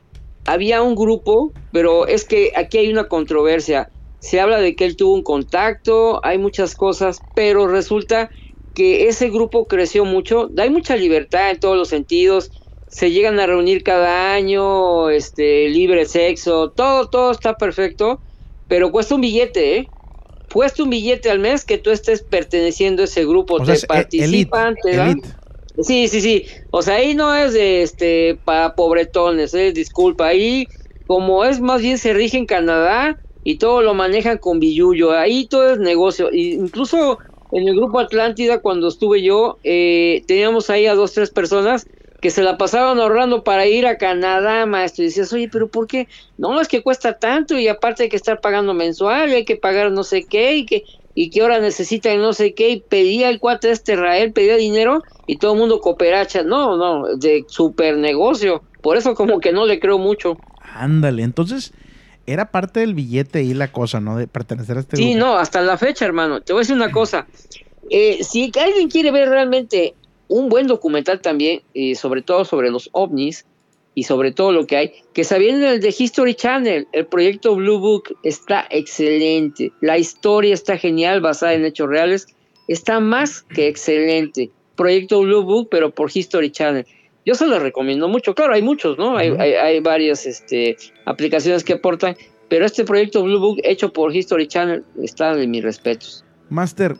había 0.45 0.83
un 0.83 0.93
grupo, 0.93 1.51
pero 1.71 2.05
es 2.05 2.25
que 2.25 2.51
aquí 2.55 2.77
hay 2.77 2.91
una 2.91 3.07
controversia. 3.07 3.89
Se 4.19 4.39
habla 4.39 4.59
de 4.59 4.75
que 4.75 4.85
él 4.85 4.95
tuvo 4.95 5.15
un 5.15 5.23
contacto, 5.23 6.23
hay 6.23 6.37
muchas 6.37 6.75
cosas, 6.75 7.17
pero 7.33 7.67
resulta 7.67 8.29
que 8.75 9.07
ese 9.07 9.29
grupo 9.29 9.65
creció 9.67 10.05
mucho, 10.05 10.51
hay 10.57 10.69
mucha 10.69 10.95
libertad 10.95 11.49
en 11.49 11.59
todos 11.59 11.75
los 11.75 11.89
sentidos, 11.89 12.51
se 12.87 13.09
llegan 13.09 13.39
a 13.39 13.47
reunir 13.47 13.81
cada 13.81 14.33
año, 14.35 15.09
este, 15.09 15.69
libre 15.69 16.05
sexo, 16.05 16.69
todo, 16.69 17.07
todo 17.07 17.31
está 17.31 17.55
perfecto, 17.55 18.21
pero 18.67 18.91
cuesta 18.91 19.15
un 19.15 19.21
billete, 19.21 19.77
¿eh? 19.77 19.92
Cuesta 20.53 20.83
un 20.83 20.89
billete 20.91 21.29
al 21.31 21.39
mes 21.39 21.65
que 21.65 21.77
tú 21.79 21.89
estés 21.89 22.21
perteneciendo 22.21 23.01
a 23.01 23.05
ese 23.05 23.25
grupo, 23.25 23.55
O 23.55 23.59
te 23.59 23.65
sea, 23.65 23.75
eh, 23.75 23.87
participan, 23.87 24.67
elite, 24.75 24.81
te 24.83 24.95
dan- 24.97 25.09
elite. 25.11 25.29
Sí, 25.81 26.07
sí, 26.07 26.21
sí. 26.21 26.45
O 26.69 26.83
sea, 26.83 26.95
ahí 26.95 27.15
no 27.15 27.33
es 27.35 27.53
de 27.53 27.81
este 27.81 28.39
para 28.45 28.75
pobretones, 28.75 29.53
eh, 29.55 29.71
disculpa. 29.71 30.27
Ahí, 30.27 30.67
como 31.07 31.43
es 31.45 31.59
más 31.59 31.81
bien 31.81 31.97
se 31.97 32.13
rige 32.13 32.37
en 32.37 32.45
Canadá 32.45 33.19
y 33.43 33.57
todo 33.57 33.81
lo 33.81 33.95
manejan 33.95 34.37
con 34.37 34.59
billuyo. 34.59 35.11
Ahí 35.11 35.47
todo 35.47 35.73
es 35.73 35.79
negocio. 35.79 36.29
Y 36.31 36.53
incluso 36.53 37.17
en 37.51 37.67
el 37.67 37.75
grupo 37.75 37.99
Atlántida, 37.99 38.59
cuando 38.61 38.87
estuve 38.89 39.23
yo, 39.23 39.59
eh, 39.63 40.23
teníamos 40.27 40.69
ahí 40.69 40.85
a 40.85 40.93
dos, 40.93 41.13
tres 41.13 41.31
personas 41.31 41.87
que 42.23 42.29
se 42.31 42.41
la 42.41 42.57
pasaban 42.57 43.01
ahorrando 43.01 43.43
para 43.43 43.67
ir 43.67 43.85
a 43.85 43.97
Canadá, 43.97 44.65
maestro. 44.65 45.03
Y 45.03 45.07
decías, 45.07 45.33
oye, 45.33 45.49
pero 45.51 45.67
¿por 45.67 45.87
qué? 45.87 46.07
No, 46.37 46.61
es 46.61 46.69
que 46.69 46.81
cuesta 46.81 47.19
tanto 47.19 47.59
y 47.59 47.67
aparte 47.67 48.03
hay 48.03 48.09
que 48.09 48.15
estar 48.15 48.39
pagando 48.39 48.73
mensual 48.73 49.29
y 49.29 49.33
hay 49.33 49.43
que 49.43 49.57
pagar 49.57 49.91
no 49.91 50.05
sé 50.05 50.23
qué 50.23 50.55
y 50.55 50.65
que 50.65 50.85
y 51.13 51.29
que 51.29 51.41
ahora 51.41 51.59
necesitan 51.59 52.19
no 52.19 52.31
sé 52.31 52.53
qué 52.53 52.69
y 52.69 52.79
pedía 52.79 53.29
el 53.29 53.39
cuate 53.41 53.71
este 53.71 53.97
Rael, 53.97 54.31
pedía 54.31 54.55
dinero 54.55 55.01
y 55.27 55.35
todo 55.37 55.51
el 55.51 55.59
mundo 55.59 55.81
cooperacha. 55.81 56.43
No, 56.43 56.77
no, 56.77 57.17
de 57.17 57.43
super 57.49 57.97
negocio. 57.97 58.63
Por 58.81 58.95
eso 58.95 59.15
como 59.15 59.41
que 59.41 59.51
no 59.51 59.65
le 59.65 59.81
creo 59.81 59.97
mucho. 59.97 60.37
Ándale, 60.61 61.23
entonces 61.23 61.73
era 62.25 62.51
parte 62.51 62.79
del 62.79 62.93
billete 62.93 63.39
ahí 63.39 63.53
la 63.53 63.69
cosa, 63.69 63.99
¿no? 63.99 64.15
De 64.15 64.27
pertenecer 64.27 64.77
a 64.77 64.79
este 64.79 64.95
Sí, 64.95 65.11
grupo. 65.11 65.25
no, 65.25 65.37
hasta 65.37 65.59
la 65.61 65.77
fecha, 65.77 66.05
hermano. 66.05 66.39
Te 66.39 66.53
voy 66.53 66.61
a 66.61 66.63
decir 66.63 66.75
una 66.77 66.89
cosa. 66.89 67.27
Eh, 67.89 68.23
si 68.23 68.49
alguien 68.57 68.89
quiere 68.89 69.11
ver 69.11 69.27
realmente 69.27 69.93
un 70.27 70.49
buen 70.49 70.67
documental 70.67 71.21
también, 71.21 71.61
y 71.73 71.95
sobre 71.95 72.21
todo 72.21 72.45
sobre 72.45 72.71
los 72.71 72.89
ovnis 72.91 73.45
y 73.95 74.03
sobre 74.03 74.31
todo 74.31 74.51
lo 74.51 74.65
que 74.65 74.77
hay, 74.77 74.93
que 75.13 75.23
se 75.23 75.37
viene 75.37 75.69
el 75.69 75.79
de 75.79 75.93
History 75.97 76.33
Channel, 76.33 76.87
el 76.91 77.05
proyecto 77.05 77.55
Blue 77.55 77.79
Book 77.79 78.15
está 78.23 78.65
excelente. 78.69 79.71
La 79.81 79.97
historia 79.97 80.53
está 80.53 80.77
genial, 80.77 81.21
basada 81.21 81.53
en 81.53 81.65
hechos 81.65 81.87
reales. 81.87 82.27
Está 82.67 82.99
más 82.99 83.43
que 83.43 83.67
excelente. 83.67 84.49
Proyecto 84.75 85.21
Blue 85.21 85.43
Book, 85.43 85.67
pero 85.69 85.91
por 85.91 86.09
History 86.11 86.49
Channel. 86.49 86.87
Yo 87.25 87.35
se 87.35 87.45
lo 87.45 87.59
recomiendo 87.59 88.07
mucho. 88.07 88.33
Claro, 88.33 88.53
hay 88.53 88.63
muchos, 88.63 88.97
¿no? 88.97 89.15
Hay, 89.15 89.29
hay, 89.37 89.53
hay 89.53 89.79
varias 89.79 90.25
este, 90.25 90.75
aplicaciones 91.05 91.63
que 91.63 91.73
aportan, 91.73 92.17
pero 92.49 92.65
este 92.65 92.83
proyecto 92.83 93.23
Blue 93.23 93.39
Book 93.39 93.59
hecho 93.63 93.93
por 93.93 94.15
History 94.15 94.47
Channel 94.47 94.83
está 95.01 95.35
de 95.35 95.45
mis 95.45 95.63
respetos. 95.63 96.25
Master, 96.49 96.95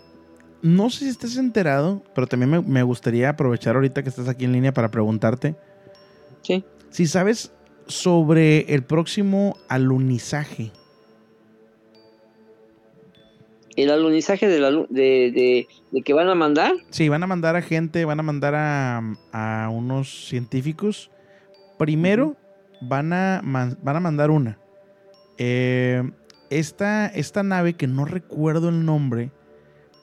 no 0.64 0.90
sé 0.90 1.06
si 1.06 1.10
estés 1.10 1.38
enterado, 1.38 2.02
pero 2.16 2.26
también 2.26 2.50
me, 2.50 2.62
me 2.62 2.82
gustaría 2.82 3.30
aprovechar 3.30 3.76
ahorita 3.76 4.02
que 4.02 4.10
estás 4.10 4.28
aquí 4.28 4.46
en 4.46 4.54
línea 4.54 4.74
para 4.74 4.90
preguntarte. 4.90 5.56
Sí. 6.42 6.64
Si 6.90 7.06
sabes 7.06 7.52
sobre 7.86 8.74
el 8.74 8.84
próximo 8.84 9.58
alunizaje. 9.68 10.72
El 13.76 13.90
alunizaje 13.90 14.48
de, 14.48 14.60
la, 14.60 14.70
de, 14.72 14.86
de, 14.90 15.68
de 15.92 16.02
que 16.02 16.14
van 16.14 16.30
a 16.30 16.36
mandar. 16.36 16.72
Sí, 16.92 17.10
van 17.10 17.24
a 17.24 17.28
mandar 17.28 17.56
a 17.56 17.62
gente, 17.62 18.06
van 18.06 18.20
a 18.20 18.24
mandar 18.24 18.56
a, 18.56 19.02
a 19.32 19.70
unos 19.70 20.28
científicos. 20.28 21.12
Primero 21.78 22.38
van, 22.82 23.12
a, 23.12 23.42
van 23.44 23.96
a 23.96 24.00
mandar 24.00 24.32
una. 24.32 24.60
Eh, 25.38 26.10
esta, 26.52 27.08
esta 27.08 27.44
nave, 27.44 27.74
que 27.74 27.88
no 27.88 28.06
recuerdo 28.06 28.70
el 28.70 28.86
nombre, 28.86 29.32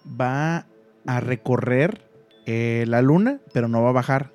va 0.06 0.66
a 1.06 1.20
recorrer 1.20 2.00
eh, 2.46 2.84
la 2.86 3.02
luna, 3.02 3.40
pero 3.52 3.68
no 3.68 3.82
va 3.82 3.90
a 3.90 3.92
bajar. 3.92 4.30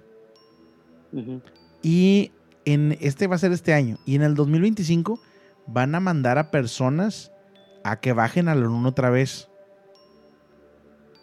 Y 1.81 2.31
en 2.65 2.97
este 2.99 3.27
va 3.27 3.35
a 3.35 3.39
ser 3.39 3.51
este 3.51 3.73
año. 3.73 3.97
Y 4.05 4.15
en 4.15 4.23
el 4.23 4.35
2025 4.35 5.19
van 5.67 5.95
a 5.95 5.99
mandar 5.99 6.37
a 6.37 6.51
personas 6.51 7.31
a 7.83 7.99
que 7.99 8.13
bajen 8.13 8.47
a 8.49 8.55
la 8.55 8.61
luna 8.61 8.89
otra 8.89 9.09
vez. 9.09 9.49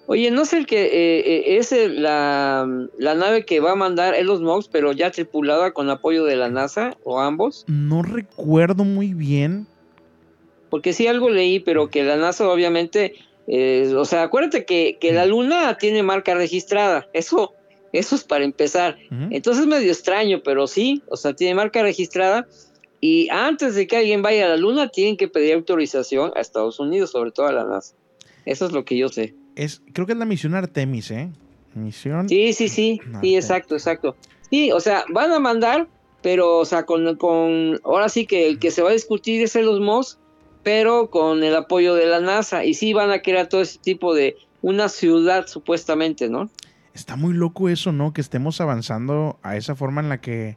Oye, 0.06 0.30
no 0.30 0.44
sé 0.44 0.58
el 0.58 0.66
que 0.66 0.84
eh, 0.84 1.18
eh, 1.20 1.58
es 1.58 1.72
el- 1.72 2.02
la, 2.02 2.66
la 2.98 3.14
nave 3.14 3.44
que 3.44 3.60
va 3.60 3.72
a 3.72 3.76
mandar 3.76 4.14
Elon 4.14 4.42
Musk, 4.42 4.70
pero 4.72 4.92
ya 4.92 5.10
tripulada 5.10 5.72
con 5.72 5.88
apoyo 5.90 6.24
de 6.24 6.36
la 6.36 6.48
NASA 6.48 6.96
o 7.04 7.20
ambos. 7.20 7.64
No 7.68 8.02
recuerdo 8.02 8.84
muy 8.84 9.14
bien. 9.14 9.66
Porque 10.70 10.92
sí 10.92 11.06
algo 11.06 11.30
leí, 11.30 11.60
pero 11.60 11.88
que 11.88 12.02
la 12.02 12.16
NASA 12.16 12.48
obviamente, 12.48 13.14
eh, 13.46 13.92
o 13.96 14.04
sea, 14.04 14.24
acuérdate 14.24 14.64
que, 14.64 14.98
que 15.00 15.12
la 15.12 15.26
Luna 15.26 15.76
tiene 15.78 16.02
marca 16.02 16.34
registrada. 16.34 17.08
Eso, 17.12 17.54
eso 17.92 18.14
es 18.14 18.24
para 18.24 18.44
empezar. 18.44 18.96
Entonces 19.30 19.62
es 19.62 19.68
medio 19.68 19.90
extraño, 19.90 20.42
pero 20.42 20.66
sí, 20.66 21.02
o 21.08 21.16
sea, 21.16 21.34
tiene 21.34 21.54
marca 21.54 21.82
registrada. 21.82 22.46
Y 23.00 23.28
antes 23.30 23.74
de 23.74 23.86
que 23.86 23.96
alguien 23.96 24.22
vaya 24.22 24.46
a 24.46 24.48
la 24.50 24.56
Luna, 24.56 24.88
tienen 24.88 25.16
que 25.16 25.28
pedir 25.28 25.54
autorización 25.54 26.32
a 26.36 26.40
Estados 26.40 26.78
Unidos, 26.78 27.10
sobre 27.10 27.32
todo 27.32 27.46
a 27.46 27.52
la 27.52 27.64
NASA. 27.64 27.96
Eso 28.46 28.66
es 28.66 28.72
lo 28.72 28.84
que 28.84 28.96
yo 28.96 29.08
sé. 29.08 29.34
Es, 29.56 29.82
creo 29.92 30.06
que 30.06 30.12
es 30.12 30.18
la 30.18 30.24
misión 30.24 30.54
Artemis, 30.54 31.10
¿eh? 31.10 31.30
Misión. 31.74 32.28
Sí, 32.28 32.52
sí, 32.52 32.68
sí, 32.68 33.00
sí, 33.20 33.36
exacto, 33.36 33.74
exacto. 33.74 34.16
Sí, 34.50 34.70
o 34.70 34.80
sea, 34.80 35.04
van 35.08 35.32
a 35.32 35.40
mandar 35.40 35.88
pero, 36.22 36.58
o 36.58 36.64
sea, 36.64 36.86
con, 36.86 37.16
con 37.16 37.80
ahora 37.84 38.08
sí 38.08 38.26
que 38.26 38.46
el 38.46 38.58
que 38.58 38.70
se 38.70 38.80
va 38.80 38.90
a 38.90 38.92
discutir 38.92 39.42
es 39.42 39.54
los 39.56 39.80
Musk, 39.80 40.18
pero 40.62 41.10
con 41.10 41.42
el 41.42 41.54
apoyo 41.54 41.94
de 41.94 42.06
la 42.06 42.20
NASA, 42.20 42.64
y 42.64 42.74
sí 42.74 42.92
van 42.92 43.10
a 43.10 43.22
crear 43.22 43.48
todo 43.48 43.62
ese 43.62 43.78
tipo 43.78 44.14
de 44.14 44.36
una 44.60 44.88
ciudad 44.88 45.46
supuestamente, 45.46 46.28
¿no? 46.28 46.50
Está 46.94 47.16
muy 47.16 47.34
loco 47.34 47.68
eso, 47.68 47.90
¿no? 47.90 48.12
Que 48.12 48.20
estemos 48.20 48.60
avanzando 48.60 49.38
a 49.42 49.56
esa 49.56 49.74
forma 49.74 50.00
en 50.00 50.08
la 50.08 50.20
que 50.20 50.56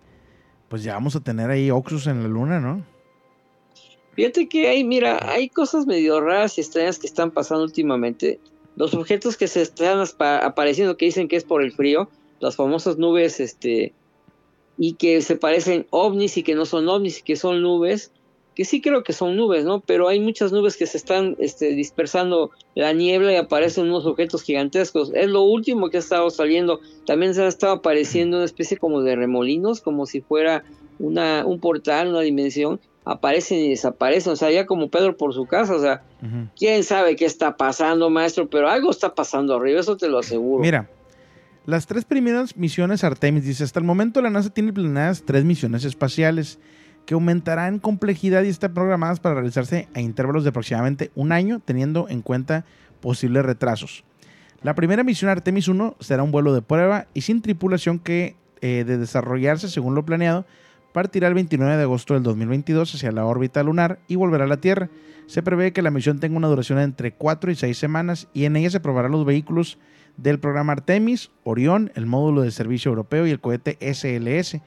pues 0.67 0.83
ya 0.83 0.93
vamos 0.93 1.15
a 1.15 1.21
tener 1.21 1.49
ahí 1.49 1.71
Oxus 1.71 2.07
en 2.07 2.23
la 2.23 2.29
luna, 2.29 2.59
¿no? 2.59 2.83
Fíjate 4.15 4.47
que 4.47 4.67
hay, 4.69 4.83
mira, 4.83 5.19
hay 5.29 5.49
cosas 5.49 5.85
medio 5.85 6.21
raras 6.21 6.57
y 6.57 6.61
extrañas 6.61 6.99
que 6.99 7.07
están 7.07 7.31
pasando 7.31 7.63
últimamente. 7.63 8.39
Los 8.75 8.93
objetos 8.93 9.37
que 9.37 9.47
se 9.47 9.61
están 9.61 10.03
apareciendo 10.19 10.97
que 10.97 11.05
dicen 11.05 11.27
que 11.27 11.35
es 11.35 11.43
por 11.43 11.61
el 11.61 11.71
frío, 11.71 12.09
las 12.39 12.55
famosas 12.55 12.97
nubes, 12.97 13.39
este, 13.39 13.93
y 14.77 14.93
que 14.93 15.21
se 15.21 15.35
parecen 15.35 15.85
ovnis 15.89 16.37
y 16.37 16.43
que 16.43 16.55
no 16.55 16.65
son 16.65 16.87
ovnis 16.87 17.19
y 17.19 17.23
que 17.23 17.35
son 17.35 17.61
nubes, 17.61 18.11
que 18.55 18.63
sí 18.65 18.81
creo 18.81 19.03
que 19.03 19.13
son 19.13 19.35
nubes, 19.35 19.65
¿no? 19.65 19.81
Pero 19.81 20.07
hay 20.07 20.19
muchas 20.19 20.51
nubes 20.51 20.77
que 20.77 20.87
se 20.87 20.97
están 20.97 21.35
este, 21.39 21.75
dispersando 21.75 22.51
la 22.73 22.93
niebla 22.93 23.33
y 23.33 23.35
aparecen 23.35 23.85
unos 23.85 24.05
objetos 24.05 24.43
gigantescos. 24.43 25.11
Es 25.13 25.29
lo 25.29 25.41
último 25.41 25.89
que 25.89 25.97
ha 25.97 25.99
estado 25.99 26.29
saliendo. 26.29 26.79
También 27.05 27.35
se 27.35 27.43
ha 27.43 27.47
estado 27.47 27.73
apareciendo 27.73 28.37
una 28.37 28.45
especie 28.45 28.77
como 28.77 29.01
de 29.01 29.17
remolinos, 29.17 29.81
como 29.81 30.05
si 30.05 30.21
fuera 30.21 30.63
una, 30.99 31.45
un 31.45 31.59
portal, 31.59 32.07
una 32.07 32.21
dimensión. 32.21 32.79
Aparecen 33.03 33.59
y 33.59 33.69
desaparecen, 33.69 34.33
o 34.33 34.35
sea, 34.35 34.49
ya 34.49 34.65
como 34.65 34.89
Pedro 34.89 35.15
por 35.15 35.31
su 35.33 35.45
casa, 35.45 35.75
o 35.75 35.79
sea, 35.79 36.01
quién 36.57 36.83
sabe 36.83 37.15
qué 37.15 37.25
está 37.25 37.55
pasando, 37.55 38.09
maestro, 38.09 38.49
pero 38.49 38.67
algo 38.67 38.89
está 38.89 39.13
pasando 39.13 39.53
arriba, 39.55 39.79
eso 39.79 39.95
te 39.95 40.09
lo 40.09 40.17
aseguro. 40.17 40.63
Mira, 40.63 40.89
las 41.67 41.85
tres 41.85 42.03
primeras 42.03 42.57
misiones 42.57 43.03
Artemis, 43.03 43.45
dice, 43.45 43.63
hasta 43.63 43.79
el 43.79 43.85
momento 43.85 44.23
la 44.23 44.31
NASA 44.31 44.49
tiene 44.49 44.73
planeadas 44.73 45.23
tres 45.23 45.45
misiones 45.45 45.85
espaciales 45.85 46.57
que 47.05 47.13
aumentarán 47.13 47.75
en 47.75 47.79
complejidad 47.79 48.43
y 48.43 48.49
están 48.49 48.73
programadas 48.73 49.19
para 49.19 49.35
realizarse 49.35 49.87
a 49.93 50.01
intervalos 50.01 50.43
de 50.43 50.49
aproximadamente 50.49 51.11
un 51.15 51.31
año, 51.31 51.61
teniendo 51.63 52.07
en 52.09 52.21
cuenta 52.21 52.65
posibles 53.01 53.45
retrasos. 53.45 54.03
La 54.63 54.73
primera 54.73 55.03
misión 55.03 55.29
Artemis 55.29 55.67
1 55.67 55.97
será 55.99 56.23
un 56.23 56.31
vuelo 56.31 56.53
de 56.53 56.61
prueba 56.61 57.07
y 57.13 57.21
sin 57.21 57.41
tripulación 57.41 57.99
que, 57.99 58.35
eh, 58.61 58.83
de 58.85 58.97
desarrollarse 58.97 59.69
según 59.69 59.93
lo 59.93 60.05
planeado, 60.05 60.45
partirá 60.91 61.27
el 61.27 61.33
29 61.33 61.77
de 61.77 61.83
agosto 61.83 62.13
del 62.13 62.23
2022 62.23 62.95
hacia 62.95 63.11
la 63.11 63.25
órbita 63.25 63.61
lunar 63.63 63.99
y 64.07 64.15
volverá 64.15 64.45
a 64.45 64.47
la 64.47 64.57
Tierra. 64.57 64.89
Se 65.27 65.43
prevé 65.43 65.73
que 65.73 65.81
la 65.81 65.91
misión 65.91 66.19
tenga 66.19 66.37
una 66.37 66.47
duración 66.47 66.77
de 66.77 66.85
entre 66.85 67.11
4 67.11 67.51
y 67.51 67.55
6 67.55 67.77
semanas 67.77 68.27
y 68.33 68.45
en 68.45 68.55
ella 68.55 68.69
se 68.69 68.79
probarán 68.79 69.11
los 69.11 69.25
vehículos 69.25 69.77
del 70.17 70.39
programa 70.39 70.73
Artemis, 70.73 71.31
Orión, 71.43 71.91
el 71.95 72.05
módulo 72.05 72.41
de 72.41 72.51
servicio 72.51 72.89
europeo 72.89 73.27
y 73.27 73.31
el 73.31 73.41
cohete 73.41 73.77
SLS. 73.81 74.61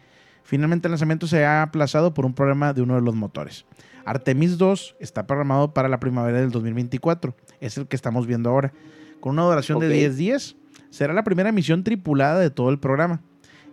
Finalmente 0.49 0.89
el 0.89 0.93
lanzamiento 0.93 1.27
se 1.27 1.45
ha 1.45 1.61
aplazado 1.61 2.15
por 2.15 2.25
un 2.25 2.33
problema 2.33 2.73
de 2.73 2.81
uno 2.81 2.95
de 2.95 3.03
los 3.03 3.15
motores. 3.15 3.67
Artemis 4.07 4.57
2 4.57 4.97
está 4.99 5.27
programado 5.27 5.75
para 5.75 5.91
la 5.91 6.01
primavera 6.01 6.41
del 6.41 6.51
2024, 6.51 7.37
es 7.61 7.77
el 7.77 7.87
que 7.87 7.97
estamos 7.97 8.27
viendo 8.27 8.49
ahora. 8.49 8.73
Con 9.21 9.33
una 9.33 9.43
duración 9.43 9.79
de 9.79 9.91
10 9.91 10.17
días, 10.17 10.57
será 10.89 11.13
la 11.13 11.23
primera 11.23 11.53
misión 11.53 11.85
tripulada 11.85 12.39
de 12.39 12.49
todo 12.49 12.71
el 12.71 12.79
programa, 12.79 13.21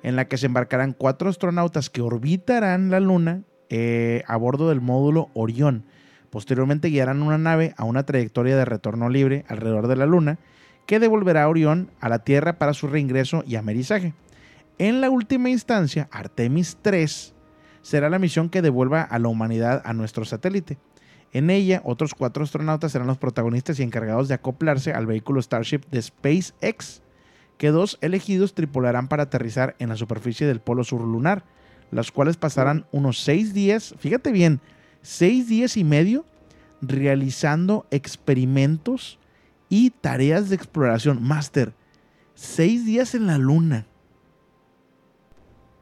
en 0.04 0.18
la 0.18 0.28
que 0.28 0.36
se 0.36 0.48
embarcarán 0.48 0.92
cuatro 0.92 1.30
astronautas 1.30 1.90
que 1.90 2.02
orbitarán 2.02 2.92
la 2.92 3.00
Luna 3.00 3.44
eh, 3.70 4.24
a 4.28 4.36
bordo 4.36 4.68
del 4.68 4.82
módulo 4.82 5.30
Orión. 5.34 5.86
Posteriormente 6.30 6.90
guiarán 6.90 7.22
una 7.22 7.38
nave 7.38 7.74
a 7.78 7.86
una 7.86 8.04
trayectoria 8.04 8.58
de 8.58 8.66
retorno 8.66 9.08
libre 9.08 9.46
alrededor 9.48 9.88
de 9.88 9.96
la 9.96 10.08
Luna, 10.08 10.40
que 10.88 11.00
devolverá 11.00 11.44
a 11.44 11.48
Orión 11.48 11.90
a 12.02 12.10
la 12.10 12.20
Tierra 12.26 12.58
para 12.58 12.74
su 12.74 12.88
reingreso 12.88 13.46
y 13.48 13.56
amerizaje. 13.56 14.14
En 14.78 15.00
la 15.00 15.10
última 15.10 15.50
instancia, 15.50 16.10
Artemis 16.12 16.78
3 16.82 17.34
será 17.82 18.10
la 18.10 18.20
misión 18.20 18.50
que 18.50 18.62
devuelva 18.62 19.04
a 19.04 19.20
la 19.20 19.30
humanidad 19.30 19.82
a 19.86 19.94
nuestro 19.94 20.26
satélite. 20.26 20.78
En 21.32 21.50
ella, 21.50 21.82
otros 21.86 22.14
cuatro 22.14 22.44
astronautas 22.44 22.92
serán 22.92 23.08
los 23.08 23.18
protagonistas 23.18 23.80
y 23.80 23.84
encargados 23.84 24.28
de 24.28 24.34
acoplarse 24.34 24.92
al 24.92 25.06
vehículo 25.06 25.42
Starship 25.42 25.82
de 25.92 26.02
SpaceX, 26.02 27.02
que 27.58 27.70
dos 27.70 27.98
elegidos 28.02 28.54
tripularán 28.54 29.08
para 29.08 29.24
aterrizar 29.24 29.76
en 29.80 29.90
la 29.90 29.96
superficie 29.96 30.48
del 30.48 30.60
polo 30.60 30.84
sur 30.84 31.02
lunar, 31.02 31.44
las 31.92 32.12
cuales 32.12 32.36
pasarán 32.36 32.86
unos 32.92 33.20
seis 33.20 33.54
días, 33.54 33.96
fíjate 33.98 34.32
bien, 34.32 34.60
seis 35.02 35.48
días 35.48 35.78
y 35.78 35.84
medio 35.84 36.26
realizando 36.82 37.86
experimentos 37.92 39.20
y 39.70 39.92
tareas 39.92 40.50
de 40.50 40.56
exploración. 40.56 41.24
Master, 41.24 41.74
seis 42.34 42.86
días 42.86 43.16
en 43.16 43.28
la 43.28 43.38
luna. 43.38 43.88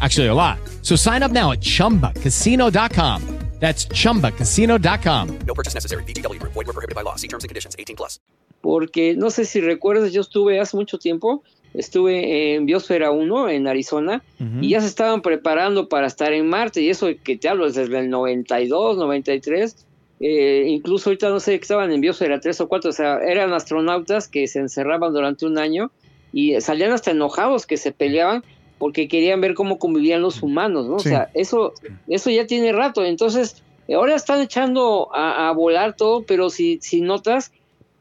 Actually, 0.00 0.28
a 0.28 0.34
lot. 0.34 0.58
So 0.82 0.96
sign 0.96 1.22
up 1.22 1.32
now 1.32 1.52
at 1.52 1.60
chumbacasino.com. 1.60 3.40
That's 3.60 3.86
chumbacasino.com. 3.86 5.38
No 5.46 5.54
purchase 5.54 5.74
necessary. 5.74 6.02
VGW 6.04 6.40
Group. 6.40 6.52
Void 6.52 6.66
were 6.66 6.72
prohibited 6.72 6.94
by 6.94 7.02
law. 7.02 7.16
See 7.16 7.28
terms 7.28 7.44
and 7.44 7.50
conditions. 7.50 7.76
18 7.78 7.94
plus. 7.94 8.18
Porque 8.62 9.14
no 9.16 9.30
sé 9.30 9.44
si 9.44 9.60
recuerdas, 9.60 10.12
yo 10.12 10.20
estuve 10.20 10.60
hace 10.60 10.76
mucho 10.76 10.98
tiempo, 10.98 11.42
estuve 11.72 12.54
en 12.54 12.66
Biosfera 12.66 13.10
1 13.10 13.48
en 13.48 13.66
Arizona 13.66 14.22
y 14.60 14.70
ya 14.70 14.82
se 14.82 14.86
estaban 14.86 15.22
preparando 15.22 15.88
para 15.88 16.06
estar 16.06 16.32
en 16.34 16.46
Marte. 16.46 16.82
Y 16.82 16.90
eso 16.90 17.08
que 17.22 17.38
te 17.38 17.48
hablo 17.48 17.66
desde 17.66 17.84
el 17.84 18.10
92, 18.10 18.98
93. 18.98 19.86
Eh, 20.20 20.64
incluso 20.68 21.08
ahorita 21.08 21.30
no 21.30 21.40
sé 21.40 21.52
que 21.52 21.62
estaban 21.62 21.90
en 21.90 22.02
Biosfera 22.02 22.40
3 22.40 22.60
o 22.62 22.68
4. 22.68 22.90
O 22.90 22.92
sea, 22.92 23.18
eran 23.18 23.52
astronautas 23.52 24.28
que 24.28 24.46
se 24.46 24.58
encerraban 24.58 25.12
durante 25.14 25.46
un 25.46 25.58
año 25.58 25.90
y 26.32 26.60
salían 26.60 26.92
hasta 26.92 27.10
enojados 27.10 27.66
que 27.66 27.76
se 27.78 27.92
peleaban 27.92 28.44
porque 28.80 29.08
querían 29.08 29.42
ver 29.42 29.52
cómo 29.52 29.78
convivían 29.78 30.22
los 30.22 30.42
humanos, 30.42 30.86
¿no? 30.86 30.94
O 30.94 31.00
sea, 31.00 31.30
eso, 31.34 31.74
eso 32.08 32.30
ya 32.30 32.46
tiene 32.46 32.72
rato. 32.72 33.04
Entonces, 33.04 33.62
ahora 33.94 34.14
están 34.14 34.40
echando 34.40 35.14
a, 35.14 35.50
a, 35.50 35.52
volar 35.52 35.94
todo, 35.96 36.22
pero 36.22 36.48
si, 36.48 36.78
si 36.80 37.02
notas, 37.02 37.52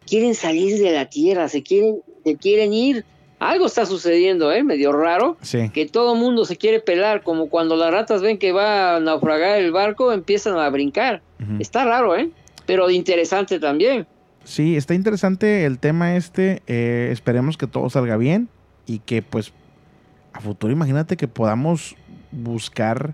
quieren 0.08 0.36
salir 0.36 0.82
de 0.82 0.94
la 0.94 1.10
Tierra, 1.10 1.50
se 1.50 1.64
quieren, 1.64 1.98
se 2.24 2.38
quieren 2.38 2.74
ir. 2.74 3.04
Algo 3.40 3.66
está 3.66 3.86
sucediendo, 3.86 4.54
¿eh? 4.54 4.64
Medio 4.64 4.94
raro. 4.94 5.36
Sí. 5.42 5.70
Que 5.70 5.86
todo 5.86 6.16
mundo 6.16 6.46
se 6.46 6.56
quiere 6.56 6.80
pelar, 6.80 7.24
como 7.24 7.50
cuando 7.50 7.76
las 7.76 7.92
ratas 7.92 8.22
ven 8.22 8.38
que 8.38 8.54
va 8.54 8.96
a 8.96 9.00
naufragar 9.02 9.60
el 9.60 9.74
barco, 9.74 10.14
empiezan 10.14 10.58
a 10.58 10.70
brincar. 10.70 11.22
Está 11.60 11.84
raro, 11.84 12.16
¿eh? 12.16 12.30
Pero 12.66 12.90
interesante 12.90 13.60
también. 13.60 14.08
Sí, 14.46 14.78
está 14.78 14.94
interesante 14.94 15.66
el 15.66 15.78
tema 15.78 16.16
este. 16.16 16.62
Eh, 16.68 17.10
esperemos 17.12 17.58
que 17.58 17.68
todo 17.68 17.90
salga 17.90 18.16
bien 18.16 18.48
y 18.86 19.00
que 19.00 19.22
pues 19.22 19.52
a 20.40 20.42
futuro 20.42 20.72
imagínate 20.72 21.18
que 21.18 21.28
podamos 21.28 21.98
buscar 22.32 23.14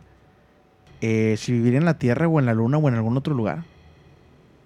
eh, 1.01 1.35
si 1.37 1.51
vivir 1.51 1.73
en 1.73 1.83
la 1.83 1.97
Tierra 1.97 2.27
o 2.27 2.39
en 2.39 2.45
la 2.45 2.53
Luna 2.53 2.77
o 2.77 2.87
en 2.87 2.93
algún 2.93 3.17
otro 3.17 3.33
lugar. 3.33 3.63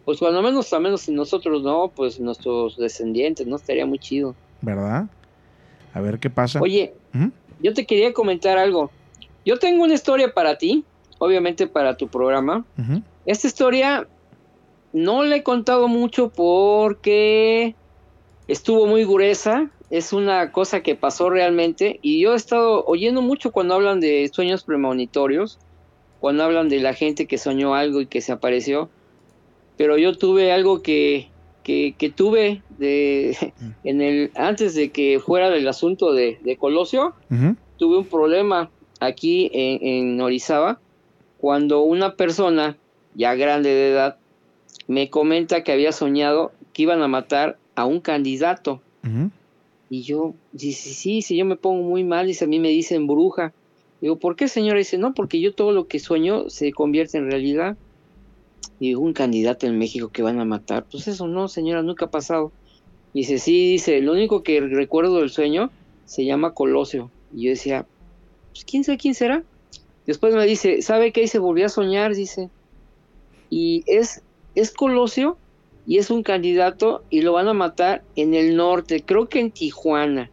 Pues 0.04 0.20
cuando 0.20 0.42
menos, 0.42 0.72
a 0.74 0.80
menos 0.80 1.02
si 1.02 1.14
nosotros 1.14 1.64
no, 1.64 1.90
pues 1.96 2.20
nuestros 2.20 2.76
descendientes, 2.76 3.48
¿no? 3.48 3.56
Estaría 3.56 3.86
muy 3.86 3.98
chido. 3.98 4.36
¿Verdad? 4.62 5.06
A 5.94 6.02
ver 6.02 6.20
qué 6.20 6.30
pasa. 6.30 6.60
Oye, 6.60 6.94
¿Mm? 7.14 7.28
yo 7.62 7.74
te 7.74 7.86
quería 7.86 8.12
comentar 8.12 8.58
algo. 8.58 8.92
Yo 9.46 9.58
tengo 9.58 9.86
una 9.86 9.94
historia 9.94 10.34
para 10.34 10.58
ti, 10.58 10.84
obviamente 11.18 11.66
para 11.66 11.96
tu 11.96 12.10
programa. 12.10 12.66
Esta 13.26 13.48
historia 13.48 14.06
no 14.92 15.24
la 15.24 15.38
he 15.38 15.44
contado 15.44 15.88
mucho 15.88 16.30
porque 16.30 17.74
estuvo 18.50 18.86
muy 18.86 19.06
gruesa. 19.06 19.70
Es 19.90 20.14
una 20.14 20.52
cosa 20.52 20.82
que 20.82 20.96
pasó 20.96 21.30
realmente. 21.30 22.00
Y 22.02 22.22
yo 22.22 22.34
he 22.34 22.36
estado 22.36 22.84
oyendo 22.86 23.22
mucho 23.22 23.52
cuando 23.52 23.76
hablan 23.76 24.00
de 24.00 24.30
sueños 24.32 24.64
premonitorios, 24.64 25.60
cuando 26.20 26.44
hablan 26.44 26.70
de 26.70 26.80
la 26.80 26.94
gente 26.94 27.26
que 27.26 27.38
soñó 27.38 27.74
algo 27.76 28.02
y 28.02 28.06
que 28.06 28.22
se 28.22 28.32
apareció. 28.32 28.90
pero 29.78 29.98
yo 29.98 30.18
tuve 30.18 30.52
algo 30.52 30.82
que, 30.82 31.30
que, 31.64 31.96
que 31.98 32.10
tuve 32.10 32.62
de, 32.78 33.38
en 33.84 34.02
el, 34.02 34.32
antes 34.36 34.76
de 34.76 34.90
que 34.92 35.20
fuera 35.20 35.50
del 35.50 35.68
asunto 35.68 36.14
de, 36.14 36.38
de 36.44 36.58
Colosio, 36.58 37.14
tuve 37.78 37.98
un 37.98 38.06
problema 38.06 38.70
aquí 39.00 39.50
en, 39.54 39.80
en 39.82 40.22
Orizaba 40.22 40.80
cuando 41.38 41.82
una 41.82 42.16
persona 42.16 42.76
ya 43.16 43.34
grande 43.36 43.70
de 43.70 43.92
edad 43.92 44.18
me 44.88 45.10
comenta 45.10 45.64
que 45.64 45.72
había 45.72 45.92
soñado 45.94 46.52
que 46.74 46.84
iban 46.84 47.02
a 47.02 47.08
matar 47.08 47.58
a 47.76 47.86
un 47.86 48.02
candidato. 48.02 48.82
Y 49.90 50.04
yo, 50.04 50.36
dice, 50.52 50.90
sí, 50.90 51.22
sí, 51.22 51.36
yo 51.36 51.46
me 51.46 51.56
pongo 51.56 51.84
muy 51.84 52.04
mal, 52.04 52.28
dice, 52.28 52.46
a 52.46 52.48
mí 52.48 52.60
me 52.60 52.70
dicen 52.70 53.08
bruja. 53.08 53.54
Digo, 54.02 54.18
¿por 54.18 54.36
qué, 54.36 54.48
señora? 54.48 54.78
Dice, 54.78 54.98
no, 54.98 55.14
porque 55.14 55.42
yo 55.42 55.54
todo 55.54 55.72
lo 55.72 55.88
que 55.88 56.00
sueño 56.00 56.50
se 56.50 56.72
convierte 56.72 57.18
en 57.18 57.30
realidad. 57.30 57.76
Digo, 58.80 59.02
un 59.02 59.14
candidato 59.14 59.66
en 59.66 59.78
México 59.78 60.10
que 60.10 60.22
van 60.22 60.40
a 60.40 60.46
matar. 60.46 60.86
Pues 60.90 61.08
eso 61.08 61.28
no, 61.28 61.48
señora, 61.48 61.82
nunca 61.82 62.06
ha 62.06 62.12
pasado. 62.12 62.52
Dice, 63.14 63.40
sí, 63.40 63.72
dice, 63.72 64.00
lo 64.02 64.14
único 64.14 64.44
que 64.44 64.62
recuerdo 64.62 65.18
del 65.18 65.30
sueño 65.30 65.72
se 66.06 66.24
llama 66.24 66.54
Colosio. 66.54 67.10
Y 67.34 67.46
yo 67.46 67.50
decía, 67.50 67.86
pues 68.52 68.66
quién 68.66 68.84
sabe 68.84 68.98
quién 69.00 69.16
será. 69.16 69.44
Después 70.06 70.34
me 70.34 70.46
dice, 70.46 70.82
¿sabe 70.82 71.12
qué? 71.12 71.24
Y 71.24 71.28
se 71.28 71.40
volvió 71.40 71.66
a 71.66 71.70
soñar, 71.70 72.16
dice. 72.16 72.50
Y 73.50 73.84
es, 73.88 74.22
es 74.56 74.72
Colosio 74.72 75.38
y 75.90 75.98
es 75.98 76.12
un 76.12 76.22
candidato 76.22 77.04
y 77.10 77.24
lo 77.24 77.34
van 77.34 77.48
a 77.48 77.54
matar 77.54 78.04
en 78.16 78.36
el 78.36 78.56
norte, 78.56 79.02
creo 79.04 79.28
que 79.28 79.40
en 79.40 79.50
Tijuana. 79.50 80.30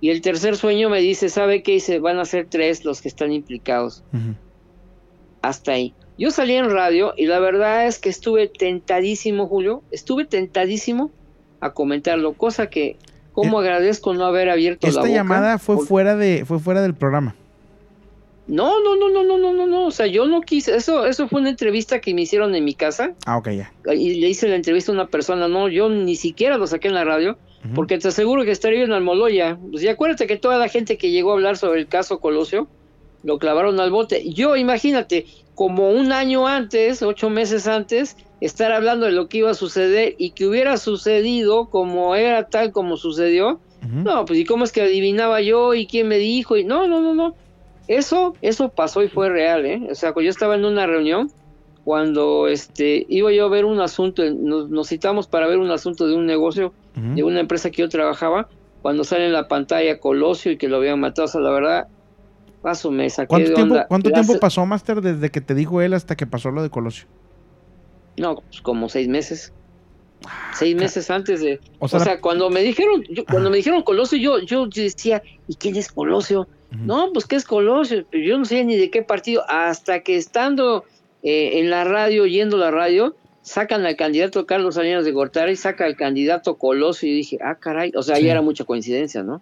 Y 0.00 0.08
el 0.08 0.22
tercer 0.22 0.56
sueño 0.56 0.88
me 0.88 1.02
dice, 1.02 1.28
¿sabe 1.28 1.62
qué? 1.62 1.72
Dice, 1.72 1.98
van 1.98 2.18
a 2.18 2.24
ser 2.24 2.46
tres 2.48 2.82
los 2.82 3.02
que 3.02 3.08
están 3.08 3.30
implicados. 3.30 4.04
Hasta 5.42 5.72
ahí. 5.72 5.92
Yo 6.16 6.30
salí 6.30 6.54
en 6.54 6.70
radio 6.70 7.12
y 7.14 7.26
la 7.26 7.40
verdad 7.40 7.86
es 7.86 7.98
que 7.98 8.08
estuve 8.08 8.48
tentadísimo, 8.48 9.48
Julio, 9.48 9.82
estuve 9.90 10.24
tentadísimo 10.24 11.10
a 11.60 11.74
comentarlo, 11.74 12.32
cosa 12.32 12.70
que 12.70 12.96
como 13.32 13.58
agradezco 13.58 14.14
no 14.14 14.24
haber 14.24 14.48
abierto 14.48 14.86
la 14.86 14.92
Esta 14.92 15.00
boca. 15.02 15.12
llamada 15.12 15.58
fue 15.58 15.76
fuera 15.84 16.16
de 16.16 16.46
fue 16.46 16.58
fuera 16.58 16.80
del 16.80 16.94
programa. 16.94 17.36
No, 18.46 18.82
no, 18.82 18.96
no, 18.96 19.08
no, 19.08 19.24
no, 19.24 19.38
no, 19.38 19.52
no, 19.54 19.66
no, 19.66 19.86
o 19.86 19.90
sea, 19.90 20.06
yo 20.06 20.26
no 20.26 20.42
quise, 20.42 20.76
eso, 20.76 21.06
eso 21.06 21.28
fue 21.28 21.40
una 21.40 21.48
entrevista 21.50 22.00
que 22.00 22.12
me 22.12 22.22
hicieron 22.22 22.54
en 22.54 22.62
mi 22.64 22.74
casa 22.74 23.14
Ah, 23.24 23.38
ok, 23.38 23.48
ya. 23.50 23.72
y 23.94 24.20
le 24.20 24.28
hice 24.28 24.48
la 24.48 24.56
entrevista 24.56 24.92
a 24.92 24.94
una 24.94 25.06
persona, 25.06 25.48
no, 25.48 25.68
yo 25.68 25.88
ni 25.88 26.14
siquiera 26.14 26.58
lo 26.58 26.66
saqué 26.66 26.88
en 26.88 26.94
la 26.94 27.04
radio, 27.04 27.38
porque 27.74 27.96
te 27.96 28.08
aseguro 28.08 28.44
que 28.44 28.50
estaría 28.50 28.84
en 28.84 28.92
Almoloya. 28.92 29.58
Pues 29.70 29.82
y 29.82 29.88
acuérdate 29.88 30.26
que 30.26 30.36
toda 30.36 30.58
la 30.58 30.68
gente 30.68 30.98
que 30.98 31.10
llegó 31.10 31.30
a 31.30 31.34
hablar 31.34 31.56
sobre 31.56 31.80
el 31.80 31.86
caso 31.86 32.20
Colosio, 32.20 32.68
lo 33.22 33.38
clavaron 33.38 33.80
al 33.80 33.90
bote. 33.90 34.30
Yo, 34.30 34.54
imagínate, 34.56 35.24
como 35.54 35.88
un 35.90 36.12
año 36.12 36.46
antes, 36.46 37.00
ocho 37.02 37.30
meses 37.30 37.66
antes, 37.66 38.18
estar 38.42 38.70
hablando 38.72 39.06
de 39.06 39.12
lo 39.12 39.28
que 39.30 39.38
iba 39.38 39.50
a 39.50 39.54
suceder 39.54 40.14
y 40.18 40.32
que 40.32 40.44
hubiera 40.46 40.76
sucedido 40.76 41.70
como 41.70 42.14
era 42.16 42.48
tal 42.50 42.70
como 42.72 42.98
sucedió. 42.98 43.60
No, 43.90 44.26
pues 44.26 44.38
y 44.38 44.44
cómo 44.44 44.64
es 44.64 44.72
que 44.72 44.82
adivinaba 44.82 45.40
yo 45.40 45.72
y 45.72 45.86
quién 45.86 46.08
me 46.08 46.18
dijo 46.18 46.58
y 46.58 46.64
no, 46.64 46.86
no, 46.86 47.00
no, 47.00 47.14
no. 47.14 47.34
Eso, 47.88 48.34
eso 48.40 48.68
pasó 48.70 49.02
y 49.02 49.08
fue 49.08 49.28
real, 49.28 49.66
¿eh? 49.66 49.86
O 49.90 49.94
sea, 49.94 50.12
yo 50.14 50.30
estaba 50.30 50.54
en 50.54 50.64
una 50.64 50.86
reunión 50.86 51.30
cuando 51.84 52.48
este 52.48 53.04
iba 53.10 53.30
yo 53.32 53.44
a 53.44 53.48
ver 53.50 53.66
un 53.66 53.78
asunto, 53.80 54.22
nos, 54.32 54.70
nos 54.70 54.88
citamos 54.88 55.26
para 55.26 55.46
ver 55.46 55.58
un 55.58 55.70
asunto 55.70 56.06
de 56.06 56.14
un 56.16 56.24
negocio, 56.24 56.72
de 56.94 57.22
una 57.22 57.40
empresa 57.40 57.70
que 57.70 57.82
yo 57.82 57.88
trabajaba, 57.88 58.48
cuando 58.80 59.04
sale 59.04 59.26
en 59.26 59.32
la 59.32 59.48
pantalla 59.48 59.98
Colosio 59.98 60.52
y 60.52 60.56
que 60.56 60.68
lo 60.68 60.76
habían 60.78 61.00
matado, 61.00 61.26
o 61.26 61.28
sea, 61.28 61.40
la 61.42 61.50
verdad, 61.50 61.88
paso 62.62 62.90
me 62.90 63.10
saqué 63.10 63.26
¿Cuánto 63.28 63.48
de 63.50 63.54
tiempo, 63.54 63.74
onda. 63.74 63.86
cuánto 63.86 64.08
Gracias- 64.08 64.26
tiempo 64.28 64.40
pasó, 64.40 64.64
Master, 64.64 65.00
desde 65.02 65.30
que 65.30 65.40
te 65.42 65.54
dijo 65.54 65.82
él 65.82 65.92
hasta 65.92 66.16
que 66.16 66.26
pasó 66.26 66.50
lo 66.50 66.62
de 66.62 66.70
Colosio? 66.70 67.06
No, 68.16 68.36
pues 68.36 68.62
como 68.62 68.88
seis 68.88 69.08
meses. 69.08 69.52
Seis 70.54 70.74
meses 70.74 71.10
antes 71.10 71.42
de... 71.42 71.60
O 71.80 71.84
O 71.84 71.88
sea, 71.88 71.98
la- 71.98 72.20
cuando 72.20 72.48
me 72.48 72.60
dijeron, 72.62 73.02
yo- 73.10 73.24
cuando 73.26 73.50
me 73.50 73.58
dijeron 73.58 73.82
Colosio, 73.82 74.16
yo, 74.18 74.38
yo 74.38 74.66
decía, 74.66 75.22
¿y 75.48 75.56
quién 75.56 75.76
es 75.76 75.92
Colosio? 75.92 76.48
No, 76.78 77.12
pues 77.12 77.26
¿qué 77.26 77.36
es 77.36 77.44
Colosio? 77.44 78.04
Yo 78.12 78.38
no 78.38 78.44
sé 78.44 78.64
ni 78.64 78.76
de 78.76 78.90
qué 78.90 79.02
partido, 79.02 79.44
hasta 79.48 80.00
que 80.00 80.16
estando 80.16 80.84
eh, 81.22 81.60
en 81.60 81.70
la 81.70 81.84
radio, 81.84 82.24
oyendo 82.24 82.56
la 82.56 82.70
radio, 82.70 83.14
sacan 83.42 83.84
al 83.86 83.96
candidato 83.96 84.46
Carlos 84.46 84.74
Salinas 84.76 85.04
de 85.04 85.12
Gortari 85.12 85.52
y 85.52 85.56
saca 85.56 85.84
al 85.84 85.96
candidato 85.96 86.56
Colosio 86.56 87.08
y 87.08 87.14
dije, 87.14 87.38
ah, 87.42 87.56
caray, 87.56 87.92
o 87.94 88.02
sea, 88.02 88.16
Sí. 88.16 88.24
ya 88.24 88.32
era 88.32 88.42
mucha 88.42 88.64
coincidencia, 88.64 89.22
¿no? 89.22 89.40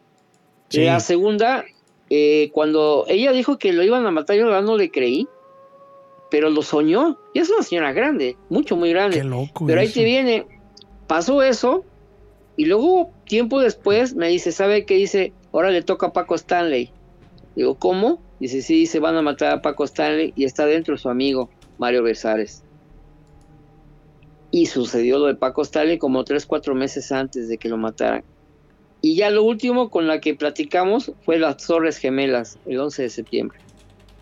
Sí. 0.69 0.85
La 0.85 1.01
segunda, 1.01 1.65
eh, 2.11 2.51
cuando 2.53 3.05
ella 3.09 3.33
dijo 3.33 3.59
que 3.59 3.73
lo 3.73 3.83
iban 3.83 4.05
a 4.07 4.11
matar, 4.11 4.37
yo 4.37 4.61
no 4.63 4.77
le 4.77 4.91
creí, 4.91 5.29
pero 6.31 6.51
lo 6.51 6.63
soñó. 6.63 7.19
Y 7.35 7.41
es 7.41 7.51
una 7.51 7.63
señora 7.63 7.93
grande, 7.93 8.37
mucho, 8.49 8.77
muy 8.77 8.91
grande. 8.91 9.19
Qué 9.19 9.25
loco 9.25 9.67
Pero 9.67 9.81
ahí 9.81 9.87
eso. 9.87 9.95
te 10.01 10.05
viene, 10.05 10.47
pasó 11.07 11.43
eso, 11.43 11.85
y 12.57 12.67
luego, 12.67 13.11
tiempo 13.27 13.61
después, 13.61 14.15
me 14.15 14.29
dice, 14.29 14.53
¿sabe 14.53 14.85
qué 14.85 14.95
dice? 14.95 15.33
Ahora 15.53 15.71
le 15.71 15.83
toca 15.83 16.07
a 16.09 16.13
Paco 16.13 16.35
Stanley. 16.35 16.91
Digo, 17.55 17.75
¿cómo? 17.77 18.21
Dice, 18.41 18.63
sí, 18.63 18.87
se 18.87 18.99
van 18.99 19.17
a 19.17 19.23
matar 19.23 19.53
a 19.53 19.63
Paco 19.63 19.85
Stanley 19.85 20.33
y 20.37 20.45
está 20.45 20.67
dentro 20.67 20.97
su 20.97 21.09
amigo, 21.09 21.51
Mario 21.79 22.03
Besares. 22.03 22.63
Y 24.51 24.67
sucedió 24.67 25.19
lo 25.19 25.27
de 25.27 25.35
Paco 25.35 25.63
Stanley 25.63 25.99
como 25.99 26.25
tres, 26.25 26.47
cuatro 26.47 26.75
meses 26.75 27.13
antes 27.13 27.49
de 27.49 27.59
que 27.59 27.69
lo 27.69 27.77
mataran. 27.77 28.25
Y 29.01 29.17
ya 29.17 29.31
lo 29.31 29.43
último 29.43 29.91
con 29.91 30.07
la 30.07 30.21
que 30.21 30.35
platicamos 30.35 31.13
fue 31.25 31.39
las 31.39 31.57
Torres 31.67 31.99
Gemelas, 31.99 32.59
el 32.67 32.79
11 32.79 33.03
de 33.03 33.11
septiembre. 33.11 33.59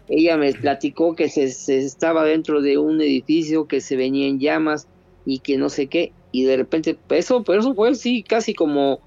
Ella 0.08 0.36
me 0.36 0.52
platicó 0.52 1.14
que 1.14 1.28
se, 1.28 1.50
se 1.50 1.78
estaba 1.78 2.24
dentro 2.24 2.62
de 2.62 2.78
un 2.78 3.00
edificio 3.00 3.66
que 3.66 3.80
se 3.80 3.96
venía 3.96 4.26
en 4.26 4.40
llamas 4.40 4.88
y 5.24 5.40
que 5.40 5.56
no 5.56 5.68
sé 5.68 5.86
qué. 5.86 6.12
Y 6.32 6.44
de 6.44 6.56
repente, 6.56 6.98
eso, 7.10 7.44
pero 7.44 7.60
eso 7.60 7.74
fue 7.74 7.94
sí, 7.94 8.22
casi 8.22 8.54
como, 8.54 9.00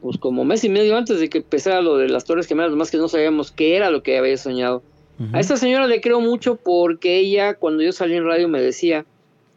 pues 0.00 0.18
como 0.18 0.44
mes 0.44 0.64
y 0.64 0.68
medio 0.68 0.96
antes 0.96 1.20
de 1.20 1.28
que 1.28 1.38
empezara 1.38 1.80
lo 1.80 1.96
de 1.96 2.08
las 2.08 2.24
Torres 2.24 2.46
Gemelas, 2.46 2.72
más 2.72 2.90
que 2.90 2.96
no 2.96 3.08
sabíamos 3.08 3.50
qué 3.50 3.76
era 3.76 3.90
lo 3.90 4.02
que 4.02 4.18
había 4.18 4.36
soñado. 4.36 4.82
A 5.32 5.40
esta 5.40 5.58
señora 5.58 5.86
le 5.86 6.00
creo 6.00 6.20
mucho 6.20 6.56
porque 6.56 7.18
ella, 7.18 7.52
cuando 7.52 7.82
yo 7.82 7.92
salí 7.92 8.14
en 8.14 8.24
radio, 8.24 8.48
me 8.48 8.62
decía, 8.62 9.04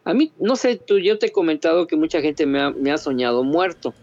a 0.03 0.13
mí, 0.13 0.33
no 0.37 0.57
sé, 0.57 0.75
tú, 0.75 0.99
yo 0.99 1.17
te 1.17 1.27
he 1.27 1.31
comentado 1.31 1.87
que 1.87 1.95
mucha 1.95 2.19
gente 2.19 2.45
me 2.45 2.59
ha, 2.59 2.71
me 2.71 2.91
ha 2.91 2.97
soñado 2.97 3.43
muerto. 3.45 3.93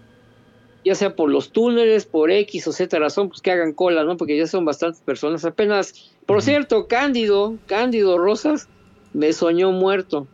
Ya 0.83 0.95
sea 0.95 1.15
por 1.15 1.29
los 1.29 1.53
túneles, 1.53 2.07
por 2.07 2.31
X 2.31 2.67
o 2.67 2.73
Z 2.73 2.99
razón, 2.99 3.29
pues 3.29 3.43
que 3.43 3.51
hagan 3.51 3.75
cola, 3.75 4.05
¿no? 4.05 4.17
Porque 4.17 4.39
ya 4.39 4.47
son 4.47 4.65
bastantes 4.65 5.03
personas. 5.03 5.45
Apenas, 5.45 6.15
por 6.25 6.41
cierto, 6.41 6.87
Cándido, 6.87 7.59
Cándido 7.67 8.17
Rosas, 8.17 8.69
me 9.13 9.35
soñó 9.35 9.73
muerto. 9.73 10.27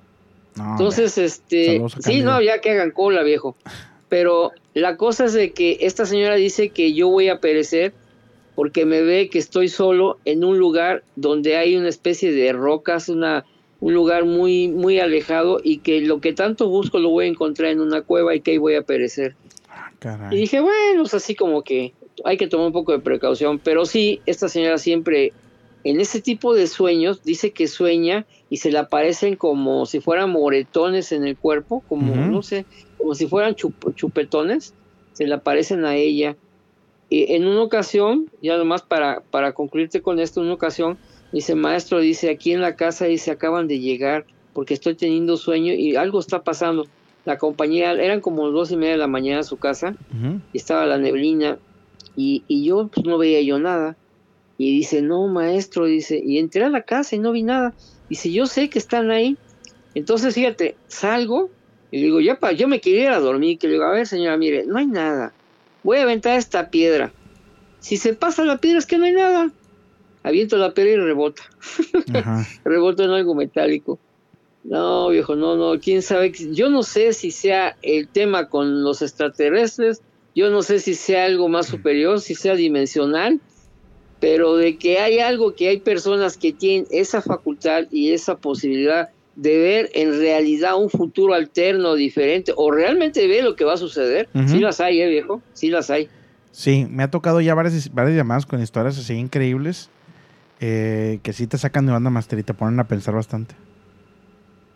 No, 0.55 0.71
Entonces, 0.73 1.19
este, 1.19 1.83
sí, 1.99 2.23
no, 2.23 2.41
ya 2.41 2.61
que 2.61 2.71
hagan 2.71 2.93
cola, 2.93 3.25
viejo. 3.25 3.57
Pero 4.09 4.53
la 4.77 4.99
cosa 4.99 5.25
es 5.25 5.33
de 5.33 5.53
que 5.53 5.79
esta 5.81 6.05
señora 6.05 6.35
dice 6.35 6.69
que 6.69 6.93
yo 6.93 7.09
voy 7.09 7.31
a 7.31 7.41
perecer 7.41 7.95
porque 8.55 8.85
me 8.85 9.01
ve 9.01 9.31
que 9.31 9.39
estoy 9.39 9.69
solo 9.69 10.19
en 10.27 10.45
un 10.45 10.59
lugar 10.59 11.03
donde 11.17 11.57
hay 11.57 11.77
una 11.77 11.89
especie 11.89 12.31
de 12.31 12.53
rocas, 12.53 13.09
una, 13.09 13.47
un 13.81 13.95
lugar 13.95 14.27
muy, 14.27 14.69
muy 14.69 14.99
alejado 14.99 15.61
y 15.65 15.79
que 15.79 16.03
lo 16.03 16.21
que 16.21 16.35
tanto 16.35 16.69
busco 16.69 16.99
lo 16.99 17.09
voy 17.09 17.25
a 17.25 17.29
encontrar 17.29 17.71
en 17.71 17.81
una 17.81 18.03
cueva 18.03 18.35
y 18.35 18.43
que 18.43 18.51
ahí 18.51 18.59
voy 18.59 18.75
a 18.75 18.83
perecer. 18.83 19.35
Caray. 19.99 20.37
Y 20.37 20.41
dije, 20.41 20.61
bueno, 20.61 21.05
es 21.05 21.15
así 21.15 21.35
como 21.35 21.63
que 21.63 21.95
hay 22.27 22.37
que 22.37 22.47
tomar 22.47 22.67
un 22.67 22.75
poco 22.75 22.93
de 22.93 22.99
precaución, 22.99 23.59
pero 23.59 23.87
sí, 23.87 24.21
esta 24.27 24.51
señora 24.51 24.77
siempre 24.77 25.33
en 25.85 26.01
ese 26.01 26.21
tipo 26.21 26.53
de 26.53 26.67
sueños 26.67 27.23
dice 27.23 27.53
que 27.53 27.67
sueña 27.67 28.27
y 28.51 28.59
se 28.59 28.71
le 28.71 28.79
aparecen 28.79 29.37
como 29.37 29.87
si 29.87 30.01
fueran 30.01 30.31
moretones 30.31 31.13
en 31.13 31.27
el 31.27 31.37
cuerpo, 31.37 31.83
como 31.89 32.15
no 32.15 32.43
sé, 32.43 32.67
como 32.97 33.15
si 33.15 33.27
fueran 33.27 33.55
chup- 33.55 33.95
chupetones, 33.95 34.75
se 35.13 35.27
le 35.27 35.35
aparecen 35.35 35.85
a 35.85 35.97
ella. 35.97 36.37
Y 37.09 37.33
en 37.35 37.47
una 37.47 37.63
ocasión, 37.63 38.29
ya 38.43 38.57
nomás 38.57 38.83
para, 38.83 39.21
para 39.31 39.53
concluirte 39.53 40.03
con 40.03 40.19
esto, 40.19 40.41
en 40.41 40.47
una 40.47 40.55
ocasión, 40.55 40.99
dice, 41.33 41.55
maestro, 41.55 42.01
dice, 42.01 42.31
aquí 42.31 42.53
en 42.53 42.61
la 42.61 42.75
casa, 42.75 43.07
dice, 43.07 43.31
acaban 43.31 43.69
de 43.69 43.79
llegar 43.79 44.27
porque 44.53 44.75
estoy 44.75 44.95
teniendo 44.95 45.37
sueño 45.37 45.73
y 45.73 45.97
algo 45.97 46.19
está 46.19 46.43
pasando. 46.43 46.87
La 47.25 47.39
compañía, 47.39 47.93
eran 47.93 48.21
como 48.21 48.51
dos 48.51 48.71
y 48.71 48.77
media 48.77 48.93
de 48.93 48.99
la 48.99 49.09
mañana 49.09 49.41
a 49.41 49.45
su 49.45 49.57
casa, 49.57 49.97
y 50.53 50.59
estaba 50.59 50.87
la 50.87 50.99
neblina 50.99 51.59
y, 52.17 52.45
y 52.49 52.65
yo 52.65 52.89
pues 52.89 53.05
no 53.05 53.19
veía 53.19 53.41
yo 53.43 53.59
nada. 53.59 53.97
Y 54.59 54.73
dice, 54.75 55.03
no, 55.03 55.29
maestro, 55.29 55.85
dice, 55.85 56.23
y 56.25 56.39
entré 56.39 56.65
a 56.65 56.71
la 56.71 56.83
casa 56.83 57.15
y 57.15 57.19
no 57.19 57.33
vi 57.33 57.43
nada. 57.43 57.75
Dice, 58.09 58.33
yo 58.33 58.47
sé 58.47 58.71
que 58.71 58.79
están 58.79 59.11
ahí. 59.11 59.37
Entonces, 59.95 60.35
fíjate, 60.35 60.77
salgo 60.89 61.51
y 61.91 61.99
le 61.99 62.05
digo, 62.05 62.21
ya 62.21 62.39
pa, 62.39 62.53
yo 62.53 62.69
me 62.69 62.81
quería 62.81 63.03
ir 63.03 63.09
a 63.11 63.21
dormir, 63.21 63.59
que 63.59 63.67
le 63.67 63.75
digo, 63.75 63.85
a 63.85 63.93
ver, 63.93 64.07
señora, 64.07 64.37
mire, 64.37 64.65
no 64.67 64.79
hay 64.79 64.87
nada. 64.87 65.33
Voy 65.83 65.99
a 65.99 66.03
aventar 66.03 66.37
esta 66.37 66.71
piedra. 66.71 67.13
Si 67.81 67.97
se 67.97 68.15
pasa 68.15 68.45
la 68.45 68.59
piedra 68.59 68.79
es 68.79 68.87
que 68.87 68.99
no 68.99 69.05
hay 69.05 69.13
nada. 69.13 69.53
Aviento 70.23 70.57
la 70.57 70.75
piedra 70.75 70.93
y 70.93 70.97
rebota. 70.97 71.43
Rebota 72.65 73.05
en 73.05 73.11
algo 73.11 73.37
metálico. 73.37 74.01
No, 74.65 75.11
viejo, 75.11 75.37
no, 75.37 75.55
no, 75.55 75.79
quién 75.79 76.03
sabe. 76.03 76.33
Yo 76.33 76.69
no 76.71 76.83
sé 76.83 77.13
si 77.13 77.31
sea 77.31 77.77
el 77.83 78.09
tema 78.09 78.49
con 78.49 78.83
los 78.83 79.03
extraterrestres, 79.03 80.03
yo 80.35 80.51
no 80.51 80.63
sé 80.63 80.81
si 80.81 80.95
sea 80.95 81.27
algo 81.27 81.49
más 81.49 81.67
superior, 81.67 82.21
si 82.21 82.35
sea 82.35 82.57
dimensional, 82.57 83.41
pero 84.19 84.57
de 84.57 84.77
que 84.77 84.99
hay 84.99 85.21
algo 85.21 85.55
que 85.55 85.69
hay 85.69 85.79
personas 85.79 86.37
que 86.37 86.53
tienen 86.53 86.89
esa 86.91 87.23
facultad 87.23 87.85
y 87.93 88.11
esa 88.11 88.37
posibilidad 88.37 89.11
de 89.37 89.59
ver 89.59 89.91
en 89.95 90.19
realidad 90.19 90.77
un 90.77 90.91
futuro 90.91 91.35
alterno, 91.35 91.95
diferente, 91.95 92.53
o 92.57 92.71
realmente 92.71 93.27
ver 93.29 93.45
lo 93.45 93.55
que 93.55 93.65
va 93.65 93.75
a 93.75 93.77
suceder. 93.77 94.29
Sí 94.47 94.59
las 94.59 94.81
hay, 94.81 95.01
¿eh, 95.01 95.09
viejo? 95.09 95.43
Sí 95.53 95.69
las 95.71 95.91
hay. 95.91 96.09
Sí, 96.53 96.87
me 96.91 97.03
ha 97.03 97.11
tocado 97.11 97.41
ya 97.43 97.55
varias, 97.55 97.93
varias 97.93 98.17
llamadas 98.17 98.47
con 98.47 98.63
historias 98.63 98.99
así 98.99 99.13
increíbles 99.15 99.91
eh, 100.61 101.21
que 101.23 101.35
sí 101.35 101.47
te 101.47 101.59
sacan 101.59 101.85
de 101.85 101.93
banda 101.93 102.09
master 102.09 102.39
y 102.39 102.43
te 102.43 102.55
ponen 102.55 102.81
a 102.81 102.89
pensar 102.89 103.15
bastante. 103.15 103.55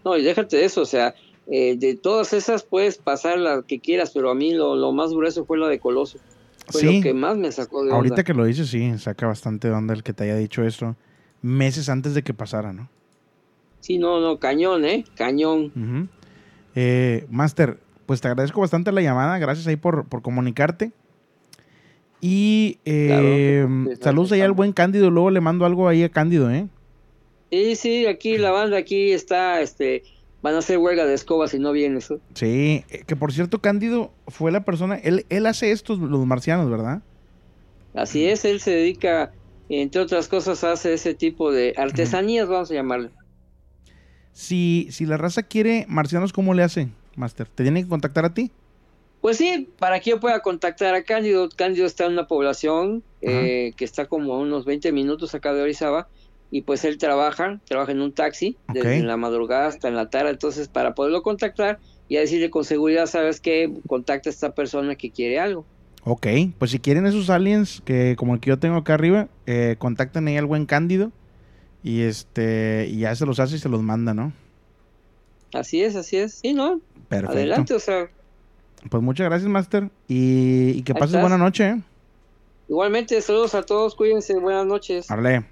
No, 0.04 0.16
y 0.16 0.22
déjate 0.22 0.58
de 0.58 0.64
eso, 0.66 0.82
o 0.82 0.86
sea, 0.86 1.14
eh, 1.46 1.76
de 1.78 1.94
todas 1.96 2.34
esas 2.34 2.62
puedes 2.62 2.98
pasar 2.98 3.38
la 3.38 3.62
que 3.66 3.80
quieras, 3.80 4.10
pero 4.14 4.30
a 4.30 4.34
mí 4.34 4.52
lo, 4.52 4.76
lo 4.76 4.92
más 4.92 5.10
grueso 5.12 5.46
fue 5.46 5.56
la 5.58 5.68
de 5.68 5.78
Coloso. 5.78 6.18
Fue 6.68 6.82
Sí. 6.82 6.96
lo 6.96 7.02
que 7.02 7.14
más 7.14 7.36
me 7.38 7.50
sacó 7.50 7.82
de 7.84 7.92
Ahorita 7.92 8.14
onda. 8.16 8.24
que 8.24 8.34
lo 8.34 8.44
dices, 8.44 8.68
sí, 8.68 8.92
saca 8.98 9.26
bastante 9.26 9.68
de 9.68 9.74
onda 9.74 9.94
el 9.94 10.02
que 10.02 10.12
te 10.12 10.24
haya 10.24 10.36
dicho 10.36 10.62
esto 10.64 10.96
meses 11.42 11.88
antes 11.88 12.12
de 12.14 12.22
que 12.22 12.34
pasara, 12.34 12.74
¿no? 12.74 12.90
Sí, 13.80 13.98
no, 13.98 14.20
no, 14.20 14.38
cañón, 14.38 14.84
¿eh? 14.84 15.04
Cañón. 15.16 16.08
Eh, 16.74 17.26
Master, 17.30 17.78
pues 18.06 18.20
te 18.20 18.28
agradezco 18.28 18.60
bastante 18.60 18.92
la 18.92 19.02
llamada, 19.02 19.38
gracias 19.38 19.66
ahí 19.66 19.76
por, 19.76 20.06
por 20.06 20.22
comunicarte. 20.22 20.92
Y 22.20 22.78
eh, 22.84 23.66
saludos 24.00 24.32
ahí 24.32 24.42
al 24.42 24.52
buen 24.52 24.72
Cándido, 24.72 25.10
luego 25.10 25.30
le 25.30 25.40
mando 25.40 25.64
algo 25.64 25.88
ahí 25.88 26.02
a 26.02 26.10
Cándido, 26.10 26.50
¿eh? 26.50 26.66
Sí, 27.50 27.76
sí, 27.76 28.06
aquí 28.06 28.36
la 28.38 28.50
banda 28.50 28.76
aquí 28.76 29.12
está, 29.12 29.60
este, 29.60 30.02
van 30.42 30.54
a 30.54 30.58
hacer 30.58 30.78
huelga 30.78 31.06
de 31.06 31.14
escobas 31.14 31.50
si 31.50 31.58
no 31.58 31.72
vienes. 31.72 32.10
¿eh? 32.10 32.18
Sí, 32.34 32.84
eh, 32.90 33.04
que 33.06 33.16
por 33.16 33.32
cierto, 33.32 33.60
Cándido 33.60 34.12
fue 34.28 34.52
la 34.52 34.64
persona, 34.64 34.96
él, 34.96 35.24
él 35.30 35.46
hace 35.46 35.72
estos, 35.72 35.98
los 35.98 36.26
marcianos, 36.26 36.70
¿verdad? 36.70 37.02
Así 37.94 38.26
es, 38.26 38.44
él 38.44 38.60
se 38.60 38.70
dedica, 38.70 39.32
entre 39.68 40.02
otras 40.02 40.28
cosas, 40.28 40.62
a 40.62 40.72
hacer 40.72 40.92
ese 40.92 41.14
tipo 41.14 41.50
de 41.50 41.74
artesanías, 41.76 42.48
vamos 42.48 42.70
a 42.70 42.74
llamarle. 42.74 43.10
Si, 44.32 44.88
si 44.90 45.06
la 45.06 45.16
raza 45.16 45.42
quiere 45.42 45.86
marcianos, 45.88 46.32
¿cómo 46.32 46.54
le 46.54 46.62
hace, 46.62 46.88
Master? 47.16 47.48
¿Te 47.48 47.62
tiene 47.62 47.82
que 47.82 47.88
contactar 47.88 48.24
a 48.24 48.34
ti? 48.34 48.50
Pues 49.20 49.36
sí, 49.36 49.68
para 49.78 50.00
que 50.00 50.10
yo 50.10 50.20
pueda 50.20 50.40
contactar 50.40 50.94
a 50.94 51.02
Cándido. 51.02 51.48
Cándido 51.54 51.86
está 51.86 52.06
en 52.06 52.12
una 52.12 52.26
población 52.26 53.02
eh, 53.20 53.72
que 53.76 53.84
está 53.84 54.06
como 54.06 54.32
a 54.32 54.38
unos 54.38 54.64
20 54.64 54.92
minutos 54.92 55.34
acá 55.34 55.52
de 55.52 55.62
Orizaba. 55.62 56.08
Y 56.50 56.62
pues 56.62 56.84
él 56.84 56.98
trabaja, 56.98 57.60
trabaja 57.66 57.92
en 57.92 58.00
un 58.00 58.12
taxi, 58.12 58.56
desde 58.72 59.02
la 59.02 59.16
madrugada 59.16 59.68
hasta 59.68 59.86
en 59.86 59.94
la 59.94 60.10
tarde. 60.10 60.30
Entonces, 60.30 60.66
para 60.66 60.94
poderlo 60.94 61.22
contactar 61.22 61.78
y 62.08 62.16
a 62.16 62.20
decirle 62.20 62.50
con 62.50 62.64
seguridad, 62.64 63.06
¿sabes 63.06 63.40
qué? 63.40 63.72
Contacta 63.86 64.30
a 64.30 64.32
esta 64.32 64.52
persona 64.52 64.96
que 64.96 65.10
quiere 65.10 65.38
algo. 65.38 65.64
Ok, 66.02 66.26
pues 66.58 66.72
si 66.72 66.80
quieren 66.80 67.06
esos 67.06 67.30
aliens, 67.30 67.82
que 67.84 68.16
como 68.16 68.34
el 68.34 68.40
que 68.40 68.48
yo 68.48 68.58
tengo 68.58 68.76
acá 68.76 68.94
arriba, 68.94 69.28
eh, 69.46 69.76
contacten 69.78 70.26
ahí 70.26 70.36
al 70.38 70.46
buen 70.46 70.66
Cándido 70.66 71.12
y 71.82 72.02
este 72.02 72.86
y 72.90 72.98
ya 73.00 73.14
se 73.14 73.26
los 73.26 73.40
hace 73.40 73.56
y 73.56 73.58
se 73.58 73.68
los 73.68 73.82
manda, 73.82 74.14
¿no? 74.14 74.32
Así 75.52 75.82
es, 75.82 75.96
así 75.96 76.16
es. 76.16 76.34
Sí, 76.34 76.52
¿no? 76.52 76.80
Perfecto. 77.08 77.32
Adelante, 77.32 77.74
o 77.74 77.80
sea, 77.80 78.08
Pues 78.88 79.02
muchas 79.02 79.26
gracias, 79.26 79.50
Master, 79.50 79.90
y, 80.06 80.70
y 80.70 80.82
que 80.82 80.94
pases 80.94 81.20
buena 81.20 81.38
noche, 81.38 81.70
¿eh? 81.70 81.82
igualmente, 82.68 83.20
saludos 83.20 83.54
a 83.54 83.62
todos, 83.62 83.94
cuídense, 83.96 84.38
buenas 84.38 84.66
noches. 84.66 85.10
Arle. 85.10 85.44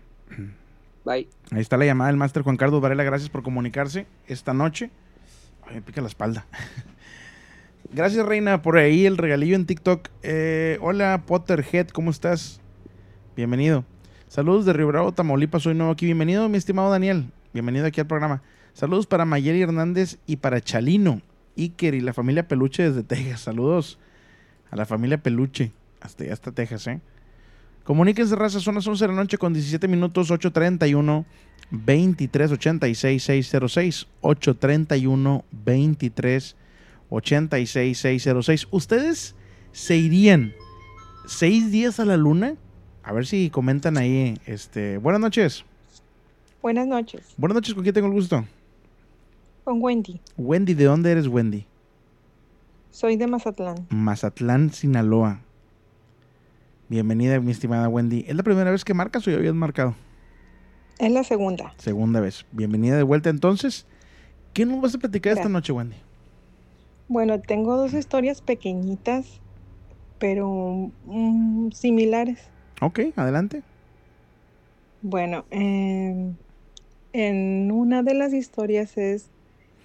Bye. 1.05 1.29
Ahí 1.51 1.61
está 1.61 1.77
la 1.77 1.87
llamada 1.87 2.09
del 2.09 2.17
Master 2.17 2.43
Juan 2.43 2.57
Carlos 2.57 2.81
Varela, 2.81 3.03
gracias 3.03 3.31
por 3.31 3.43
comunicarse 3.43 4.07
esta 4.27 4.55
noche. 4.55 4.91
Ay, 5.67 5.77
me 5.77 5.83
pica 5.83 6.01
la 6.01 6.09
espalda. 6.09 6.47
Gracias, 7.91 8.25
Reina, 8.27 8.61
por 8.61 8.77
ahí 8.77 9.07
el 9.07 9.17
regalillo 9.17 9.57
en 9.57 9.65
TikTok. 9.65 10.09
Eh, 10.23 10.79
hola, 10.83 11.23
Potterhead, 11.27 11.89
¿cómo 11.89 12.11
estás? 12.11 12.61
Bienvenido. 13.35 13.83
Saludos 14.29 14.67
de 14.67 14.75
Río 14.75 14.87
Bravo, 14.89 15.13
Tamaulipas, 15.13 15.63
soy 15.63 15.75
nuevo 15.75 15.91
aquí. 15.91 16.05
Bienvenido, 16.05 16.51
mi 16.51 16.59
estimado 16.59 16.91
Daniel. 16.91 17.31
Bienvenido 17.55 17.87
aquí 17.87 18.03
al 18.03 18.07
programa. 18.07 18.43
Saludos 18.75 19.07
para 19.07 19.25
Mayeri 19.25 19.63
Hernández 19.63 20.19
y 20.27 20.37
para 20.37 20.61
Chalino, 20.61 21.23
Iker 21.57 21.95
y 21.95 22.03
la 22.03 22.13
familia 22.13 22.47
Peluche 22.47 22.83
desde 22.83 23.03
Texas. 23.03 23.41
Saludos 23.41 23.99
a 24.71 24.77
la 24.77 24.85
familia 24.85 25.17
Peluche, 25.17 25.73
hasta, 26.03 26.31
hasta 26.31 26.53
Texas, 26.53 26.87
¿eh? 26.89 27.01
Comuníquense, 27.85 28.37
raza, 28.37 28.61
son 28.61 28.75
las 28.75 28.87
11 28.87 29.03
de 29.03 29.09
la 29.09 29.15
noche 29.15 29.39
con 29.39 29.55
17 29.55 29.89
minutos, 29.89 30.31
831 30.31 31.25
2386 31.71 33.23
606 33.23 34.09
831 34.21 35.45
23 35.53 36.57
86 37.09 37.99
606. 37.99 38.69
¿Ustedes 38.73 39.35
se 39.73 39.97
irían 39.97 40.53
seis 41.27 41.73
días 41.73 41.99
a 41.99 42.05
la 42.05 42.19
luna? 42.19 42.57
A 43.09 43.13
ver 43.15 43.25
si 43.25 43.49
comentan 43.49 43.97
ahí. 43.97 44.39
Este, 44.45 44.99
buenas 44.99 45.23
noches. 45.23 45.65
Buenas 46.61 46.87
noches, 46.87 47.23
Buenas 47.39 47.55
noches, 47.55 47.73
¿con 47.73 47.83
quién 47.83 47.95
tengo 47.95 48.09
el 48.09 48.13
gusto? 48.13 48.45
con 49.65 49.83
Wendy. 49.83 50.21
Wendy, 50.37 50.75
¿de 50.75 50.85
dónde 50.85 51.13
eres, 51.13 51.27
Wendy? 51.27 51.65
Soy 52.91 53.17
de 53.17 53.27
Mazatlán. 53.27 53.87
Mazatlán, 53.89 54.73
Sinaloa. 54.75 55.41
Bienvenida, 56.91 57.41
mi 57.41 57.51
estimada 57.51 57.89
Wendy. 57.89 58.27
¿Es 58.29 58.37
la 58.37 58.43
primera 58.43 58.71
vez 58.71 58.85
que 58.85 58.93
marcas 58.93 59.27
o 59.27 59.31
ya 59.31 59.39
habías 59.39 59.55
marcado? 59.55 59.95
Es 60.99 61.11
la 61.11 61.25
segunda. 61.25 61.73
Segunda 61.79 62.21
vez. 62.21 62.45
Bienvenida 62.53 62.99
de 62.99 63.05
vuelta 63.05 63.31
entonces. 63.31 63.87
¿Qué 64.53 64.67
nos 64.67 64.83
vas 64.83 64.95
a 64.95 64.99
platicar 64.99 65.33
esta 65.33 65.49
noche, 65.49 65.73
Wendy? 65.73 65.97
Bueno, 67.09 67.41
tengo 67.41 67.75
dos 67.79 67.95
historias 67.95 68.43
pequeñitas, 68.43 69.41
pero 70.19 70.91
mm, 71.07 71.71
similares. 71.71 72.51
Ok, 72.81 73.01
adelante. 73.17 73.63
Bueno, 75.03 75.45
em, 75.51 76.35
en 77.13 77.71
una 77.71 78.03
de 78.03 78.15
las 78.15 78.33
historias 78.33 78.97
es 78.99 79.31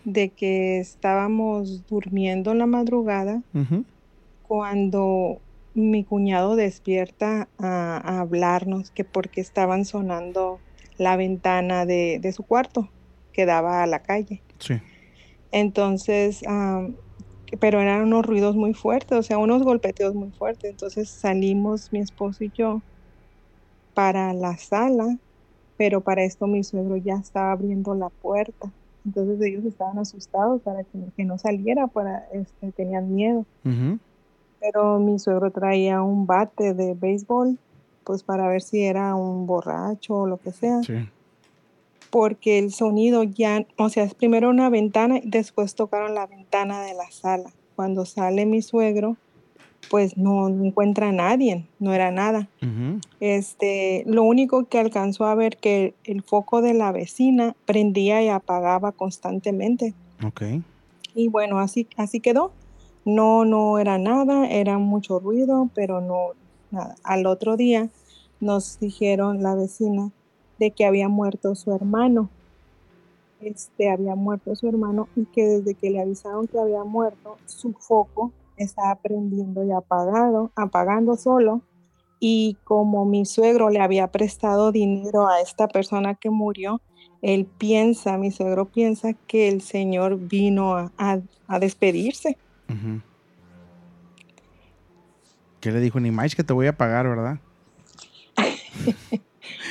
de 0.06 0.30
que 0.30 0.80
estábamos 0.80 1.88
durmiendo 1.88 2.52
en 2.52 2.60
la 2.60 2.66
madrugada 2.66 3.42
cuando 4.48 5.40
mi 5.74 6.04
cuñado 6.04 6.56
despierta 6.56 7.48
a, 7.58 7.98
a 7.98 8.20
hablarnos 8.20 8.92
que 8.92 9.04
porque 9.04 9.42
estaban 9.42 9.86
sonando 9.86 10.60
la 10.98 11.16
ventana 11.16 11.86
de, 11.86 12.20
de 12.22 12.32
su 12.34 12.44
cuarto 12.44 12.90
que 13.32 13.46
daba 13.46 13.82
a 13.82 13.88
la 13.88 14.00
calle. 14.00 14.42
Sí. 14.60 14.76
Entonces, 15.52 16.44
pero 17.60 17.82
eran 17.82 18.04
unos 18.04 18.26
ruidos 18.26 18.56
muy 18.56 18.74
fuertes, 18.74 19.18
o 19.18 19.24
sea, 19.24 19.38
unos 19.38 19.64
golpeteos 19.64 20.16
muy 20.16 20.32
fuertes. 20.32 20.72
Entonces 20.72 21.10
salimos 21.10 21.92
mi 21.92 22.00
esposo 22.00 22.44
y 22.44 22.52
yo 22.52 22.82
para 23.94 24.34
la 24.34 24.58
sala, 24.58 25.18
pero 25.78 26.02
para 26.02 26.24
esto 26.24 26.48
mi 26.48 26.64
suegro 26.64 26.98
ya 26.98 27.16
estaba 27.16 27.52
abriendo 27.52 27.94
la 27.94 28.10
puerta. 28.10 28.72
Entonces 29.06 29.42
ellos 29.42 29.66
estaban 29.66 30.00
asustados 30.00 30.62
para 30.62 30.84
que, 30.84 31.00
que 31.16 31.26
no 31.26 31.38
saliera, 31.38 31.88
para, 31.88 32.26
este, 32.32 32.72
tenían 32.72 33.14
miedo. 33.14 33.46
Pero 34.60 35.00
mi 35.00 35.20
suegro 35.20 35.52
traía 35.52 36.02
un 36.02 36.26
bate 36.26 36.74
de 36.74 36.94
béisbol, 36.94 37.60
pues 38.06 38.24
para 38.24 38.48
ver 38.48 38.62
si 38.62 38.84
era 38.84 39.14
un 39.16 39.46
borracho 39.46 40.16
o 40.16 40.28
lo 40.28 40.38
que 40.38 40.52
sea. 40.52 40.82
Sí. 40.84 40.94
Porque 42.14 42.60
el 42.60 42.72
sonido 42.72 43.24
ya, 43.24 43.66
o 43.76 43.90
sea, 43.90 44.04
es 44.04 44.14
primero 44.14 44.52
una 44.52 44.70
ventana 44.70 45.18
y 45.18 45.28
después 45.28 45.74
tocaron 45.74 46.14
la 46.14 46.28
ventana 46.28 46.84
de 46.84 46.94
la 46.94 47.10
sala. 47.10 47.52
Cuando 47.76 48.06
sale 48.06 48.46
mi 48.46 48.62
suegro, 48.62 49.18
pues 49.90 50.16
no, 50.16 50.48
encuentra 50.48 51.10
a 51.10 51.12
nadie, 51.12 51.66
no 51.80 51.92
era 51.92 52.12
nada. 52.12 52.48
Este, 53.20 54.04
lo 54.06 54.22
único 54.22 54.66
que 54.66 54.78
alcanzó 54.78 55.26
a 55.26 55.34
ver 55.34 55.58
que 55.58 55.96
el 56.04 56.22
foco 56.22 56.62
de 56.62 56.76
la 56.76 56.92
vecina 56.92 57.56
prendía 57.66 58.22
y 58.22 58.30
apagaba 58.30 58.92
constantemente. 58.92 59.96
Ok. 60.24 60.44
Y 61.16 61.30
bueno, 61.30 61.58
así, 61.58 61.88
así 61.98 62.20
quedó. 62.20 62.52
No, 63.06 63.44
no 63.44 63.80
era 63.80 63.98
nada, 63.98 64.48
era 64.52 64.78
mucho 64.78 65.18
ruido, 65.18 65.68
pero 65.74 66.00
no 66.00 66.34
nada. 66.70 66.94
Al 67.04 67.26
otro 67.26 67.58
día 67.58 67.90
nos 68.40 68.80
dijeron 68.80 69.42
la 69.42 69.56
vecina 69.56 70.12
que 70.72 70.86
había 70.86 71.10
muerto 71.10 71.56
su 71.56 71.74
hermano. 71.74 72.30
Este 73.42 73.90
había 73.90 74.16
muerto 74.16 74.56
su 74.56 74.68
hermano 74.68 75.08
y 75.16 75.26
que 75.26 75.46
desde 75.46 75.74
que 75.74 75.90
le 75.90 76.02
avisaron 76.02 76.48
que 76.48 76.60
había 76.60 76.84
muerto, 76.84 77.38
su 77.46 77.74
foco 77.74 78.32
estaba 78.58 78.96
prendiendo 78.96 79.64
y 79.64 79.72
apagado, 79.72 80.52
apagando 80.56 81.18
solo. 81.18 81.62
Y 82.20 82.58
como 82.64 83.06
mi 83.06 83.26
suegro 83.26 83.70
le 83.70 83.82
había 83.82 84.08
prestado 84.08 84.72
dinero 84.72 85.28
a 85.28 85.42
esta 85.42 85.68
persona 85.68 86.16
que 86.16 86.30
murió, 86.30 86.80
él 87.22 87.46
piensa, 87.46 88.18
mi 88.18 88.32
suegro 88.32 88.66
piensa 88.66 89.14
que 89.14 89.50
el 89.50 89.62
Señor 89.62 90.18
vino 90.18 90.92
a, 90.98 91.20
despedirse. 91.60 92.38
¿Qué 95.60 95.72
le 95.72 95.80
dijo? 95.80 96.00
Ni 96.00 96.12
más 96.12 96.36
que 96.36 96.44
te 96.44 96.54
voy 96.54 96.68
a 96.68 96.78
pagar, 96.78 97.08
¿verdad? 97.08 97.40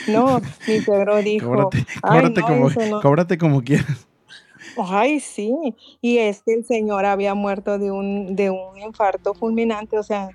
No, 0.08 0.40
mi 0.66 0.80
suegro 0.80 1.22
dijo, 1.22 1.46
Cóbrate, 1.48 1.78
"Ay, 2.02 2.20
cóbrate 2.22 2.40
no, 2.40 2.46
como, 2.46 2.68
eso 2.70 2.86
no". 2.86 3.00
cóbrate 3.00 3.38
como 3.38 3.62
quieras. 3.62 4.06
Ay, 4.78 5.20
sí. 5.20 5.54
Y 6.00 6.18
es 6.18 6.42
que 6.42 6.54
el 6.54 6.64
señor 6.64 7.04
había 7.04 7.34
muerto 7.34 7.78
de 7.78 7.90
un, 7.90 8.34
de 8.36 8.50
un 8.50 8.78
infarto 8.78 9.34
fulminante, 9.34 9.98
o 9.98 10.02
sea, 10.02 10.30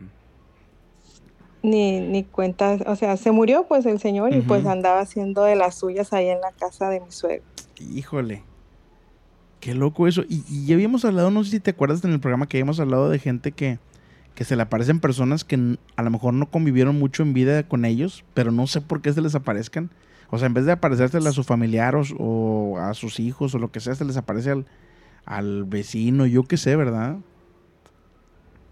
ni, 1.64 2.00
ni 2.00 2.24
cuenta, 2.24 2.78
o 2.86 2.96
sea, 2.96 3.18
se 3.18 3.32
murió 3.32 3.68
pues 3.68 3.86
el 3.86 4.00
señor 4.00 4.34
y 4.34 4.42
pues 4.42 4.66
andaba 4.66 5.00
haciendo 5.02 5.44
de 5.44 5.56
las 5.56 5.76
suyas 5.76 6.14
ahí 6.14 6.28
en 6.30 6.40
la 6.40 6.52
casa 6.52 6.90
de 6.90 7.00
mi 7.02 7.12
suegro. 7.12 7.44
Híjole. 7.80 8.44
Qué 9.60 9.74
loco 9.74 10.08
eso. 10.08 10.22
Y, 10.30 10.44
y 10.48 10.68
ya 10.68 10.76
habíamos 10.76 11.04
hablado, 11.04 11.32
no 11.32 11.44
sé 11.44 11.52
si 11.52 11.60
te 11.60 11.72
acuerdas 11.72 12.04
en 12.06 12.12
el 12.14 12.20
programa 12.20 12.48
que 12.48 12.58
habíamos 12.58 12.80
hablado 12.80 13.10
de 13.10 13.20
gente 13.20 13.52
que, 13.52 13.80
que 14.38 14.44
se 14.44 14.56
le 14.56 14.62
aparecen 14.62 15.00
personas 15.00 15.44
que 15.44 15.80
a 15.96 16.04
lo 16.04 16.12
mejor 16.12 16.36
no 16.36 16.52
convivieron 16.52 17.00
mucho 17.00 17.24
en 17.24 17.34
vida 17.34 17.68
con 17.68 17.86
ellos, 17.86 18.24
pero 18.36 18.52
no 18.52 18.68
sé 18.68 18.82
por 18.82 19.02
qué 19.02 19.12
se 19.12 19.20
les 19.20 19.34
aparezcan. 19.34 19.90
O 20.30 20.38
sea, 20.38 20.46
en 20.46 20.54
vez 20.54 20.68
de 20.68 20.74
aparecérsele 20.74 21.28
a 21.28 21.32
su 21.32 21.44
familiar 21.44 21.96
o, 22.20 22.78
a 22.78 22.94
sus 22.94 23.20
hijos 23.20 23.56
o 23.56 23.58
lo 23.58 23.72
que 23.72 23.80
sea, 23.80 23.96
se 23.96 24.06
les 24.06 24.16
aparece 24.16 24.52
al, 24.52 24.68
al 25.26 25.64
vecino, 25.64 26.28
yo 26.28 26.44
qué 26.44 26.58
sé, 26.58 26.76
¿verdad? 26.76 27.18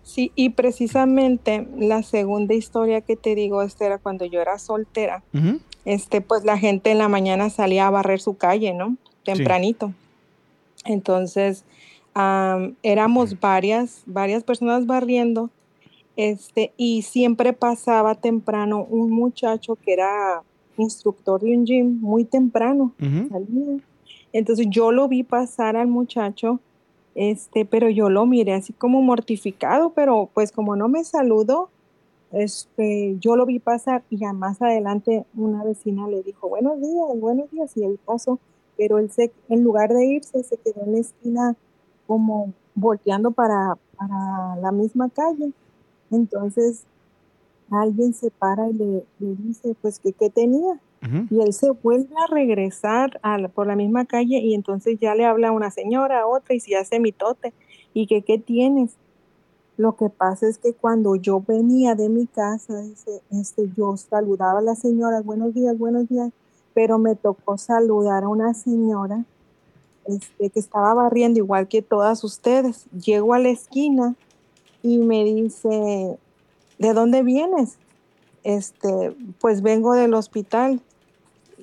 Sí, 0.03 0.31
y 0.35 0.49
precisamente 0.51 1.67
la 1.79 2.03
segunda 2.03 2.53
historia 2.53 3.01
que 3.01 3.15
te 3.15 3.33
digo, 3.33 3.63
esta 3.63 3.87
era 3.87 3.97
cuando 3.97 4.25
yo 4.25 4.41
era 4.41 4.59
soltera. 4.59 5.23
Este, 5.83 6.21
pues 6.21 6.43
la 6.43 6.59
gente 6.59 6.91
en 6.91 6.99
la 6.99 7.09
mañana 7.09 7.49
salía 7.49 7.87
a 7.87 7.89
barrer 7.89 8.21
su 8.21 8.37
calle, 8.37 8.75
¿no? 8.75 8.97
Tempranito. 9.23 9.93
Entonces, 10.85 11.65
am, 12.15 12.75
éramos 12.81 13.39
varias, 13.39 14.01
varias 14.07 14.43
personas 14.43 14.87
barriendo, 14.87 15.51
este, 16.15 16.73
y 16.77 17.03
siempre 17.03 17.53
pasaba 17.53 18.15
temprano 18.15 18.87
un 18.89 19.11
muchacho 19.11 19.75
que 19.75 19.93
era 19.93 20.41
instructor 20.77 21.41
de 21.41 21.55
un 21.55 21.65
gym, 21.65 21.99
muy 22.01 22.25
temprano, 22.25 22.93
salía. 22.97 23.77
Entonces 24.33 24.67
yo 24.69 24.91
lo 24.91 25.07
vi 25.07 25.23
pasar 25.23 25.75
al 25.75 25.87
muchacho, 25.87 26.59
este, 27.15 27.65
pero 27.65 27.89
yo 27.89 28.09
lo 28.09 28.25
miré 28.25 28.53
así 28.53 28.73
como 28.73 29.01
mortificado, 29.01 29.91
pero 29.91 30.29
pues 30.33 30.51
como 30.51 30.75
no 30.75 30.89
me 30.89 31.03
saludó, 31.03 31.69
este, 32.31 33.15
yo 33.19 33.35
lo 33.35 33.45
vi 33.45 33.59
pasar 33.59 34.03
y 34.09 34.17
ya 34.17 34.33
más 34.33 34.61
adelante 34.61 35.25
una 35.35 35.63
vecina 35.63 36.07
le 36.07 36.21
dijo, 36.23 36.49
buenos 36.49 36.81
días, 36.81 37.19
buenos 37.19 37.49
días, 37.51 37.71
y 37.77 37.83
él 37.85 37.99
pasó, 38.03 38.39
pero 38.77 38.99
él 38.99 39.09
se, 39.09 39.31
en 39.47 39.63
lugar 39.63 39.93
de 39.93 40.05
irse, 40.05 40.43
se 40.43 40.57
quedó 40.57 40.83
en 40.85 40.93
la 40.93 40.99
esquina 40.99 41.55
como 42.07 42.53
volteando 42.75 43.31
para, 43.31 43.77
para 43.97 44.55
la 44.57 44.71
misma 44.71 45.09
calle. 45.09 45.51
Entonces 46.11 46.83
alguien 47.71 48.13
se 48.13 48.31
para 48.31 48.69
y 48.69 48.73
le, 48.73 49.05
le 49.19 49.35
dice, 49.35 49.75
pues, 49.81 49.99
que 49.99 50.13
qué 50.13 50.29
tenía? 50.29 50.79
Y 51.29 51.39
él 51.41 51.53
se 51.53 51.69
vuelve 51.71 52.15
a 52.17 52.31
regresar 52.33 53.19
a 53.21 53.37
la- 53.37 53.47
por 53.47 53.67
la 53.67 53.75
misma 53.75 54.05
calle 54.05 54.39
y 54.39 54.53
entonces 54.55 54.99
ya 54.99 55.13
le 55.15 55.25
habla 55.25 55.49
a 55.49 55.51
una 55.51 55.69
señora, 55.71 56.21
a 56.21 56.27
otra 56.27 56.55
y 56.55 56.59
se 56.59 56.75
hace 56.75 56.99
mitote. 56.99 57.53
¿Y 57.93 58.07
que 58.07 58.23
qué 58.23 58.37
tienes? 58.39 58.95
Lo 59.77 59.95
que 59.95 60.09
pasa 60.09 60.47
es 60.47 60.57
que 60.57 60.73
cuando 60.73 61.15
yo 61.15 61.41
venía 61.45 61.95
de 61.95 62.09
mi 62.09 62.27
casa, 62.27 62.81
dice, 62.81 63.21
este, 63.31 63.69
yo 63.75 63.95
saludaba 63.97 64.59
a 64.59 64.63
la 64.63 64.75
señora, 64.75 65.21
buenos 65.21 65.53
días, 65.53 65.77
buenos 65.77 66.07
días, 66.07 66.31
pero 66.73 66.97
me 66.97 67.15
tocó 67.15 67.57
saludar 67.57 68.23
a 68.23 68.29
una 68.29 68.53
señora 68.53 69.25
este, 70.07 70.49
que 70.49 70.59
estaba 70.59 70.93
barriendo 70.93 71.39
igual 71.39 71.67
que 71.67 71.81
todas 71.81 72.23
ustedes. 72.23 72.85
Llego 72.91 73.33
a 73.33 73.39
la 73.39 73.49
esquina 73.49 74.15
y 74.83 74.97
me 74.99 75.23
dice, 75.23 76.17
¿de 76.79 76.93
dónde 76.93 77.23
vienes? 77.23 77.77
Este, 78.43 79.15
pues 79.39 79.61
vengo 79.61 79.93
del 79.93 80.13
hospital. 80.13 80.81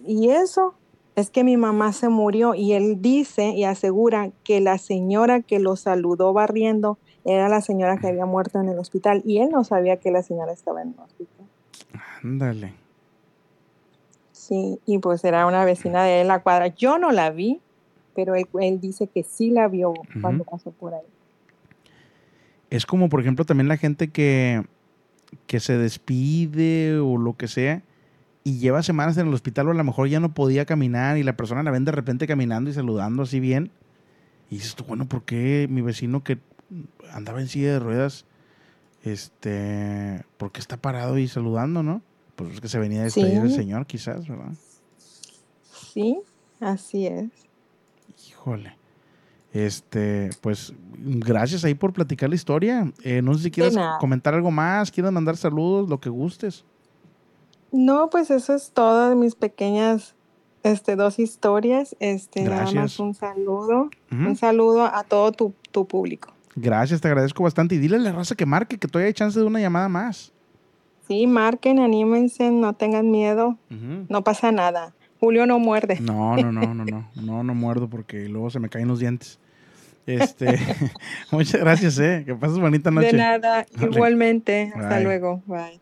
Y 0.06 0.30
eso 0.30 0.74
es 1.14 1.30
que 1.30 1.44
mi 1.44 1.56
mamá 1.56 1.92
se 1.92 2.08
murió 2.08 2.54
y 2.54 2.72
él 2.72 3.02
dice 3.02 3.50
y 3.50 3.64
asegura 3.64 4.30
que 4.44 4.60
la 4.60 4.78
señora 4.78 5.42
que 5.42 5.58
lo 5.58 5.76
saludó 5.76 6.32
barriendo 6.32 6.98
era 7.24 7.48
la 7.48 7.60
señora 7.60 7.98
que 7.98 8.08
había 8.08 8.26
muerto 8.26 8.60
en 8.60 8.68
el 8.68 8.78
hospital 8.78 9.22
y 9.24 9.38
él 9.38 9.50
no 9.50 9.62
sabía 9.62 9.98
que 9.98 10.10
la 10.10 10.22
señora 10.22 10.52
estaba 10.52 10.82
en 10.82 10.88
el 10.88 11.00
hospital. 11.00 11.46
Ándale. 12.22 12.74
Sí, 14.32 14.80
y 14.86 14.98
pues 14.98 15.22
era 15.24 15.46
una 15.46 15.64
vecina 15.64 16.02
de 16.02 16.24
la 16.24 16.42
cuadra. 16.42 16.68
Yo 16.68 16.98
no 16.98 17.12
la 17.12 17.30
vi, 17.30 17.60
pero 18.14 18.34
él, 18.34 18.46
él 18.60 18.80
dice 18.80 19.06
que 19.06 19.22
sí 19.22 19.50
la 19.50 19.68
vio 19.68 19.94
cuando 20.20 20.44
pasó 20.44 20.70
por 20.70 20.94
ahí. 20.94 21.06
Es 22.70 22.86
como, 22.86 23.08
por 23.08 23.20
ejemplo, 23.20 23.44
también 23.44 23.68
la 23.68 23.76
gente 23.76 24.08
que, 24.08 24.64
que 25.46 25.60
se 25.60 25.76
despide 25.76 26.98
o 26.98 27.16
lo 27.18 27.36
que 27.36 27.48
sea 27.48 27.82
y 28.44 28.58
lleva 28.58 28.82
semanas 28.82 29.16
en 29.18 29.28
el 29.28 29.34
hospital 29.34 29.68
o 29.68 29.70
a 29.70 29.74
lo 29.74 29.84
mejor 29.84 30.08
ya 30.08 30.18
no 30.20 30.32
podía 30.34 30.64
caminar 30.64 31.16
y 31.18 31.22
la 31.22 31.36
persona 31.36 31.62
la 31.62 31.70
ven 31.70 31.84
de 31.84 31.92
repente 31.92 32.26
caminando 32.26 32.70
y 32.70 32.72
saludando 32.72 33.22
así 33.22 33.40
bien. 33.40 33.70
Y 34.50 34.56
dices 34.56 34.74
tú, 34.74 34.84
bueno, 34.84 35.06
¿por 35.06 35.22
qué 35.22 35.66
mi 35.70 35.80
vecino 35.80 36.24
que 36.24 36.38
andaba 37.12 37.40
en 37.40 37.48
silla 37.48 37.72
de 37.72 37.78
ruedas, 37.78 38.24
este, 39.04 40.24
por 40.38 40.52
qué 40.52 40.60
está 40.60 40.76
parado 40.76 41.18
y 41.18 41.28
saludando, 41.28 41.82
no? 41.82 42.02
Pues 42.36 42.54
es 42.54 42.60
que 42.60 42.68
se 42.68 42.78
venía 42.78 43.00
a 43.00 43.04
despedir 43.04 43.42
el 43.42 43.50
Sí. 43.50 43.56
señor, 43.56 43.86
quizás, 43.86 44.26
¿verdad? 44.26 44.52
Sí, 45.92 46.18
así 46.60 47.06
es. 47.06 47.30
Híjole. 48.28 48.76
Este, 49.52 50.30
pues, 50.40 50.72
gracias 50.96 51.64
ahí 51.64 51.74
por 51.74 51.92
platicar 51.92 52.28
la 52.28 52.34
historia. 52.34 52.90
Eh, 53.02 53.20
no 53.22 53.34
sé 53.34 53.44
si 53.44 53.50
quieres 53.50 53.76
comentar 54.00 54.34
algo 54.34 54.50
más, 54.50 54.90
quieres 54.90 55.12
mandar 55.12 55.36
saludos, 55.36 55.88
lo 55.88 56.00
que 56.00 56.08
gustes. 56.08 56.64
No, 57.70 58.08
pues 58.10 58.30
eso 58.30 58.54
es 58.54 58.70
todo 58.72 59.10
de 59.10 59.14
mis 59.14 59.34
pequeñas 59.34 60.14
este, 60.62 60.96
dos 60.96 61.18
historias. 61.18 61.96
Este, 62.00 62.42
nada 62.44 62.62
más 62.62 62.72
Gracias. 62.72 63.00
un 63.00 63.14
saludo. 63.14 63.90
Un 64.10 64.36
saludo 64.36 64.84
a 64.84 65.04
todo 65.04 65.32
tu, 65.32 65.54
tu 65.70 65.86
público. 65.86 66.32
Gracias, 66.54 67.00
te 67.00 67.08
agradezco 67.08 67.42
bastante. 67.42 67.74
Y 67.74 67.78
dile 67.78 67.96
a 67.96 68.00
la 68.00 68.12
raza 68.12 68.34
que 68.34 68.46
marque, 68.46 68.78
que 68.78 68.88
todavía 68.88 69.08
hay 69.08 69.14
chance 69.14 69.38
de 69.38 69.44
una 69.44 69.60
llamada 69.60 69.88
más. 69.88 70.32
Sí, 71.08 71.26
marquen, 71.26 71.78
anímense, 71.78 72.50
no 72.50 72.74
tengan 72.74 73.10
miedo. 73.10 73.58
No 74.08 74.22
pasa 74.22 74.52
nada. 74.52 74.94
Julio 75.22 75.46
no 75.46 75.60
muerde. 75.60 76.00
No, 76.00 76.34
no, 76.34 76.50
no, 76.50 76.74
no, 76.74 76.84
no. 76.84 77.08
No, 77.14 77.44
no 77.44 77.54
muerdo 77.54 77.88
porque 77.88 78.28
luego 78.28 78.50
se 78.50 78.58
me 78.58 78.68
caen 78.68 78.88
los 78.88 78.98
dientes. 78.98 79.38
Este, 80.04 80.58
muchas 81.30 81.60
gracias, 81.60 81.96
eh. 82.00 82.24
Que 82.26 82.34
pases 82.34 82.58
bonita 82.58 82.90
noche. 82.90 83.12
De 83.12 83.12
nada, 83.12 83.64
igualmente. 83.80 84.72
Hasta 84.74 84.96
Bye. 84.96 85.04
luego. 85.04 85.40
Bye. 85.46 85.78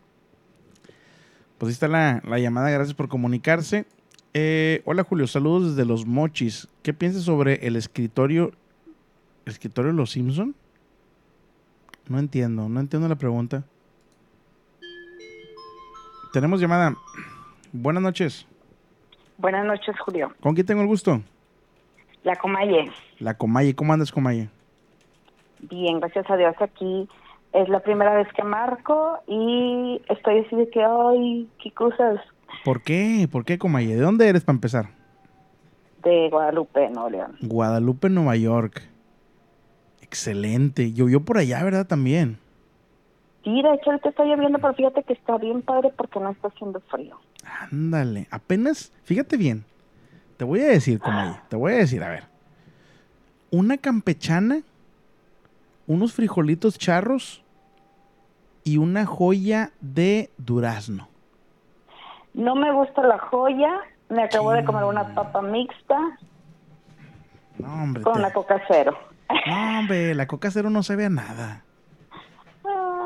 Pues 1.56 1.68
ahí 1.68 1.72
está 1.72 1.88
la, 1.88 2.20
la 2.22 2.38
llamada, 2.38 2.68
gracias 2.68 2.94
por 2.94 3.08
comunicarse. 3.08 3.86
Eh, 4.34 4.82
hola 4.84 5.04
Julio, 5.04 5.26
saludos 5.26 5.74
desde 5.74 5.88
Los 5.88 6.04
Mochis. 6.04 6.68
¿Qué 6.82 6.92
piensas 6.92 7.22
sobre 7.22 7.66
el 7.66 7.76
escritorio, 7.76 8.52
el 9.46 9.52
escritorio 9.54 9.92
de 9.92 9.96
Los 9.96 10.10
Simpson? 10.10 10.54
No 12.08 12.18
entiendo, 12.18 12.68
no 12.68 12.78
entiendo 12.78 13.08
la 13.08 13.16
pregunta. 13.16 13.64
Tenemos 16.34 16.60
llamada. 16.60 16.94
Buenas 17.72 18.02
noches. 18.02 18.46
Buenas 19.40 19.64
noches, 19.64 19.98
Julio. 20.00 20.32
¿Con 20.40 20.54
quién 20.54 20.66
tengo 20.66 20.82
el 20.82 20.86
gusto? 20.86 21.20
La 22.22 22.36
Comaye. 22.36 22.90
La 23.18 23.34
Comaye. 23.34 23.74
¿Cómo 23.74 23.92
andas, 23.92 24.12
Comaye? 24.12 24.48
Bien, 25.60 25.98
gracias 26.00 26.30
a 26.30 26.36
Dios 26.36 26.54
aquí. 26.60 27.08
Es 27.52 27.68
la 27.68 27.80
primera 27.80 28.14
vez 28.14 28.28
que 28.34 28.44
marco 28.44 29.18
y 29.26 30.00
estoy 30.08 30.40
así 30.40 30.54
de 30.54 30.70
que, 30.70 30.82
ay, 30.84 31.48
qué 31.62 31.72
cosas 31.72 32.20
¿Por 32.64 32.82
qué? 32.82 33.28
¿Por 33.30 33.44
qué, 33.44 33.58
Comaye? 33.58 33.94
¿De 33.94 34.02
dónde 34.02 34.28
eres 34.28 34.44
para 34.44 34.56
empezar? 34.56 35.00
de 36.02 36.30
Guadalupe, 36.30 36.88
no, 36.88 37.10
León. 37.10 37.36
Guadalupe, 37.42 38.08
Nueva 38.08 38.34
York. 38.34 38.82
Excelente. 40.00 40.92
Llovió 40.94 41.22
por 41.22 41.36
allá, 41.36 41.62
¿verdad? 41.62 41.86
También. 41.86 42.38
Sí, 43.44 43.62
de 43.62 43.74
hecho 43.74 43.90
ahorita 43.90 44.08
está 44.08 44.24
lloviendo, 44.24 44.58
pero 44.58 44.72
fíjate 44.72 45.02
que 45.02 45.12
está 45.12 45.36
bien 45.36 45.60
padre 45.60 45.92
porque 45.94 46.18
no 46.18 46.30
está 46.30 46.48
haciendo 46.48 46.80
frío. 46.80 47.18
Ándale, 47.44 48.28
apenas, 48.30 48.92
fíjate 49.04 49.36
bien. 49.36 49.64
Te 50.36 50.44
voy 50.44 50.60
a 50.60 50.66
decir, 50.68 50.98
Comaye, 50.98 51.36
te 51.48 51.56
voy 51.56 51.72
a 51.72 51.76
decir, 51.76 52.02
a 52.02 52.08
ver. 52.08 52.24
Una 53.50 53.76
campechana, 53.78 54.60
unos 55.86 56.12
frijolitos 56.14 56.78
charros 56.78 57.42
y 58.64 58.76
una 58.78 59.06
joya 59.06 59.72
de 59.80 60.30
durazno. 60.38 61.08
No 62.32 62.54
me 62.54 62.72
gusta 62.72 63.02
la 63.02 63.18
joya, 63.18 63.70
me 64.08 64.22
acabo 64.22 64.52
de 64.52 64.64
comer 64.64 64.84
una 64.84 65.14
papa 65.14 65.42
mixta 65.42 65.96
No, 67.58 67.82
hombre. 67.82 68.02
con 68.02 68.14
te- 68.14 68.20
la 68.20 68.32
coca 68.32 68.62
cero. 68.68 68.96
No, 69.46 69.78
hombre, 69.80 70.14
la 70.14 70.26
coca 70.26 70.50
cero 70.50 70.70
no 70.70 70.82
sabe 70.82 71.06
a 71.06 71.10
nada. 71.10 71.64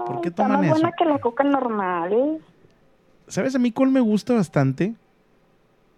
¿Por 0.06 0.20
qué 0.20 0.28
Está 0.28 0.42
toman 0.44 0.58
más 0.60 0.66
eso? 0.66 0.74
buena 0.74 0.92
que 0.96 1.04
la 1.06 1.18
coca 1.18 1.44
normal. 1.44 2.38
¿Sabes 3.28 3.54
a 3.54 3.58
mí 3.58 3.72
cuál 3.72 3.90
me 3.90 4.00
gusta 4.00 4.34
bastante? 4.34 4.94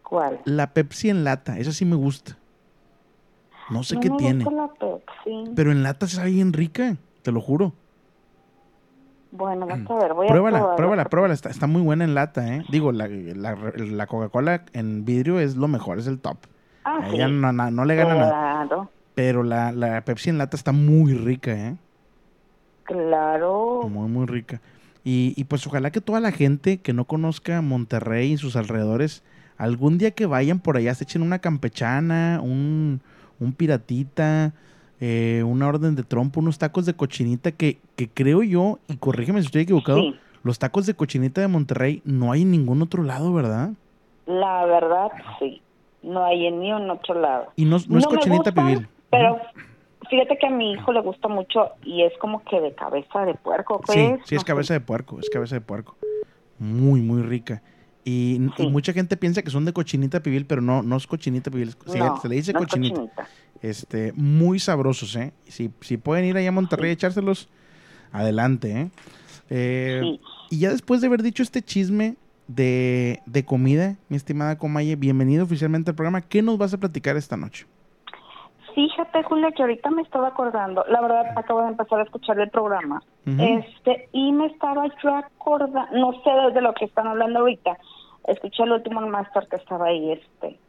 ¿Cuál? 0.02 0.40
La 0.44 0.72
Pepsi 0.72 1.10
en 1.10 1.24
lata, 1.24 1.58
esa 1.58 1.72
sí 1.72 1.84
me 1.84 1.96
gusta. 1.96 2.38
No 3.70 3.82
sé 3.82 3.96
no 3.96 4.00
qué 4.00 4.10
me 4.10 4.16
tiene, 4.16 4.44
gusta 4.44 4.50
la 4.50 4.68
Pepsi. 4.74 5.54
pero 5.56 5.72
en 5.72 5.82
lata 5.82 6.06
sabe 6.06 6.30
bien 6.30 6.52
rica, 6.52 6.96
te 7.22 7.32
lo 7.32 7.40
juro. 7.40 7.72
Bueno, 9.32 9.66
vamos 9.66 9.90
a 9.90 9.94
ver, 9.96 10.14
voy 10.14 10.26
a 10.28 10.30
Pruébala, 10.30 10.58
probarla. 10.58 10.76
pruébala, 10.76 11.04
pruébala. 11.10 11.34
Está, 11.34 11.50
está 11.50 11.66
muy 11.66 11.82
buena 11.82 12.04
en 12.04 12.14
lata, 12.14 12.54
¿eh? 12.54 12.64
Digo, 12.68 12.92
la, 12.92 13.08
la- 13.08 13.54
la 13.76 14.06
Coca-Cola 14.06 14.64
en 14.72 15.04
vidrio 15.04 15.40
es 15.40 15.56
lo 15.56 15.68
mejor, 15.68 15.98
es 15.98 16.06
el 16.06 16.20
top. 16.20 16.38
Ah, 16.84 16.98
A 17.02 17.08
sí. 17.10 17.16
ella 17.16 17.28
no, 17.28 17.52
no- 17.52 17.70
no 17.70 17.84
le 17.84 17.96
gana 17.96 18.14
nada. 18.14 18.30
Claro, 18.30 18.90
Pero 19.14 19.42
la, 19.42 19.72
la 19.72 20.04
Pepsi 20.04 20.30
en 20.30 20.38
lata 20.38 20.56
está 20.56 20.72
muy 20.72 21.14
rica, 21.14 21.52
¿eh? 21.52 21.76
claro. 22.84 23.88
Muy, 23.88 24.08
muy 24.08 24.26
rica. 24.26 24.60
Y, 25.08 25.34
y 25.36 25.44
pues 25.44 25.64
ojalá 25.68 25.92
que 25.92 26.00
toda 26.00 26.18
la 26.18 26.32
gente 26.32 26.78
que 26.78 26.92
no 26.92 27.04
conozca 27.04 27.62
Monterrey 27.62 28.32
y 28.32 28.36
sus 28.38 28.56
alrededores, 28.56 29.22
algún 29.56 29.98
día 29.98 30.10
que 30.10 30.26
vayan 30.26 30.58
por 30.58 30.76
allá 30.76 30.92
se 30.96 31.04
echen 31.04 31.22
una 31.22 31.38
campechana, 31.38 32.40
un, 32.42 33.00
un 33.38 33.52
piratita, 33.52 34.52
eh, 35.00 35.44
una 35.46 35.68
orden 35.68 35.94
de 35.94 36.02
trompo, 36.02 36.40
unos 36.40 36.58
tacos 36.58 36.86
de 36.86 36.94
cochinita 36.94 37.52
que, 37.52 37.78
que 37.94 38.08
creo 38.08 38.42
yo, 38.42 38.80
y 38.88 38.96
corrígeme 38.96 39.38
si 39.42 39.46
estoy 39.46 39.62
equivocado, 39.62 40.00
Sí. 40.00 40.16
los 40.42 40.58
tacos 40.58 40.86
de 40.86 40.94
cochinita 40.94 41.40
de 41.40 41.46
Monterrey 41.46 42.02
no 42.04 42.32
hay 42.32 42.42
en 42.42 42.50
ningún 42.50 42.82
otro 42.82 43.04
lado, 43.04 43.32
¿verdad? 43.32 43.70
La 44.26 44.64
verdad, 44.66 45.08
sí. 45.38 45.62
No 46.02 46.24
hay 46.24 46.46
en 46.46 46.58
ni 46.58 46.72
un 46.72 46.90
otro 46.90 47.20
lado. 47.20 47.52
Y 47.54 47.64
no, 47.64 47.78
no 47.88 47.98
es 47.98 48.06
cochinita 48.06 48.50
pibil. 48.50 48.88
Pero 49.10 49.38
fíjate 50.08 50.36
que 50.38 50.46
a 50.46 50.50
mi 50.50 50.72
hijo 50.72 50.92
le 50.92 51.00
gusta 51.00 51.28
mucho 51.28 51.70
y 51.82 52.02
es 52.02 52.12
como 52.20 52.42
que 52.44 52.60
de 52.60 52.74
cabeza 52.74 53.24
de 53.24 53.34
puerco. 53.34 53.80
¿qué 53.86 53.92
Sí, 53.92 53.98
es? 54.00 54.20
sí, 54.24 54.34
es 54.36 54.44
cabeza 54.44 54.74
de 54.74 54.80
puerco, 54.80 55.18
es 55.20 55.28
cabeza 55.30 55.54
de 55.56 55.60
puerco. 55.60 55.96
Muy, 56.58 57.00
muy 57.00 57.22
rica. 57.22 57.62
Y, 58.04 58.40
y 58.58 58.66
mucha 58.68 58.92
gente 58.92 59.16
piensa 59.16 59.42
que 59.42 59.50
son 59.50 59.64
de 59.64 59.72
cochinita 59.72 60.20
pibil, 60.22 60.46
pero 60.46 60.60
no, 60.62 60.82
no 60.82 60.96
es 60.96 61.06
cochinita 61.06 61.50
pibil, 61.50 61.74
se, 61.86 61.98
No, 61.98 62.20
se 62.20 62.28
le 62.28 62.36
dice 62.36 62.52
no 62.52 62.60
es 62.60 62.66
cochinita. 62.66 63.28
Este, 63.62 64.12
muy 64.14 64.58
sabrosos, 64.60 65.16
¿eh? 65.16 65.32
Si, 65.48 65.70
si 65.80 65.96
pueden 65.96 66.24
ir 66.24 66.36
allá 66.36 66.50
a 66.50 66.52
Monterrey 66.52 66.90
a 66.90 66.92
echárselos, 66.92 67.48
adelante, 68.12 68.80
¿eh? 68.80 68.90
Eh, 69.50 70.18
Y 70.50 70.58
ya 70.60 70.70
después 70.70 71.00
de 71.00 71.08
haber 71.08 71.22
dicho 71.22 71.42
este 71.42 71.62
chisme 71.62 72.16
de, 72.46 73.22
de 73.26 73.44
comida, 73.44 73.96
mi 74.08 74.16
estimada 74.16 74.56
Comaye, 74.56 74.94
bienvenido 74.94 75.44
oficialmente 75.44 75.90
al 75.90 75.96
programa. 75.96 76.20
¿Qué 76.20 76.42
nos 76.42 76.58
vas 76.58 76.72
a 76.74 76.78
platicar 76.78 77.16
esta 77.16 77.36
noche? 77.36 77.66
Fíjate, 78.76 79.22
Julia, 79.22 79.52
que 79.52 79.62
ahorita 79.62 79.88
me 79.90 80.02
estaba 80.02 80.28
acordando. 80.28 80.84
La 80.88 81.00
verdad, 81.00 81.32
acabo 81.34 81.62
de 81.62 81.68
empezar 81.68 81.98
a 81.98 82.02
escuchar 82.02 82.38
el 82.38 82.50
programa. 82.50 83.02
Este, 83.40 84.10
y 84.12 84.32
me 84.32 84.46
estaba 84.48 84.84
yo 85.02 85.14
acordando, 85.16 85.80
no 85.92 86.12
sé 86.22 86.30
de 86.52 86.60
lo 86.60 86.74
que 86.74 86.84
están 86.84 87.06
hablando 87.06 87.38
ahorita. 87.40 87.78
Escuché 88.26 88.64
el 88.64 88.72
último 88.72 89.00
máster 89.00 89.48
que 89.48 89.56
estaba 89.56 89.86
ahí, 89.86 90.12
este, 90.12 90.60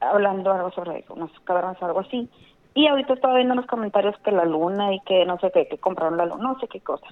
hablando 0.00 0.50
algo 0.52 0.70
sobre 0.70 1.04
unas 1.10 1.30
cavernas, 1.44 1.76
algo 1.82 2.00
así. 2.00 2.30
Y 2.72 2.86
ahorita 2.86 3.12
estaba 3.12 3.34
viendo 3.34 3.52
en 3.52 3.58
los 3.60 3.66
comentarios 3.66 4.16
que 4.24 4.32
la 4.32 4.46
luna 4.46 4.94
y 4.94 5.00
que 5.00 5.26
no 5.26 5.38
sé 5.38 5.50
qué, 5.52 5.68
que 5.68 5.76
compraron 5.76 6.16
la 6.16 6.24
luna, 6.24 6.42
no 6.54 6.58
sé 6.60 6.66
qué 6.68 6.80
cosa. 6.80 7.06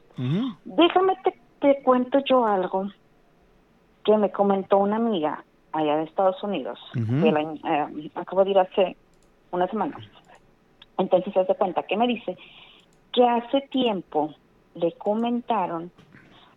Déjame 0.65 1.15
te, 1.25 1.35
te 1.61 1.83
cuento 1.83 2.21
yo 2.25 2.47
algo 2.47 2.87
que 4.03 4.17
me 4.17 4.31
comentó 4.33 4.79
una 4.79 4.97
amiga 4.97 5.45
allá 5.73 5.97
de 5.99 6.05
Estados 6.05 6.43
Unidos, 6.43 6.79
que 7.21 7.29
año- 7.29 7.55
eh, 7.69 8.11
acabo 8.15 8.45
de 8.45 8.51
ir 8.53 8.59
hace 8.59 8.97
una 9.51 9.67
semana. 9.69 9.97
Entonces 10.99 11.33
se 11.33 11.41
hace 11.41 11.55
cuenta 11.55 11.83
que 11.83 11.97
me 11.97 12.07
dice 12.07 12.37
que 13.13 13.27
hace 13.27 13.63
tiempo 13.63 14.35
le 14.75 14.93
comentaron, 14.93 15.91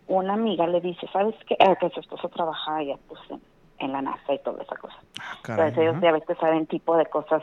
una 0.06 0.34
amiga 0.34 0.66
le 0.66 0.80
dice, 0.80 1.06
¿sabes 1.12 1.34
qué? 1.46 1.56
Ah, 1.60 1.76
que 1.76 1.88
su 1.90 2.00
esposo 2.00 2.28
trabaja 2.28 2.76
allá 2.76 2.96
pues, 3.08 3.20
en, 3.30 3.40
en 3.78 3.92
la 3.92 4.02
NASA 4.02 4.34
y 4.34 4.38
toda 4.40 4.62
esa 4.62 4.76
cosa. 4.76 4.96
caray, 5.42 5.68
Entonces 5.68 5.90
ellos 5.90 6.02
ya 6.02 6.12
ves 6.12 6.24
que 6.26 6.34
saben 6.34 6.66
tipo 6.66 6.96
de 6.96 7.06
cosas 7.06 7.42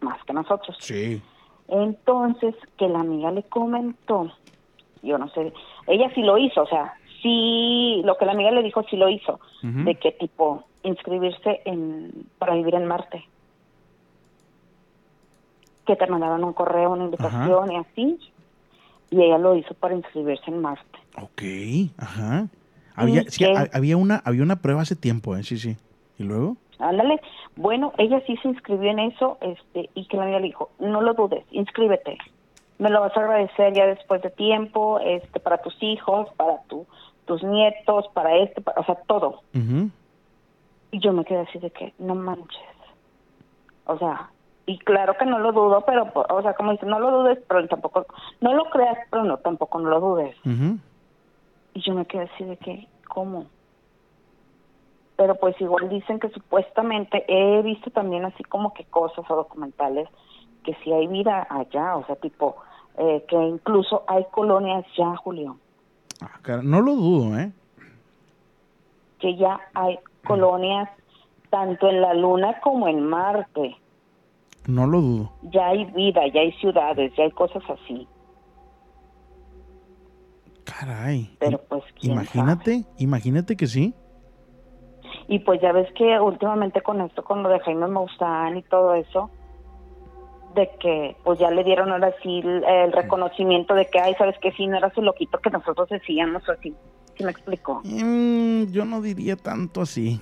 más 0.00 0.22
que 0.24 0.32
nosotros. 0.32 0.76
Sí. 0.80 1.22
Entonces, 1.68 2.54
que 2.76 2.88
la 2.88 3.00
amiga 3.00 3.30
le 3.30 3.44
comentó, 3.44 4.32
yo 5.02 5.18
no 5.18 5.28
sé, 5.28 5.52
ella 5.86 6.10
sí 6.14 6.22
lo 6.22 6.36
hizo, 6.36 6.62
o 6.62 6.66
sea, 6.66 6.94
sí, 7.22 8.02
lo 8.04 8.16
que 8.16 8.26
la 8.26 8.32
amiga 8.32 8.50
le 8.50 8.62
dijo 8.62 8.82
sí 8.90 8.96
lo 8.96 9.08
hizo, 9.08 9.38
de 9.62 9.94
que 9.94 10.12
tipo 10.12 10.64
inscribirse 10.82 11.60
en 11.64 12.26
para 12.38 12.54
vivir 12.54 12.74
en 12.74 12.86
Marte. 12.86 13.24
Que 15.86 15.96
te 15.96 16.06
mandaban 16.06 16.44
un 16.44 16.52
correo, 16.52 16.90
una 16.92 17.04
invitación 17.04 17.72
y 17.72 17.76
así, 17.76 18.18
y 19.10 19.22
ella 19.22 19.38
lo 19.38 19.54
hizo 19.56 19.74
para 19.74 19.94
inscribirse 19.94 20.50
en 20.50 20.60
Marte. 20.60 20.98
Ok, 21.20 21.42
ajá. 21.98 22.46
Había, 22.94 23.22
había, 23.72 23.96
una, 23.96 24.22
había 24.24 24.42
una 24.42 24.56
prueba 24.56 24.82
hace 24.82 24.94
tiempo, 24.94 25.36
¿eh? 25.36 25.42
Sí, 25.42 25.58
sí. 25.58 25.76
¿Y 26.18 26.22
luego? 26.24 26.56
Ándale, 26.78 27.20
bueno, 27.56 27.92
ella 27.98 28.22
sí 28.26 28.36
se 28.42 28.48
inscribió 28.48 28.90
en 28.90 28.98
eso, 29.00 29.38
este, 29.40 29.88
y 29.94 30.06
que 30.06 30.16
la 30.16 30.24
amiga 30.24 30.38
le 30.40 30.46
dijo, 30.48 30.70
no 30.78 31.00
lo 31.00 31.14
dudes, 31.14 31.44
inscríbete. 31.50 32.18
Me 32.78 32.88
lo 32.90 33.00
vas 33.00 33.14
a 33.16 33.20
agradecer 33.20 33.74
ya 33.74 33.86
después 33.86 34.22
de 34.22 34.30
tiempo, 34.30 34.98
este, 35.00 35.40
para 35.40 35.58
tus 35.58 35.76
hijos, 35.82 36.28
para 36.36 36.62
tu, 36.68 36.86
tus 37.26 37.42
nietos, 37.42 38.06
para 38.14 38.36
este, 38.38 38.60
para- 38.60 38.80
o 38.80 38.84
sea, 38.84 38.94
todo. 39.06 39.42
Y 40.92 40.98
yo 41.00 41.12
me 41.12 41.24
quedé 41.24 41.40
así 41.40 41.58
de 41.58 41.70
que, 41.70 41.92
no 41.98 42.14
manches. 42.14 42.58
O 43.86 43.98
sea, 43.98 44.30
y 44.66 44.78
claro 44.78 45.14
que 45.18 45.26
no 45.26 45.38
lo 45.38 45.52
dudo, 45.52 45.82
pero, 45.86 46.10
o 46.14 46.42
sea, 46.42 46.54
como 46.54 46.72
dice, 46.72 46.86
no 46.86 47.00
lo 47.00 47.10
dudes, 47.10 47.38
pero 47.48 47.66
tampoco, 47.66 48.06
no 48.40 48.54
lo 48.54 48.64
creas, 48.70 48.98
pero 49.10 49.24
no, 49.24 49.38
tampoco 49.38 49.80
no 49.80 49.88
lo 49.88 50.00
dudes. 50.00 50.36
Y 51.74 51.80
yo 51.80 51.94
me 51.94 52.06
quedé 52.06 52.22
así 52.32 52.44
de 52.44 52.56
que, 52.56 52.86
¿cómo? 53.08 53.46
Pero 55.16 55.34
pues 55.34 55.60
igual 55.60 55.88
dicen 55.88 56.18
que 56.18 56.30
supuestamente 56.30 57.24
he 57.28 57.62
visto 57.62 57.90
también 57.90 58.24
así 58.24 58.42
como 58.44 58.72
que 58.72 58.84
cosas 58.84 59.28
o 59.30 59.36
documentales 59.36 60.08
que 60.64 60.74
sí 60.82 60.92
hay 60.92 61.06
vida 61.06 61.46
allá, 61.50 61.96
o 61.96 62.06
sea, 62.06 62.16
tipo, 62.16 62.56
eh, 62.98 63.24
que 63.28 63.36
incluso 63.36 64.04
hay 64.06 64.24
colonias 64.30 64.84
ya, 64.96 65.16
Julio, 65.16 65.56
Ah, 66.22 66.38
cara, 66.42 66.62
no 66.62 66.82
lo 66.82 66.92
dudo, 66.94 67.38
¿eh? 67.38 67.50
que 69.20 69.36
ya 69.36 69.60
hay 69.74 69.98
colonias 70.26 70.88
tanto 71.50 71.88
en 71.88 72.00
la 72.00 72.14
Luna 72.14 72.60
como 72.60 72.88
en 72.88 73.06
Marte. 73.06 73.76
No 74.70 74.86
lo 74.86 75.00
dudo. 75.00 75.32
Ya 75.42 75.66
hay 75.68 75.84
vida, 75.86 76.22
ya 76.32 76.42
hay 76.42 76.52
ciudades, 76.52 77.12
ya 77.16 77.24
hay 77.24 77.30
cosas 77.32 77.62
así. 77.68 78.06
Caray. 80.64 81.36
Pero 81.40 81.60
pues, 81.68 81.82
¿quién 81.98 82.12
Imagínate, 82.12 82.84
imagínate 82.98 83.56
que 83.56 83.66
sí. 83.66 83.94
Y 85.26 85.40
pues 85.40 85.60
ya 85.60 85.72
ves 85.72 85.92
que 85.94 86.20
últimamente 86.20 86.82
con 86.82 87.00
esto, 87.00 87.24
con 87.24 87.42
lo 87.42 87.48
de 87.48 87.58
Jaime 87.60 87.88
Maussan 87.88 88.58
y 88.58 88.62
todo 88.62 88.94
eso, 88.94 89.30
de 90.54 90.70
que 90.80 91.16
pues 91.24 91.40
ya 91.40 91.50
le 91.50 91.64
dieron 91.64 91.90
ahora 91.90 92.14
sí 92.22 92.38
el, 92.44 92.62
el 92.64 92.92
reconocimiento 92.92 93.74
de 93.74 93.86
que, 93.86 93.98
ay, 93.98 94.14
sabes 94.18 94.38
que 94.40 94.52
sí, 94.52 94.68
no 94.68 94.76
era 94.76 94.92
su 94.94 95.02
loquito 95.02 95.38
que 95.38 95.50
nosotros 95.50 95.88
decíamos 95.88 96.48
o 96.48 96.52
así. 96.52 96.74
¿Sí 97.16 97.24
me 97.24 97.32
explico? 97.32 97.80
Mm, 97.84 98.70
yo 98.70 98.84
no 98.84 99.02
diría 99.02 99.36
tanto 99.36 99.80
así. 99.80 100.20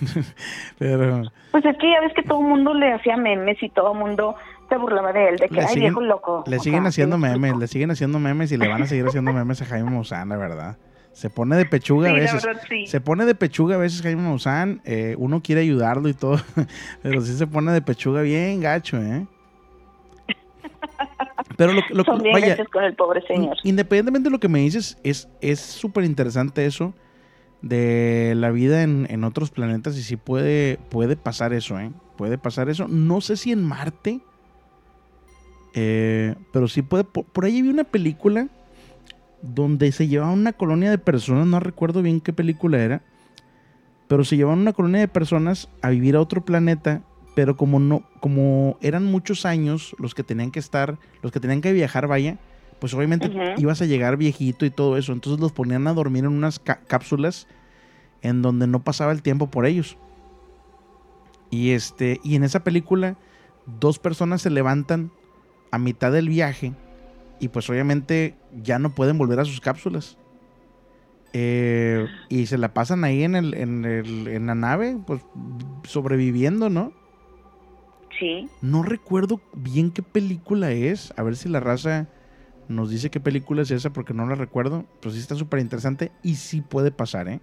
Pero 0.78 1.22
Pues 1.52 1.64
es 1.64 1.76
que 1.78 1.90
ya 1.90 2.00
ves 2.00 2.12
que 2.14 2.22
todo 2.22 2.40
el 2.40 2.46
mundo 2.48 2.74
le 2.74 2.92
hacía 2.92 3.16
memes 3.16 3.62
y 3.62 3.68
todo 3.70 3.92
el 3.92 3.98
mundo 3.98 4.34
se 4.68 4.76
burlaba 4.76 5.12
de 5.12 5.28
él, 5.28 5.36
de 5.36 5.48
que, 5.48 5.54
le 5.56 5.60
ay, 5.62 5.68
siguen, 5.68 5.82
viejo 5.82 6.00
loco. 6.00 6.44
le 6.46 6.56
O 6.56 6.60
siguen 6.60 6.80
sea, 6.82 6.88
haciendo 6.88 7.16
¿sí 7.16 7.22
me 7.22 7.30
memes, 7.30 7.56
le 7.58 7.66
siguen 7.68 7.90
haciendo 7.90 8.18
memes 8.18 8.50
y 8.52 8.56
le 8.56 8.66
van 8.68 8.82
a 8.82 8.86
seguir 8.86 9.06
haciendo 9.06 9.32
memes 9.32 9.60
a 9.62 9.66
Jaime 9.66 9.90
Maussan, 9.90 10.28
la 10.28 10.36
verdad. 10.36 10.78
Se 11.12 11.30
pone 11.30 11.54
de 11.56 11.64
pechuga 11.66 12.08
Sí, 12.08 12.12
a 12.12 12.18
veces. 12.18 12.44
verdad, 12.44 12.62
sí. 12.68 12.86
Se 12.86 13.00
pone 13.00 13.24
de 13.24 13.34
pechuga 13.36 13.76
a 13.76 13.78
veces 13.78 14.02
Jaime 14.02 14.22
Maussan. 14.22 14.80
eh, 14.84 15.14
uno 15.18 15.42
quiere 15.42 15.60
ayudarlo 15.60 16.08
y 16.08 16.14
todo, 16.14 16.38
pero 17.02 17.20
sí 17.20 17.34
se 17.34 17.46
pone 17.46 17.70
de 17.72 17.82
pechuga 17.82 18.22
bien 18.22 18.60
gacho, 18.60 18.96
¿eh? 19.00 19.26
Pero 21.56 21.72
lo, 21.72 21.82
que- 21.86 21.94
lo, 21.94 22.02
Son 22.04 22.20
bien 22.20 22.32
vaya, 22.32 22.56
con 22.72 22.82
el 22.82 22.94
pobre 22.96 23.20
señor. 23.28 23.56
Independientemente 23.62 24.28
de 24.28 24.32
lo 24.32 24.40
que 24.40 24.48
me 24.48 24.58
dices, 24.60 24.98
es 25.04 25.28
es 25.40 25.60
súper 25.60 26.02
interesante 26.04 26.66
eso 26.66 26.94
de 27.64 28.34
la 28.36 28.50
vida 28.50 28.82
en, 28.82 29.06
en 29.08 29.24
otros 29.24 29.50
planetas 29.50 29.96
y 29.96 30.02
sí 30.02 30.16
puede, 30.16 30.78
puede 30.90 31.16
pasar 31.16 31.54
eso, 31.54 31.80
¿eh? 31.80 31.90
Puede 32.16 32.36
pasar 32.36 32.68
eso. 32.68 32.88
No 32.88 33.22
sé 33.22 33.38
si 33.38 33.52
en 33.52 33.64
Marte, 33.64 34.20
eh, 35.72 36.34
pero 36.52 36.68
sí 36.68 36.82
puede. 36.82 37.04
Por, 37.04 37.24
por 37.24 37.46
ahí 37.46 37.62
vi 37.62 37.70
una 37.70 37.84
película 37.84 38.48
donde 39.40 39.92
se 39.92 40.08
llevaba 40.08 40.32
una 40.32 40.52
colonia 40.52 40.90
de 40.90 40.98
personas, 40.98 41.46
no 41.46 41.58
recuerdo 41.58 42.02
bien 42.02 42.20
qué 42.20 42.34
película 42.34 42.82
era, 42.82 43.02
pero 44.08 44.24
se 44.24 44.36
llevaban 44.36 44.58
una 44.58 44.74
colonia 44.74 45.00
de 45.00 45.08
personas 45.08 45.68
a 45.80 45.88
vivir 45.88 46.16
a 46.16 46.20
otro 46.20 46.44
planeta, 46.44 47.02
pero 47.34 47.56
como 47.56 47.80
no, 47.80 48.04
como 48.20 48.76
eran 48.82 49.06
muchos 49.06 49.46
años 49.46 49.96
los 49.98 50.14
que 50.14 50.22
tenían 50.22 50.50
que 50.50 50.60
estar, 50.60 50.98
los 51.22 51.32
que 51.32 51.40
tenían 51.40 51.62
que 51.62 51.72
viajar, 51.72 52.08
vaya, 52.08 52.38
pues 52.84 52.92
obviamente 52.92 53.30
ibas 53.56 53.80
a 53.80 53.86
llegar 53.86 54.18
viejito 54.18 54.66
y 54.66 54.70
todo 54.70 54.98
eso, 54.98 55.14
entonces 55.14 55.40
los 55.40 55.52
ponían 55.52 55.86
a 55.86 55.94
dormir 55.94 56.24
en 56.26 56.32
unas 56.32 56.58
cápsulas 56.58 57.46
en 58.20 58.42
donde 58.42 58.66
no 58.66 58.82
pasaba 58.84 59.10
el 59.12 59.22
tiempo 59.22 59.46
por 59.50 59.64
ellos. 59.64 59.96
Y 61.48 61.70
este, 61.70 62.20
y 62.22 62.34
en 62.34 62.44
esa 62.44 62.62
película, 62.62 63.16
dos 63.80 63.98
personas 63.98 64.42
se 64.42 64.50
levantan 64.50 65.10
a 65.70 65.78
mitad 65.78 66.12
del 66.12 66.28
viaje 66.28 66.74
y 67.40 67.48
pues 67.48 67.70
obviamente 67.70 68.34
ya 68.62 68.78
no 68.78 68.90
pueden 68.94 69.16
volver 69.16 69.40
a 69.40 69.46
sus 69.46 69.62
cápsulas. 69.62 70.18
Eh, 71.32 72.06
y 72.28 72.44
se 72.44 72.58
la 72.58 72.74
pasan 72.74 73.02
ahí 73.04 73.22
en, 73.22 73.34
el, 73.34 73.54
en, 73.54 73.86
el- 73.86 74.28
en 74.28 74.44
la 74.46 74.54
nave, 74.54 74.98
pues 75.06 75.22
sobreviviendo, 75.84 76.68
¿no? 76.68 76.92
Sí. 78.20 78.46
No 78.60 78.82
recuerdo 78.82 79.40
bien 79.56 79.90
qué 79.90 80.02
película 80.02 80.70
es. 80.70 81.14
A 81.16 81.22
ver 81.22 81.34
si 81.36 81.48
la 81.48 81.60
raza 81.60 82.08
nos 82.68 82.90
dice 82.90 83.10
qué 83.10 83.20
película 83.20 83.62
es 83.62 83.70
esa 83.70 83.92
porque 83.92 84.14
no 84.14 84.26
la 84.26 84.34
recuerdo. 84.34 84.86
Pero 85.00 85.12
sí 85.12 85.20
está 85.20 85.34
súper 85.34 85.60
interesante 85.60 86.12
y 86.22 86.36
sí 86.36 86.60
puede 86.60 86.90
pasar, 86.90 87.28
¿eh? 87.28 87.40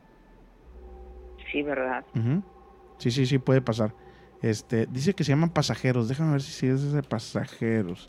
Sí, 1.52 1.64
¿verdad? 1.64 2.06
Sí, 2.98 3.12
sí, 3.12 3.26
sí 3.26 3.38
puede 3.38 3.62
pasar. 3.62 3.94
Este, 4.42 4.88
dice 4.88 5.14
que 5.14 5.24
se 5.24 5.32
llaman 5.32 5.50
pasajeros. 5.50 6.08
Déjame 6.08 6.32
ver 6.32 6.42
si 6.42 6.52
sí 6.52 6.68
es 6.68 6.92
de 6.92 7.04
pasajeros. 7.04 8.08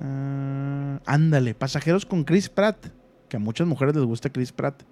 Ah, 0.00 1.00
ándale, 1.06 1.54
pasajeros 1.54 2.06
con 2.06 2.24
Chris 2.24 2.48
Pratt. 2.48 2.88
Que 3.28 3.36
a 3.36 3.40
muchas 3.40 3.66
mujeres 3.66 3.94
les 3.96 4.04
gusta 4.04 4.30
Chris 4.30 4.52
Pratt. 4.52 4.82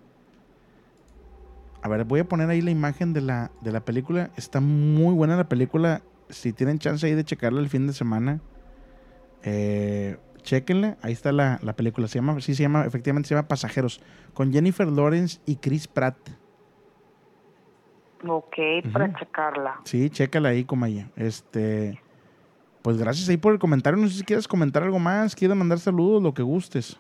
A 1.83 1.89
ver, 1.89 2.05
voy 2.05 2.21
a 2.21 2.29
poner 2.29 2.49
ahí 2.49 2.61
la 2.61 2.71
imagen 2.71 3.13
de 3.13 3.21
la, 3.21 3.51
de 3.61 3.73
la 3.73 3.85
película. 3.85 4.31
Está 4.37 4.61
muy 4.61 5.15
buena 5.15 5.37
la 5.37 5.49
película. 5.49 6.03
si 6.29 6.53
tienen 6.53 6.79
chance 6.79 7.07
ahí 7.07 7.15
de 7.15 7.25
checarla 7.25 7.61
el 7.61 7.69
fin 7.69 7.87
de 7.87 7.93
semana, 7.93 8.41
eh, 9.43 10.17
chéquenla. 10.43 10.97
Ahí 11.03 11.13
está 11.13 11.33
la, 11.33 11.59
la 11.63 11.73
película. 11.75 12.09
Se 12.09 12.19
llama, 12.19 12.41
sí, 12.41 12.55
se 12.55 12.63
llama, 12.63 12.85
efectivamente 12.85 13.29
se 13.29 13.35
llama 13.35 13.49
Pasajeros. 13.49 14.01
Con 14.35 14.53
Jennifer 14.53 14.87
Lawrence 14.89 15.41
y 15.47 15.57
Chris 15.57 15.87
Pratt. 15.89 16.17
Ok, 18.27 18.57
para 18.93 19.13
checarla. 19.15 19.81
Sí, 19.85 20.09
chécala 20.11 20.51
ahí, 20.51 20.65
Comaya. 20.65 21.09
Este. 21.17 22.01
Pues 22.83 22.97
gracias 22.99 23.29
ahí 23.29 23.37
por 23.37 23.53
el 23.53 23.59
comentario. 23.59 24.01
No 24.01 24.09
sé 24.09 24.19
si 24.19 24.25
quieres 24.25 24.47
comentar 24.47 24.83
algo 24.83 24.99
más, 24.99 25.35
quieres 25.35 25.57
mandar 25.57 25.79
saludos, 25.79 26.23
lo 26.23 26.33
que 26.35 26.43
gustes. 26.43 26.99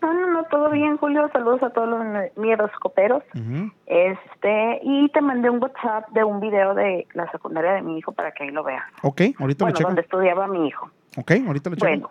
No, 0.00 0.12
no, 0.12 0.28
no, 0.30 0.44
todo 0.44 0.70
bien, 0.70 0.96
Julio. 0.96 1.28
Saludos 1.32 1.62
a 1.62 1.70
todos 1.70 1.88
los 1.88 2.04
miedos 2.36 2.70
coperos. 2.80 3.22
Ujú. 3.34 3.70
Este, 3.86 4.80
y 4.82 5.08
te 5.10 5.20
mandé 5.20 5.48
un 5.50 5.62
WhatsApp 5.62 6.08
de 6.10 6.24
un 6.24 6.40
video 6.40 6.74
de 6.74 7.06
la 7.14 7.30
secundaria 7.30 7.72
de 7.74 7.82
mi 7.82 7.98
hijo 7.98 8.12
para 8.12 8.32
que 8.32 8.44
ahí 8.44 8.50
lo 8.50 8.64
veas. 8.64 8.82
Ok, 9.02 9.20
ahorita 9.38 9.64
Bueno, 9.64 9.72
lo 9.74 9.78
checo. 9.78 9.88
donde 9.88 10.02
estudiaba 10.02 10.46
mi 10.48 10.66
hijo. 10.68 10.90
Ok, 11.18 11.32
ahorita 11.46 11.70
lo 11.70 11.76
checo. 11.76 11.86
Bueno, 11.86 12.10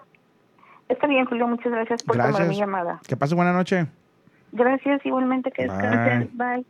está 0.92 1.08
bien, 1.08 1.26
Julio. 1.26 1.48
Muchas 1.48 1.72
gracias 1.72 2.04
por 2.04 2.18
tomar 2.18 2.48
mi 2.48 2.58
llamada. 2.58 3.02
Que 3.08 3.18
pase 3.18 3.36
buena 3.36 3.54
noche. 3.54 3.88
Gracias, 4.52 5.06
igualmente 5.06 5.52
que 5.52 5.64
descansen. 5.64 6.30
Bye. 6.34 6.66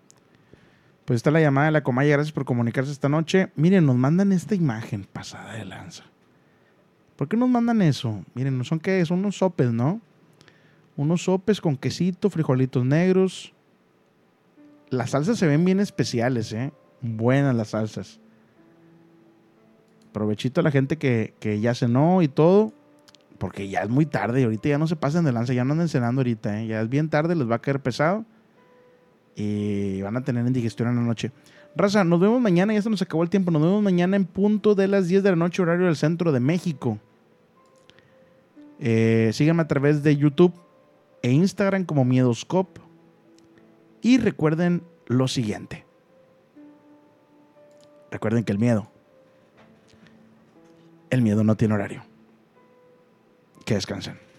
Pues 1.06 1.18
está 1.18 1.32
la 1.32 1.42
llamada 1.42 1.66
de 1.66 1.72
la 1.72 1.84
Comaya. 1.84 2.12
Gracias 2.12 2.32
por 2.32 2.46
comunicarse 2.46 2.92
esta 2.92 3.10
noche. 3.10 3.52
Miren, 3.56 3.86
nos 3.86 3.96
mandan 3.96 4.32
esta 4.32 4.56
imagen 4.56 5.06
pasada 5.12 5.54
de 5.54 5.66
lanza. 5.66 6.04
¿Por 7.16 7.28
qué 7.28 7.38
nos 7.38 7.50
mandan 7.50 7.82
eso? 7.82 8.24
Miren, 8.34 8.58
¿no 8.58 8.64
son 8.64 8.80
qué? 8.80 9.04
Son 9.06 9.20
unos 9.20 9.38
sopes, 9.38 9.72
¿no? 9.72 10.00
Unos 10.96 11.24
sopes 11.24 11.60
con 11.60 11.76
quesito, 11.76 12.30
frijolitos 12.30 12.86
negros. 12.86 13.54
Las 14.90 15.12
salsas 15.12 15.38
se 15.38 15.48
ven 15.48 15.66
bien 15.66 15.80
especiales, 15.80 16.54
¿eh? 16.54 16.72
Buenas 17.02 17.56
las 17.56 17.70
salsas. 17.70 18.20
Provechito 20.12 20.62
a 20.62 20.64
la 20.64 20.72
gente 20.72 20.98
que, 20.98 21.34
que 21.40 21.60
ya 21.60 21.74
cenó 21.74 22.22
y 22.22 22.28
todo. 22.28 22.74
Porque 23.42 23.68
ya 23.68 23.82
es 23.82 23.90
muy 23.90 24.06
tarde 24.06 24.40
y 24.40 24.44
ahorita 24.44 24.70
ya 24.70 24.78
no 24.78 24.86
se 24.86 24.96
pasen 24.96 25.26
de 25.26 25.32
lanza. 25.32 25.52
Ya 25.52 25.66
no 25.66 25.72
anden 25.72 25.90
cenando 25.90 26.20
ahorita, 26.20 26.62
¿eh? 26.62 26.68
Ya 26.68 26.80
es 26.80 26.88
bien 26.88 27.10
tarde, 27.10 27.34
les 27.34 27.50
va 27.50 27.56
a 27.56 27.60
caer 27.60 27.80
pesado 27.80 28.24
y 29.36 30.00
van 30.04 30.16
a 30.16 30.24
tener 30.24 30.46
indigestión 30.46 30.90
en 30.90 30.98
la 30.98 31.02
noche. 31.02 31.32
Raza, 31.76 32.04
nos 32.04 32.20
vemos 32.20 32.40
mañana, 32.40 32.72
ya 32.72 32.84
se 32.84 32.90
nos 32.92 33.02
acabó 33.02 33.24
el 33.24 33.32
tiempo. 33.32 33.50
Nos 33.50 33.64
vemos 33.64 33.82
mañana 33.82 34.16
en 34.16 34.26
punto 34.26 34.76
de 34.76 34.88
las 34.88 35.08
10 35.08 35.24
de 35.24 35.32
la 35.32 35.36
noche, 35.36 35.60
horario 35.64 35.88
del 35.88 35.96
centro 35.96 36.32
de 36.32 36.40
México. 36.40 37.00
Eh, 38.80 39.32
síganme 39.34 39.64
a 39.64 39.68
través 39.68 40.04
de 40.04 40.16
YouTube 40.16 40.54
e 41.24 41.32
Instagram 41.32 41.86
como 41.86 42.06
Miedoscop. 42.06 42.78
Y 44.04 44.20
recuerden 44.20 44.84
lo 45.08 45.28
siguiente. 45.28 45.84
Recuerden 48.12 48.44
que 48.44 48.52
el 48.52 48.60
miedo, 48.60 48.88
el 51.10 51.24
miedo 51.24 51.44
no 51.44 51.58
tiene 51.58 51.74
horario. 51.74 52.11
Que 53.66 53.76
descansen. 53.76 54.31